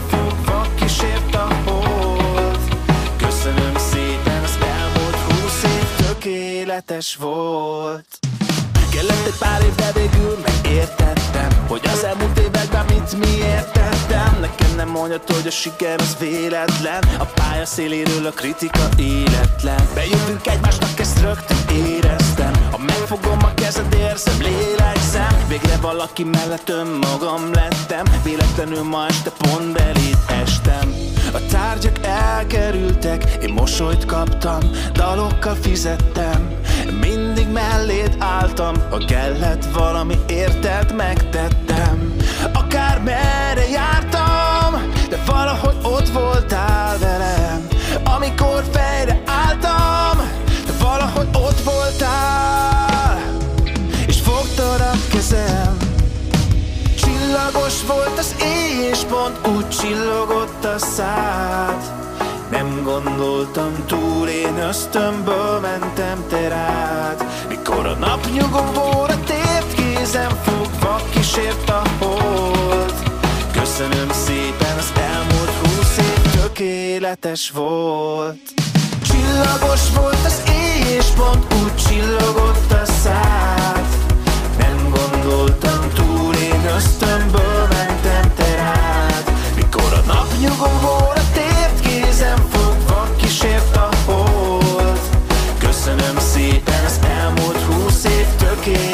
tökéletes 6.73 7.15
volt. 7.15 8.19
Kellett 8.91 9.25
egy 9.25 9.37
pár 9.39 9.61
év, 9.61 9.75
de 9.75 9.91
végül 9.93 10.37
megértettem 10.45 11.65
Hogy 11.67 11.81
az 11.93 12.03
elmúlt 12.03 12.39
években 12.39 12.85
mit 12.85 13.17
miért 13.17 13.71
tettem 13.71 14.37
Nekem 14.41 14.75
nem 14.75 14.89
mondjad, 14.89 15.21
hogy 15.33 15.47
a 15.47 15.51
siker 15.51 15.99
az 15.99 16.17
véletlen 16.19 17.03
A 17.17 17.23
pálya 17.23 17.65
széléről 17.65 18.25
a 18.25 18.29
kritika 18.29 18.89
életlen. 18.97 19.87
Bejövünk 19.93 20.47
egymásnak, 20.47 20.99
ezt 20.99 21.21
rögtön 21.21 21.57
éreztem. 21.75 22.51
Ha 22.71 22.77
megfogom 22.77 23.37
a 23.41 23.53
kezed, 23.53 23.93
érzem, 23.93 24.39
lélegzem. 24.39 25.45
Végre 25.47 25.77
valaki 25.81 26.23
mellett 26.23 26.69
önmagam 26.69 27.53
lettem. 27.53 28.05
Véletlenül 28.23 28.83
ma 28.83 29.05
este 29.05 29.31
pont 29.37 29.71
belét 29.71 30.17
estem. 30.43 30.93
A 31.33 31.45
tárgyak 31.51 31.97
elkerültek, 32.01 33.37
én 33.41 33.53
mosolyt 33.53 34.05
kaptam 34.05 34.59
Dalokkal 34.93 35.55
fizettem 35.61 36.61
mindig 36.91 37.47
melléd 37.47 38.15
álltam 38.19 38.75
Ha 38.89 38.97
kellett 39.07 39.65
valami 39.73 40.15
érted, 40.27 40.95
megtettem. 40.95 42.15
Akár 42.53 43.01
merre 43.01 43.69
jártam 43.69 44.91
De 45.09 45.19
valahogy 45.25 45.75
ott 45.83 46.09
voltál 46.09 46.97
velem. 46.97 47.67
Amikor 48.03 48.63
fejre 48.71 49.21
álltam 49.25 50.17
De 50.65 50.85
valahogy 50.85 51.27
ott 51.33 51.63
voltál. 51.63 53.21
És 54.07 54.19
fogtad 54.21 54.81
a 54.81 54.91
kezem. 55.11 55.77
Csillagos 56.95 57.85
volt 57.87 58.17
az 58.17 58.35
éj 58.41 58.89
és 58.91 58.99
pont 58.99 59.47
úgy 59.55 59.69
csillogott 59.69 60.65
a 60.65 60.77
szád. 60.77 61.83
Nem 62.49 62.83
gondoltam 62.83 63.85
túl, 63.87 64.02
én 64.57 64.63
ösztönből 64.63 65.59
mentem 65.59 66.23
te 66.29 66.47
rád. 66.47 67.25
Mikor 67.47 67.85
a 67.85 67.95
nap 67.95 68.27
nyugovóra 68.33 69.19
tért 69.25 69.73
kézem 69.73 70.29
fogva 70.43 71.01
kísért 71.13 71.69
a 71.69 71.81
hold. 71.99 72.93
Köszönöm 73.51 74.09
szépen, 74.11 74.77
az 74.77 74.91
elmúlt 74.95 75.51
húsz 75.61 75.97
év 75.97 76.41
tökéletes 76.41 77.51
volt. 77.51 78.39
Csillagos 79.03 79.89
volt 79.95 80.25
az 80.25 80.41
éj 80.47 80.95
és 80.97 81.05
pont 81.05 81.53
úgy 81.53 81.75
csillogott 81.75 82.71
a 82.71 82.85
szád. 82.85 83.85
Nem 84.57 84.93
gondoltam 84.93 85.89
túl, 85.93 86.33
én 86.33 86.65
ösztönből 86.75 87.67
mentem 87.69 88.33
te 88.35 88.55
rád. 88.55 89.31
Mikor 89.55 89.93
a 89.93 90.13
nap 90.13 90.27
nyugovóra 90.39 91.12
év 98.65 98.92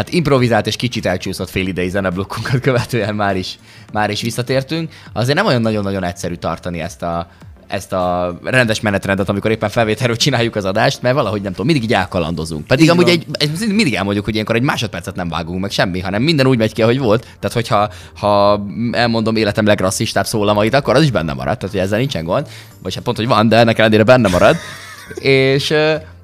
Hát 0.00 0.12
improvizált 0.12 0.66
és 0.66 0.76
kicsit 0.76 1.06
elcsúszott 1.06 1.50
fél 1.50 1.66
idei 1.66 1.88
zeneblokkunkat 1.88 2.60
követően 2.60 3.14
már 3.14 3.36
is, 3.36 3.58
már 3.92 4.10
is 4.10 4.22
visszatértünk. 4.22 4.92
Azért 5.12 5.36
nem 5.36 5.46
olyan 5.46 5.60
nagyon-nagyon 5.60 6.04
egyszerű 6.04 6.34
tartani 6.34 6.80
ezt 6.80 7.02
a, 7.02 7.26
ezt 7.66 7.92
a 7.92 8.38
rendes 8.44 8.80
menetrendet, 8.80 9.28
amikor 9.28 9.50
éppen 9.50 9.68
felvételről 9.68 10.16
csináljuk 10.16 10.56
az 10.56 10.64
adást, 10.64 11.02
mert 11.02 11.14
valahogy 11.14 11.42
nem 11.42 11.50
tudom, 11.50 11.66
mindig 11.66 11.84
így 11.84 11.92
elkalandozunk. 11.92 12.66
Pedig 12.66 12.84
Így 12.84 12.90
amúgy 12.90 13.04
van. 13.04 13.12
egy, 13.12 13.26
egy, 13.38 13.68
mindig 13.68 13.94
elmondjuk, 13.94 14.24
hogy 14.24 14.34
ilyenkor 14.34 14.54
egy 14.54 14.62
másodpercet 14.62 15.16
nem 15.16 15.28
vágunk 15.28 15.60
meg 15.60 15.70
semmi, 15.70 16.00
hanem 16.00 16.22
minden 16.22 16.46
úgy 16.46 16.58
megy 16.58 16.72
ki, 16.72 16.82
ahogy 16.82 16.98
volt. 16.98 17.22
Tehát, 17.22 17.52
hogyha 17.52 17.90
ha 18.14 18.66
elmondom 18.92 19.36
életem 19.36 19.66
legrasszistább 19.66 20.26
szólamait, 20.26 20.74
akkor 20.74 20.94
az 20.94 21.02
is 21.02 21.10
benne 21.10 21.32
marad, 21.32 21.58
tehát 21.58 21.74
hogy 21.74 21.84
ezzel 21.84 21.98
nincsen 21.98 22.24
gond. 22.24 22.46
Vagy 22.82 22.94
hát 22.94 23.04
pont, 23.04 23.16
hogy 23.16 23.26
van, 23.26 23.48
de 23.48 23.56
ennek 23.56 23.78
ellenére 23.78 24.02
benne 24.02 24.28
marad. 24.28 24.56
és 25.20 25.74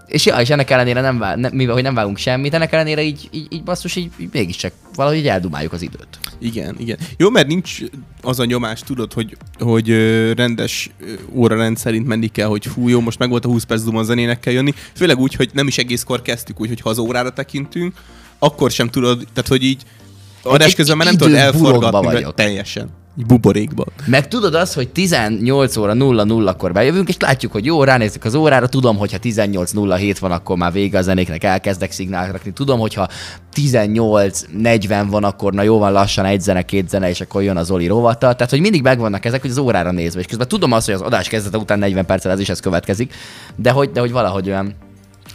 és 0.06 0.26
ja, 0.26 0.36
és 0.36 0.50
ennek 0.50 0.70
ellenére 0.70 1.00
nem, 1.00 1.18
vá- 1.18 1.36
ne, 1.36 1.48
mivel 1.52 1.74
hogy 1.74 1.82
nem 1.82 1.94
vágunk 1.94 2.18
semmit, 2.18 2.54
ennek 2.54 2.72
ellenére 2.72 3.02
így, 3.02 3.28
így, 3.30 3.46
így 3.50 3.62
basszus, 3.62 3.96
így, 3.96 4.10
így 4.18 4.28
mégiscsak 4.32 4.72
valahogy 4.94 5.18
így 5.18 5.28
eldumáljuk 5.28 5.72
az 5.72 5.82
időt. 5.82 6.08
Igen, 6.38 6.76
igen. 6.78 6.98
Jó, 7.16 7.30
mert 7.30 7.46
nincs 7.46 7.78
az 8.22 8.40
a 8.40 8.44
nyomás, 8.44 8.80
tudod, 8.80 9.12
hogy, 9.12 9.36
hogy 9.58 9.88
rendes 10.36 10.90
órarend 11.32 11.76
szerint 11.76 12.06
menni 12.06 12.26
kell, 12.26 12.46
hogy 12.46 12.66
fú, 12.66 12.88
jó, 12.88 13.00
most 13.00 13.18
meg 13.18 13.28
volt 13.28 13.44
a 13.44 13.48
20 13.48 13.64
perc 13.64 13.82
duma, 13.82 14.02
zenének 14.02 14.40
kell 14.40 14.52
jönni. 14.52 14.74
Főleg 14.94 15.18
úgy, 15.18 15.34
hogy 15.34 15.50
nem 15.52 15.66
is 15.66 15.78
egészkor 15.78 16.22
kezdtük, 16.22 16.60
úgyhogy 16.60 16.80
ha 16.80 16.88
az 16.88 16.98
órára 16.98 17.32
tekintünk, 17.32 17.94
akkor 18.38 18.70
sem 18.70 18.88
tudod, 18.88 19.26
tehát 19.32 19.48
hogy 19.48 19.62
így 19.62 19.82
adás 20.42 20.74
közben 20.74 20.96
már 20.96 21.06
nem 21.06 21.16
tudod 21.16 21.34
elforgatni 21.34 22.06
vagyok. 22.06 22.34
teljesen. 22.34 22.88
Buborékban. 23.26 23.86
Meg 24.06 24.28
tudod 24.28 24.54
azt, 24.54 24.74
hogy 24.74 24.88
18 24.88 25.76
óra 25.76 25.92
00-kor 25.96 26.72
bejövünk, 26.72 27.08
és 27.08 27.16
látjuk, 27.18 27.52
hogy 27.52 27.64
jó, 27.64 27.84
ránézzük 27.84 28.24
az 28.24 28.34
órára, 28.34 28.66
tudom, 28.66 28.96
hogyha 28.96 29.18
18.07 29.22 30.16
van, 30.20 30.32
akkor 30.32 30.56
már 30.56 30.72
vége 30.72 30.98
a 30.98 31.02
zenéknek, 31.02 31.44
elkezdek 31.44 31.92
szignált 31.92 32.32
rakni. 32.32 32.52
Tudom, 32.52 32.78
hogyha 32.78 33.08
18.40 33.54 35.06
van, 35.10 35.24
akkor 35.24 35.52
na 35.52 35.62
jó 35.62 35.78
van, 35.78 35.92
lassan 35.92 36.24
egy 36.24 36.40
zene, 36.40 36.62
két 36.62 36.88
zene, 36.88 37.08
és 37.08 37.20
akkor 37.20 37.42
jön 37.42 37.56
az 37.56 37.70
Oli 37.70 37.86
rovata. 37.86 38.34
Tehát, 38.34 38.50
hogy 38.50 38.60
mindig 38.60 38.82
megvannak 38.82 39.24
ezek, 39.24 39.40
hogy 39.40 39.50
az 39.50 39.58
órára 39.58 39.90
nézve. 39.90 40.20
És 40.20 40.26
közben 40.26 40.48
tudom 40.48 40.72
azt, 40.72 40.86
hogy 40.86 40.94
az 40.94 41.00
adás 41.00 41.28
kezdete 41.28 41.58
után 41.58 41.78
40 41.78 42.06
perccel 42.06 42.32
ez 42.32 42.40
is 42.40 42.48
ez 42.48 42.60
következik, 42.60 43.14
de 43.56 43.70
hogy, 43.70 43.90
de 43.90 44.00
hogy 44.00 44.12
valahogy 44.12 44.48
olyan 44.48 44.74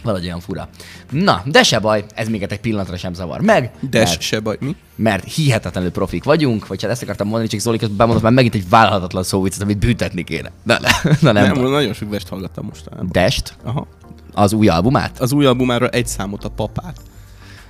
Valahogy 0.02 0.26
olyan 0.26 0.40
fura. 0.40 0.68
Na, 1.10 1.42
de 1.44 1.62
se 1.62 1.78
baj, 1.78 2.04
ez 2.14 2.28
minket 2.28 2.52
egy 2.52 2.60
pillanatra 2.60 2.96
sem 2.96 3.14
zavar 3.14 3.40
meg. 3.40 3.70
De 3.90 3.98
mert- 3.98 4.20
se 4.20 4.40
baj, 4.40 4.56
mi? 4.60 4.76
mert 4.96 5.32
hihetetlenül 5.32 5.90
profik 5.90 6.24
vagyunk, 6.24 6.66
vagy 6.66 6.82
hát 6.82 6.90
ezt 6.90 7.02
akartam 7.02 7.26
mondani, 7.26 7.48
csak 7.48 7.60
Zoli 7.60 7.78
közben 7.78 7.96
bemondott 7.96 8.22
már 8.22 8.32
megint 8.32 8.54
egy 8.54 8.68
vállalhatatlan 8.68 9.22
szóviccet, 9.22 9.62
amit 9.62 9.78
büntetni 9.78 10.24
kéne. 10.24 10.50
Na, 10.62 10.78
na, 10.80 10.88
na 11.20 11.32
nem. 11.32 11.52
Nem, 11.52 11.70
nagyon 11.70 11.92
sok 11.92 12.10
vest 12.10 12.28
hallgattam 12.28 12.64
mostanában. 12.64 13.08
Dest, 13.12 13.56
Aha. 13.64 13.86
az 14.32 14.52
új 14.52 14.68
albumát? 14.68 15.20
Az 15.20 15.32
új 15.32 15.46
albumáról 15.46 15.88
egy 15.88 16.06
számot 16.06 16.44
a 16.44 16.48
papát. 16.48 16.96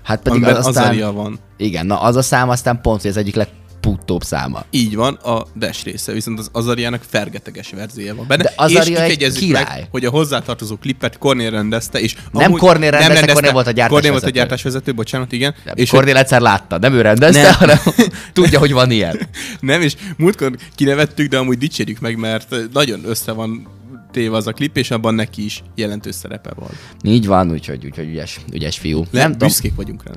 Hát 0.02 0.22
pedig 0.22 0.44
az 0.44 0.66
aztán... 0.66 1.14
Van. 1.14 1.38
Igen, 1.56 1.86
na 1.86 2.00
az 2.00 2.16
a 2.16 2.22
szám 2.22 2.48
aztán 2.48 2.80
pont, 2.80 3.00
hogy 3.00 3.10
az 3.10 3.16
egyik 3.16 3.34
legputtóbb 3.82 4.22
száma. 4.22 4.64
Így 4.70 4.94
van, 4.94 5.14
a 5.14 5.46
Dash 5.56 5.84
része, 5.84 6.12
viszont 6.12 6.38
az 6.38 6.48
Azariának 6.52 7.02
fergeteges 7.08 7.70
verziója 7.70 8.14
van 8.14 8.26
benne. 8.28 8.42
De 8.42 8.52
Azaria 8.56 9.06
és 9.06 9.16
egy 9.16 9.32
király. 9.32 9.64
meg, 9.64 9.88
hogy 9.90 10.04
a 10.04 10.10
hozzátartozó 10.10 10.76
klipet 10.76 11.18
Kornél 11.18 11.50
rendezte, 11.50 12.00
és 12.00 12.16
Nem 12.32 12.52
Kornél 12.52 12.90
rendezte, 12.90 13.32
Kornél 13.32 13.52
volt 13.52 13.66
a 13.66 13.70
gyártásvezető. 13.70 13.94
Kornél 13.94 14.10
volt 14.10 14.24
a 14.24 14.30
gyártásvezető, 14.30 14.94
bocsánat, 14.94 15.32
igen. 15.32 15.54
És 15.74 15.90
Kornél 15.90 16.16
egyszer 16.16 16.40
látta, 16.40 16.78
nem 16.78 16.92
ő 16.92 17.00
rendezte, 17.00 17.42
Nem. 17.42 17.54
hanem 17.54 17.78
tudja, 18.32 18.58
hogy 18.58 18.72
van 18.72 18.90
ilyen. 18.90 19.18
Nem, 19.60 19.80
és 19.80 19.94
múltkor 20.16 20.56
kinevettük, 20.74 21.28
de 21.28 21.38
amúgy 21.38 21.58
dicsérjük 21.58 22.00
meg, 22.00 22.16
mert 22.16 22.54
nagyon 22.72 23.00
össze 23.04 23.32
van 23.32 23.68
téve 24.10 24.36
az 24.36 24.46
a 24.46 24.52
klip, 24.52 24.76
és 24.76 24.90
abban 24.90 25.14
neki 25.14 25.44
is 25.44 25.62
jelentős 25.74 26.14
szerepe 26.14 26.50
van. 26.54 26.70
Így 27.04 27.26
van, 27.26 27.50
úgyhogy, 27.50 27.84
úgyhogy 27.84 28.08
ügyes, 28.08 28.40
ügyes 28.52 28.78
fiú. 28.78 29.04
Nem, 29.10 29.30
nem 29.30 29.38
büszkék 29.38 29.74
vagyunk 29.74 30.02
rá. 30.04 30.12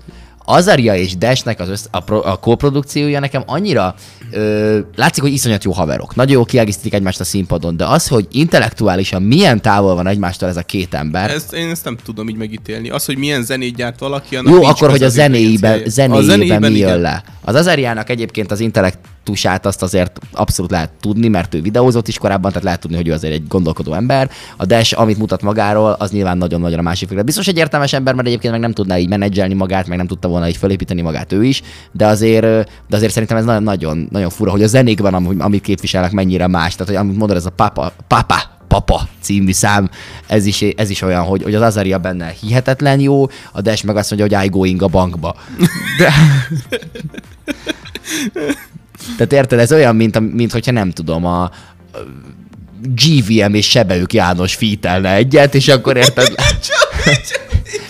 Azaria 0.45 0.95
és 0.95 1.17
Dashnek 1.17 1.59
az 1.59 1.69
össz, 1.69 1.85
a, 1.91 1.99
pro, 1.99 2.22
a 2.26 2.35
kóprodukciója 2.35 3.19
nekem 3.19 3.43
annyira 3.45 3.95
ö, 4.31 4.80
látszik, 4.95 5.23
hogy 5.23 5.31
iszonyat 5.31 5.63
jó 5.63 5.72
haverok. 5.72 6.15
Nagyon 6.15 6.34
jó 6.34 6.45
kiegészítik 6.45 6.93
egymást 6.93 7.19
a 7.19 7.23
színpadon, 7.23 7.77
de 7.77 7.85
az, 7.85 8.07
hogy 8.07 8.27
intellektuálisan 8.31 9.22
milyen 9.22 9.61
távol 9.61 9.95
van 9.95 10.07
egymástól 10.07 10.49
ez 10.49 10.57
a 10.57 10.61
két 10.61 10.93
ember, 10.93 11.30
Ezt, 11.30 11.53
én 11.53 11.69
ezt 11.69 11.84
nem 11.84 11.97
tudom 12.03 12.30
így 12.30 12.38
megítélni. 12.38 12.89
Az, 12.89 13.05
hogy 13.05 13.17
milyen 13.17 13.43
zenét 13.43 13.76
gyárt 13.76 13.99
valaki, 13.99 14.35
annak 14.35 14.53
Jó, 14.53 14.63
akkor, 14.63 14.89
hogy 14.89 15.03
a 15.03 15.05
az 15.05 15.13
zenéiben, 15.13 15.77
intelligenciája. 15.77 16.22
zenéiben, 16.22 16.72
mi 16.72 16.77
jön 16.77 16.88
igen. 16.88 16.99
le. 17.01 17.23
Az 17.41 17.55
Azariának 17.55 18.09
egyébként 18.09 18.51
az 18.51 18.59
intellektusát 19.26 19.65
azt 19.65 19.81
azért 19.81 20.19
abszolút 20.31 20.72
lehet 20.72 20.89
tudni, 20.99 21.27
mert 21.27 21.53
ő 21.53 21.61
videózott 21.61 22.07
is 22.07 22.18
korábban, 22.18 22.49
tehát 22.49 22.64
lehet 22.64 22.80
tudni, 22.80 22.95
hogy 22.95 23.07
ő 23.07 23.11
azért 23.14 23.34
egy 23.34 23.47
gondolkodó 23.47 23.93
ember. 23.93 24.30
A 24.57 24.65
Dash, 24.65 24.99
amit 24.99 25.18
mutat 25.18 25.41
magáról, 25.41 25.91
az 25.99 26.11
nyilván 26.11 26.38
nagyon-nagyon 26.38 26.80
a 26.80 26.81
másik 26.81 27.10
végre. 27.10 27.23
Biztos 27.23 27.47
egy 27.47 27.57
értelmes 27.57 27.93
ember, 27.93 28.14
mert 28.14 28.27
egyébként 28.27 28.53
meg 28.53 28.61
nem 28.61 28.73
tudná 28.73 28.97
így 28.97 29.10
menedzselni 29.10 29.53
magát, 29.53 29.88
meg 29.88 29.97
nem 29.97 30.07
tudta 30.07 30.27
volna 30.27 30.47
így 30.47 30.57
felépíteni 30.57 31.02
magát 31.02 31.31
ő 31.31 31.43
is, 31.43 31.61
de 31.91 32.06
azért, 32.06 32.45
de 32.88 32.95
azért 32.95 33.11
szerintem 33.11 33.38
ez 33.38 33.45
nagyon, 33.45 33.64
nagyon, 33.64 34.07
nagyon 34.11 34.30
fura, 34.30 34.52
hogy 34.52 34.64
a 34.64 34.68
zenékben, 34.68 35.14
am- 35.14 35.39
amit 35.39 35.61
képviselnek, 35.61 36.11
mennyire 36.11 36.47
más. 36.47 36.72
Tehát, 36.76 36.88
hogy 36.88 36.95
amit 36.95 37.18
mondod, 37.18 37.38
ez 37.38 37.45
a 37.45 37.49
papa, 37.49 37.91
papa, 38.07 38.53
Papa 38.68 39.07
című 39.22 39.52
szám, 39.52 39.89
ez 40.27 40.45
is, 40.45 40.61
ez 40.61 40.89
is 40.89 41.02
olyan, 41.02 41.23
hogy, 41.23 41.43
hogy 41.43 41.56
az 41.56 41.61
Azaria 41.61 41.97
benne 41.97 42.34
hihetetlen 42.41 42.99
jó, 42.99 43.26
a 43.52 43.61
Dash 43.61 43.85
meg 43.85 43.95
azt 43.95 44.11
mondja, 44.11 44.38
hogy 44.38 44.45
I 44.45 44.49
going 44.49 44.81
a 44.81 44.88
bankba. 44.88 45.35
De... 48.34 48.56
Tehát 49.18 49.34
érted, 49.34 49.60
ez 49.60 49.72
olyan, 49.72 49.95
mint, 49.95 50.34
mint 50.34 50.52
hogyha 50.52 50.72
nem 50.72 50.91
tudom, 50.91 51.26
a, 51.26 51.44
a 51.44 51.52
GVM 52.82 53.53
és 53.53 53.69
Sebeük 53.69 54.14
János 54.14 54.56
fítelne 54.56 55.14
egyet, 55.14 55.56
és 55.56 55.68
akkor 55.68 55.98
érted? 55.98 56.36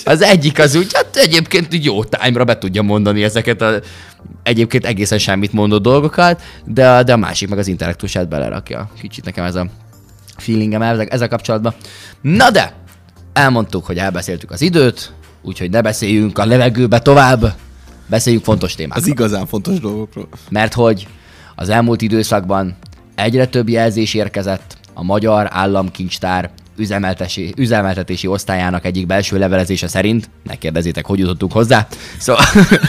Az 0.07 0.21
egyik 0.21 0.59
az 0.59 0.75
úgy, 0.75 0.93
hát 0.93 1.15
egyébként 1.15 1.83
jó 1.83 2.03
time-ra 2.03 2.43
be 2.43 2.57
tudja 2.57 2.81
mondani 2.81 3.23
ezeket 3.23 3.61
a 3.61 3.79
egyébként 4.43 4.85
egészen 4.85 5.17
semmit 5.17 5.53
mondó 5.53 5.77
dolgokat, 5.77 6.41
de 6.65 7.03
de 7.03 7.13
a 7.13 7.17
másik 7.17 7.49
meg 7.49 7.57
az 7.57 7.67
intellektusát 7.67 8.27
belerakja. 8.27 8.89
Kicsit 9.01 9.25
nekem 9.25 9.45
ez 9.45 9.55
a 9.55 9.67
feelingem 10.37 10.81
ezzel, 10.81 11.05
ezzel 11.05 11.27
kapcsolatban. 11.27 11.73
Na 12.21 12.51
de, 12.51 12.73
elmondtuk, 13.33 13.85
hogy 13.85 13.97
elbeszéltük 13.97 14.51
az 14.51 14.61
időt, 14.61 15.13
úgyhogy 15.41 15.69
ne 15.69 15.81
beszéljünk 15.81 16.37
a 16.37 16.45
levegőbe 16.45 16.99
tovább, 16.99 17.53
beszéljünk 18.07 18.45
fontos 18.45 18.75
témákról. 18.75 19.03
Az 19.03 19.09
igazán 19.09 19.45
fontos 19.45 19.79
dolgokról. 19.79 20.27
Mert 20.49 20.73
hogy 20.73 21.07
az 21.55 21.69
elmúlt 21.69 22.01
időszakban 22.01 22.75
egyre 23.15 23.45
több 23.45 23.69
jelzés 23.69 24.13
érkezett 24.13 24.77
a 24.93 25.03
Magyar 25.03 25.47
Államkincstár 25.49 26.49
üzemeltetési, 26.77 27.53
üzemeltetési 27.57 28.27
osztályának 28.27 28.85
egyik 28.85 29.05
belső 29.05 29.37
levelezése 29.37 29.87
szerint, 29.87 30.29
ne 30.43 30.55
kérdezzétek, 30.55 31.05
hogy 31.05 31.19
jutottunk 31.19 31.51
hozzá, 31.51 31.87
szóval 32.17 32.45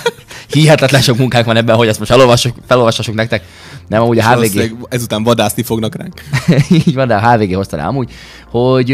hihetetlen 0.53 1.01
sok 1.01 1.17
munkánk 1.19 1.47
van 1.47 1.57
ebben, 1.57 1.77
hogy 1.77 1.89
ezt 1.89 1.99
most 1.99 2.11
felolvassuk, 2.11 2.57
felolvassassuk 2.67 3.15
nektek. 3.15 3.45
Nem, 3.89 4.03
amúgy 4.03 4.19
a 4.19 4.35
HVG... 4.35 4.77
Ezután 4.89 5.23
vadászni 5.23 5.63
fognak 5.63 5.95
ránk. 5.95 6.23
így 6.87 6.95
van, 6.95 7.09
de 7.09 7.15
a 7.15 7.31
HVG 7.31 7.55
hozta 7.55 7.77
rá 7.77 7.87
amúgy, 7.87 8.13
hogy 8.51 8.93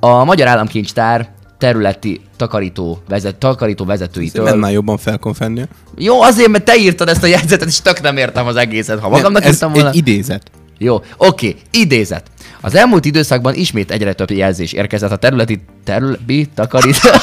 a 0.00 0.24
Magyar 0.24 0.46
Államkincstár 0.46 1.28
területi 1.60 2.20
takarító, 2.36 3.02
vezet, 3.08 3.36
takarító 3.36 3.84
vezetőitől... 3.84 4.44
Nem 4.44 4.58
már 4.58 4.72
jobban 4.72 4.98
fel 4.98 5.18
kon 5.18 5.34
fennie. 5.34 5.68
Jó, 5.96 6.22
azért, 6.22 6.48
mert 6.48 6.64
te 6.64 6.76
írtad 6.76 7.08
ezt 7.08 7.22
a 7.22 7.26
jegyzetet, 7.26 7.68
és 7.68 7.80
tök 7.80 8.00
nem 8.00 8.16
értem 8.16 8.46
az 8.46 8.56
egészet. 8.56 9.00
Ha 9.00 9.08
magamnak 9.08 9.44
ez 9.44 9.52
írtam 9.52 9.72
volna... 9.72 9.88
egy 9.88 9.96
idézet. 9.96 10.42
Jó, 10.78 11.02
oké, 11.16 11.56
idézet. 11.70 12.22
Az 12.60 12.74
elmúlt 12.74 13.04
időszakban 13.04 13.54
ismét 13.54 13.90
egyre 13.90 14.12
több 14.12 14.30
jelzés 14.30 14.72
érkezett 14.72 15.10
a 15.10 15.16
területi 15.16 15.62
területi 15.84 16.48
takarító... 16.54 17.08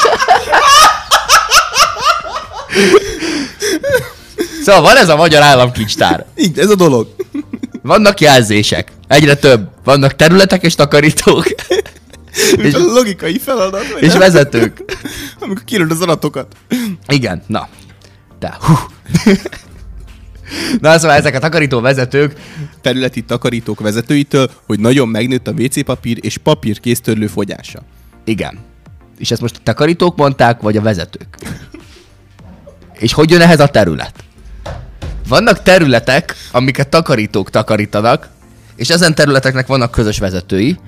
szóval 4.66 4.82
van 4.82 4.98
ez 4.98 5.10
a 5.10 5.16
magyar 5.16 5.42
államkincstár. 5.42 6.26
Így, 6.36 6.60
ez 6.60 6.70
a 6.70 6.76
dolog. 6.76 7.16
Vannak 7.82 8.20
jelzések. 8.20 8.92
Egyre 9.08 9.36
több. 9.36 9.70
Vannak 9.84 10.16
területek 10.16 10.64
és 10.64 10.76
takarítók. 10.76 11.46
És 12.58 12.74
a 12.74 12.80
logikai 12.80 13.40
feladat. 13.40 13.84
és 14.00 14.12
nem? 14.12 14.20
vezetők. 14.20 14.84
Amikor 15.40 15.64
kirőd 15.64 15.92
az 15.92 16.02
adatokat. 16.02 16.56
Igen, 17.08 17.44
na. 17.48 17.68
De, 18.40 18.58
hú. 18.60 18.74
Na, 20.82 21.00
szóval 21.00 21.18
ezek 21.18 21.36
a 21.36 21.40
takarító 21.40 21.82
vezetők 21.82 22.34
Területi 22.82 23.22
takarítók 23.22 23.80
vezetőitől, 23.80 24.52
hogy 24.66 24.80
nagyon 24.80 25.08
megnőtt 25.08 25.48
a 25.48 25.52
WC 25.52 25.84
papír 25.84 26.18
és 26.22 26.38
papírkésztörlő 26.38 27.28
fogyása. 27.28 27.82
Igen. 28.24 28.58
És 29.18 29.32
ezt 29.32 29.42
most 29.42 29.56
a 29.56 29.64
takarítók 29.64 30.18
mondták, 30.18 30.62
vagy 30.62 30.78
a 30.78 30.82
vezetők? 30.82 31.38
És 32.94 33.14
hogy 33.14 33.30
jön 33.30 33.42
ehhez 33.42 33.60
a 33.60 33.68
terület? 33.68 34.14
Vannak 35.28 35.64
területek, 35.64 36.36
amiket 36.52 36.90
takarítók 36.90 37.50
takarítanak, 37.50 38.30
és 38.76 38.90
ezen 38.90 39.16
területeknek 39.16 39.68
vannak 39.68 39.92
közös 39.92 40.20
vezetői, 40.20 40.80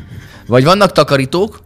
vagy 0.49 0.63
vannak 0.63 0.91
takarítók, 0.91 1.59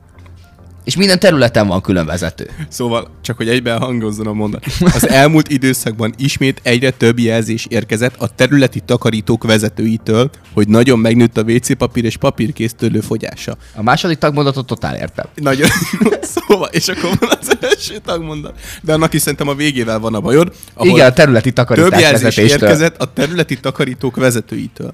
és 0.84 0.96
minden 0.96 1.20
területen 1.20 1.68
van 1.68 1.82
külön 1.82 2.06
vezető. 2.06 2.50
Szóval, 2.70 3.10
csak 3.22 3.38
hogy 3.38 3.50
egyben 3.50 3.80
hangozzon 3.80 4.28
a 4.28 4.34
mondat. 4.34 4.66
Az 4.80 5.08
elmúlt 5.08 5.50
időszakban 5.50 6.14
ismét 6.18 6.60
egyre 6.64 6.90
több 6.92 7.20
jelzés 7.20 7.66
érkezett 7.70 8.16
a 8.18 8.28
területi 8.28 8.80
takarítók 8.80 9.44
vezetőitől, 9.44 10.30
hogy 10.54 10.68
nagyon 10.68 11.00
megnőtt 11.00 11.38
a 11.38 11.42
WC 11.42 11.78
papír 11.78 12.06
és 12.06 12.18
papírkésztörlő 12.18 13.00
fogyása. 13.00 13.58
A 13.76 13.84
második 13.84 14.18
tagmondatot 14.18 14.66
totál 14.66 14.96
értem. 14.96 15.26
Nagyon 15.36 15.70
szóval, 16.36 16.70
és 16.72 16.88
akkor 16.88 17.10
van 17.20 17.30
az 17.40 17.58
első 17.62 17.98
tagmondat. 18.06 18.60
De 18.82 18.94
annak 18.94 19.14
is 19.14 19.22
szerintem 19.22 19.48
a 19.48 19.56
végével 19.56 20.00
van 20.00 20.14
a 20.16 20.20
bajod. 20.20 20.54
Igen, 20.80 21.08
a 21.08 21.14
területi 21.14 21.52
takarítás 21.52 21.90
Több 21.90 22.00
jelzés 22.00 22.22
vezetéstől. 22.22 22.68
érkezett 22.70 23.02
a 23.02 23.14
területi 23.14 23.60
takarítók 23.60 24.16
vezetőitől. 24.16 24.94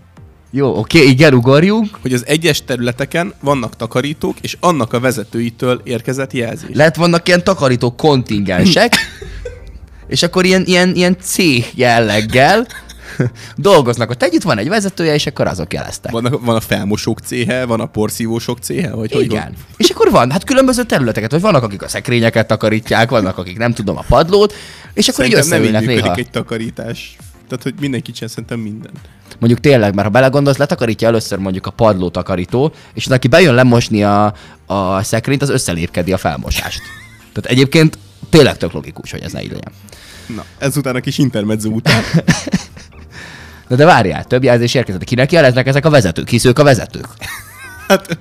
Jó, 0.51 0.77
oké, 0.77 1.03
igen, 1.03 1.33
ugorjunk. 1.33 1.97
Hogy 2.01 2.13
az 2.13 2.25
egyes 2.27 2.63
területeken 2.63 3.33
vannak 3.39 3.75
takarítók, 3.75 4.35
és 4.41 4.57
annak 4.59 4.93
a 4.93 4.99
vezetőitől 4.99 5.81
érkezett 5.83 6.33
jelzés. 6.33 6.69
Lehet 6.73 6.95
vannak 6.95 7.27
ilyen 7.27 7.43
takarító 7.43 7.95
kontingensek, 7.95 8.93
és 10.07 10.23
akkor 10.23 10.45
ilyen, 10.45 10.63
ilyen, 10.65 10.95
ilyen 10.95 11.17
cég 11.19 11.65
jelleggel 11.75 12.67
dolgoznak. 13.55 14.09
Ott 14.09 14.23
együtt 14.23 14.41
van 14.41 14.57
egy 14.57 14.69
vezetője, 14.69 15.13
és 15.13 15.25
akkor 15.25 15.47
azok 15.47 15.73
jeleztek. 15.73 16.11
Van 16.11 16.25
a, 16.25 16.37
van 16.41 16.55
a 16.55 16.59
felmosók 16.59 17.19
céhe, 17.19 17.65
van 17.65 17.79
a 17.79 17.85
porszívósok 17.85 18.57
céhe, 18.59 18.91
vagy 18.91 19.11
hogy 19.11 19.23
Igen. 19.23 19.43
van? 19.43 19.53
És 19.77 19.89
akkor 19.89 20.11
van, 20.11 20.31
hát 20.31 20.43
különböző 20.43 20.83
területeket, 20.83 21.31
vagy 21.31 21.41
vannak, 21.41 21.63
akik 21.63 21.81
a 21.81 21.87
szekrényeket 21.87 22.47
takarítják, 22.47 23.09
vannak, 23.09 23.37
akik 23.37 23.57
nem 23.57 23.73
tudom, 23.73 23.97
a 23.97 24.03
padlót, 24.07 24.53
és 24.93 25.07
akkor 25.07 25.25
így 25.25 25.31
Szerintem 25.31 25.59
nem 25.59 25.67
így 25.69 25.75
összeülnek 25.75 25.81
működik 25.81 26.03
néha. 26.03 26.15
egy 26.15 26.29
takarítás. 26.29 27.17
Tehát, 27.49 27.63
hogy 27.63 27.73
mindenki 27.79 28.11
csinál 28.11 28.29
szerintem 28.29 28.59
minden. 28.59 28.91
Mondjuk 29.39 29.61
tényleg, 29.61 29.93
mert 29.93 30.07
ha 30.07 30.13
belegondolsz, 30.13 30.57
letakarítja 30.57 31.07
először 31.07 31.37
mondjuk 31.37 31.65
a 31.65 31.71
padló 31.71 32.09
takarító, 32.09 32.73
és 32.93 33.07
aki 33.07 33.27
bejön 33.27 33.53
lemosni 33.53 34.03
a, 34.03 34.33
a 34.65 35.03
szekrényt, 35.03 35.41
az 35.41 35.49
összelépkedi 35.49 36.13
a 36.13 36.17
felmosást. 36.17 36.81
Tehát 37.33 37.49
egyébként 37.49 37.97
tényleg 38.29 38.57
tök 38.57 38.71
logikus, 38.71 39.11
hogy 39.11 39.21
ez 39.21 39.31
ne 39.31 39.41
így 39.41 39.51
legyen. 39.51 39.71
Na, 40.35 40.45
ezután 40.57 40.95
a 40.95 40.99
kis 40.99 41.17
intermezzo 41.17 41.69
után. 41.69 42.03
Na 43.67 43.75
de 43.75 43.85
várjál, 43.85 44.23
több 44.23 44.43
jelzés 44.43 44.73
érkezett. 44.73 45.03
Kinek 45.03 45.31
jeleznek 45.31 45.67
ezek 45.67 45.85
a 45.85 45.89
vezetők? 45.89 46.29
Hisz 46.29 46.45
ők 46.45 46.59
a 46.59 46.63
vezetők. 46.63 47.07
Hát, 47.87 48.17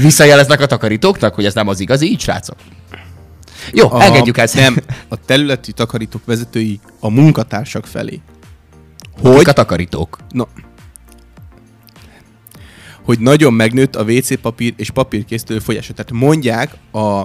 Visszajeleznek 0.00 0.60
a 0.60 0.66
takarítók 0.66 1.18
hogy 1.18 1.44
ez 1.44 1.54
nem 1.54 1.68
az 1.68 1.80
igazi, 1.80 2.10
így 2.10 2.20
srácok? 2.20 2.56
Jó, 3.72 3.92
a, 3.92 4.02
engedjük 4.02 4.38
ezt. 4.38 4.54
Nem, 4.54 4.76
a 5.08 5.16
területi 5.24 5.72
takarítók 5.72 6.24
vezetői 6.24 6.80
a 7.00 7.10
munkatársak 7.10 7.86
felé. 7.86 8.20
Hogy? 9.20 9.48
A 9.48 9.52
takarítók. 9.52 10.18
Na, 10.28 10.46
hogy 13.06 13.18
nagyon 13.18 13.52
megnőtt 13.54 13.96
a 13.96 14.02
WC 14.02 14.40
papír 14.40 14.74
és 14.76 14.90
papírkészítő 14.90 15.58
folyása. 15.58 15.92
Tehát 15.92 16.12
mondják 16.12 16.76
a 16.92 17.24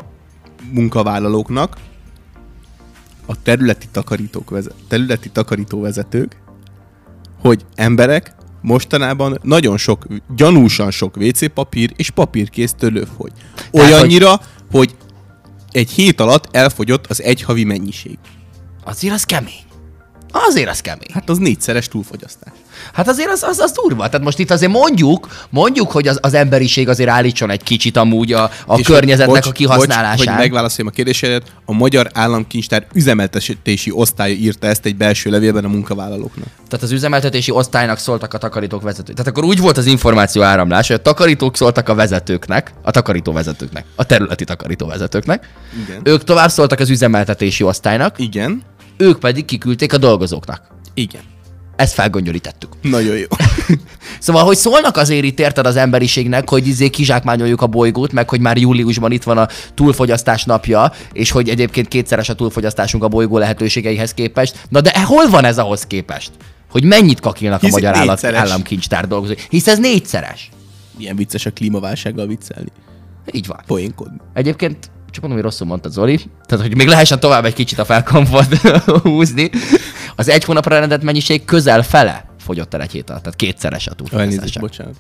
munkavállalóknak, 0.72 1.78
a 3.26 3.42
területi, 3.42 3.88
takarítók 3.92 4.50
vezet, 4.50 4.74
területi 4.88 5.30
takarító 5.30 5.82
vezetők, 5.82 6.38
hogy 7.40 7.66
emberek, 7.76 8.36
mostanában 8.62 9.40
nagyon 9.42 9.78
sok, 9.78 10.08
gyanúsan 10.36 10.92
sok 10.92 11.18
WC 11.18 11.54
papír 11.54 11.94
és 11.96 12.10
papírkész 12.10 12.76
fogy. 13.18 13.32
Tehát, 13.56 13.70
Olyannyira, 13.72 14.30
hogy... 14.30 14.40
hogy 14.72 14.96
egy 15.72 15.90
hét 15.90 16.20
alatt 16.20 16.56
elfogyott 16.56 17.08
az 17.08 17.22
egy 17.22 17.42
havi 17.42 17.64
mennyiség. 17.64 18.18
Azért 18.84 19.14
az 19.14 19.24
kemény. 19.24 19.64
Azért 20.32 20.70
az 20.70 20.80
kemény. 20.80 21.10
Hát 21.14 21.30
az 21.30 21.38
négyszeres 21.38 21.88
túlfogyasztás. 21.88 22.54
Hát 22.94 23.08
azért 23.08 23.30
az, 23.30 23.44
az, 23.44 23.60
az 23.60 23.72
durva. 23.72 24.10
Tehát 24.10 24.26
most 24.26 24.40
itt 24.40 24.52
azért 24.52 24.72
mondjuk, 24.72 25.28
mondjuk, 25.50 25.92
hogy 25.92 26.08
az, 26.08 26.18
az 26.22 26.34
emberiség 26.34 26.90
azért 26.90 27.10
állítson 27.10 27.50
egy 27.50 27.64
kicsit 27.64 27.98
amúgy 27.98 28.34
a, 28.34 28.52
a 28.66 28.78
És 28.78 28.86
környezetnek 28.86 29.36
bocs, 29.36 29.48
a 29.48 29.52
kihasználásán. 29.52 30.16
Bocs, 30.16 30.28
hogy 30.28 30.38
megválaszoljam 30.38 30.94
a 30.94 30.96
kérdésedet, 30.96 31.52
a 31.66 31.74
Magyar 31.74 32.10
Államkincstár 32.14 32.86
üzemeltetési 32.94 33.92
osztálya 33.94 34.34
írta 34.34 34.68
ezt 34.68 34.86
egy 34.86 34.96
belső 34.96 35.30
levélben 35.30 35.66
a 35.66 35.68
munkavállalóknak. 35.68 36.48
Tehát 36.68 36.86
az 36.86 36.92
üzemeltetési 36.92 37.52
osztálynak 37.52 37.98
szóltak 37.98 38.34
a 38.34 38.38
takarítók 38.38 38.82
vezetők. 38.82 39.16
Tehát 39.16 39.32
akkor 39.32 39.44
úgy 39.44 39.60
volt 39.60 39.78
az 39.78 39.86
információ 39.86 40.42
áramlás, 40.42 40.88
hogy 40.88 40.96
a 40.96 41.02
takarítók 41.02 41.56
szóltak 41.56 41.90
a 41.90 41.96
vezetőknek, 41.96 42.72
a 42.82 42.92
takarító 42.92 43.32
vezetőknek, 43.32 43.86
a 43.96 44.04
területi 44.06 44.44
takarító 44.44 44.88
vezetőknek. 44.88 45.50
Igen. 45.86 46.02
Ők 46.04 46.24
tovább 46.24 46.50
szóltak 46.50 46.80
az 46.80 46.90
üzemeltetési 46.90 47.64
osztálynak, 47.64 48.20
Igen. 48.20 48.64
Ők 49.02 49.20
pedig 49.20 49.46
kiküldték 49.46 49.94
a 49.94 49.98
dolgozóknak. 49.98 50.68
Igen. 50.94 51.22
Ezt 51.76 51.94
felgöngyölítettük. 51.94 52.70
Nagyon 52.82 53.18
jó. 53.18 53.26
Szóval, 54.20 54.44
hogy 54.44 54.58
szólnak 54.58 54.98
azért 54.98 55.24
itt 55.24 55.40
érted 55.40 55.66
az 55.66 55.76
emberiségnek, 55.76 56.50
hogy 56.50 56.68
izé 56.68 56.90
kizsákmányoljuk 56.90 57.62
a 57.62 57.68
bolygót, 57.68 58.12
meg 58.12 58.30
hogy 58.30 58.40
már 58.40 58.58
júliusban 58.58 59.12
itt 59.12 59.24
van 59.24 59.38
a 59.38 59.48
túlfogyasztás 59.74 60.44
napja, 60.44 60.92
és 61.14 61.32
hogy 61.32 61.50
egyébként 61.50 61.88
kétszeres 61.88 62.30
a 62.30 62.34
túlfogyasztásunk 62.34 63.04
a 63.04 63.08
bolygó 63.08 63.38
lehetőségeihez 63.38 64.14
képest. 64.14 64.66
Na 64.70 64.82
de 64.82 65.04
hol 65.04 65.30
van 65.30 65.46
ez 65.46 65.58
ahhoz 65.58 65.84
képest? 65.84 66.32
Hogy 66.72 66.84
mennyit 66.84 67.20
kakilnak 67.20 67.62
Hisz 67.62 67.72
a 67.72 67.74
magyar 67.74 67.96
állat, 67.96 68.24
államkincstár 68.24 69.08
dolgozói? 69.08 69.36
Hisz 69.50 69.68
ez 69.68 69.80
négyszeres. 69.80 70.50
Milyen 70.98 71.16
vicces 71.16 71.46
a 71.46 71.52
klímaválsággal 71.52 72.28
viccelni. 72.28 72.70
Így 73.32 73.48
van. 73.48 73.60
Poénkodni. 73.68 74.18
Egyébként 74.34 74.92
csak 75.12 75.22
mondom, 75.22 75.40
hogy 75.42 75.50
rosszul 75.50 75.68
mondtad 75.68 75.92
Zoli, 75.92 76.20
tehát 76.46 76.66
hogy 76.66 76.76
még 76.76 76.88
lehessen 76.88 77.20
tovább 77.20 77.46
egy 77.46 77.54
kicsit 77.54 77.80
a 77.80 77.86
felkomfort 77.86 78.56
húzni. 79.04 79.50
Az 80.16 80.30
egy 80.30 80.44
hónapra 80.44 80.80
rendelt 80.80 81.04
mennyiség 81.04 81.46
közel 81.46 81.84
fele 81.84 82.26
fogyott 82.40 82.74
el 82.74 82.82
egy 82.82 82.92
hét 82.92 83.10
alatt, 83.10 83.22
tehát 83.24 83.38
kétszeres 83.38 83.88
a 83.88 83.92
Elnézést, 83.98 84.18
túlfogyasztás. 84.18 84.62
bocsánat. 84.62 84.96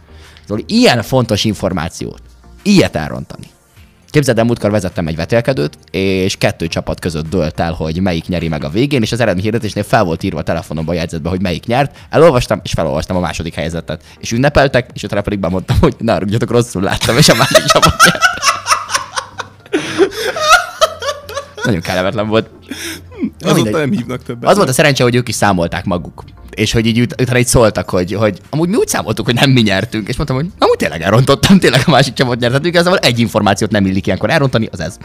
Zoli, 0.47 0.63
ilyen 0.67 1.01
fontos 1.01 1.43
információt, 1.43 2.21
ilyet 2.63 2.95
elrontani. 2.95 3.45
Képzeld 4.09 4.37
el, 4.37 4.43
múltkor 4.43 4.71
vezettem 4.71 5.07
egy 5.07 5.15
vetélkedőt, 5.15 5.77
és 5.91 6.37
kettő 6.37 6.67
csapat 6.67 6.99
között 6.99 7.29
dölt 7.29 7.59
el, 7.59 7.73
hogy 7.73 8.01
melyik 8.01 8.27
nyeri 8.27 8.47
meg 8.47 8.63
a 8.63 8.69
végén, 8.69 9.01
és 9.01 9.11
az 9.11 9.19
eredményhirdetésnél 9.19 9.83
fel 9.83 10.03
volt 10.03 10.23
írva 10.23 10.39
a 10.39 10.43
telefonomba 10.43 10.91
a 10.91 10.95
jegyzetbe, 10.95 11.29
hogy 11.29 11.41
melyik 11.41 11.65
nyert. 11.65 11.97
Elolvastam, 12.09 12.59
és 12.63 12.71
felolvastam 12.71 13.15
a 13.15 13.19
második 13.19 13.53
helyzetet. 13.53 14.03
És 14.19 14.31
ünnepeltek, 14.31 14.89
és 14.93 15.03
utána 15.03 15.21
pedig 15.21 15.39
bemondtam, 15.39 15.77
hogy 15.79 15.95
ne 15.97 16.17
rúgjatok, 16.17 16.51
rosszul 16.51 16.81
láttam, 16.81 17.17
és 17.17 17.29
a 17.29 17.35
másik 17.35 17.63
csapat 17.63 17.95
nyert. 18.05 18.23
Nagyon 21.63 21.81
kellemetlen 21.81 22.27
volt. 22.27 22.49
Na, 23.39 23.49
Azóta 23.49 23.53
mindegy. 23.63 23.73
nem 23.73 23.91
hívnak 23.91 24.23
többet. 24.23 24.49
Az 24.49 24.55
volt 24.57 24.69
a 24.69 24.73
szerencse, 24.73 25.03
hogy 25.03 25.15
ők 25.15 25.27
is 25.27 25.35
számolták 25.35 25.85
maguk. 25.85 26.23
És 26.49 26.71
hogy 26.71 26.85
így 26.85 26.99
ut- 26.99 27.21
utána 27.21 27.39
így 27.39 27.47
szóltak, 27.47 27.89
hogy, 27.89 28.13
hogy 28.13 28.39
amúgy 28.49 28.69
mi 28.69 28.75
úgy 28.75 28.87
számoltuk, 28.87 29.25
hogy 29.25 29.35
nem 29.35 29.49
mi 29.49 29.61
nyertünk. 29.61 30.07
És 30.07 30.15
mondtam, 30.15 30.37
hogy 30.37 30.47
amúgy 30.59 30.77
tényleg 30.77 31.01
elrontottam, 31.01 31.59
tényleg 31.59 31.81
a 31.85 31.89
másik 31.91 32.13
csapat 32.13 32.39
nyert. 32.39 32.53
Hát 32.53 32.65
igazából 32.65 32.99
egy 32.99 33.19
információt 33.19 33.71
nem 33.71 33.85
illik 33.85 34.05
ilyenkor 34.05 34.29
elrontani, 34.29 34.67
az 34.71 34.79
ez. 34.79 34.97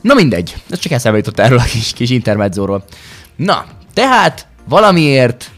Na 0.00 0.14
mindegy, 0.14 0.54
ez 0.70 0.78
csak 0.78 0.92
eszembe 0.92 1.18
jutott 1.18 1.38
erről 1.38 1.58
a 1.58 1.62
kis, 1.64 1.92
kis 1.92 2.10
intermedzóról. 2.10 2.84
Na, 3.36 3.64
tehát 3.94 4.46
valamiért 4.68 5.50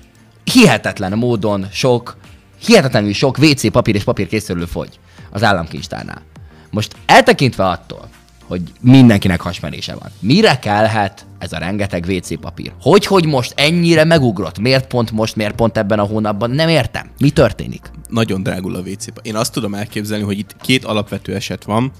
hihetetlen 0.52 1.18
módon 1.18 1.66
sok, 1.72 2.16
hihetetlenül 2.64 3.12
sok 3.12 3.38
WC 3.38 3.70
papír 3.70 3.94
és 3.94 4.04
papírkészülő 4.04 4.64
fogy 4.64 4.88
az 5.30 5.42
államkincstárnál. 5.42 6.22
Most 6.70 6.94
eltekintve 7.06 7.68
attól, 7.68 8.08
hogy 8.46 8.62
mindenkinek 8.80 9.40
hasmenése 9.40 9.94
van. 9.94 10.10
Mire 10.20 10.58
kellhet 10.58 11.26
ez 11.38 11.52
a 11.52 11.58
rengeteg 11.58 12.04
WC 12.08 12.40
papír? 12.40 12.72
Hogy, 12.80 13.06
hogy 13.06 13.26
most 13.26 13.52
ennyire 13.56 14.04
megugrott? 14.04 14.58
Miért 14.58 14.86
pont 14.86 15.10
most, 15.10 15.36
miért 15.36 15.54
pont 15.54 15.78
ebben 15.78 15.98
a 15.98 16.04
hónapban? 16.04 16.50
Nem 16.50 16.68
értem. 16.68 17.10
Mi 17.18 17.30
történik? 17.30 17.90
Nagyon 18.08 18.42
drágul 18.42 18.74
a 18.74 18.80
WC. 18.80 19.06
Én 19.22 19.36
azt 19.36 19.52
tudom 19.52 19.74
elképzelni, 19.74 20.24
hogy 20.24 20.38
itt 20.38 20.56
két 20.60 20.84
alapvető 20.84 21.34
eset 21.34 21.64
van. 21.64 21.92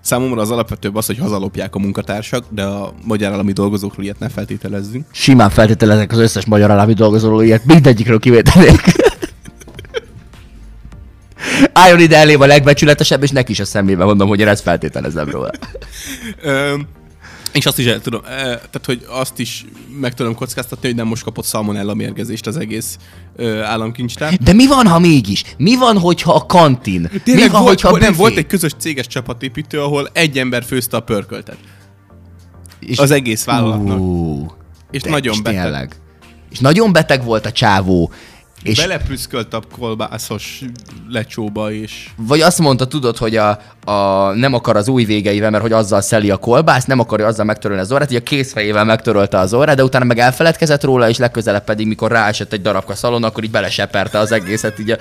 Számomra 0.00 0.40
az 0.40 0.50
alapvetőbb 0.50 0.96
az, 0.96 1.06
hogy 1.06 1.18
hazalopják 1.18 1.74
a 1.74 1.78
munkatársak, 1.78 2.44
de 2.48 2.62
a 2.62 2.92
magyar 3.04 3.32
állami 3.32 3.52
dolgozókról 3.52 4.04
ilyet 4.04 4.18
ne 4.18 4.28
feltételezzünk. 4.28 5.06
Simán 5.12 5.50
feltételezek 5.50 6.12
az 6.12 6.18
összes 6.18 6.44
magyar 6.44 6.70
állami 6.70 6.92
dolgozóról 6.92 7.42
ilyet, 7.42 7.64
mindegyikről 7.64 8.18
kivételék. 8.18 9.08
Álljon 11.72 12.00
ide 12.00 12.16
elém 12.16 12.40
a 12.40 12.46
legbecsületesebb, 12.46 13.22
és 13.22 13.30
neki 13.30 13.52
is 13.52 13.60
a 13.60 13.64
szemébe 13.64 14.04
mondom, 14.04 14.28
hogy 14.28 14.40
én 14.40 14.48
ezt 14.48 14.62
feltételezem 14.62 15.28
róla. 15.30 15.50
És 17.52 17.66
azt 17.66 17.78
is 17.78 17.86
el 17.86 18.00
tudom, 18.00 18.20
tehát 18.22 18.82
hogy 18.84 19.06
azt 19.08 19.38
is 19.38 19.64
meg 20.00 20.14
tudom 20.14 20.34
kockáztatni, 20.34 20.86
hogy 20.88 20.96
nem 20.96 21.06
most 21.06 21.22
kapott 21.22 21.44
szalmonella 21.44 21.94
mérgezést 21.94 22.46
az 22.46 22.56
egész 22.56 22.96
ö, 23.36 23.60
államkincstár. 23.60 24.34
De 24.34 24.52
mi 24.52 24.66
van, 24.66 24.86
ha 24.86 24.98
mégis? 24.98 25.44
Mi 25.56 25.76
van, 25.76 25.98
hogyha 25.98 26.34
a 26.34 26.46
kantin? 26.46 27.08
mi 27.12 27.18
Tényleg 27.18 27.50
van, 27.50 27.62
volt, 27.62 27.80
hogyha 27.80 27.98
nem, 27.98 28.14
volt 28.14 28.36
egy 28.36 28.46
közös 28.46 28.72
céges 28.78 29.06
csapatépítő, 29.06 29.80
ahol 29.80 30.08
egy 30.12 30.38
ember 30.38 30.64
főzte 30.64 30.96
a 30.96 31.00
pörköltet. 31.00 31.56
És- 32.78 32.98
Az 32.98 33.10
egész 33.10 33.44
vállalatnak. 33.44 33.98
Ú, 33.98 34.46
és 34.90 35.02
nagyon 35.02 35.42
beteg. 35.42 35.62
Tényleg. 35.62 35.94
És 36.50 36.58
nagyon 36.58 36.92
beteg 36.92 37.24
volt 37.24 37.46
a 37.46 37.52
csávó. 37.52 38.10
És 38.62 38.80
Beleprüszkölt 38.80 39.54
a 39.54 39.62
kolbászos 39.78 40.62
lecsóba, 41.08 41.72
és 41.72 42.08
vagy 42.16 42.40
azt 42.40 42.58
mondta, 42.58 42.86
tudod, 42.86 43.16
hogy 43.16 43.36
a, 43.36 43.60
a, 43.84 44.32
nem 44.34 44.54
akar 44.54 44.76
az 44.76 44.88
új 44.88 45.04
végeivel, 45.04 45.50
mert 45.50 45.62
hogy 45.62 45.72
azzal 45.72 46.00
szeli 46.00 46.30
a 46.30 46.36
kolbász, 46.36 46.84
nem 46.84 46.98
akarja 46.98 47.26
azzal 47.26 47.44
megtörölni 47.44 47.82
az 47.82 47.92
orrát, 47.92 48.08
hogy 48.08 48.16
a 48.16 48.22
kézfejével 48.22 48.84
megtörölte 48.84 49.38
az 49.38 49.54
orrát, 49.54 49.76
de 49.76 49.84
utána 49.84 50.04
meg 50.04 50.18
elfeledkezett 50.18 50.84
róla, 50.84 51.08
és 51.08 51.18
legközelebb 51.18 51.64
pedig, 51.64 51.86
mikor 51.86 52.10
ráesett 52.10 52.52
egy 52.52 52.62
darabka 52.62 52.94
szalon, 52.94 53.24
akkor 53.24 53.44
így 53.44 53.50
beleseperte 53.50 54.18
az 54.18 54.32
egészet. 54.32 54.78
Így 54.78 54.90
a... 54.90 54.96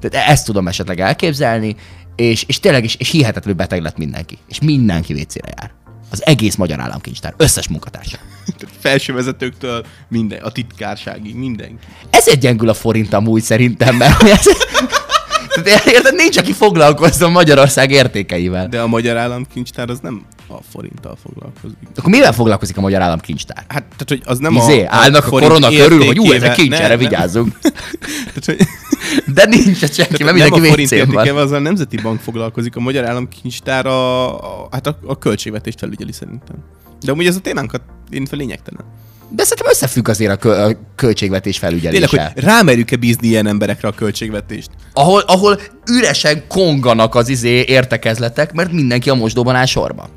Tehát 0.00 0.28
ezt 0.28 0.44
tudom 0.44 0.68
esetleg 0.68 1.00
elképzelni, 1.00 1.76
és, 2.16 2.44
és 2.46 2.60
tényleg 2.60 2.84
is 2.84 2.94
és 2.94 3.10
hihetetlenül 3.10 3.58
beteg 3.58 3.82
lett 3.82 3.96
mindenki. 3.96 4.38
És 4.48 4.60
mindenki 4.60 5.12
vécére 5.12 5.48
jár. 5.56 5.83
Az 6.14 6.26
egész 6.26 6.54
magyar 6.54 6.80
államkincstár, 6.80 7.34
összes 7.36 7.68
munkatársa. 7.68 8.16
felsővezetőktől 8.80 9.84
minden, 10.08 10.42
a 10.42 10.52
titkárságig, 10.52 11.34
mindenki. 11.34 11.86
Ezért 12.10 12.40
gyengül 12.40 12.68
a 12.68 12.74
forint 12.74 13.12
amúgy 13.12 13.42
szerintem, 13.42 13.96
mert 13.96 14.22
ez... 14.22 14.44
Tehát 15.64 15.86
érted, 15.86 16.14
nincs, 16.14 16.36
aki 16.36 16.52
foglalkozzon 16.52 17.30
Magyarország 17.30 17.90
értékeivel. 17.90 18.68
De 18.68 18.80
a 18.80 18.86
magyar 18.86 19.16
államkincstár 19.16 19.90
az 19.90 19.98
nem 20.02 20.24
a 20.48 20.62
forinttal 20.70 21.16
foglalkozik. 21.22 21.76
Akkor 21.96 22.10
mivel 22.10 22.32
foglalkozik 22.32 22.76
a 22.76 22.80
magyar 22.80 23.00
államkincstár? 23.00 23.64
Hát, 23.68 23.82
tehát, 23.82 24.08
hogy 24.08 24.22
az 24.24 24.38
nem 24.38 24.54
Izé, 24.54 24.84
a, 24.84 24.88
állnak 24.90 25.24
a, 25.24 25.28
forint 25.28 25.52
korona 25.52 25.76
körül, 25.76 26.04
hogy 26.04 26.18
ú, 26.18 26.32
ez 26.32 26.42
a 26.42 26.50
kincs, 26.50 26.68
nem, 26.68 26.78
erre 26.80 26.88
nem. 26.88 26.98
vigyázzunk. 26.98 27.58
Tehát, 28.34 28.44
hogy, 28.44 28.56
De 29.34 29.44
nincs 29.44 29.82
ez 29.82 29.94
senki, 29.94 30.22
mert 30.24 30.24
nem 30.24 30.34
mindenki 30.34 30.60
a 30.60 30.70
forint 30.70 30.92
értékével, 30.92 31.42
az 31.42 31.50
a 31.50 31.58
Nemzeti 31.58 31.96
Bank 31.96 32.20
foglalkozik, 32.20 32.76
a 32.76 32.80
Magyar 32.80 33.04
Államkincstár 33.04 33.86
a, 33.86 34.34
a, 34.62 34.68
hát 34.70 34.86
a, 34.86 34.98
a 35.06 35.18
költségvetést 35.18 35.78
felügyeli 35.78 36.12
szerintem. 36.12 36.56
De 37.00 37.12
amúgy 37.12 37.26
ez 37.26 37.36
a 37.36 37.40
témánkat 37.40 37.82
én 38.10 38.26
fel 38.26 38.38
lényegtelen. 38.38 38.84
De 39.30 39.42
szerintem 39.42 39.72
összefügg 39.72 40.08
azért 40.08 40.32
a, 40.32 40.36
kö- 40.36 40.58
a 40.58 40.78
költségvetés 40.94 41.58
Tényleg, 41.58 41.80
felügyelése. 41.80 42.30
hogy 42.34 42.42
rámerjük-e 42.42 42.96
bízni 42.96 43.28
ilyen 43.28 43.46
emberekre 43.46 43.88
a 43.88 43.92
költségvetést? 43.92 44.70
Ahol, 44.92 45.20
ahol 45.20 45.58
üresen 45.90 46.44
konganak 46.48 47.14
az 47.14 47.28
izé 47.28 47.64
értekezletek, 47.66 48.52
mert 48.52 48.72
mindenki 48.72 49.10
a 49.10 49.14
mosdóban 49.14 49.54
áll 49.54 49.64
sorba. 49.64 50.08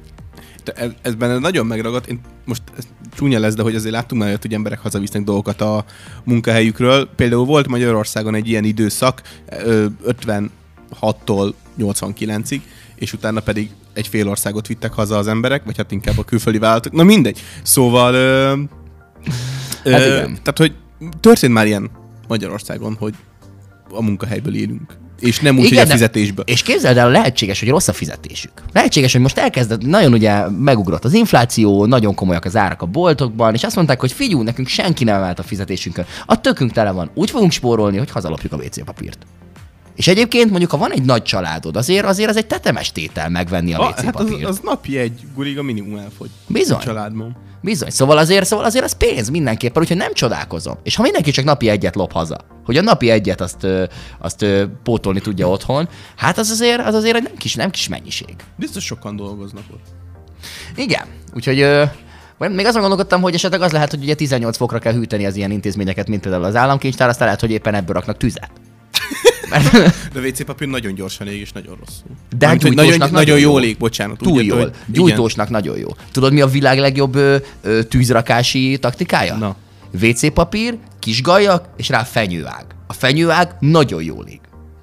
Ez, 0.76 0.90
ez 1.02 1.16
benne 1.16 1.38
nagyon 1.38 1.66
megragadt. 1.66 2.08
Én 2.08 2.20
most 2.46 2.62
ez 2.78 2.88
csúnya 3.16 3.40
lesz, 3.40 3.54
de 3.54 3.62
hogy 3.62 3.76
azért 3.76 3.94
láttunk 3.94 4.22
már 4.22 4.38
hogy 4.42 4.54
emberek 4.54 4.80
hazavisznek 4.80 5.24
dolgokat 5.24 5.62
a 5.62 5.86
munkahelyükről. 6.24 7.10
Például 7.16 7.46
volt 7.46 7.68
Magyarországon 7.68 8.36
egy 8.36 8.48
ilyen 8.48 8.64
időszak, 8.64 9.22
ö, 9.64 9.86
56-tól 10.06 11.54
89-ig, 11.80 12.62
és 12.96 13.14
utána 13.14 13.40
pedig 13.40 13.70
egy 13.94 14.08
fél 14.08 14.30
országot 14.30 14.68
vittek 14.68 14.94
haza 14.94 15.18
az 15.18 15.28
emberek, 15.28 15.64
vagy 15.64 15.78
hát 15.78 15.92
inkább 15.92 16.18
a 16.18 16.24
külföldi 16.24 16.60
vállalatok. 16.60 16.94
Na 16.94 17.04
mindegy. 17.04 17.42
Szóval... 17.64 18.14
Ö, 18.14 18.54
ö, 19.84 19.92
Hát 19.92 20.06
igen. 20.06 20.38
Tehát, 20.44 20.58
hogy 20.58 20.76
történt 21.20 21.54
már 21.54 21.66
ilyen 21.66 21.90
Magyarországon, 22.28 22.96
hogy 23.00 23.14
a 23.90 24.02
munkahelyből 24.02 24.56
élünk. 24.56 24.98
És 25.20 25.40
nem 25.40 25.58
úgy, 25.58 25.70
hogy 25.70 25.78
a 25.78 25.86
fizetésből. 25.86 26.46
És 26.48 26.62
képzeld 26.62 26.98
el, 26.98 27.12
lehetséges, 27.12 27.60
hogy 27.60 27.70
rossz 27.70 27.88
a 27.88 27.94
fizetésük. 27.94 28.52
Lehetséges, 28.74 29.12
hogy 29.12 29.22
most 29.22 29.38
elkezdett, 29.38 29.86
nagyon 29.86 30.14
ugye 30.14 30.50
megugrott 30.50 31.06
az 31.06 31.14
infláció, 31.14 31.86
nagyon 31.86 32.16
komolyak 32.16 32.46
az 32.46 32.56
árak 32.56 32.82
a 32.82 32.86
boltokban, 32.86 33.54
és 33.54 33.64
azt 33.64 33.76
mondták, 33.76 34.00
hogy 34.00 34.12
figyú, 34.12 34.42
nekünk 34.42 34.68
senki 34.68 35.04
nem 35.04 35.16
emelt 35.16 35.40
a 35.40 35.44
fizetésünkön. 35.44 36.06
A 36.26 36.42
tökünk 36.42 36.72
tele 36.72 36.92
van. 36.92 37.10
Úgy 37.14 37.30
fogunk 37.30 37.52
spórolni, 37.52 37.98
hogy 37.98 38.12
hazalopjuk 38.12 38.54
a 38.54 38.56
WC 38.56 38.84
papírt. 38.84 39.18
És 39.96 40.08
egyébként 40.08 40.50
mondjuk, 40.50 40.72
ha 40.72 40.78
van 40.78 40.92
egy 40.92 41.04
nagy 41.04 41.24
családod, 41.24 41.76
azért 41.76 42.06
azért 42.06 42.30
az 42.30 42.38
egy 42.38 42.48
tetemes 42.48 42.92
tétel 42.92 43.30
megvenni 43.30 43.74
a 43.74 43.80
WC 43.80 44.02
hát 44.02 44.16
az, 44.16 44.30
papírt. 44.30 44.50
az 44.50 44.60
napi 44.64 44.98
egy 44.98 45.20
gurig 45.36 45.58
a 45.58 45.64
minimum 45.64 45.98
elfogy. 45.98 46.30
Bizony. 46.48 46.78
A 46.78 46.82
családban. 46.82 47.47
Bizony, 47.62 47.90
szóval 47.90 48.18
azért, 48.18 48.46
szóval 48.46 48.66
azért 48.66 48.86
az 48.86 48.98
pénz 48.98 49.30
mindenképpen, 49.30 49.82
úgyhogy 49.82 49.98
nem 49.98 50.14
csodálkozom. 50.14 50.78
És 50.84 50.96
ha 50.96 51.02
mindenki 51.02 51.32
csak 51.32 51.46
napi 51.46 51.70
egyet 51.70 51.96
lop 51.96 52.12
haza, 52.12 52.38
hogy 52.66 52.78
a 52.78 52.82
napi 52.82 53.10
egyet 53.10 53.42
azt, 53.42 53.68
azt 54.20 54.46
pótolni 54.84 55.20
tudja 55.20 55.50
otthon, 55.50 55.90
hát 56.16 56.38
az 56.38 56.50
azért, 56.50 56.86
az 56.86 56.94
azért 56.94 57.16
egy 57.16 57.24
nem 57.24 57.36
kis, 57.38 57.56
nem 57.56 57.70
kis 57.70 57.88
mennyiség. 57.88 58.36
Biztos 58.56 58.84
sokan 58.84 59.16
dolgoznak 59.16 59.64
ott. 59.72 59.86
Igen, 60.76 61.06
úgyhogy 61.34 61.66
vagy 62.38 62.52
még 62.52 62.66
azon 62.66 62.82
gondolkodtam, 62.82 63.22
hogy 63.22 63.34
esetleg 63.34 63.62
az 63.62 63.72
lehet, 63.72 63.90
hogy 63.90 64.04
ugye 64.04 64.14
18 64.14 64.58
fokra 64.58 64.80
kell 64.80 64.94
hűteni 64.94 65.26
az 65.26 65.36
ilyen 65.36 65.52
intézményeket, 65.52 66.08
mint 66.08 66.22
például 66.22 66.44
az 66.44 66.56
államkincstár, 66.56 67.10
aztán 67.10 67.26
lehet, 67.26 67.42
hogy 67.42 67.52
éppen 67.52 67.74
ebből 67.74 67.94
raknak 67.94 68.18
tüzet. 68.18 68.52
Mert 69.50 69.72
De 70.14 70.20
WC 70.20 70.46
papír 70.46 70.68
nagyon 70.68 70.94
gyorsan 70.94 71.28
ég 71.28 71.40
és 71.40 71.52
nagyon 71.52 71.78
rosszul. 71.86 72.10
De 72.38 72.48
hát 72.48 72.64
nagyon, 72.64 72.86
nagyon 72.86 73.10
nagyon 73.12 73.40
jól 73.40 73.62
jó. 73.62 73.68
ég, 73.68 73.78
bocsánat. 73.78 74.18
túl 74.18 74.44
jól, 74.44 74.60
hogy- 74.60 74.72
gyújtósnak 74.86 75.50
nagyon 75.50 75.78
jó. 75.78 75.88
Tudod, 76.12 76.34
mi 76.34 76.42
a 76.42 76.48
világ 76.48 76.80
legjobb 76.80 77.16
ö, 77.16 77.36
ö, 77.62 77.84
tűzrakási 77.84 78.78
taktikája? 78.82 79.36
Na. 79.36 79.56
WC 80.02 80.34
papír, 80.34 80.78
kis 81.00 81.22
gajak, 81.22 81.70
és 81.78 81.90
rá 81.90 82.04
fenyőág. 82.04 82.66
A 82.88 82.94
fenyőág 82.94 83.56
nagyon 83.60 84.04
jól 84.04 84.26
ég. 84.26 84.40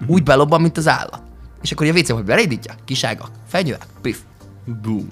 Úgy 0.07 0.23
belobban, 0.23 0.61
mint 0.61 0.77
az 0.77 0.89
állat. 0.89 1.23
És 1.63 1.73
akkor 1.73 1.87
a 1.87 1.91
WC 1.91 2.09
papír 2.09 2.25
belédítja, 2.25 2.75
kis 2.85 3.05
ágak, 3.05 3.31
fenyőág, 3.49 3.87
pif. 4.03 4.19
Igen. 4.67 4.81
Boom. 4.83 5.09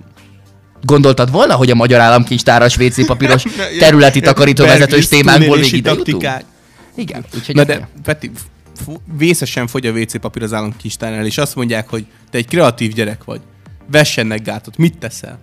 Gondoltad 0.82 1.30
volna, 1.30 1.54
hogy 1.54 1.70
a 1.70 1.74
magyar 1.74 2.00
államkincstáras 2.00 2.76
WC 2.76 3.06
papíros 3.06 3.42
területi 3.78 4.20
takarítóvezetős 4.20 5.08
témánkból 5.08 5.58
még 5.58 5.72
ide 5.72 5.92
jutunk? 5.92 6.26
Igen, 6.96 7.24
úgyhogy 7.34 7.54
Na 7.54 7.64
de. 7.64 7.88
Peti, 8.02 8.30
vészesen 9.16 9.66
fogy 9.66 9.86
a 9.86 9.92
WC 9.92 10.20
papír 10.20 10.42
az 10.42 10.52
államkincstárnál, 10.52 11.26
és 11.26 11.38
azt 11.38 11.54
mondják, 11.54 11.88
hogy 11.88 12.06
te 12.30 12.38
egy 12.38 12.46
kreatív 12.46 12.92
gyerek 12.92 13.24
vagy. 13.24 13.40
Vessenek 13.86 14.42
gátot, 14.42 14.76
mit 14.76 14.98
teszel? 14.98 15.38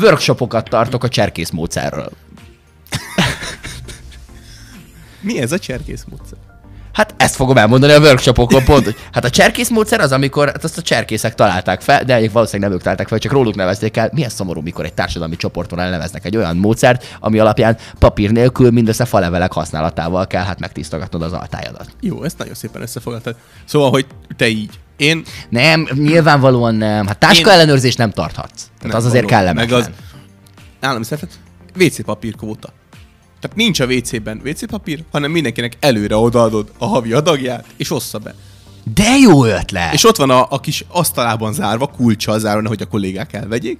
workshopokat 0.00 0.68
tartok 0.68 1.04
a 1.04 1.08
cserkész 1.08 1.50
módszerről. 1.50 2.10
Mi 5.20 5.40
ez 5.40 5.52
a 5.52 5.58
cserkész 5.58 6.04
módszer? 6.08 6.38
Hát 6.94 7.14
ezt 7.16 7.34
fogom 7.34 7.56
elmondani 7.56 7.92
a 7.92 7.98
workshopokon 8.00 8.64
pont. 8.64 8.84
hogy- 8.84 8.96
Hát 9.12 9.24
a 9.24 9.30
cserkész 9.30 9.68
módszer 9.68 10.00
az, 10.00 10.12
amikor 10.12 10.46
hát 10.46 10.64
azt 10.64 10.78
a 10.78 10.82
cserkészek 10.82 11.34
találták 11.34 11.80
fel, 11.80 11.98
de 12.04 12.10
egyébként 12.12 12.32
valószínűleg 12.32 12.68
nem 12.68 12.76
ők 12.78 12.82
találták 12.84 13.08
fel, 13.08 13.18
csak 13.18 13.32
róluk 13.32 13.54
nevezték 13.54 13.96
el. 13.96 14.10
Milyen 14.12 14.30
szomorú, 14.30 14.60
mikor 14.60 14.84
egy 14.84 14.94
társadalmi 14.94 15.36
csoporton 15.36 15.78
elneveznek 15.80 16.24
egy 16.24 16.36
olyan 16.36 16.56
módszert, 16.56 17.16
ami 17.20 17.38
alapján 17.38 17.76
papír 17.98 18.30
nélkül 18.30 18.70
mindössze 18.70 19.04
falevelek 19.04 19.52
használatával 19.52 20.26
kell 20.26 20.44
hát 20.44 20.60
megtisztogatnod 20.60 21.22
az 21.22 21.32
altájadat. 21.32 21.86
Jó, 22.00 22.22
ezt 22.22 22.38
nagyon 22.38 22.54
szépen 22.54 22.82
összefoglaltad. 22.82 23.34
Szóval, 23.64 23.90
hogy 23.90 24.06
te 24.36 24.48
így. 24.48 24.70
Én 24.96 25.22
Nem, 25.48 25.88
nyilvánvalóan 25.92 26.74
nem. 26.74 27.06
Hát 27.06 27.18
táska 27.18 27.48
Én- 27.48 27.54
ellenőrzést 27.54 27.98
nem 27.98 28.10
tarthatsz. 28.10 28.62
Tehát 28.62 28.82
Nem, 28.82 28.96
az 28.96 29.04
azért 29.04 29.24
valóban. 29.30 29.38
kellemetlen. 29.38 29.78
Meg 29.80 29.88
az 29.88 29.94
állami 30.88 31.04
szervezet, 31.04 31.34
WC 31.78 32.04
papír 32.04 32.36
kvóta. 32.36 32.68
Tehát 33.44 33.58
nincs 33.58 33.80
a 33.80 33.86
WC-ben 33.86 34.40
WC 34.44 34.66
papír, 34.66 35.04
hanem 35.10 35.30
mindenkinek 35.30 35.76
előre 35.80 36.16
odaadod 36.16 36.70
a 36.78 36.86
havi 36.86 37.12
adagját, 37.12 37.66
és 37.76 37.90
ossza 37.90 38.18
be. 38.18 38.34
De 38.94 39.16
jó 39.16 39.44
ötlet! 39.44 39.92
És 39.92 40.04
ott 40.04 40.16
van 40.16 40.30
a, 40.30 40.46
a 40.50 40.60
kis 40.60 40.84
asztalában 40.88 41.52
zárva, 41.52 41.86
kulcsa 41.86 42.38
zárva, 42.38 42.68
hogy 42.68 42.82
a 42.82 42.86
kollégák 42.86 43.32
elvegyék, 43.32 43.78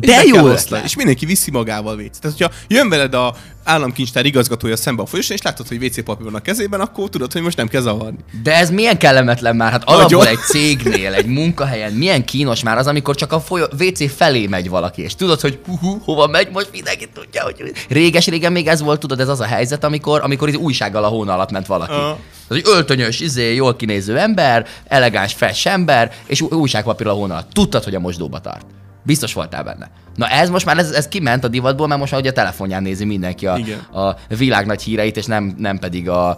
De 0.00 0.22
és 0.22 0.30
jó 0.34 0.48
osztani, 0.50 0.82
És 0.84 0.96
mindenki 0.96 1.26
viszi 1.26 1.50
magával 1.50 1.94
WC. 1.94 2.18
Tehát, 2.18 2.36
hogyha 2.38 2.54
jön 2.68 2.88
veled 2.88 3.14
a 3.14 3.34
államkincstár 3.64 4.24
igazgatója 4.26 4.76
szembe 4.76 5.02
a 5.02 5.06
folyosón, 5.06 5.36
és 5.36 5.42
látod, 5.42 5.68
hogy 5.68 5.84
WC 5.84 6.04
papír 6.04 6.24
van 6.24 6.34
a 6.34 6.40
kezében, 6.40 6.80
akkor 6.80 7.08
tudod, 7.08 7.32
hogy 7.32 7.42
most 7.42 7.56
nem 7.56 7.68
kell 7.68 7.80
zavarni. 7.80 8.18
De 8.42 8.54
ez 8.56 8.70
milyen 8.70 8.98
kellemetlen 8.98 9.56
már, 9.56 9.70
hát 9.70 9.84
alapból 9.84 10.18
Nagyon. 10.18 10.32
egy 10.32 10.38
cégnél, 10.38 11.12
egy 11.14 11.26
munkahelyen, 11.26 11.92
milyen 11.92 12.24
kínos 12.24 12.62
már 12.62 12.78
az, 12.78 12.86
amikor 12.86 13.14
csak 13.14 13.32
a 13.32 13.40
folyó, 13.40 13.64
WC 13.80 14.14
felé 14.14 14.46
megy 14.46 14.68
valaki, 14.68 15.02
és 15.02 15.14
tudod, 15.14 15.40
hogy 15.40 15.58
hú, 15.66 15.76
hú, 15.76 16.00
hova 16.04 16.26
megy, 16.26 16.48
most 16.52 16.68
mindenki 16.72 17.08
tudja, 17.14 17.42
hogy 17.42 17.72
réges-régen 17.88 18.52
még 18.52 18.66
ez 18.66 18.80
volt, 18.82 19.00
tudod, 19.00 19.20
ez 19.20 19.28
az 19.28 19.40
a 19.40 19.44
helyzet, 19.44 19.84
amikor, 19.84 20.20
amikor 20.22 20.48
egy 20.48 20.56
újsággal 20.56 21.04
a 21.04 21.08
hón 21.08 21.28
alatt 21.28 21.50
ment 21.50 21.66
valaki. 21.66 21.92
Aha. 21.92 22.18
Az 22.48 22.56
egy 22.56 22.64
öltönyös, 22.66 23.20
izé, 23.20 23.54
jól 23.54 23.76
kinéző 23.76 24.18
ember, 24.18 24.66
elegáns, 24.88 25.32
fresh 25.32 25.66
ember, 25.66 26.12
és 26.26 26.40
új- 26.40 26.52
újságpapír 26.52 27.06
a 27.06 27.12
hón 27.12 27.30
alatt. 27.30 27.52
Tudtad, 27.52 27.84
hogy 27.84 27.94
a 27.94 28.00
mosdóba 28.00 28.40
tart. 28.40 28.66
Biztos 29.04 29.32
voltál 29.32 29.62
benne. 29.62 29.90
Na 30.14 30.28
ez 30.28 30.50
most 30.50 30.66
már, 30.66 30.78
ez, 30.78 30.90
ez 30.90 31.08
kiment 31.08 31.44
a 31.44 31.48
divatból, 31.48 31.86
mert 31.86 32.00
most 32.00 32.12
már 32.12 32.20
ugye 32.20 32.30
a 32.30 32.32
telefonján 32.32 32.82
nézi 32.82 33.04
mindenki 33.04 33.46
a, 33.46 33.56
Igen. 33.56 33.78
a 33.78 34.16
világ 34.36 34.66
nagy 34.66 34.82
híreit, 34.82 35.16
és 35.16 35.24
nem, 35.24 35.54
nem 35.58 35.78
pedig 35.78 36.08
a 36.08 36.36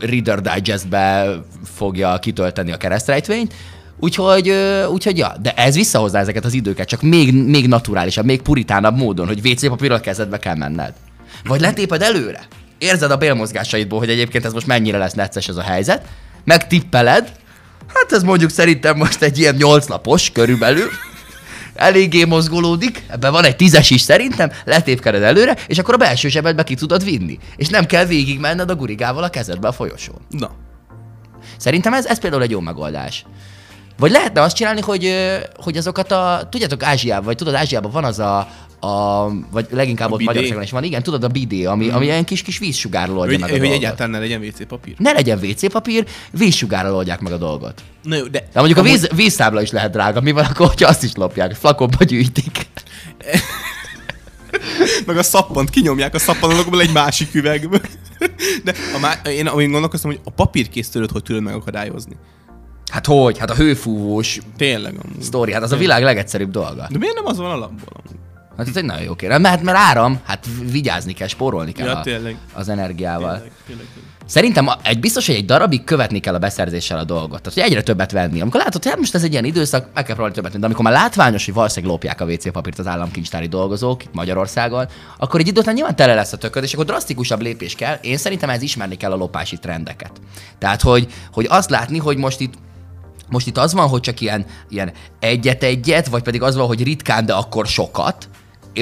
Reader 0.00 0.40
Digest-be 0.40 1.26
fogja 1.74 2.18
kitölteni 2.18 2.72
a 2.72 2.76
keresztrejtvényt. 2.76 3.54
Úgyhogy, 4.00 4.50
úgyhogy 4.90 5.18
ja, 5.18 5.34
de 5.42 5.52
ez 5.52 5.74
visszahozná 5.74 6.20
ezeket 6.20 6.44
az 6.44 6.52
időket, 6.52 6.88
csak 6.88 7.02
még, 7.02 7.34
még 7.34 7.68
naturálisabb, 7.68 8.24
még 8.24 8.42
puritánabb 8.42 8.96
módon, 8.96 9.26
hogy 9.26 9.48
WC 9.48 9.68
papírral 9.68 10.00
kezedbe 10.00 10.38
kell 10.38 10.56
menned. 10.56 10.92
Vagy 11.44 11.60
letéped 11.60 12.02
előre. 12.02 12.40
Érzed 12.78 13.10
a 13.10 13.16
bélmozgásaidból, 13.16 13.98
hogy 13.98 14.10
egyébként 14.10 14.44
ez 14.44 14.52
most 14.52 14.66
mennyire 14.66 14.98
lesz 14.98 15.12
necces 15.12 15.48
ez 15.48 15.56
a 15.56 15.62
helyzet, 15.62 16.06
megtippeled, 16.44 17.32
hát 17.94 18.12
ez 18.12 18.22
mondjuk 18.22 18.50
szerintem 18.50 18.96
most 18.96 19.22
egy 19.22 19.38
ilyen 19.38 19.54
nyolc 19.54 19.86
napos 19.86 20.30
körülbelül, 20.30 20.88
eléggé 21.82 22.24
mozgolódik, 22.24 23.02
ebben 23.08 23.32
van 23.32 23.44
egy 23.44 23.56
tízes 23.56 23.90
is 23.90 24.00
szerintem, 24.00 24.50
letépkeded 24.64 25.22
előre, 25.22 25.56
és 25.66 25.78
akkor 25.78 25.94
a 25.94 25.96
belső 25.96 26.28
zsebedbe 26.28 26.62
ki 26.62 26.74
tudod 26.74 27.04
vinni. 27.04 27.38
És 27.56 27.68
nem 27.68 27.86
kell 27.86 28.04
végigmenned 28.04 28.70
a 28.70 28.74
gurigával 28.74 29.22
a 29.22 29.28
kezedbe 29.28 29.68
a 29.68 29.72
folyosón. 29.72 30.20
Na, 30.28 30.50
Szerintem 31.56 31.94
ez, 31.94 32.06
ez 32.06 32.18
például 32.18 32.42
egy 32.42 32.50
jó 32.50 32.60
megoldás. 32.60 33.24
Vagy 33.98 34.10
lehetne 34.10 34.40
azt 34.40 34.56
csinálni, 34.56 34.80
hogy, 34.80 35.14
hogy 35.56 35.76
azokat 35.76 36.12
a, 36.12 36.48
tudjátok, 36.50 36.82
Ázsiában, 36.82 37.24
vagy 37.24 37.36
tudod, 37.36 37.54
Ázsiában 37.54 37.90
van 37.90 38.04
az 38.04 38.18
a, 38.18 38.38
a 38.86 39.28
vagy 39.50 39.66
leginkább 39.70 40.08
A 40.08 40.12
ott 40.12 40.18
bidé? 40.18 40.24
Magyarországon 40.28 40.64
is 40.64 40.70
van, 40.70 40.84
igen, 40.84 41.02
tudod, 41.02 41.24
a 41.24 41.28
bidé, 41.28 41.64
ami, 41.64 41.88
ami 41.88 42.04
ilyen 42.04 42.24
kis, 42.24 42.42
kis 42.42 42.58
vízsugárról 42.58 43.18
oldja 43.18 43.32
hogy, 43.32 43.40
meg 43.40 43.48
a 43.48 43.52
hogy 43.52 43.60
dolgot. 43.60 43.78
egyáltalán 43.78 44.10
ne 44.10 44.18
legyen 44.18 44.40
WC 44.40 44.66
papír. 44.66 44.94
Ne 44.98 45.12
legyen 45.12 45.38
WC 45.42 45.72
papír, 45.72 46.06
vízsugárral 46.30 46.94
oldják 46.94 47.20
meg 47.20 47.32
a 47.32 47.36
dolgot. 47.36 47.82
Na 48.02 48.16
jó, 48.16 48.24
de... 48.26 48.38
De 48.52 48.60
mondjuk 48.60 48.78
a 48.78 48.82
víz, 48.82 49.08
vízszábla 49.14 49.62
is 49.62 49.70
lehet 49.70 49.90
drága, 49.90 50.20
mi 50.20 50.32
van 50.32 50.44
akkor, 50.44 50.66
hogyha 50.66 50.88
azt 50.88 51.02
is 51.02 51.14
lopják, 51.14 51.54
flakonba 51.54 52.04
gyűjtik. 52.04 52.66
meg 55.06 55.16
a 55.16 55.22
szappant 55.22 55.70
kinyomják 55.70 56.14
a 56.14 56.18
szappanokból 56.18 56.80
egy 56.80 56.92
másik 56.92 57.34
üvegből. 57.34 57.80
De 58.64 58.74
a 58.94 58.98
má- 58.98 59.26
én 59.28 59.46
amint 59.46 59.70
gondolkoztam, 59.70 60.10
hogy 60.10 60.20
a 60.24 60.30
papírkészítőt 60.30 61.10
hogy 61.10 61.22
tudod 61.22 61.42
megakadályozni. 61.42 62.16
Hát 62.92 63.06
hogy? 63.06 63.38
Hát 63.38 63.50
a 63.50 63.54
hőfúvós 63.54 64.40
Tényleg 64.56 64.92
amúgy. 64.92 65.22
sztori, 65.22 65.52
hát 65.52 65.62
az 65.62 65.72
a 65.72 65.76
világ 65.76 66.02
legegyszerűbb 66.02 66.50
dolga. 66.50 66.86
De 66.90 66.98
miért 66.98 67.14
nem 67.14 67.26
az 67.26 67.36
van 67.36 67.50
alapból 67.50 68.02
amúgy? 68.04 68.20
Hát 68.56 68.68
ez 68.68 68.76
egy 68.76 68.84
nagyon 68.84 69.02
jó 69.02 69.14
kérdés. 69.14 69.38
Mert, 69.38 69.62
mert 69.62 69.78
áram, 69.78 70.20
hát 70.24 70.46
vigyázni 70.70 71.12
kell, 71.12 71.28
spórolni 71.28 71.72
kell 71.72 71.86
Ja, 71.86 71.96
a, 71.98 72.02
tényleg. 72.02 72.36
az 72.52 72.68
energiával. 72.68 73.32
Tényleg, 73.34 73.52
tényleg, 73.66 73.86
tényleg. 73.94 74.10
Szerintem 74.26 74.68
egy 74.82 75.00
biztos, 75.00 75.26
hogy 75.26 75.34
egy 75.34 75.44
darabig 75.44 75.84
követni 75.84 76.20
kell 76.20 76.34
a 76.34 76.38
beszerzéssel 76.38 76.98
a 76.98 77.04
dolgot. 77.04 77.42
Tehát, 77.42 77.58
hogy 77.58 77.62
egyre 77.62 77.82
többet 77.82 78.12
venni. 78.12 78.40
Amikor 78.40 78.60
látod, 78.60 78.82
hogy 78.82 78.90
hát 78.92 79.00
most 79.00 79.14
ez 79.14 79.22
egy 79.22 79.32
ilyen 79.32 79.44
időszak, 79.44 79.84
meg 79.94 80.04
kell 80.04 80.14
próbálni 80.14 80.34
többet 80.34 80.50
venni. 80.50 80.60
De 80.60 80.66
amikor 80.68 80.84
már 80.84 81.02
látványos, 81.02 81.44
hogy 81.44 81.54
valószínűleg 81.54 81.90
lopják 81.92 82.20
a 82.20 82.24
WC 82.24 82.52
papírt 82.52 82.78
az 82.78 82.86
államkincstári 82.86 83.46
dolgozók 83.46 84.04
itt 84.04 84.12
Magyarországon, 84.14 84.86
akkor 85.18 85.40
egy 85.40 85.46
idő 85.46 85.60
után 85.60 85.74
nyilván 85.74 85.96
tele 85.96 86.14
lesz 86.14 86.32
a 86.32 86.36
tököd, 86.36 86.62
és 86.62 86.72
akkor 86.72 86.84
drasztikusabb 86.84 87.40
lépés 87.40 87.74
kell. 87.74 87.98
Én 88.00 88.16
szerintem 88.16 88.50
ez 88.50 88.62
ismerni 88.62 88.96
kell 88.96 89.12
a 89.12 89.16
lopási 89.16 89.56
trendeket. 89.58 90.12
Tehát, 90.58 90.80
hogy, 90.80 91.12
hogy 91.32 91.46
azt 91.50 91.70
látni, 91.70 91.98
hogy 91.98 92.16
most 92.16 92.40
itt 92.40 92.54
most 93.32 93.46
itt 93.46 93.58
az 93.58 93.72
van, 93.72 93.88
hogy 93.88 94.00
csak 94.00 94.20
ilyen, 94.20 94.46
ilyen 94.68 94.92
egyet-egyet, 95.20 96.08
vagy 96.08 96.22
pedig 96.22 96.42
az 96.42 96.56
van, 96.56 96.66
hogy 96.66 96.82
ritkán, 96.82 97.26
de 97.26 97.32
akkor 97.32 97.66
sokat. 97.66 98.28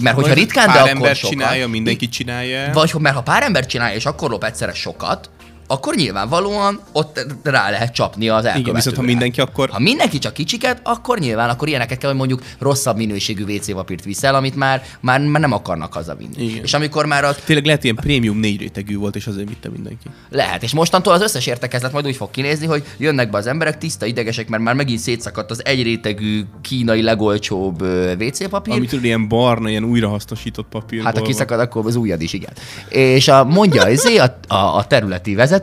Mert 0.03 0.17
hogyha 0.17 0.33
ritkán, 0.33 0.67
de 0.67 0.73
pár 0.73 0.81
akkor 0.81 0.95
ember 0.95 1.17
sokat. 1.17 1.31
csinálja, 1.31 1.69
mindenki 1.69 2.09
csinálja. 2.09 2.73
Vagy 2.73 2.93
mert 2.99 3.15
ha 3.15 3.23
pár 3.23 3.43
ember 3.43 3.67
csinálja, 3.67 3.97
és 3.97 4.07
akkor 4.07 4.31
lop 4.31 4.45
egyszerre 4.45 4.75
sokat, 4.75 5.31
akkor 5.71 5.95
nyilvánvalóan 5.95 6.81
ott 6.93 7.27
rá 7.43 7.71
lehet 7.71 7.95
csapni 7.95 8.29
az 8.29 8.35
elkövetőre. 8.35 8.61
Igen, 8.61 8.75
viszont 8.75 8.97
ha 8.97 9.03
mindenki 9.03 9.41
akkor... 9.41 9.69
Ha 9.69 9.79
mindenki 9.79 10.19
csak 10.19 10.33
kicsiket, 10.33 10.81
akkor 10.83 11.19
nyilván 11.19 11.49
akkor 11.51 11.69
ilyeneket 11.69 11.99
kell, 11.99 12.09
hogy 12.09 12.19
mondjuk 12.19 12.43
rosszabb 12.59 12.97
minőségű 12.97 13.45
WC 13.55 13.73
papírt 13.73 14.05
viszel, 14.05 14.35
amit 14.35 14.57
már, 14.57 14.83
már, 15.01 15.21
már 15.21 15.41
nem 15.41 15.53
akarnak 15.53 15.93
hazavinni. 15.93 16.45
Igen. 16.45 16.63
És 16.63 16.75
amikor 16.75 17.07
már 17.07 17.25
az 17.25 17.37
Tényleg 17.45 17.65
lehet 17.65 17.85
ilyen 17.85 17.97
prémium 17.97 18.39
négy 18.39 18.61
rétegű 18.61 18.97
volt, 18.97 19.17
és 19.17 19.27
azért 19.27 19.49
vitte 19.49 19.69
mindenki. 19.69 20.07
lehet, 20.31 20.63
és 20.63 20.73
mostantól 20.73 21.13
az 21.13 21.23
összes 21.23 21.47
értekezlet 21.47 21.93
majd 21.93 22.07
úgy 22.07 22.17
fog 22.17 22.31
kinézni, 22.31 22.67
hogy 22.67 22.85
jönnek 22.99 23.31
be 23.31 23.39
az 23.39 23.47
emberek 23.47 23.79
tiszta 23.79 24.07
idegesek, 24.07 24.49
mert 24.49 24.63
már 24.63 24.75
megint 24.75 25.01
szétszakadt 25.01 25.51
az 25.51 25.65
egy 25.65 25.83
rétegű 25.83 26.45
kínai 26.63 27.03
legolcsóbb 27.03 27.83
WC 28.21 28.49
papír. 28.49 28.75
Ami 28.75 28.87
tudod, 28.87 29.05
ilyen 29.05 29.29
barna, 29.29 29.69
ilyen 29.69 29.85
újrahasznosított 29.85 30.67
papír. 30.71 31.03
Hát 31.03 31.19
ha 31.19 31.25
kiszakad, 31.25 31.61
akkor 31.61 31.87
az 31.87 31.97
ujjad 31.97 32.23
is, 32.23 32.33
igen. 32.33 32.53
És 32.89 33.29
a, 33.29 33.45
mondja 33.45 33.89
izé 33.89 34.17
a, 34.17 34.39
a, 34.49 34.77
a 34.77 34.85
területi 34.85 35.35
vezető, 35.35 35.59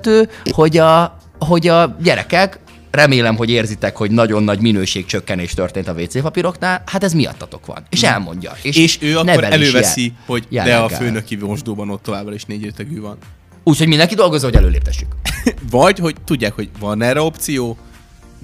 hogy 0.51 0.77
a, 0.77 1.17
hogy 1.39 1.67
a 1.67 1.97
gyerekek, 2.01 2.59
remélem, 2.91 3.35
hogy 3.35 3.49
érzitek, 3.49 3.95
hogy 3.95 4.11
nagyon 4.11 4.43
nagy 4.43 4.61
minőségcsökkenés 4.61 5.53
történt 5.53 5.87
a 5.87 5.93
WC 5.93 6.21
papíroknál, 6.21 6.83
hát 6.85 7.03
ez 7.03 7.13
miattatok 7.13 7.65
van. 7.65 7.85
És 7.89 8.03
elmondja. 8.03 8.51
És, 8.61 8.77
És 8.77 8.97
ő 9.01 9.17
akkor 9.17 9.43
előveszi, 9.43 10.01
jel- 10.01 10.15
hogy 10.25 10.47
de 10.49 10.77
a 10.77 10.89
főnöki 10.89 11.35
mosdóban 11.35 11.89
ott 11.89 12.03
továbbra 12.03 12.33
is 12.33 12.43
négy 12.43 12.63
rétegű 12.63 13.01
van. 13.01 13.17
Úgyhogy 13.63 13.87
mindenki 13.87 14.15
dolgozó, 14.15 14.45
hogy 14.45 14.55
előléptessük. 14.55 15.07
Vagy, 15.71 15.99
hogy 15.99 16.15
tudják, 16.25 16.53
hogy 16.53 16.69
van 16.79 17.01
erre 17.01 17.21
opció, 17.21 17.77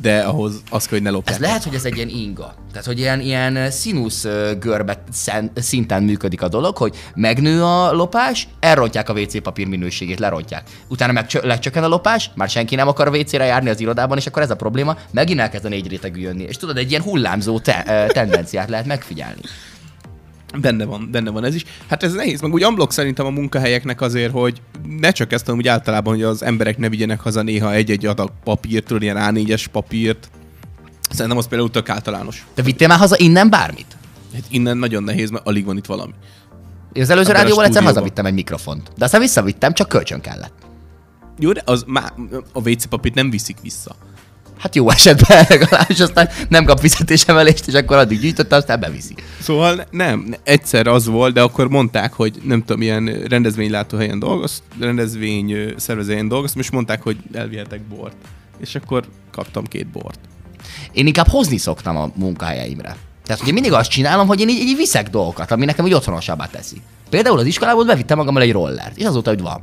de 0.02 0.20
ahhoz 0.20 0.62
az 0.70 0.84
kell, 0.84 0.98
hogy 0.98 1.02
ne 1.02 1.10
lopják. 1.10 1.36
Ez 1.36 1.42
lehet, 1.42 1.64
hogy 1.64 1.74
ez 1.74 1.86
egy 1.86 1.96
ilyen 1.96 2.10
inga. 2.10 2.54
Tehát, 2.72 2.88
hogy 2.88 3.00
ilyen, 3.00 3.20
ilyen 3.20 3.72
színusz 3.72 4.26
görbe 4.60 5.04
szinten 5.56 6.04
működik 6.04 6.42
a 6.42 6.48
dolog, 6.48 6.78
hogy 6.78 6.96
megnő 7.16 7.64
a 7.64 7.92
lopás, 7.92 8.48
elrontják 8.60 9.10
a 9.10 9.14
WC 9.14 9.42
papír 9.42 9.68
minőségét, 9.68 10.20
lerontják. 10.20 10.64
Utána 10.88 11.12
meg 11.12 11.28
csö- 11.28 11.44
lecsökken 11.44 11.84
a 11.84 11.88
lopás, 11.88 12.32
már 12.36 12.50
senki 12.50 12.76
nem 12.76 12.88
akar 12.88 13.08
a 13.08 13.18
WC-re 13.18 13.46
járni 13.46 13.70
az 13.70 13.80
irodában, 13.80 14.18
és 14.18 14.28
akkor 14.28 14.42
ez 14.42 14.52
a 14.52 14.56
probléma, 14.56 14.98
megint 15.12 15.40
elkezd 15.40 15.66
a 15.66 15.70
négy 15.70 15.88
rétegű 15.88 16.22
jönni. 16.22 16.44
És 16.44 16.58
tudod, 16.58 16.78
egy 16.78 16.90
ilyen 16.90 17.02
hullámzó 17.02 17.60
te- 17.60 18.06
tendenciát 18.14 18.70
lehet 18.70 18.86
megfigyelni. 18.86 19.42
Benne 20.62 20.86
van, 20.86 21.10
benne 21.12 21.30
van 21.30 21.44
ez 21.44 21.56
is. 21.56 21.66
Hát 21.88 22.04
ez 22.04 22.14
nehéz, 22.14 22.42
meg 22.42 22.54
úgy 22.54 22.64
amblok 22.64 22.92
szerintem 22.92 23.26
a 23.26 23.30
munkahelyeknek 23.30 24.02
azért, 24.02 24.32
hogy 24.32 24.62
ne 25.00 25.12
csak 25.12 25.32
ezt, 25.32 25.46
hanem 25.46 25.60
úgy 25.60 25.68
általában, 25.68 26.14
hogy 26.14 26.24
az 26.24 26.44
emberek 26.44 26.78
ne 26.78 26.90
vigyenek 26.90 27.20
haza 27.20 27.42
néha 27.42 27.74
egy-egy 27.74 28.06
adag 28.06 28.32
papírt, 28.44 28.86
tudod, 28.86 29.02
ilyen 29.02 29.18
A4-es 29.20 29.66
papírt. 29.72 30.30
Szerintem 31.10 31.38
az 31.38 31.48
például 31.48 31.72
tök 31.72 31.90
általános. 31.90 32.46
Te 32.54 32.62
vittél 32.62 32.88
már 32.88 32.98
haza 32.98 33.18
innen 33.18 33.50
bármit? 33.50 33.98
Hát 34.34 34.44
innen 34.50 34.78
nagyon 34.78 35.04
nehéz, 35.04 35.30
mert 35.30 35.48
alig 35.48 35.66
van 35.66 35.78
itt 35.78 35.86
valami. 35.86 36.14
Az 36.94 37.10
előző 37.10 37.30
Ebben 37.30 37.36
a 37.36 37.40
rádióval 37.40 37.66
egyszer 37.66 37.84
hazavittem 37.84 38.26
egy 38.26 38.34
mikrofont. 38.34 38.92
De 38.98 39.06
aztán 39.06 39.22
visszavittem, 39.22 39.74
csak 39.74 39.90
kölcsön 39.90 40.22
kellett. 40.22 40.54
Jó, 41.40 41.52
de 41.52 41.62
az 41.66 41.84
má, 41.88 42.14
a 42.54 42.70
WC 42.70 42.86
papírt 42.86 43.16
nem 43.16 43.30
viszik 43.30 43.58
vissza. 43.62 43.96
Hát 44.64 44.76
jó 44.76 44.90
esetben 44.90 45.46
legalábbis 45.50 46.00
aztán 46.00 46.30
nem 46.50 46.66
kap 46.66 46.80
fizetésemelést, 46.80 47.68
és 47.68 47.74
akkor 47.74 47.98
addig 47.98 48.20
gyűjtötte, 48.20 48.56
aztán 48.56 48.80
beviszi. 48.80 49.16
Szóval 49.42 49.76
ne- 49.76 49.84
nem, 49.92 50.36
egyszer 50.44 50.88
az 50.88 51.06
volt, 51.06 51.34
de 51.34 51.42
akkor 51.42 51.70
mondták, 51.70 52.14
hogy 52.14 52.42
nem 52.44 52.60
tudom, 52.60 52.82
ilyen 52.82 53.06
rendezvénylátóhelyen 53.06 54.20
dolgoz, 54.20 54.64
rendezvény 54.80 55.74
szervezőhelyen 55.78 56.28
dolgoztam, 56.28 56.62
és 56.62 56.72
mondták, 56.72 57.02
hogy 57.02 57.18
elvihetek 57.34 57.82
bort. 57.82 58.16
És 58.60 58.76
akkor 58.76 59.04
kaptam 59.32 59.66
két 59.66 59.88
bort. 59.88 60.20
Én 60.92 61.08
inkább 61.08 61.28
hozni 61.28 61.58
szoktam 61.58 61.98
a 61.98 62.12
munkahelyeimre. 62.16 62.96
Tehát 63.26 63.42
ugye 63.42 63.52
mindig 63.52 63.72
azt 63.74 63.90
csinálom, 63.90 64.28
hogy 64.28 64.40
én 64.40 64.50
így, 64.50 64.60
így 64.60 64.76
viszek 64.76 65.10
dolgokat, 65.10 65.52
ami 65.52 65.66
nekem 65.66 65.86
úgy 65.86 65.94
otthonosabbá 65.94 66.46
teszi. 66.46 66.82
Például 67.10 67.40
az 67.40 67.46
iskolából 67.46 67.86
bevittem 67.86 68.18
magammal 68.18 68.42
egy 68.42 68.52
rollert, 68.52 68.98
és 68.98 69.06
azóta, 69.06 69.30
hogy 69.30 69.42
van. 69.42 69.62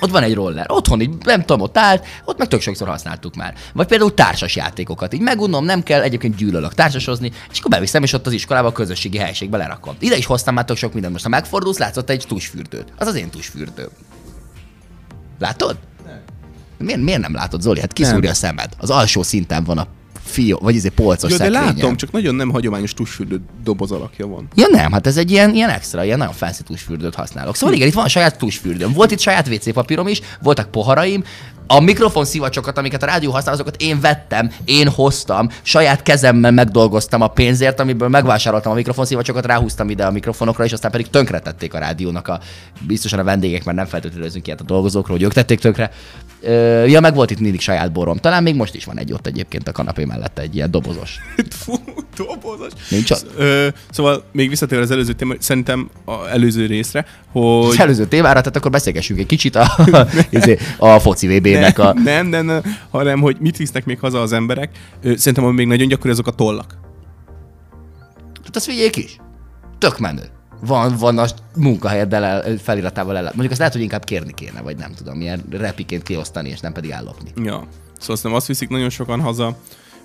Ott 0.00 0.10
van 0.10 0.22
egy 0.22 0.34
roller, 0.34 0.66
otthon 0.68 1.00
így, 1.00 1.10
nem 1.24 1.40
tudom, 1.40 1.60
ott 1.60 1.78
állt, 1.78 2.06
ott 2.24 2.38
meg 2.38 2.48
tök 2.48 2.60
sokszor 2.60 2.88
használtuk 2.88 3.34
már. 3.34 3.54
Vagy 3.72 3.86
például 3.86 4.14
társas 4.14 4.56
játékokat, 4.56 5.14
így 5.14 5.20
megunom, 5.20 5.64
nem 5.64 5.82
kell, 5.82 6.02
egyébként 6.02 6.36
gyűlölök 6.36 6.74
társasozni, 6.74 7.32
és 7.50 7.58
akkor 7.58 7.70
beviszem, 7.70 8.02
és 8.02 8.12
ott 8.12 8.26
az 8.26 8.32
iskolába 8.32 8.68
a 8.68 8.72
közösségi 8.72 9.18
helységbe 9.18 9.56
lerakom. 9.56 9.96
Ide 9.98 10.16
is 10.16 10.26
hoztam 10.26 10.54
már 10.54 10.64
tök 10.64 10.76
sok 10.76 10.92
mindent, 10.92 11.12
most 11.12 11.24
ha 11.24 11.30
megfordulsz, 11.30 11.78
látszott 11.78 12.10
egy 12.10 12.24
tusfürdőt. 12.28 12.92
Az 12.98 13.06
az 13.06 13.14
én 13.14 13.30
tusfürdőm. 13.30 13.88
Látod? 15.38 15.76
Miért, 16.78 17.00
miért 17.00 17.20
nem 17.20 17.34
látod, 17.34 17.60
Zoli? 17.60 17.80
Hát 17.80 17.92
kiszúrja 17.92 18.30
a 18.30 18.34
szemed. 18.34 18.72
Az 18.78 18.90
alsó 18.90 19.22
szinten 19.22 19.64
van 19.64 19.78
a 19.78 19.86
fió, 20.28 20.58
vagy 20.62 20.74
izé 20.74 20.88
polcos 20.88 21.30
Jó, 21.30 21.36
de 21.36 21.44
szekrényen. 21.44 21.74
látom, 21.74 21.96
csak 21.96 22.10
nagyon 22.10 22.34
nem 22.34 22.50
hagyományos 22.50 22.94
tusfürdő 22.94 23.40
doboz 23.64 23.92
alakja 23.92 24.26
van. 24.26 24.48
Ja 24.54 24.66
nem, 24.70 24.92
hát 24.92 25.06
ez 25.06 25.16
egy 25.16 25.30
ilyen, 25.30 25.54
ilyen 25.54 25.70
extra, 25.70 26.04
ilyen 26.04 26.18
nagyon 26.18 26.32
fancy 26.32 26.62
tusfürdőt 26.62 27.14
használok. 27.14 27.56
Szóval 27.56 27.74
igen, 27.74 27.88
itt 27.88 27.94
van 27.94 28.08
saját 28.08 28.38
tusfürdőm. 28.38 28.92
Volt 28.92 29.10
itt 29.10 29.18
saját 29.18 29.48
WC 29.48 29.72
papírom 29.72 30.08
is, 30.08 30.20
voltak 30.42 30.70
poharaim, 30.70 31.24
A 31.70 31.80
mikrofon 31.80 32.24
szivacsokat, 32.24 32.78
amiket 32.78 33.02
a 33.02 33.06
rádió 33.06 33.30
használ, 33.30 33.54
azokat 33.54 33.76
én 33.78 34.00
vettem, 34.00 34.50
én 34.64 34.88
hoztam, 34.88 35.48
saját 35.62 36.02
kezemmel 36.02 36.50
megdolgoztam 36.50 37.20
a 37.20 37.28
pénzért, 37.28 37.80
amiből 37.80 38.08
megvásároltam 38.08 38.72
a 38.72 38.74
mikrofon 38.74 39.04
szivacsokat, 39.04 39.46
ráhúztam 39.46 39.90
ide 39.90 40.04
a 40.04 40.10
mikrofonokra, 40.10 40.64
és 40.64 40.72
aztán 40.72 40.90
pedig 40.90 41.10
tönkretették 41.10 41.74
a 41.74 41.78
rádiónak 41.78 42.28
a 42.28 42.40
biztosan 42.80 43.18
a 43.18 43.24
vendégek, 43.24 43.64
mert 43.64 43.76
nem 43.76 43.86
feltétlenül 43.86 44.24
érzünk 44.24 44.46
ilyet 44.46 44.60
a 44.60 44.64
dolgozókról, 44.64 45.16
hogy 45.16 45.26
ők 45.26 45.32
tették 45.32 45.60
tönkre. 45.60 45.90
Ö, 46.40 46.84
ja, 46.84 47.00
meg 47.00 47.14
volt 47.14 47.30
itt 47.30 47.40
mindig 47.40 47.60
saját 47.60 47.92
borom. 47.92 48.16
Talán 48.16 48.42
még 48.42 48.54
most 48.54 48.74
is 48.74 48.84
van 48.84 48.98
egy 48.98 49.12
ott 49.12 49.26
egyébként 49.26 49.68
a 49.68 49.72
kanapé 49.72 50.04
mellett 50.04 50.38
egy 50.38 50.54
ilyen 50.54 50.70
dobozos. 50.70 51.18
Fú, 51.50 51.74
dobozos. 52.16 52.72
Nincs 52.90 53.10
ott? 53.10 53.26
Ö, 53.36 53.68
szóval 53.90 54.24
még 54.32 54.48
visszatérve 54.48 54.84
az 54.84 54.90
előző 54.90 55.12
téma, 55.12 55.34
szerintem 55.38 55.90
a 56.04 56.28
előző 56.28 56.66
részre, 56.66 57.06
hogy... 57.32 57.68
Az 57.68 57.80
előző 57.80 58.06
témára, 58.06 58.38
tehát 58.38 58.56
akkor 58.56 58.70
beszélgessünk 58.70 59.20
egy 59.20 59.26
kicsit 59.26 59.56
a, 59.56 59.76
izé, 60.30 60.58
a 60.76 60.98
foci 60.98 61.26
VB-nek 61.58 61.78
a... 61.78 61.92
Nem, 61.92 62.26
nem, 62.26 62.46
nem, 62.46 62.62
hanem 62.90 63.20
hogy 63.20 63.36
mit 63.40 63.56
visznek 63.56 63.84
még 63.84 63.98
haza 63.98 64.20
az 64.20 64.32
emberek. 64.32 64.78
Szerintem 65.02 65.44
ami 65.44 65.54
még 65.54 65.66
nagyon 65.66 65.88
gyakori, 65.88 66.10
azok 66.10 66.26
a 66.26 66.30
tollak. 66.30 66.78
Hát 68.44 68.56
azt 68.56 68.66
vigyék 68.66 68.96
is. 68.96 69.16
Tök 69.78 69.98
menő. 69.98 70.22
Van, 70.60 70.96
van 70.96 71.18
a 71.18 71.26
munkahelyeddel 71.56 72.24
el, 72.24 72.56
feliratával 72.56 73.16
el. 73.16 73.22
Mondjuk 73.22 73.50
azt 73.50 73.58
lehet, 73.58 73.72
hogy 73.72 73.82
inkább 73.82 74.04
kérni 74.04 74.32
kéne, 74.34 74.60
vagy 74.60 74.76
nem 74.76 74.92
tudom, 74.94 75.16
milyen 75.16 75.44
repiként 75.50 76.02
kiosztani, 76.02 76.48
és 76.48 76.60
nem 76.60 76.72
pedig 76.72 76.90
ellopni. 76.90 77.30
Ja. 77.36 77.66
Szóval 77.98 78.14
azt 78.14 78.22
nem 78.22 78.34
azt 78.34 78.46
viszik 78.46 78.68
nagyon 78.68 78.90
sokan 78.90 79.20
haza, 79.20 79.56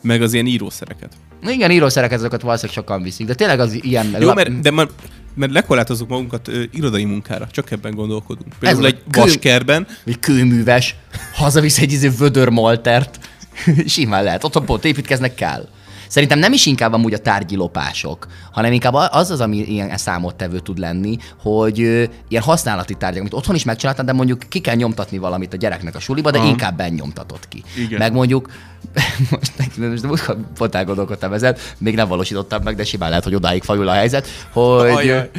meg 0.02 0.22
az 0.22 0.34
ilyen 0.34 0.46
írószereket. 0.46 1.14
Igen, 1.48 1.72
írószereket 1.72 2.20
azokat 2.20 2.42
valószínűleg 2.42 2.76
sokan 2.76 3.02
viszik, 3.02 3.28
de 3.28 3.34
tényleg 3.34 3.60
az 3.60 3.84
ilyen... 3.84 4.16
Jó, 4.20 4.34
mert, 4.34 4.60
de 4.60 4.72
már, 4.72 4.88
mert 5.36 5.52
lekorlátozunk 5.52 6.10
magunkat 6.10 6.48
ö, 6.48 6.64
irodai 6.72 7.04
munkára, 7.04 7.48
csak 7.52 7.72
ebben 7.72 7.96
gondolkodunk. 7.96 8.54
Például 8.60 8.86
Ez 8.86 8.92
egy 8.94 9.00
a 9.08 9.10
kő- 9.12 9.20
vaskerben, 9.20 9.88
Egy 10.06 10.20
kőműves, 10.20 10.96
hazavisz 11.34 11.80
egy 11.80 11.92
izé 11.92 12.08
vödör 12.08 12.50
moltert, 12.50 13.20
simán 13.86 14.24
lehet. 14.24 14.44
Otthon 14.44 14.66
pont 14.66 14.86
építkeznek 14.86 15.36
kell. 15.36 15.68
Szerintem 16.14 16.40
nem 16.40 16.54
is 16.54 16.66
inkább 16.66 16.94
amúgy 16.94 17.14
a 17.14 17.18
tárgyi 17.18 17.56
lopások, 17.56 18.28
hanem 18.52 18.72
inkább 18.72 18.94
az 18.94 19.32
az, 19.32 19.42
ami 19.42 19.58
ilyen 19.58 19.98
számottevő 19.98 20.60
tud 20.60 20.78
lenni, 20.78 21.18
hogy 21.42 21.82
ö, 21.82 22.04
ilyen 22.28 22.44
használati 22.44 22.94
tárgyak, 22.94 23.20
amit 23.20 23.34
otthon 23.34 23.56
is 23.56 23.64
megcsináltad, 23.64 24.06
de 24.06 24.14
mondjuk 24.14 24.42
ki 24.50 24.60
kell 24.60 24.76
nyomtatni 24.76 25.18
valamit 25.18 25.54
a 25.54 25.58
gyereknek 25.58 25.96
a 25.96 26.00
suliba, 26.00 26.32
de 26.32 26.38
Aha. 26.38 26.48
inkább 26.48 26.78
bennyomtatod 26.78 27.48
ki. 27.48 27.64
Igen. 27.78 27.98
Meg 27.98 28.14
mondjuk, 28.14 28.52
most, 29.32 29.78
most, 29.78 30.04
most 30.04 30.36
pont 30.58 30.76
elgondolkodtam 30.76 31.34
ezen, 31.34 31.56
még 31.78 31.96
nem 31.96 32.08
valósítottam 32.08 32.64
meg, 32.64 32.76
de 32.76 32.84
simán 32.84 33.10
lehet, 33.10 33.24
hogy 33.24 33.36
odáig 33.36 33.64
fajul 33.64 33.88
a 33.88 33.94
helyzet, 33.94 34.28
hogy 34.52 34.90
Ajaj. 34.90 35.30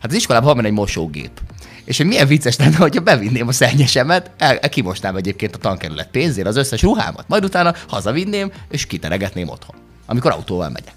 hát 0.00 0.10
az 0.10 0.14
iskolában 0.14 0.54
van 0.54 0.64
egy 0.64 0.72
mosógép. 0.72 1.40
És 1.84 1.96
hogy 1.96 2.06
milyen 2.06 2.26
vicces 2.26 2.56
lenne, 2.56 2.76
hogyha 2.76 3.02
bevinném 3.02 3.48
a 3.48 3.52
szennyesemet, 3.52 4.30
el, 4.38 4.56
el 4.56 4.68
kimosnám 4.68 5.16
egyébként 5.16 5.54
a 5.54 5.58
tankerület 5.58 6.08
pénzért 6.10 6.46
az 6.46 6.56
összes 6.56 6.82
ruhámat, 6.82 7.24
majd 7.28 7.44
utána 7.44 7.74
hazavinném, 7.88 8.52
és 8.70 8.86
kiteregetném 8.86 9.48
otthon, 9.48 9.76
amikor 10.12 10.30
autóval 10.30 10.68
megyek. 10.68 10.94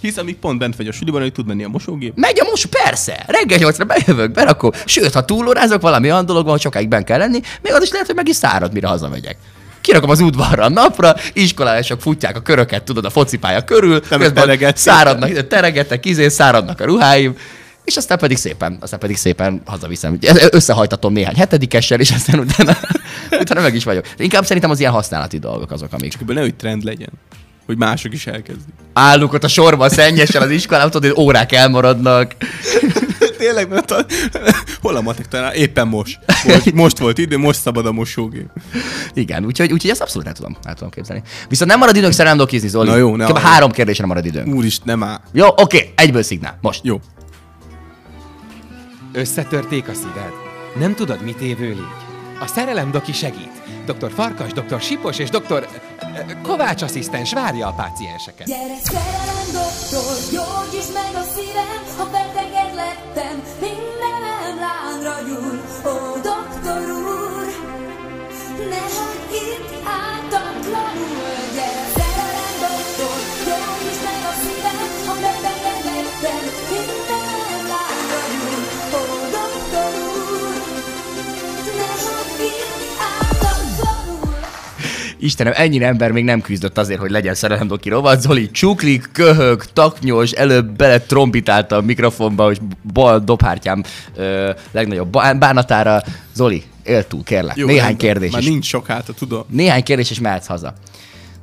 hisz 0.00 0.16
amíg 0.16 0.36
pont 0.36 0.58
bent 0.58 0.76
vagy 0.76 0.86
a 0.86 0.92
suliban, 0.92 1.20
hogy 1.20 1.32
tud 1.32 1.46
menni 1.46 1.64
a 1.64 1.68
mosógép. 1.68 2.12
Megy 2.16 2.40
a 2.40 2.48
most 2.50 2.66
persze, 2.66 3.24
reggel 3.26 3.58
nyolcra 3.58 3.84
bejövök, 3.84 4.30
berakom, 4.30 4.70
sőt, 4.84 5.12
ha 5.12 5.24
túlórázok, 5.24 5.80
valami 5.80 6.10
olyan 6.10 6.26
dolog 6.26 6.42
van, 6.42 6.52
hogy 6.52 6.60
sokáig 6.60 6.88
ben 6.88 7.04
kell 7.04 7.18
lenni, 7.18 7.40
még 7.62 7.72
az 7.72 7.82
is 7.82 7.90
lehet, 7.90 8.06
hogy 8.06 8.14
meg 8.16 8.28
is 8.28 8.36
szárad, 8.36 8.72
mire 8.72 8.86
hazamegyek. 8.86 9.36
Kirakom 9.80 10.10
az 10.10 10.20
udvarra 10.20 10.64
a 10.64 10.68
napra, 10.68 11.14
iskolások 11.32 12.00
futják 12.00 12.36
a 12.36 12.40
köröket, 12.40 12.82
tudod, 12.82 13.04
a 13.04 13.10
focipálya 13.10 13.64
körül, 13.64 14.02
meg 14.10 14.18
közben 14.18 14.34
teregetsz. 14.34 14.80
száradnak, 14.80 15.46
teregetek, 15.46 16.04
izé, 16.04 16.28
száradnak 16.28 16.80
a 16.80 16.84
ruháim, 16.84 17.36
és 17.84 17.96
aztán 17.96 18.18
pedig 18.18 18.36
szépen, 18.36 18.78
aztán 18.80 18.98
pedig 18.98 19.16
szépen 19.16 19.62
hazaviszem. 19.64 20.18
Összehajtatom 20.50 21.12
néhány 21.12 21.34
hetedikessel, 21.34 22.00
és 22.00 22.10
aztán 22.10 22.38
utána, 22.38 22.76
utána 23.40 23.60
meg 23.60 23.74
is 23.74 23.84
vagyok. 23.84 24.06
De 24.16 24.24
inkább 24.24 24.44
szerintem 24.44 24.70
az 24.70 24.80
ilyen 24.80 24.92
használati 24.92 25.38
dolgok 25.38 25.70
azok, 25.70 25.92
amik 25.92 26.10
Csak 26.12 26.20
ebből 26.20 26.34
nehogy 26.34 26.54
trend 26.54 26.84
legyen, 26.84 27.10
hogy 27.66 27.78
mások 27.78 28.12
is 28.12 28.26
elkezdik. 28.26 28.74
állunk 28.92 29.32
ott 29.32 29.44
a 29.44 29.48
sorban 29.48 29.88
szennyessel 29.88 30.42
az 30.42 30.50
iskolában, 30.50 30.90
tudod, 30.90 31.10
hogy 31.10 31.24
órák 31.24 31.52
elmaradnak. 31.52 32.34
Tényleg, 33.38 33.68
mert 33.68 33.90
a, 33.90 34.06
hol 34.80 34.96
a 34.96 35.00
matek 35.00 35.28
talán? 35.28 35.52
Éppen 35.52 35.88
most. 35.88 36.18
Most, 36.46 36.72
most 36.72 36.98
volt 36.98 37.18
idő, 37.18 37.38
most 37.38 37.60
szabad 37.60 37.86
a 37.86 37.92
mosógép. 37.92 38.46
Igen, 39.14 39.44
úgyhogy, 39.44 39.72
úgyhogy 39.72 39.90
ezt 39.90 40.00
abszolút 40.00 40.24
nem 40.24 40.34
tudom, 40.34 40.56
el 40.62 40.74
tudom 40.74 40.90
képzelni. 40.90 41.22
Viszont 41.48 41.70
nem 41.70 41.78
marad 41.78 41.96
időnk 41.96 42.12
szerendokizni, 42.12 42.68
Zoli. 42.68 42.88
Na 42.88 42.96
jó, 42.96 43.16
ne 43.16 43.26
Kb. 43.26 43.38
három 43.38 43.70
kérdésre 43.70 44.06
marad 44.06 44.24
időnk. 44.24 44.54
Úristen, 44.54 44.98
nem 44.98 45.08
áll. 45.08 45.20
Jó, 45.32 45.46
oké, 45.48 45.92
egyből 45.96 46.22
szignál. 46.22 46.58
Most. 46.60 46.80
Jó. 46.84 47.00
Összetörték 49.12 49.88
a 49.88 49.94
szíved? 49.94 50.32
Nem 50.78 50.94
tudod, 50.94 51.22
mit 51.22 51.40
évő 51.40 51.66
légy? 51.66 51.78
A 52.40 52.46
szerelem 52.46 52.90
doki 52.90 53.12
segít. 53.12 53.62
Dr. 53.84 54.12
Farkas, 54.12 54.52
Dr. 54.52 54.80
Sipos 54.80 55.18
és 55.18 55.30
Dr. 55.30 55.68
Kovács 56.42 56.82
asszisztens 56.82 57.32
várja 57.32 57.66
a 57.66 57.72
pácienseket. 57.72 58.46
Gyere 58.46 58.78
szerelem 58.82 59.48
doktor, 59.52 60.14
gyógyítsd 60.32 60.92
meg 60.92 61.14
a 61.14 61.24
szívem, 61.34 61.82
ha 61.96 62.04
betegen 62.04 62.74
lettem, 62.74 63.42
mindenem 63.60 64.54
lángra 64.66 65.16
gyúl. 65.28 65.60
Ó, 65.92 66.14
doktor 66.14 66.90
úr, 66.90 67.46
ne 68.68 68.84
hagyd 68.96 69.32
itt 69.32 69.70
ártatlanul. 69.86 71.13
Istenem, 85.24 85.52
ennyi 85.56 85.82
ember 85.84 86.10
még 86.10 86.24
nem 86.24 86.40
küzdött 86.40 86.78
azért, 86.78 87.00
hogy 87.00 87.10
legyen 87.10 87.34
szerelemdoki 87.34 87.88
rovat. 87.88 88.20
Zoli 88.20 88.50
csuklik, 88.50 89.08
köhög, 89.12 89.64
taknyos, 89.64 90.30
előbb 90.30 90.76
bele 90.76 90.98
trombitálta 91.00 91.76
a 91.76 91.80
mikrofonba, 91.80 92.44
hogy 92.44 92.60
bal 92.92 93.18
dobhártyám 93.20 93.82
ö, 94.16 94.50
legnagyobb 94.72 95.10
bá- 95.10 95.38
bánatára. 95.38 96.02
Zoli, 96.34 96.62
él 96.82 97.06
túl, 97.06 97.22
kérlek. 97.22 97.56
Jó, 97.56 97.66
Néhány 97.66 97.96
kérdés 97.96 98.30
Már 98.30 98.40
is. 98.40 98.48
nincs 98.48 98.66
sok 98.66 98.86
hátra, 98.86 99.12
tudom. 99.14 99.44
Néhány 99.48 99.82
kérdés, 99.82 100.10
és 100.10 100.20
mehetsz 100.20 100.46
haza. 100.46 100.72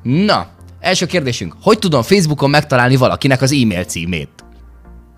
Na, 0.03 0.47
első 0.79 1.05
kérdésünk. 1.05 1.55
Hogy 1.61 1.79
tudom 1.79 2.01
Facebookon 2.01 2.49
megtalálni 2.49 2.95
valakinek 2.95 3.41
az 3.41 3.51
e-mail 3.51 3.83
címét? 3.83 4.29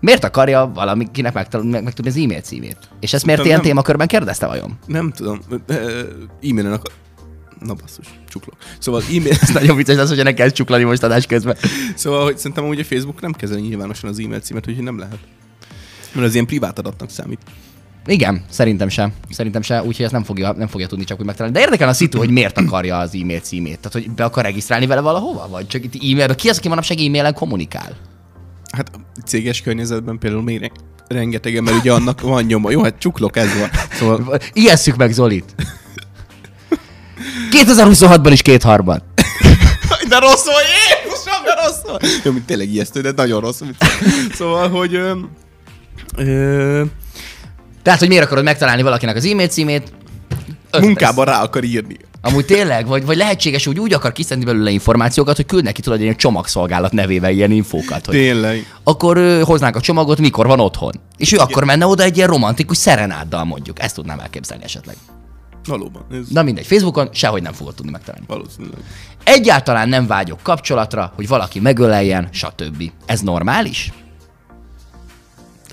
Miért 0.00 0.24
akarja 0.24 0.70
valakinek 0.74 1.32
megtal- 1.32 1.62
meg- 1.64 1.82
megtudni 1.82 2.10
az 2.10 2.16
e-mail 2.16 2.40
címét? 2.40 2.76
És 3.00 3.12
ezt 3.12 3.24
miért 3.24 3.38
Nem, 3.38 3.48
ilyen 3.48 3.58
nem. 3.60 3.68
témakörben 3.68 4.06
kérdezte 4.06 4.46
vajon? 4.46 4.78
Nem 4.86 5.12
tudom. 5.12 5.40
E-mailen 6.42 6.72
akar... 6.72 6.90
Na 7.60 7.74
basszus, 7.74 8.06
csuklok. 8.28 8.56
Szóval 8.78 9.02
e-mail... 9.02 9.36
Ez 9.40 9.48
nagyon 9.48 9.76
vicces 9.76 9.96
lesz, 9.96 10.08
hogyha 10.08 10.24
ne 10.24 10.34
kell 10.34 10.48
csuklani 10.48 10.84
most 10.84 11.02
adás 11.02 11.26
közben. 11.26 11.56
Szóval, 11.94 12.24
hogy 12.24 12.38
szerintem 12.38 12.64
amúgy 12.64 12.80
a 12.80 12.84
Facebook 12.84 13.20
nem 13.20 13.32
kezeli 13.32 13.60
nyilvánosan 13.60 14.10
az 14.10 14.18
e-mail 14.18 14.40
címet, 14.40 14.68
úgyhogy 14.68 14.84
nem 14.84 14.98
lehet. 14.98 15.18
Mert 16.12 16.26
az 16.26 16.34
ilyen 16.34 16.46
privát 16.46 16.78
adatnak 16.78 17.10
számít. 17.10 17.40
Igen, 18.06 18.44
szerintem 18.50 18.88
sem. 18.88 19.12
Szerintem 19.30 19.62
sem, 19.62 19.86
úgyhogy 19.86 20.04
ezt 20.04 20.12
nem 20.12 20.22
fogja, 20.24 20.52
nem 20.52 20.66
fogja 20.66 20.86
tudni 20.86 21.04
csak 21.04 21.20
úgy 21.20 21.26
megtalálni. 21.26 21.56
De 21.56 21.64
érdekel 21.64 21.88
a 21.88 21.92
szitu, 21.92 22.18
hogy 22.18 22.30
miért 22.30 22.58
akarja 22.58 22.98
az 22.98 23.14
e-mail 23.14 23.40
címét. 23.40 23.78
Tehát, 23.80 23.92
hogy 23.92 24.10
be 24.10 24.24
akar 24.24 24.44
regisztrálni 24.44 24.86
vele 24.86 25.00
valahova? 25.00 25.48
Vagy 25.48 25.66
csak 25.66 25.84
itt 25.84 25.94
e-mail, 25.94 26.34
ki 26.34 26.48
az, 26.48 26.58
aki 26.58 26.68
manapság 26.68 26.98
e-mailen 26.98 27.34
kommunikál? 27.34 27.96
Hát 28.72 28.90
céges 29.24 29.60
környezetben 29.60 30.18
például 30.18 30.42
még 30.42 30.60
re- 30.60 30.72
rengetegen, 31.08 31.62
mert 31.62 31.76
ugye 31.76 31.92
annak 31.92 32.20
van 32.20 32.44
nyoma. 32.44 32.70
Jó, 32.70 32.82
hát 32.82 32.98
csuklok, 32.98 33.36
ez 33.36 33.58
van. 33.58 33.68
Szóval 33.92 34.38
Ijesszük 34.52 34.96
meg 34.96 35.12
Zolit. 35.12 35.54
2026-ban 37.50 38.28
is 38.32 38.42
kétharmad. 38.42 39.02
de 40.08 40.18
rossz 40.18 40.44
volt, 40.44 40.64
Jézusom, 41.02 41.44
de 41.44 41.54
rossz 41.64 41.82
volt. 41.88 42.06
Jó, 42.24 42.32
mint 42.32 42.44
tényleg 42.46 42.72
ijesztő, 42.72 43.00
de 43.00 43.12
nagyon 43.16 43.40
rossz. 43.40 43.60
Szóval, 44.34 44.68
hogy... 44.68 44.94
Ö, 44.94 45.12
ö, 46.16 46.82
Tehát, 47.82 47.98
hogy 47.98 48.08
miért 48.08 48.24
akarod 48.24 48.44
megtalálni 48.44 48.82
valakinek 48.82 49.16
az 49.16 49.24
e-mail 49.24 49.48
címét? 49.48 49.92
Munkában 50.80 51.24
rá 51.24 51.42
akar 51.42 51.64
írni. 51.64 51.96
Amúgy 52.20 52.44
tényleg, 52.44 52.86
vagy, 52.86 53.04
vagy 53.04 53.16
lehetséges, 53.16 53.64
hogy 53.64 53.78
úgy 53.78 53.92
akar 53.92 54.12
kiszedni 54.12 54.44
belőle 54.44 54.70
információkat, 54.70 55.36
hogy 55.36 55.46
küld 55.46 55.64
neki 55.64 55.80
tudod 55.80 55.98
egy 55.98 56.04
ilyen 56.04 56.16
csomagszolgálat 56.16 56.92
nevével 56.92 57.30
ilyen 57.30 57.50
infókat. 57.50 58.06
Hogy 58.06 58.14
Tényleg. 58.14 58.72
akkor 58.84 59.16
ö, 59.16 59.40
hoznánk 59.44 59.76
a 59.76 59.80
csomagot, 59.80 60.18
mikor 60.18 60.46
van 60.46 60.60
otthon. 60.60 60.92
És 61.16 61.32
ő 61.32 61.36
akkor 61.36 61.64
menne 61.64 61.86
oda 61.86 62.02
egy 62.02 62.16
ilyen 62.16 62.28
romantikus 62.28 62.76
szerenáddal 62.76 63.44
mondjuk. 63.44 63.82
Ezt 63.82 63.94
tudnám 63.94 64.18
elképzelni 64.20 64.64
esetleg. 64.64 64.96
Valóban. 65.66 66.04
Ez 66.12 66.28
Na 66.28 66.42
mindegy, 66.42 66.66
Facebookon 66.66 67.08
sehogy 67.12 67.42
nem 67.42 67.52
fogod 67.52 67.74
tudni 67.74 67.90
megtalálni. 67.90 68.26
valószínűleg. 68.28 68.78
Egyáltalán 69.24 69.88
nem 69.88 70.06
vágyok 70.06 70.40
kapcsolatra, 70.42 71.12
hogy 71.14 71.28
valaki 71.28 71.60
megöleljen, 71.60 72.28
stb. 72.32 72.90
Ez 73.06 73.20
normális? 73.20 73.92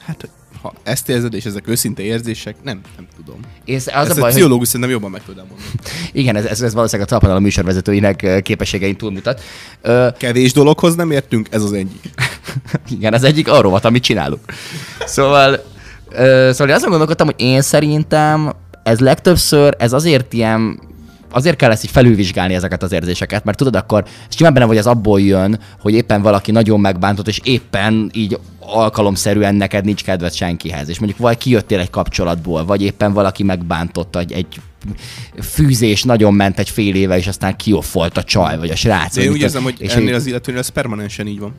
Hát, 0.01 0.29
ha 0.61 0.73
ezt 0.83 1.09
érzed, 1.09 1.33
és 1.33 1.45
ezek 1.45 1.67
őszinte 1.67 2.01
érzések, 2.01 2.55
nem, 2.63 2.81
nem 2.95 3.07
tudom. 3.15 3.39
Én, 3.65 3.75
az 3.75 3.87
a 3.87 3.97
ezt 3.99 4.09
a 4.09 4.13
baj, 4.13 4.21
hogy 4.21 4.31
pszichológus 4.31 4.67
szerintem 4.67 4.89
jobban 4.89 5.11
meg 5.11 5.23
tudnám 5.23 5.45
mondani. 5.49 5.69
igen, 6.21 6.35
ez, 6.35 6.45
ez, 6.45 6.61
ez 6.61 6.73
valószínűleg 6.73 7.07
a 7.07 7.11
talpanal 7.11 7.39
műsorvezetőinek 7.39 8.21
ö, 8.21 8.39
képességein 8.39 8.97
túlmutat. 8.97 9.41
Ö, 9.81 10.07
Kevés 10.17 10.53
dologhoz 10.53 10.95
nem 10.95 11.11
értünk, 11.11 11.47
ez 11.51 11.63
az 11.63 11.73
egyik. 11.73 12.09
Igen, 12.97 13.13
az 13.13 13.23
egyik 13.23 13.47
a 13.47 13.61
rovat, 13.61 13.85
amit 13.85 14.03
csinálunk. 14.03 14.41
Szóval, 15.05 15.63
ö, 16.09 16.49
szóval 16.51 16.67
én 16.69 16.75
azon 16.75 16.89
gondolkodtam, 16.89 17.25
hogy 17.27 17.41
én 17.41 17.61
szerintem 17.61 18.53
ez 18.83 18.99
legtöbbször, 18.99 19.75
ez 19.79 19.93
azért 19.93 20.33
ilyen 20.33 20.79
azért 21.33 21.55
kell 21.55 21.71
ezt 21.71 21.83
így 21.83 21.91
felülvizsgálni 21.91 22.53
ezeket 22.53 22.83
az 22.83 22.91
érzéseket, 22.91 23.43
mert 23.43 23.57
tudod, 23.57 23.75
akkor 23.75 24.05
simán 24.29 24.53
benne 24.53 24.65
vagy 24.65 24.77
az 24.77 24.87
abból 24.87 25.21
jön, 25.21 25.59
hogy 25.79 25.93
éppen 25.93 26.21
valaki 26.21 26.51
nagyon 26.51 26.79
megbántott, 26.79 27.27
és 27.27 27.39
éppen 27.43 28.09
így 28.13 28.39
alkalomszerűen 28.59 29.55
neked 29.55 29.85
nincs 29.85 30.03
kedved 30.03 30.33
senkihez, 30.33 30.89
és 30.89 30.99
mondjuk 30.99 31.19
vagy 31.19 31.37
kijöttél 31.37 31.79
egy 31.79 31.89
kapcsolatból, 31.89 32.65
vagy 32.65 32.81
éppen 32.81 33.13
valaki 33.13 33.43
megbántott 33.43 34.15
egy, 34.15 34.31
egy 34.31 34.61
fűzés 35.41 36.03
nagyon 36.03 36.33
ment 36.33 36.59
egy 36.59 36.69
fél 36.69 36.95
éve, 36.95 37.17
és 37.17 37.27
aztán 37.27 37.55
kioffolt 37.55 38.17
a 38.17 38.23
csaj, 38.23 38.57
vagy 38.57 38.69
a 38.69 38.75
srác. 38.75 39.15
De 39.15 39.21
én 39.21 39.31
úgy 39.31 39.41
érzem, 39.41 39.63
hogy 39.63 39.75
és 39.77 39.93
ennél 39.93 40.15
az 40.15 40.25
illetőnél 40.25 40.59
ez 40.59 40.69
permanensen 40.69 41.27
így 41.27 41.39
van. 41.39 41.53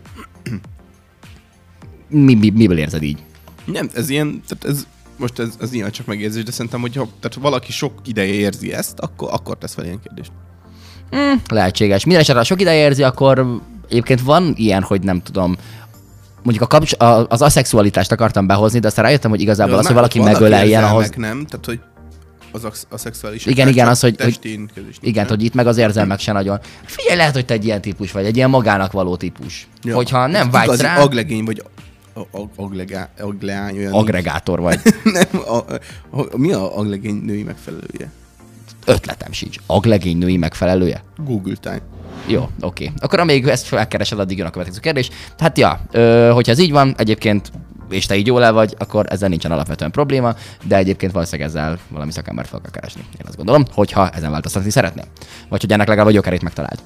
mi, 2.09 2.35
mi, 2.35 2.51
miből 2.51 2.79
érzed 2.79 3.03
így? 3.03 3.19
Nem, 3.65 3.91
ez 3.95 4.09
ilyen, 4.09 4.43
tehát 4.49 4.77
ez, 4.77 4.87
most 5.17 5.39
ez, 5.39 5.49
ez 5.61 5.71
nyilván 5.71 5.91
csak 5.91 6.07
megérzés, 6.07 6.45
de 6.45 6.51
szerintem, 6.51 6.81
hogy 6.81 6.97
ha 6.97 7.09
tehát 7.21 7.39
valaki 7.41 7.73
sok 7.73 7.93
ideje 8.05 8.33
érzi 8.33 8.73
ezt, 8.73 8.99
akkor, 8.99 9.29
akkor 9.33 9.59
tesz 9.59 9.75
fel 9.75 9.85
ilyen 9.85 10.01
kérdést. 10.05 10.33
Mm, 11.17 11.33
lehetséges. 11.49 12.05
Minden 12.05 12.23
esetre, 12.23 12.41
ha 12.41 12.47
sok 12.47 12.61
ideje 12.61 12.85
érzi, 12.85 13.03
akkor 13.03 13.61
egyébként 13.89 14.21
van 14.23 14.53
ilyen, 14.57 14.83
hogy 14.83 15.03
nem 15.03 15.23
tudom, 15.23 15.57
mondjuk 16.43 16.65
a 16.65 16.67
kapcs- 16.67 17.01
a, 17.01 17.27
az 17.29 17.43
aszexualitást 17.43 18.13
akartam 18.13 18.47
behozni, 18.47 18.79
de 18.79 18.87
aztán 18.87 19.05
rájöttem, 19.05 19.31
hogy 19.31 19.41
igazából 19.41 19.79
az, 19.79 19.87
hogy 19.87 19.95
valaki 19.95 20.21
megöleljen, 20.21 20.85
ahhoz... 20.85 21.11
nem? 21.17 21.47
Tehát, 21.47 21.67
hogy 21.67 21.81
az 22.53 22.65
a, 22.91 22.99
szexuális 22.99 23.47
Igen, 23.47 23.69
igen, 23.69 23.89
az, 23.89 24.01
hogy, 24.01 24.23
hogy 24.23 24.39
igen, 25.01 25.29
hogy 25.29 25.43
itt 25.43 25.55
meg 25.55 25.67
az 25.67 25.77
érzelmek 25.77 26.19
se 26.19 26.33
nagyon. 26.33 26.59
Figyelj, 26.85 27.17
lehet, 27.17 27.35
hogy 27.35 27.45
te 27.45 27.55
egy 27.55 27.65
ilyen 27.65 27.81
típus 27.81 28.13
vagy, 28.13 28.25
egy 28.25 28.37
ilyen 28.37 28.51
magának 28.51 28.93
való 28.93 29.17
típus. 29.17 29.69
Ja. 29.83 29.95
Hogyha 29.95 30.27
nem 30.27 30.51
vágysz 30.51 30.81
rá, 30.81 30.99
aglegény 30.99 31.45
vagy 31.45 31.63
a- 32.15 32.39
a- 32.39 32.49
aglegá, 32.57 33.09
agleány 33.21 33.77
olyan 33.79 33.93
agregátor 33.93 34.61
vagy. 34.61 34.81
nem, 35.05 35.41
a, 35.47 35.57
a, 36.21 36.37
mi 36.37 36.53
a 36.53 36.79
aglegény 36.79 37.23
női 37.25 37.43
megfelelője? 37.43 38.11
Ötletem 38.87 39.33
sincs. 39.33 39.57
Aglegény 39.67 40.19
női 40.19 40.37
megfelelője? 40.37 41.03
Google 41.25 41.55
time. 41.61 41.81
Jó, 42.27 42.49
oké. 42.61 42.93
Akkor 42.99 43.21
amíg 43.21 43.47
ezt 43.47 43.67
felkeresed, 43.67 44.19
addig 44.19 44.39
jön 44.39 44.47
a 44.47 44.51
következő 44.51 44.81
kérdés. 44.81 45.11
Hát 45.39 45.59
ja, 45.59 45.81
ö, 45.91 46.31
hogyha 46.35 46.53
ez 46.53 46.59
így 46.59 46.71
van, 46.71 46.95
egyébként 46.99 47.51
és 47.91 48.07
te 48.07 48.17
így 48.17 48.27
jól 48.27 48.45
el 48.45 48.53
vagy, 48.53 48.75
akkor 48.79 49.07
ezzel 49.09 49.29
nincsen 49.29 49.53
alapvetően 49.53 49.91
probléma, 49.91 50.35
de 50.65 50.77
egyébként 50.77 51.13
valószínűleg 51.13 51.49
ezzel 51.51 51.79
valami 51.89 52.13
szakembert 52.13 52.49
fel 52.49 52.61
kell 52.61 52.71
keresni. 52.71 53.01
Én 53.13 53.27
azt 53.27 53.37
gondolom, 53.37 53.65
hogyha 53.73 54.09
ezen 54.11 54.31
változtatni 54.31 54.71
szeretném. 54.71 55.05
Vagy 55.49 55.61
hogy 55.61 55.73
ennek 55.73 55.87
legalább 55.89 56.09
a 56.09 56.13
gyökerét 56.13 56.43
megtaláld. 56.43 56.79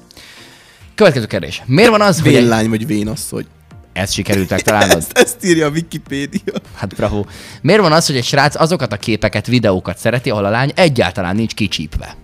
Következő 0.95 1.25
kérdés. 1.25 1.63
Miért 1.65 1.89
van 1.89 2.01
az, 2.01 2.21
hogy... 2.21 2.33
egy- 2.33 2.41
Vénlány 2.41 2.69
vagy 2.69 2.85
vénasszony. 2.87 3.45
Ezt 3.97 4.13
sikerült 4.13 4.49
megtalálnod? 4.49 4.97
Ezt, 4.97 5.17
ezt 5.17 5.45
írja 5.45 5.67
a 5.67 5.69
Wikipédia. 5.69 6.53
Hát 6.75 6.95
bravo. 6.95 7.25
Miért 7.61 7.81
van 7.81 7.91
az, 7.91 8.05
hogy 8.05 8.15
egy 8.15 8.23
srác 8.23 8.55
azokat 8.55 8.93
a 8.93 8.97
képeket, 8.97 9.47
videókat 9.47 9.97
szereti, 9.97 10.29
ahol 10.29 10.45
a 10.45 10.49
lány 10.49 10.71
egyáltalán 10.75 11.35
nincs 11.35 11.53
kicsípve? 11.53 12.15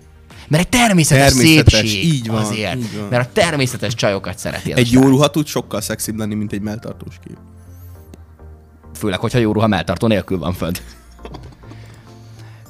Mert 0.48 0.62
egy 0.62 0.68
természetes, 0.80 1.32
Természetes, 1.32 1.74
szépség 1.74 2.04
így 2.04 2.26
van, 2.26 2.42
azért. 2.42 2.76
így 2.76 2.96
van. 2.98 3.08
Mert 3.08 3.26
a 3.26 3.30
természetes 3.32 3.94
csajokat 3.94 4.38
szereti 4.38 4.72
Egy 4.72 4.92
jó 4.92 5.02
ruha 5.02 5.30
tud 5.30 5.46
sokkal 5.46 5.80
szexibb 5.80 6.18
lenni, 6.18 6.34
mint 6.34 6.52
egy 6.52 6.60
melltartós 6.60 7.14
kép. 7.26 7.36
Főleg, 8.98 9.18
hogyha 9.18 9.38
jó 9.38 9.52
ruha 9.52 9.66
melltartó 9.66 10.06
nélkül 10.06 10.38
van 10.38 10.52
föld. 10.52 10.82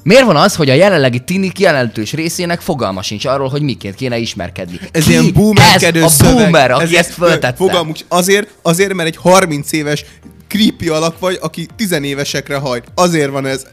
Miért 0.05 0.25
van 0.25 0.35
az, 0.35 0.55
hogy 0.55 0.69
a 0.69 0.73
jelenlegi 0.73 1.19
tinik 1.19 1.59
jelentős 1.59 2.13
részének 2.13 2.61
fogalma 2.61 3.01
sincs 3.01 3.25
arról, 3.25 3.49
hogy 3.49 3.61
miként 3.61 3.95
kéne 3.95 4.17
ismerkedni? 4.17 4.79
Ez 4.91 5.03
Ki 5.03 5.09
ilyen 5.09 5.33
boomerkedő 5.33 6.03
Ez 6.03 6.21
a 6.21 6.33
boomer, 6.33 6.71
aki 6.71 6.83
Ez- 6.83 6.93
ezt 6.93 7.11
föltette. 7.13 7.55
Fogalmuk, 7.55 7.95
azért, 8.07 8.49
azért, 8.61 8.93
mert 8.93 9.07
egy 9.09 9.17
30 9.17 9.71
éves 9.71 10.05
creepy 10.47 10.87
alak 10.87 11.19
vagy, 11.19 11.37
aki 11.41 11.67
tizenévesekre 11.75 12.55
hajt. 12.55 12.83
Azért 12.95 13.29
van 13.29 13.45
ez. 13.45 13.65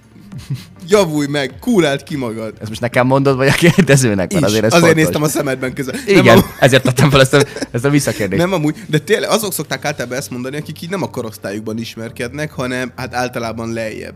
Javulj 0.88 1.26
meg, 1.26 1.52
kúráld 1.60 2.02
ki 2.02 2.16
magad. 2.16 2.52
Ezt 2.60 2.68
most 2.68 2.80
nekem 2.80 3.06
mondod, 3.06 3.36
vagy 3.36 3.48
a 3.48 3.52
kérdezőnek? 3.52 4.32
Mert 4.32 4.44
azért, 4.44 4.64
ez 4.64 4.72
azért 4.72 4.86
fontos. 4.94 5.04
néztem 5.04 5.22
a 5.22 5.28
szemedben 5.28 5.72
közben. 5.72 6.00
Igen, 6.06 6.24
Nem, 6.24 6.44
ezért 6.58 6.82
tettem 6.82 7.10
fel 7.10 7.20
ezt 7.20 7.34
a, 7.34 7.42
ezt 7.72 7.84
a 7.84 7.90
visszakérdést. 7.90 8.40
nem 8.42 8.52
amúgy, 8.52 8.76
de 8.86 8.98
tényleg 8.98 9.30
azok 9.30 9.52
szokták 9.52 9.84
általában 9.84 10.18
ezt 10.18 10.30
mondani, 10.30 10.56
akik 10.56 10.82
így 10.82 10.90
nem 10.90 11.02
a 11.02 11.10
korosztályukban 11.10 11.78
ismerkednek, 11.78 12.52
hanem 12.52 12.92
hát 12.96 13.14
általában 13.14 13.72
lejjebb. 13.72 14.14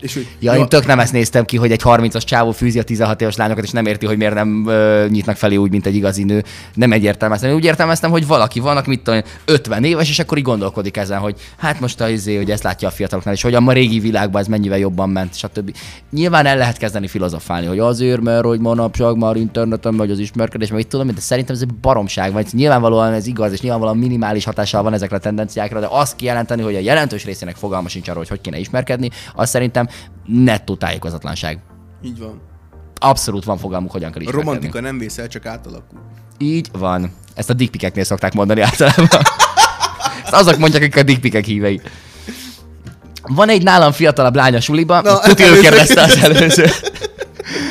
És 0.00 0.14
hogy, 0.14 0.28
Ja, 0.38 0.54
én 0.54 0.68
tök 0.68 0.86
nem 0.86 0.98
ezt 0.98 1.12
néztem 1.12 1.44
ki, 1.44 1.56
hogy 1.56 1.72
egy 1.72 1.80
30-as 1.84 2.24
csávó 2.24 2.50
fűzi 2.50 2.78
a 2.78 2.82
16 2.82 3.20
éves 3.20 3.36
lányokat, 3.36 3.64
és 3.64 3.70
nem 3.70 3.86
érti, 3.86 4.06
hogy 4.06 4.16
miért 4.16 4.34
nem 4.34 4.66
ö, 4.66 5.06
nyitnak 5.08 5.36
felé 5.36 5.56
úgy, 5.56 5.70
mint 5.70 5.86
egy 5.86 5.94
igazi 5.94 6.24
nő. 6.24 6.44
Nem 6.74 6.92
egy 6.92 7.02
értelmeztem. 7.02 7.50
Én 7.50 7.56
úgy 7.56 7.64
értelmeztem, 7.64 8.10
hogy 8.10 8.26
valaki 8.26 8.60
van, 8.60 8.76
aki 8.76 8.88
mit 8.88 9.02
tudom, 9.02 9.18
én, 9.18 9.24
50 9.44 9.84
éves, 9.84 10.08
és 10.08 10.18
akkor 10.18 10.38
így 10.38 10.44
gondolkodik 10.44 10.96
ezen, 10.96 11.18
hogy 11.18 11.34
hát 11.56 11.80
most 11.80 12.00
az 12.00 12.10
izé, 12.10 12.36
hogy 12.36 12.50
ezt 12.50 12.62
látja 12.62 12.88
a 12.88 12.90
fiataloknál, 12.90 13.34
és 13.34 13.42
hogy 13.42 13.54
a 13.54 13.60
ma 13.60 13.72
régi 13.72 13.98
világban 13.98 14.40
ez 14.40 14.46
mennyivel 14.46 14.78
jobban 14.78 15.08
ment, 15.08 15.36
stb. 15.36 15.76
Nyilván 16.10 16.46
el 16.46 16.56
lehet 16.56 16.76
kezdeni 16.76 17.06
filozofálni, 17.06 17.66
hogy 17.66 17.78
azért, 17.78 18.20
mert 18.20 18.44
hogy 18.44 18.60
manapság 18.60 19.16
már 19.16 19.36
interneten 19.36 19.94
megy 19.94 20.10
az 20.10 20.18
ismerkedés, 20.18 20.70
meg 20.70 20.80
itt 20.80 20.88
tudom, 20.88 21.06
de 21.06 21.20
szerintem 21.20 21.54
ez 21.54 21.60
egy 21.60 21.74
baromság, 21.74 22.32
vagy 22.32 22.46
nyilvánvalóan 22.52 23.12
ez 23.12 23.26
igaz, 23.26 23.52
és 23.52 23.60
nyilvánvalóan 23.60 23.98
minimális 23.98 24.44
hatással 24.44 24.82
van 24.82 24.92
ezekre 24.92 25.16
a 25.16 25.18
tendenciákra, 25.18 25.80
de 25.80 25.88
azt 25.90 26.16
kijelenteni, 26.16 26.62
hogy 26.62 26.74
a 26.74 26.78
jelentős 26.78 27.24
részének 27.24 27.56
fogalma 27.56 27.88
sincs 27.88 28.08
arról, 28.08 28.18
hogy 28.18 28.28
hogy 28.28 28.40
kéne 28.40 28.58
ismerkedni, 28.58 29.10
az 29.34 29.48
szerintem 29.48 29.85
nettó 30.24 30.76
tájékozatlanság. 30.76 31.58
Így 32.02 32.18
van. 32.18 32.40
Abszolút 33.00 33.44
van 33.44 33.58
fogalmuk, 33.58 33.90
hogyan 33.90 34.10
kell 34.10 34.20
A 34.20 34.22
ismerkedni. 34.22 34.50
romantika 34.50 34.80
nem 34.80 34.98
vészel, 34.98 35.28
csak 35.28 35.46
átalakul. 35.46 35.98
Így 36.38 36.68
van. 36.72 37.12
Ezt 37.34 37.50
a 37.50 37.52
dickpikeknél 37.52 38.04
szokták 38.04 38.32
mondani 38.34 38.60
általában. 38.70 39.20
Ezt 40.24 40.32
azok 40.32 40.56
mondják, 40.58 40.82
akik 40.82 40.96
a 40.96 41.02
dickpikek 41.02 41.44
hívei. 41.44 41.80
Van 43.22 43.48
egy 43.48 43.62
nálam 43.62 43.92
fiatalabb 43.92 44.34
lány 44.34 44.54
a 44.54 44.60
suliban, 44.60 45.02
Na, 45.02 45.18
tuti 45.18 45.42
ő 45.42 45.60
kérdezte 45.60 46.02
az 46.02 46.16
előző. 46.16 46.66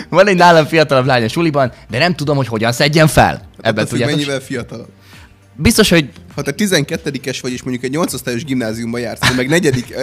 Van 0.09 0.27
egy 0.27 0.35
nálam 0.35 0.65
fiatalabb 0.65 1.05
lány 1.05 1.23
a 1.23 1.27
suliban, 1.27 1.71
de 1.89 1.97
nem 1.97 2.15
tudom, 2.15 2.35
hogy 2.35 2.47
hogyan 2.47 2.71
szedjen 2.71 3.07
fel. 3.07 3.33
Ebben 3.33 3.47
Ebben 3.61 3.87
tudjátok. 3.87 4.15
mennyivel 4.15 4.39
fiatalabb. 4.39 4.87
Biztos, 5.55 5.89
hogy 5.89 6.09
Ha 6.35 6.41
te 6.41 6.53
12-es 6.57 7.37
vagy, 7.41 7.51
és 7.51 7.63
mondjuk 7.63 7.83
egy 7.83 7.91
8 7.91 8.13
osztályos 8.13 8.43
gimnáziumban 8.43 8.99
jársz, 9.01 9.35
meg 9.35 9.49
negyedik, 9.49 9.95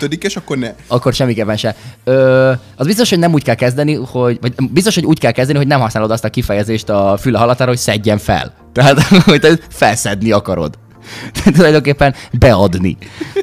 5 0.00 0.36
akkor 0.36 0.58
ne. 0.58 0.74
akkor 0.86 1.14
semmiképpen 1.14 1.56
se. 1.56 1.76
Ö, 2.04 2.52
az 2.76 2.86
biztos, 2.86 3.08
hogy 3.08 3.18
nem 3.18 3.32
úgy 3.32 3.42
kell 3.42 3.54
kezdeni, 3.54 3.94
hogy, 3.94 4.38
vagy 4.40 4.52
biztos, 4.70 4.94
hogy 4.94 5.04
úgy 5.04 5.18
kell 5.18 5.32
kezdeni, 5.32 5.58
hogy 5.58 5.66
nem 5.66 5.80
használod 5.80 6.10
azt 6.10 6.24
a 6.24 6.30
kifejezést 6.30 6.88
a 6.88 7.16
füle 7.20 7.38
halatára, 7.38 7.70
hogy 7.70 7.78
szedjen 7.78 8.18
fel. 8.18 8.54
Tehát, 8.72 9.02
hogy 9.24 9.40
te 9.40 9.58
felszedni 9.68 10.30
akarod. 10.30 10.78
Tehát 11.32 11.54
tulajdonképpen 11.54 12.14
beadni. 12.32 12.96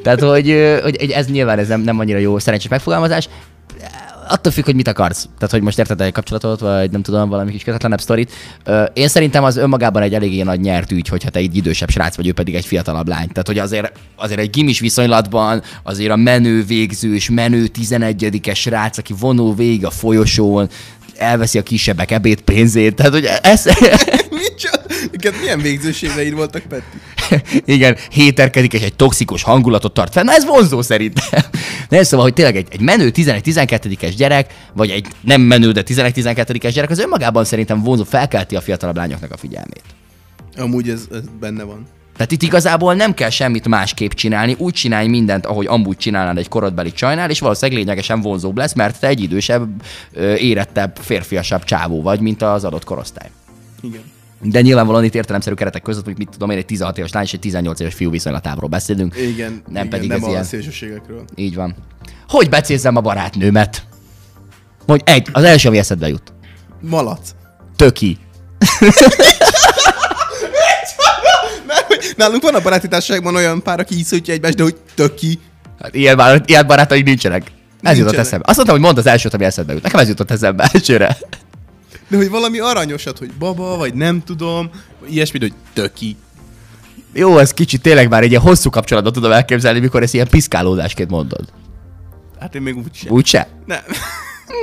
Tehát, 0.04 0.22
hogy, 0.22 0.50
ö, 0.50 0.80
hogy 0.82 1.12
ez 1.12 1.28
nyilván 1.28 1.60
ez 1.60 1.68
nem, 1.68 1.82
nem 1.82 2.00
annyira 2.00 2.18
jó 2.18 2.40
szerencsés 2.40 2.70
megfogalmazás. 2.70 3.30
Attól 4.28 4.52
függ, 4.52 4.66
hogy 4.66 4.76
mit 4.76 4.88
akarsz. 4.88 5.28
Tehát, 5.38 5.52
hogy 5.52 5.62
most 5.62 5.80
érted 5.80 6.02
egy 6.02 6.12
kapcsolatot, 6.12 6.60
vagy 6.60 6.92
nem 6.92 7.02
tudom, 7.02 7.30
valami 7.30 7.52
kis 7.52 7.64
kötetlenebb 7.64 8.02
sztorit. 8.02 8.32
Én 8.94 9.08
szerintem 9.08 9.44
az 9.44 9.58
önmagában 9.58 10.02
egy 10.02 10.14
eléggé 10.14 10.42
nagy 10.42 10.60
nyert 10.60 10.92
ügy, 10.92 11.08
hogyha 11.08 11.30
te 11.30 11.40
egy 11.40 11.56
idősebb 11.56 11.90
srác 11.90 12.16
vagy, 12.16 12.28
ő 12.28 12.34
pedig 12.34 12.56
egy 12.56 12.66
fiatalabb 12.66 13.08
lány. 13.08 13.28
Tehát, 13.28 13.48
hogy 13.48 13.60
azért, 13.60 13.92
azért 14.16 14.40
egy 14.40 14.50
gimis 14.50 14.80
viszonylatban 14.80 15.62
azért 15.84 16.12
a 16.12 16.16
menő 16.16 16.64
végzős, 16.64 17.30
menő 17.30 17.68
11-es 17.80 18.56
srác, 18.56 18.98
aki 18.98 19.14
vonul 19.20 19.56
végig 19.56 19.86
a 19.86 19.90
folyosón, 19.90 20.70
elveszi 21.18 21.58
a 21.58 21.64
kisebbek 21.64 22.12
ebédpénzét. 22.12 22.96
Tehát, 22.96 23.12
hogy 23.12 23.30
ez, 23.42 23.66
Micsoda? 24.38 25.38
Milyen 25.40 25.60
végzőségeid 25.62 26.34
voltak, 26.34 26.62
Petti? 26.62 26.98
igen, 27.76 27.98
héterkedik 28.10 28.74
és 28.74 28.82
egy 28.82 28.96
toxikus 28.96 29.44
hangulatot 29.44 29.94
tart 29.94 30.14
fel. 30.14 30.24
Na 30.24 30.34
ez 30.34 30.46
vonzó 30.46 30.82
szerintem. 30.82 31.42
De 31.90 31.98
ez 31.98 32.08
szóval, 32.08 32.26
hogy 32.26 32.34
tényleg 32.34 32.56
egy, 32.56 32.68
egy 32.72 32.82
menő 32.82 33.12
11-12-es 33.16 34.14
gyerek, 34.18 34.54
vagy 34.74 34.90
egy 34.90 35.08
nem 35.22 35.42
menő, 35.42 35.72
de 35.72 35.84
11-12-es 35.88 36.72
gyerek, 36.74 36.90
az 36.90 37.00
önmagában 37.00 37.46
szerintem 37.46 37.84
vonzó, 37.84 38.04
felkelti 38.04 38.56
a 38.56 38.62
fiatalabb 38.62 38.96
lányoknak 38.96 39.32
a 39.32 39.38
figyelmét. 39.38 39.84
Amúgy 40.58 40.90
ez, 40.90 41.02
ez 41.12 41.24
benne 41.40 41.64
van. 41.64 41.88
Tehát 42.14 42.32
itt 42.32 42.42
igazából 42.42 42.94
nem 42.94 43.14
kell 43.14 43.30
semmit 43.30 43.68
másképp 43.68 44.12
csinálni, 44.12 44.56
úgy 44.58 44.74
csinálj 44.74 45.08
mindent, 45.08 45.46
ahogy 45.46 45.66
amúgy 45.66 45.98
csinálnád 45.98 46.38
egy 46.38 46.48
korodbeli 46.48 46.92
csajnál, 46.92 47.30
és 47.30 47.40
valószínűleg 47.40 47.82
lényegesen 47.82 48.22
vonzóbb 48.22 48.58
lesz, 48.58 48.74
mert 48.74 49.00
te 49.00 49.08
egy 49.08 49.22
idősebb, 49.22 49.70
érettebb, 50.38 50.98
férfiasabb 51.02 51.64
csávó 51.64 52.02
vagy, 52.02 52.20
mint 52.20 52.42
az 52.42 52.64
adott 52.64 52.84
korosztály. 52.84 53.30
Igen. 53.82 54.02
De 54.42 54.62
nyilvánvalóan 54.62 55.04
itt 55.04 55.16
értelemszerű 55.16 55.56
keretek 55.56 55.82
között, 55.82 56.06
hogy 56.06 56.18
mit 56.18 56.30
tudom 56.30 56.50
én, 56.50 56.58
egy 56.58 56.66
16 56.66 56.98
éves 56.98 57.12
lány 57.12 57.24
és 57.24 57.34
egy 57.34 57.40
18 57.40 57.80
éves 57.80 57.94
fiú 57.94 58.10
viszonylatáról 58.10 58.70
beszélünk. 58.70 59.16
Igen. 59.18 59.50
Nem 59.52 59.62
igen, 59.70 59.90
pedig 59.90 60.08
nem 60.10 60.18
ez 60.18 60.24
a 60.24 60.30
ilyen. 60.30 60.44
szélsőségekről. 60.44 61.26
Így 61.36 61.56
van. 61.56 61.76
Hogy 62.28 62.50
becézzem 62.50 62.96
a 62.96 63.02
barátnőmet? 63.02 63.84
Mondj 64.86 65.04
egy, 65.12 65.28
az 65.32 65.44
első, 65.44 65.68
ami 65.68 65.78
eszedbe 65.78 66.08
jut. 66.08 66.34
Malac. 66.82 67.30
Töki. 67.76 68.18
Hogy 71.88 72.14
nálunk 72.18 72.44
van 72.44 72.56
a 72.56 72.62
baráti 72.62 72.88
társaságban 72.88 73.36
olyan 73.36 73.62
pár, 73.62 73.80
aki 73.80 74.00
iszolja 74.00 74.24
egymást, 74.34 74.56
de 74.56 74.64
hogy 74.64 74.76
töki. 74.96 75.40
Hát 75.82 75.96
ilyen, 75.96 76.18
bár, 76.18 76.44
ilyen 76.46 76.68
barátaink 76.68 77.06
nincsenek. 77.06 77.42
Ez 77.42 77.50
Nincsenek. 77.82 77.98
jutott 77.98 78.26
eszembe. 78.26 78.46
Azt 78.48 78.56
mondtam, 78.58 78.78
hogy 78.78 78.86
mondd 78.86 78.98
az 78.98 79.08
elsőt, 79.08 79.34
ami 79.34 79.46
eszedbe 79.46 79.74
jut. 79.74 79.84
Nekem 79.84 80.00
ez 80.00 80.08
jutott 80.08 80.32
eszembe 80.32 80.70
elsőre. 80.74 81.18
De 82.08 82.18
hogy 82.18 82.30
valami 82.30 82.60
aranyosat, 82.60 83.18
hogy 83.18 83.32
baba, 83.40 83.78
vagy 83.78 83.94
nem 83.94 84.24
tudom, 84.24 84.70
ilyesmit, 85.10 85.42
hogy 85.42 85.54
töki. 85.74 86.16
Jó, 87.14 87.38
ez 87.38 87.54
kicsit 87.54 87.82
tényleg 87.82 88.10
már 88.10 88.24
egy 88.24 88.30
ilyen 88.30 88.42
hosszú 88.42 88.70
kapcsolatban 88.70 89.14
tudom 89.14 89.32
elképzelni, 89.32 89.80
mikor 89.80 90.04
ezt 90.04 90.14
ilyen 90.14 90.28
piszkálódásként 90.28 91.10
mondod. 91.10 91.46
Hát 92.40 92.56
én 92.56 92.62
még 92.62 92.78
úgy 92.78 92.94
sem. 92.94 93.12
Úgyse? 93.12 93.48
Nem. 93.66 93.80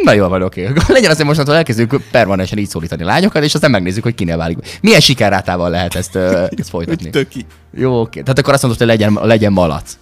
Na 0.04 0.12
jó 0.12 0.28
van, 0.28 0.42
oké. 0.42 0.68
Okay. 0.68 0.82
Legyen 0.96 1.10
az, 1.10 1.16
hogy 1.16 1.26
mostantól 1.26 1.54
elkezdjük 1.54 2.02
permanensen 2.10 2.58
így 2.58 2.68
szólítani 2.68 3.04
lányokat, 3.04 3.44
és 3.44 3.54
aztán 3.54 3.70
megnézzük, 3.70 4.02
hogy 4.02 4.14
kinél 4.14 4.36
válik. 4.36 4.78
Milyen 4.80 5.00
sikerrátával 5.00 5.70
lehet 5.70 5.94
ezt, 5.94 6.16
ezt 6.60 6.68
folytatni? 6.68 7.10
Töki. 7.10 7.46
Jó, 7.74 8.00
oké. 8.00 8.20
Tehát 8.20 8.38
akkor 8.38 8.52
azt 8.52 8.62
mondod, 8.62 8.80
hogy 8.80 8.88
legyen, 8.88 9.18
legyen 9.22 9.52
malac. 9.52 9.98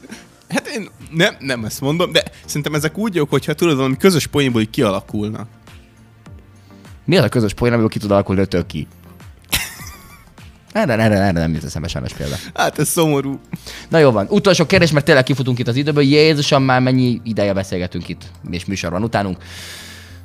Hát 0.49 0.67
én 0.67 0.89
nem, 1.11 1.37
nem 1.39 1.65
ezt 1.65 1.81
mondom, 1.81 2.13
de 2.13 2.23
szerintem 2.45 2.75
ezek 2.75 2.99
úgy 2.99 3.15
jók, 3.15 3.31
hogyha 3.31 3.53
tudod, 3.53 3.77
valami 3.77 3.97
közös 3.97 4.27
poénból 4.27 4.63
kialakulnak. 4.71 5.47
Mi 7.05 7.17
az 7.17 7.25
a 7.25 7.29
közös 7.29 7.55
poén, 7.55 7.73
amiből 7.73 7.91
ki 7.91 7.99
tud 7.99 8.11
alakulni 8.11 8.41
a 8.41 8.45
töki? 8.45 8.87
Erre, 10.73 10.93
erre, 10.93 11.15
erre 11.15 11.33
nem 11.33 11.55
jut 11.55 11.65
eszembe 11.65 11.89
sajnos 11.89 12.13
példa. 12.13 12.35
Hát 12.55 12.79
ez 12.79 12.89
szomorú. 12.89 13.41
Na 13.89 13.99
jó 13.99 14.11
van. 14.11 14.27
Utolsó 14.29 14.67
kérdés, 14.67 14.91
mert 14.91 15.05
tényleg 15.05 15.25
kifutunk 15.25 15.59
itt 15.59 15.69
az 15.69 15.77
időből. 15.77 16.03
Jézusom, 16.03 16.63
már 16.63 16.81
mennyi 16.81 17.21
ideje 17.25 17.53
beszélgetünk 17.53 18.09
itt, 18.09 18.23
és 18.51 18.65
műsor 18.65 18.91
van 18.91 19.03
utánunk. 19.03 19.37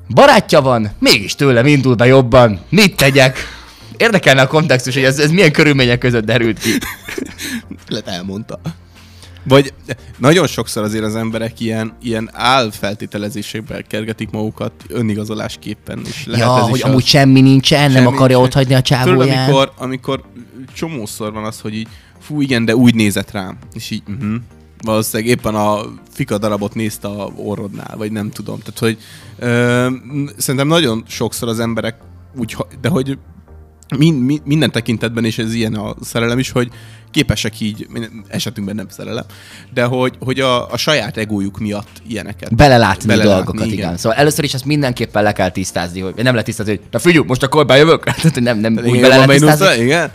Barátja 0.09 0.61
van, 0.61 0.91
mégis 0.99 1.35
tőlem 1.35 1.65
indul 1.65 1.95
be 1.95 2.05
jobban. 2.05 2.59
Mit 2.69 2.95
tegyek? 2.95 3.37
Érdekelne 3.97 4.41
a 4.41 4.47
kontextus, 4.47 4.93
hogy 4.93 5.03
ez, 5.03 5.19
ez 5.19 5.31
milyen 5.31 5.51
körülmények 5.51 5.97
között 5.97 6.25
derült 6.25 6.59
ki. 6.59 6.69
Lehet 7.87 8.07
elmondta. 8.07 8.59
Vagy 9.47 9.73
nagyon 10.17 10.47
sokszor 10.47 10.83
azért 10.83 11.03
az 11.03 11.15
emberek 11.15 11.59
ilyen, 11.59 11.97
ilyen 12.01 12.29
álfeltételezésekben 12.33 13.85
kergetik 13.87 14.29
magukat 14.29 14.71
önigazolásképpen 14.89 16.01
is. 16.05 16.25
Lehet 16.25 16.45
ja, 16.45 16.57
ez 16.57 16.63
is 16.63 16.69
hogy 16.69 16.81
az. 16.81 16.89
amúgy 16.89 17.05
semmi 17.05 17.41
nincsen, 17.41 17.79
nem 17.79 17.91
Semmi 17.91 18.05
akarja 18.05 18.39
nincsen. 18.39 18.43
otthagyni 18.43 18.73
a 18.73 18.81
Tudod, 18.81 19.05
csávóját. 19.05 19.47
amikor, 19.47 19.71
amikor 19.77 20.23
csomószor 20.73 21.33
van 21.33 21.43
az, 21.43 21.59
hogy 21.59 21.73
így, 21.73 21.87
fú 22.19 22.41
igen, 22.41 22.65
de 22.65 22.75
úgy 22.75 22.95
nézett 22.95 23.31
rám. 23.31 23.57
És 23.73 23.89
így, 23.89 24.03
uh-huh. 24.07 24.35
valószínűleg 24.81 25.31
éppen 25.37 25.55
a 25.55 25.79
fika 26.11 26.37
darabot 26.37 26.75
nézte 26.75 27.07
a 27.07 27.31
orrodnál, 27.35 27.97
vagy 27.97 28.11
nem 28.11 28.31
tudom. 28.31 28.59
Tehát, 28.59 28.79
hogy 28.79 28.97
ö, 29.39 29.89
szerintem 30.37 30.67
nagyon 30.67 31.03
sokszor 31.07 31.47
az 31.47 31.59
emberek 31.59 31.95
úgy, 32.35 32.55
de 32.81 32.89
hogy 32.89 33.17
min, 33.97 34.13
min, 34.13 34.41
minden 34.45 34.71
tekintetben, 34.71 35.25
és 35.25 35.37
ez 35.37 35.53
ilyen 35.53 35.73
a 35.73 35.95
szerelem 36.01 36.39
is, 36.39 36.49
hogy 36.49 36.69
képesek 37.11 37.59
így, 37.59 37.87
esetünkben 38.27 38.75
nem 38.75 38.87
szerelem, 38.89 39.23
de 39.73 39.83
hogy, 39.83 40.15
hogy 40.19 40.39
a, 40.39 40.71
a 40.71 40.77
saját 40.77 41.17
egójuk 41.17 41.59
miatt 41.59 42.01
ilyeneket. 42.07 42.55
Belelátni, 42.55 43.05
Belelátni, 43.05 43.33
dolgokat, 43.33 43.65
igen. 43.65 43.77
igen. 43.77 43.97
Szóval 43.97 44.17
először 44.17 44.43
is 44.43 44.53
ezt 44.53 44.65
mindenképpen 44.65 45.23
le 45.23 45.31
kell 45.31 45.49
tisztázni, 45.49 45.99
hogy 45.99 46.13
nem 46.15 46.31
lehet 46.31 46.45
tisztázni, 46.45 46.75
hogy 46.75 46.81
na 46.91 46.99
figyelj, 46.99 47.25
most 47.27 47.43
akkor 47.43 47.65
bejövök. 47.65 48.03
Tehát, 48.21 48.39
nem, 48.39 48.59
nem 48.59 48.79
úgy 48.85 49.01
bele 49.01 49.17
lehet 49.17 49.29
tisztázni, 49.29 49.83
igen? 49.83 50.11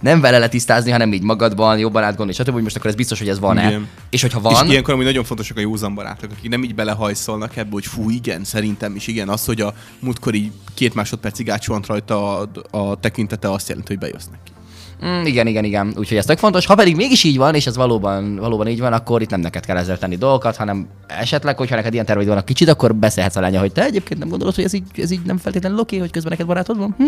nem 0.00 0.20
vele 0.20 0.38
letisztázni, 0.38 0.90
hanem 0.90 1.12
így 1.12 1.22
magadban, 1.22 1.78
jobban 1.78 2.02
átgondolni, 2.02 2.32
stb. 2.32 2.50
hogy 2.50 2.62
most 2.62 2.76
akkor 2.76 2.90
ez 2.90 2.96
biztos, 2.96 3.18
hogy 3.18 3.28
ez 3.28 3.38
van-e. 3.38 3.66
Igen. 3.68 3.88
És 4.10 4.22
hogyha 4.22 4.40
Van. 4.40 4.64
És 4.64 4.70
ilyenkor 4.70 4.94
amúgy 4.94 5.06
nagyon 5.06 5.24
fontosak 5.24 5.56
a 5.56 5.60
józan 5.60 5.94
barátok, 5.94 6.30
akik 6.30 6.50
nem 6.50 6.62
így 6.62 6.74
belehajszolnak 6.74 7.56
ebbe, 7.56 7.70
hogy 7.70 7.86
fú, 7.86 8.10
igen, 8.10 8.44
szerintem 8.44 8.94
is 8.94 9.06
igen. 9.06 9.28
Az, 9.28 9.44
hogy 9.44 9.60
a 9.60 9.74
múltkor 9.98 10.34
így 10.34 10.50
két 10.74 10.94
másodpercig 10.94 11.50
átsuhant 11.50 11.86
rajta 11.86 12.38
a, 12.38 12.48
a 12.70 13.00
tekintete, 13.00 13.50
azt 13.52 13.68
jelenti, 13.68 13.88
hogy 13.88 13.98
bejössz 13.98 14.26
neki. 14.30 14.57
Mm, 15.06 15.26
igen, 15.26 15.46
igen, 15.46 15.64
igen. 15.64 15.92
Úgyhogy 15.96 16.16
ez 16.16 16.24
tök 16.24 16.38
fontos. 16.38 16.66
Ha 16.66 16.74
pedig 16.74 16.96
mégis 16.96 17.24
így 17.24 17.36
van, 17.36 17.54
és 17.54 17.66
ez 17.66 17.76
valóban, 17.76 18.36
valóban 18.36 18.68
így 18.68 18.80
van, 18.80 18.92
akkor 18.92 19.22
itt 19.22 19.30
nem 19.30 19.40
neked 19.40 19.66
kell 19.66 19.76
ezzel 19.76 19.98
tenni 19.98 20.16
dolgokat, 20.16 20.56
hanem 20.56 20.88
esetleg, 21.06 21.56
hogyha 21.56 21.74
neked 21.74 21.92
ilyen 21.92 22.04
terveid 22.04 22.28
vannak 22.28 22.44
kicsit, 22.44 22.68
akkor 22.68 22.94
beszélhetsz 22.94 23.36
a 23.36 23.40
lánya, 23.40 23.60
hogy 23.60 23.72
te 23.72 23.84
egyébként 23.84 24.20
nem 24.20 24.28
gondolod, 24.28 24.54
hogy 24.54 24.64
ez 24.64 24.72
így, 24.72 24.84
ez 24.96 25.10
így 25.10 25.22
nem 25.24 25.38
feltétlenül 25.38 25.78
oké, 25.78 25.98
hogy 25.98 26.10
közben 26.10 26.30
neked 26.32 26.46
barátod 26.46 26.78
van. 26.78 26.94
Hm? 26.98 27.06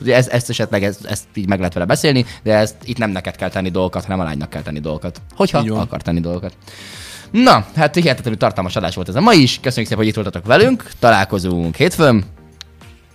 Ugye 0.00 0.14
ez, 0.14 0.28
ezt 0.28 0.50
esetleg 0.50 0.84
ezt, 0.84 1.04
ezt, 1.04 1.24
így 1.34 1.48
meg 1.48 1.58
lehet 1.58 1.74
vele 1.74 1.86
beszélni, 1.86 2.24
de 2.42 2.54
ezt 2.54 2.76
itt 2.84 2.98
nem 2.98 3.10
neked 3.10 3.36
kell 3.36 3.48
tenni 3.48 3.70
dolgokat, 3.70 4.04
hanem 4.04 4.20
a 4.20 4.24
lánynak 4.24 4.50
kell 4.50 4.62
tenni 4.62 4.80
dolgokat. 4.80 5.20
Hogyha 5.36 5.64
van. 5.64 5.78
akar 5.78 6.02
tenni 6.02 6.20
dolgokat. 6.20 6.52
Na, 7.30 7.66
hát 7.76 7.94
hihetetlenül 7.94 8.38
tartalmas 8.38 8.76
adás 8.76 8.94
volt 8.94 9.08
ez 9.08 9.14
a 9.14 9.20
ma 9.20 9.32
is. 9.32 9.58
Köszönjük 9.62 9.88
szépen, 9.88 9.96
hogy 9.96 10.06
itt 10.06 10.14
voltatok 10.14 10.46
velünk. 10.46 10.90
Találkozunk 10.98 11.76
hétfőn. 11.76 12.24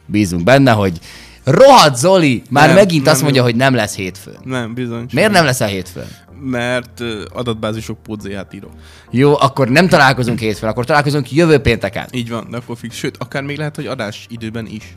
Bízunk 0.05 0.43
benne, 0.43 0.71
hogy 0.71 0.99
rohadt 1.43 1.97
Zoli 1.97 2.41
már 2.49 2.65
Nem, 2.67 2.75
megint 2.75 3.03
nem 3.03 3.13
azt 3.13 3.21
mondja, 3.21 3.41
jó. 3.41 3.47
hogy 3.47 3.55
nem 3.55 3.75
lesz 3.75 3.95
hétfőn. 3.95 4.37
Nem, 4.43 4.73
bizony. 4.73 5.05
Miért 5.13 5.31
nem 5.31 5.45
lesz 5.45 5.59
a 5.59 5.65
hétfőn? 5.65 6.07
Mert 6.45 7.01
adatbázisok 7.33 8.03
pótzéját 8.03 8.53
írok. 8.53 8.71
Jó, 9.11 9.39
akkor 9.39 9.69
nem 9.69 9.87
találkozunk 9.87 10.39
hétfőn, 10.39 10.69
akkor 10.69 10.85
találkozunk 10.85 11.31
jövő 11.31 11.57
pénteken. 11.57 12.07
Így 12.11 12.29
van, 12.29 12.47
de 12.51 12.57
akkor 12.57 12.77
fix. 12.77 12.95
Sőt, 12.95 13.15
akár 13.19 13.43
még 13.43 13.57
lehet, 13.57 13.75
hogy 13.75 13.85
adás 13.85 14.25
időben 14.29 14.67
is. 14.67 14.93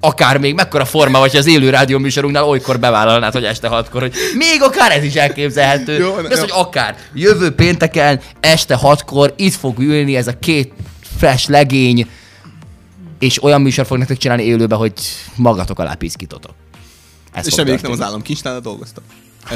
Akár 0.00 0.38
még 0.38 0.54
mekkora 0.54 0.84
forma 0.84 1.18
vagy 1.18 1.36
az 1.36 1.46
élő 1.46 1.70
rádió 1.70 1.98
műsorunknál 1.98 2.44
olykor 2.44 2.78
bevállalnád, 2.78 3.32
hogy 3.32 3.44
este 3.44 3.68
hatkor, 3.68 4.00
hogy 4.00 4.14
még 4.36 4.62
akár 4.62 4.90
ez 4.92 5.04
is 5.04 5.14
elképzelhető. 5.14 5.98
Jó, 5.98 6.18
ez, 6.18 6.40
hogy 6.40 6.50
akár 6.52 6.96
jövő 7.14 7.50
pénteken 7.50 8.20
este 8.40 8.74
hatkor 8.74 9.34
itt 9.36 9.54
fog 9.54 9.78
ülni 9.78 10.16
ez 10.16 10.26
a 10.26 10.38
két 10.38 10.72
fresh 11.18 11.50
legény, 11.50 12.08
és 13.20 13.42
olyan 13.42 13.60
műsor 13.60 13.86
fog 13.86 13.98
nektek 13.98 14.16
csinálni 14.16 14.42
élőben, 14.42 14.78
hogy 14.78 14.92
magatok 15.36 15.78
alá 15.78 15.94
piszkítotok. 15.94 16.54
Ez 17.32 17.46
És 17.46 17.56
reméljük 17.56 17.82
nem 17.82 17.92
az 17.92 18.00
államkincstárnál 18.00 18.62
az 18.80 18.92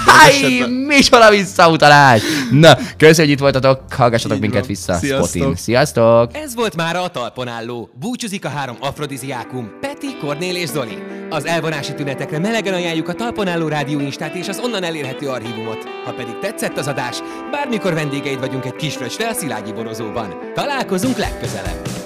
Háj, 0.06 0.58
micsoda 0.86 1.30
visszautalás! 1.30 2.22
Na, 2.50 2.76
köszönjük, 2.96 3.18
hogy 3.18 3.28
itt 3.28 3.38
voltatok, 3.38 3.92
hallgassatok 3.92 4.36
Így 4.36 4.42
minket 4.42 4.60
van. 4.60 4.68
vissza 4.68 4.94
Sziasztok. 4.94 5.28
Spotin. 5.28 5.56
Sziasztok! 5.56 6.36
Ez 6.36 6.54
volt 6.54 6.76
már 6.76 6.96
a 6.96 7.08
talpon 7.08 7.48
álló. 7.48 7.90
Búcsúzik 8.00 8.44
a 8.44 8.48
három 8.48 8.76
afrodiziákum, 8.80 9.70
Peti, 9.80 10.16
Kornél 10.20 10.56
és 10.56 10.68
Zoli. 10.68 10.98
Az 11.30 11.44
elvonási 11.44 11.94
tünetekre 11.94 12.38
melegen 12.38 12.74
ajánljuk 12.74 13.08
a 13.08 13.14
talpon 13.14 13.48
álló 13.48 13.68
rádió 13.68 14.00
instát 14.00 14.34
és 14.34 14.48
az 14.48 14.60
onnan 14.64 14.82
elérhető 14.82 15.28
archívumot. 15.28 15.88
Ha 16.04 16.12
pedig 16.12 16.38
tetszett 16.40 16.78
az 16.78 16.86
adás, 16.86 17.18
bármikor 17.50 17.94
vendégeid 17.94 18.40
vagyunk 18.40 18.64
egy 18.64 18.76
kis 18.76 18.94
fröccsre 18.94 19.28
a 19.28 19.34
Szilágyi 19.34 19.72
borozóban. 19.72 20.34
Találkozunk 20.54 21.16
legközelebb! 21.16 22.03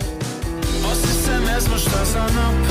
Most 1.78 1.94
az 1.94 2.14
a 2.14 2.26
nap 2.38 2.66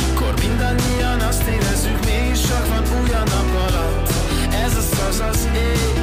Mikor 0.00 0.34
mindannyian 0.38 1.20
azt 1.20 1.46
érezzük 1.46 2.04
Mégis 2.04 2.40
csak 2.40 2.66
van 2.68 2.84
új 3.00 3.10
a 3.10 3.24
nap 3.34 3.50
alatt. 3.66 4.08
Ez 4.64 4.76
az 4.76 4.90
az 5.08 5.22
az 5.30 5.48
ég 5.54 5.94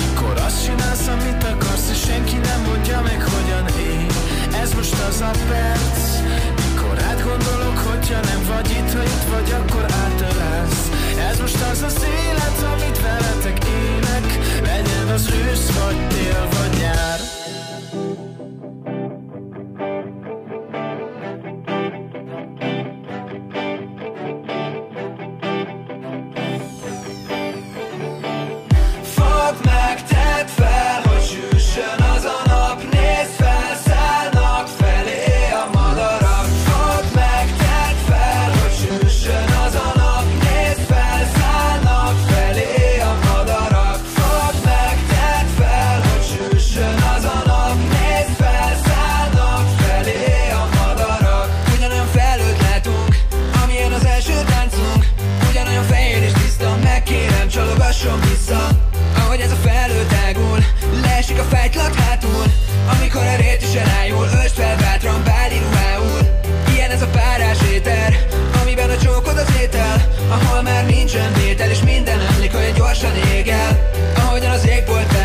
Mikor 0.00 0.36
azt 0.46 0.64
csinálsz, 0.64 1.06
amit 1.06 1.44
akarsz 1.44 1.90
És 1.90 2.00
senki 2.00 2.36
nem 2.36 2.60
mondja 2.68 3.00
meg, 3.00 3.20
hogyan 3.34 3.66
él 3.90 4.06
Ez 4.62 4.74
most 4.74 4.96
az 5.08 5.20
a 5.20 5.30
perc 5.48 6.00
Mikor 6.62 6.96
átgondolok, 7.10 7.78
hogyha 7.90 8.20
nem 8.30 8.42
vagy 8.52 8.70
itt 8.70 8.92
Ha 8.92 9.02
itt 9.02 9.24
vagy, 9.32 9.50
akkor 9.60 9.84
átölelsz. 10.04 10.82
Ez 11.30 11.40
most 11.40 11.60
az 11.72 11.82
az 11.82 11.98
élet, 12.24 12.58
amit 12.72 13.00
veletek 13.02 13.58
élek 13.64 14.28
Legyen 14.70 15.08
az 15.14 15.24
ősz, 15.44 15.68
vagy 15.78 15.98
tél, 16.08 16.48
vagy 16.56 16.78
nyár 16.80 17.20
recuerda 74.80 75.19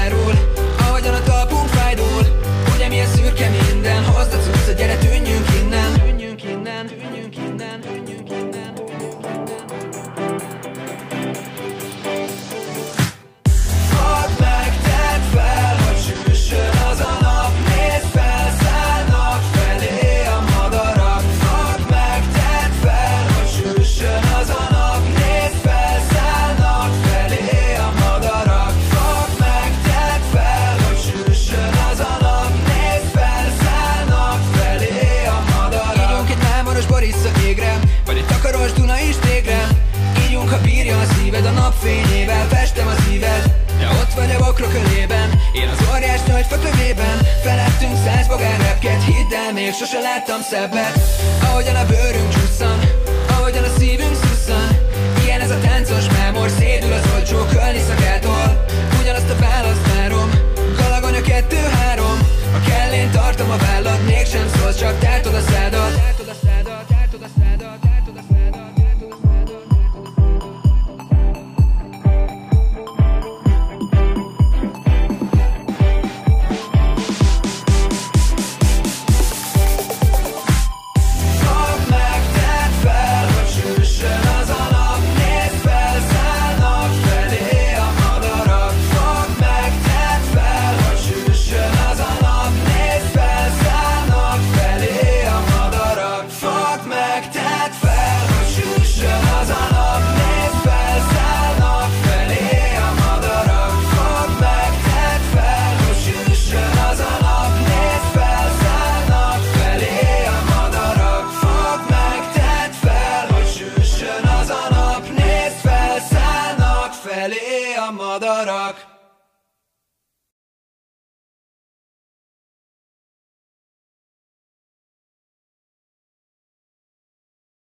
Festünk 47.86 48.16
száz 48.16 48.28
fogán 48.28 48.57
repked, 48.57 49.02
hidd 49.02 49.34
el, 49.34 49.53
még 49.53 49.74
sose 49.74 49.99
láttam 49.99 50.41
szebbet. 50.41 50.99
Ahogyan 51.41 51.76
a 51.76 51.86
bőrünk 51.86 52.30
csúszan, 52.34 52.80
ahogyan 53.30 53.64
a 53.64 53.72
szívünk 53.78 54.16
szusszan 54.24 54.68
Ilyen 55.24 55.41
ez 55.41 55.49
a 55.49 55.60
táncos 55.60 56.06
mámor, 56.18 56.49
szédül 56.49 56.94
az 56.94 57.06
olcsó 57.14 57.38
kölni 57.38 57.82
szakától. 57.88 58.66
Ugyanazt 59.02 59.30
a 59.30 59.36
választ 59.40 59.94
várom, 59.95 60.30
galagony 60.78 61.16
a 61.16 61.22
kettő-három. 61.22 62.18
A 62.57 62.70
kellén 62.70 63.12
tartom 63.12 63.49
a 63.49 63.57
vállad, 63.57 64.06
mégsem 64.06 64.48
szólsz, 64.56 64.80
csak 64.80 64.99
tártod 64.99 65.34
a 65.34 65.41
szádat. 65.52 66.14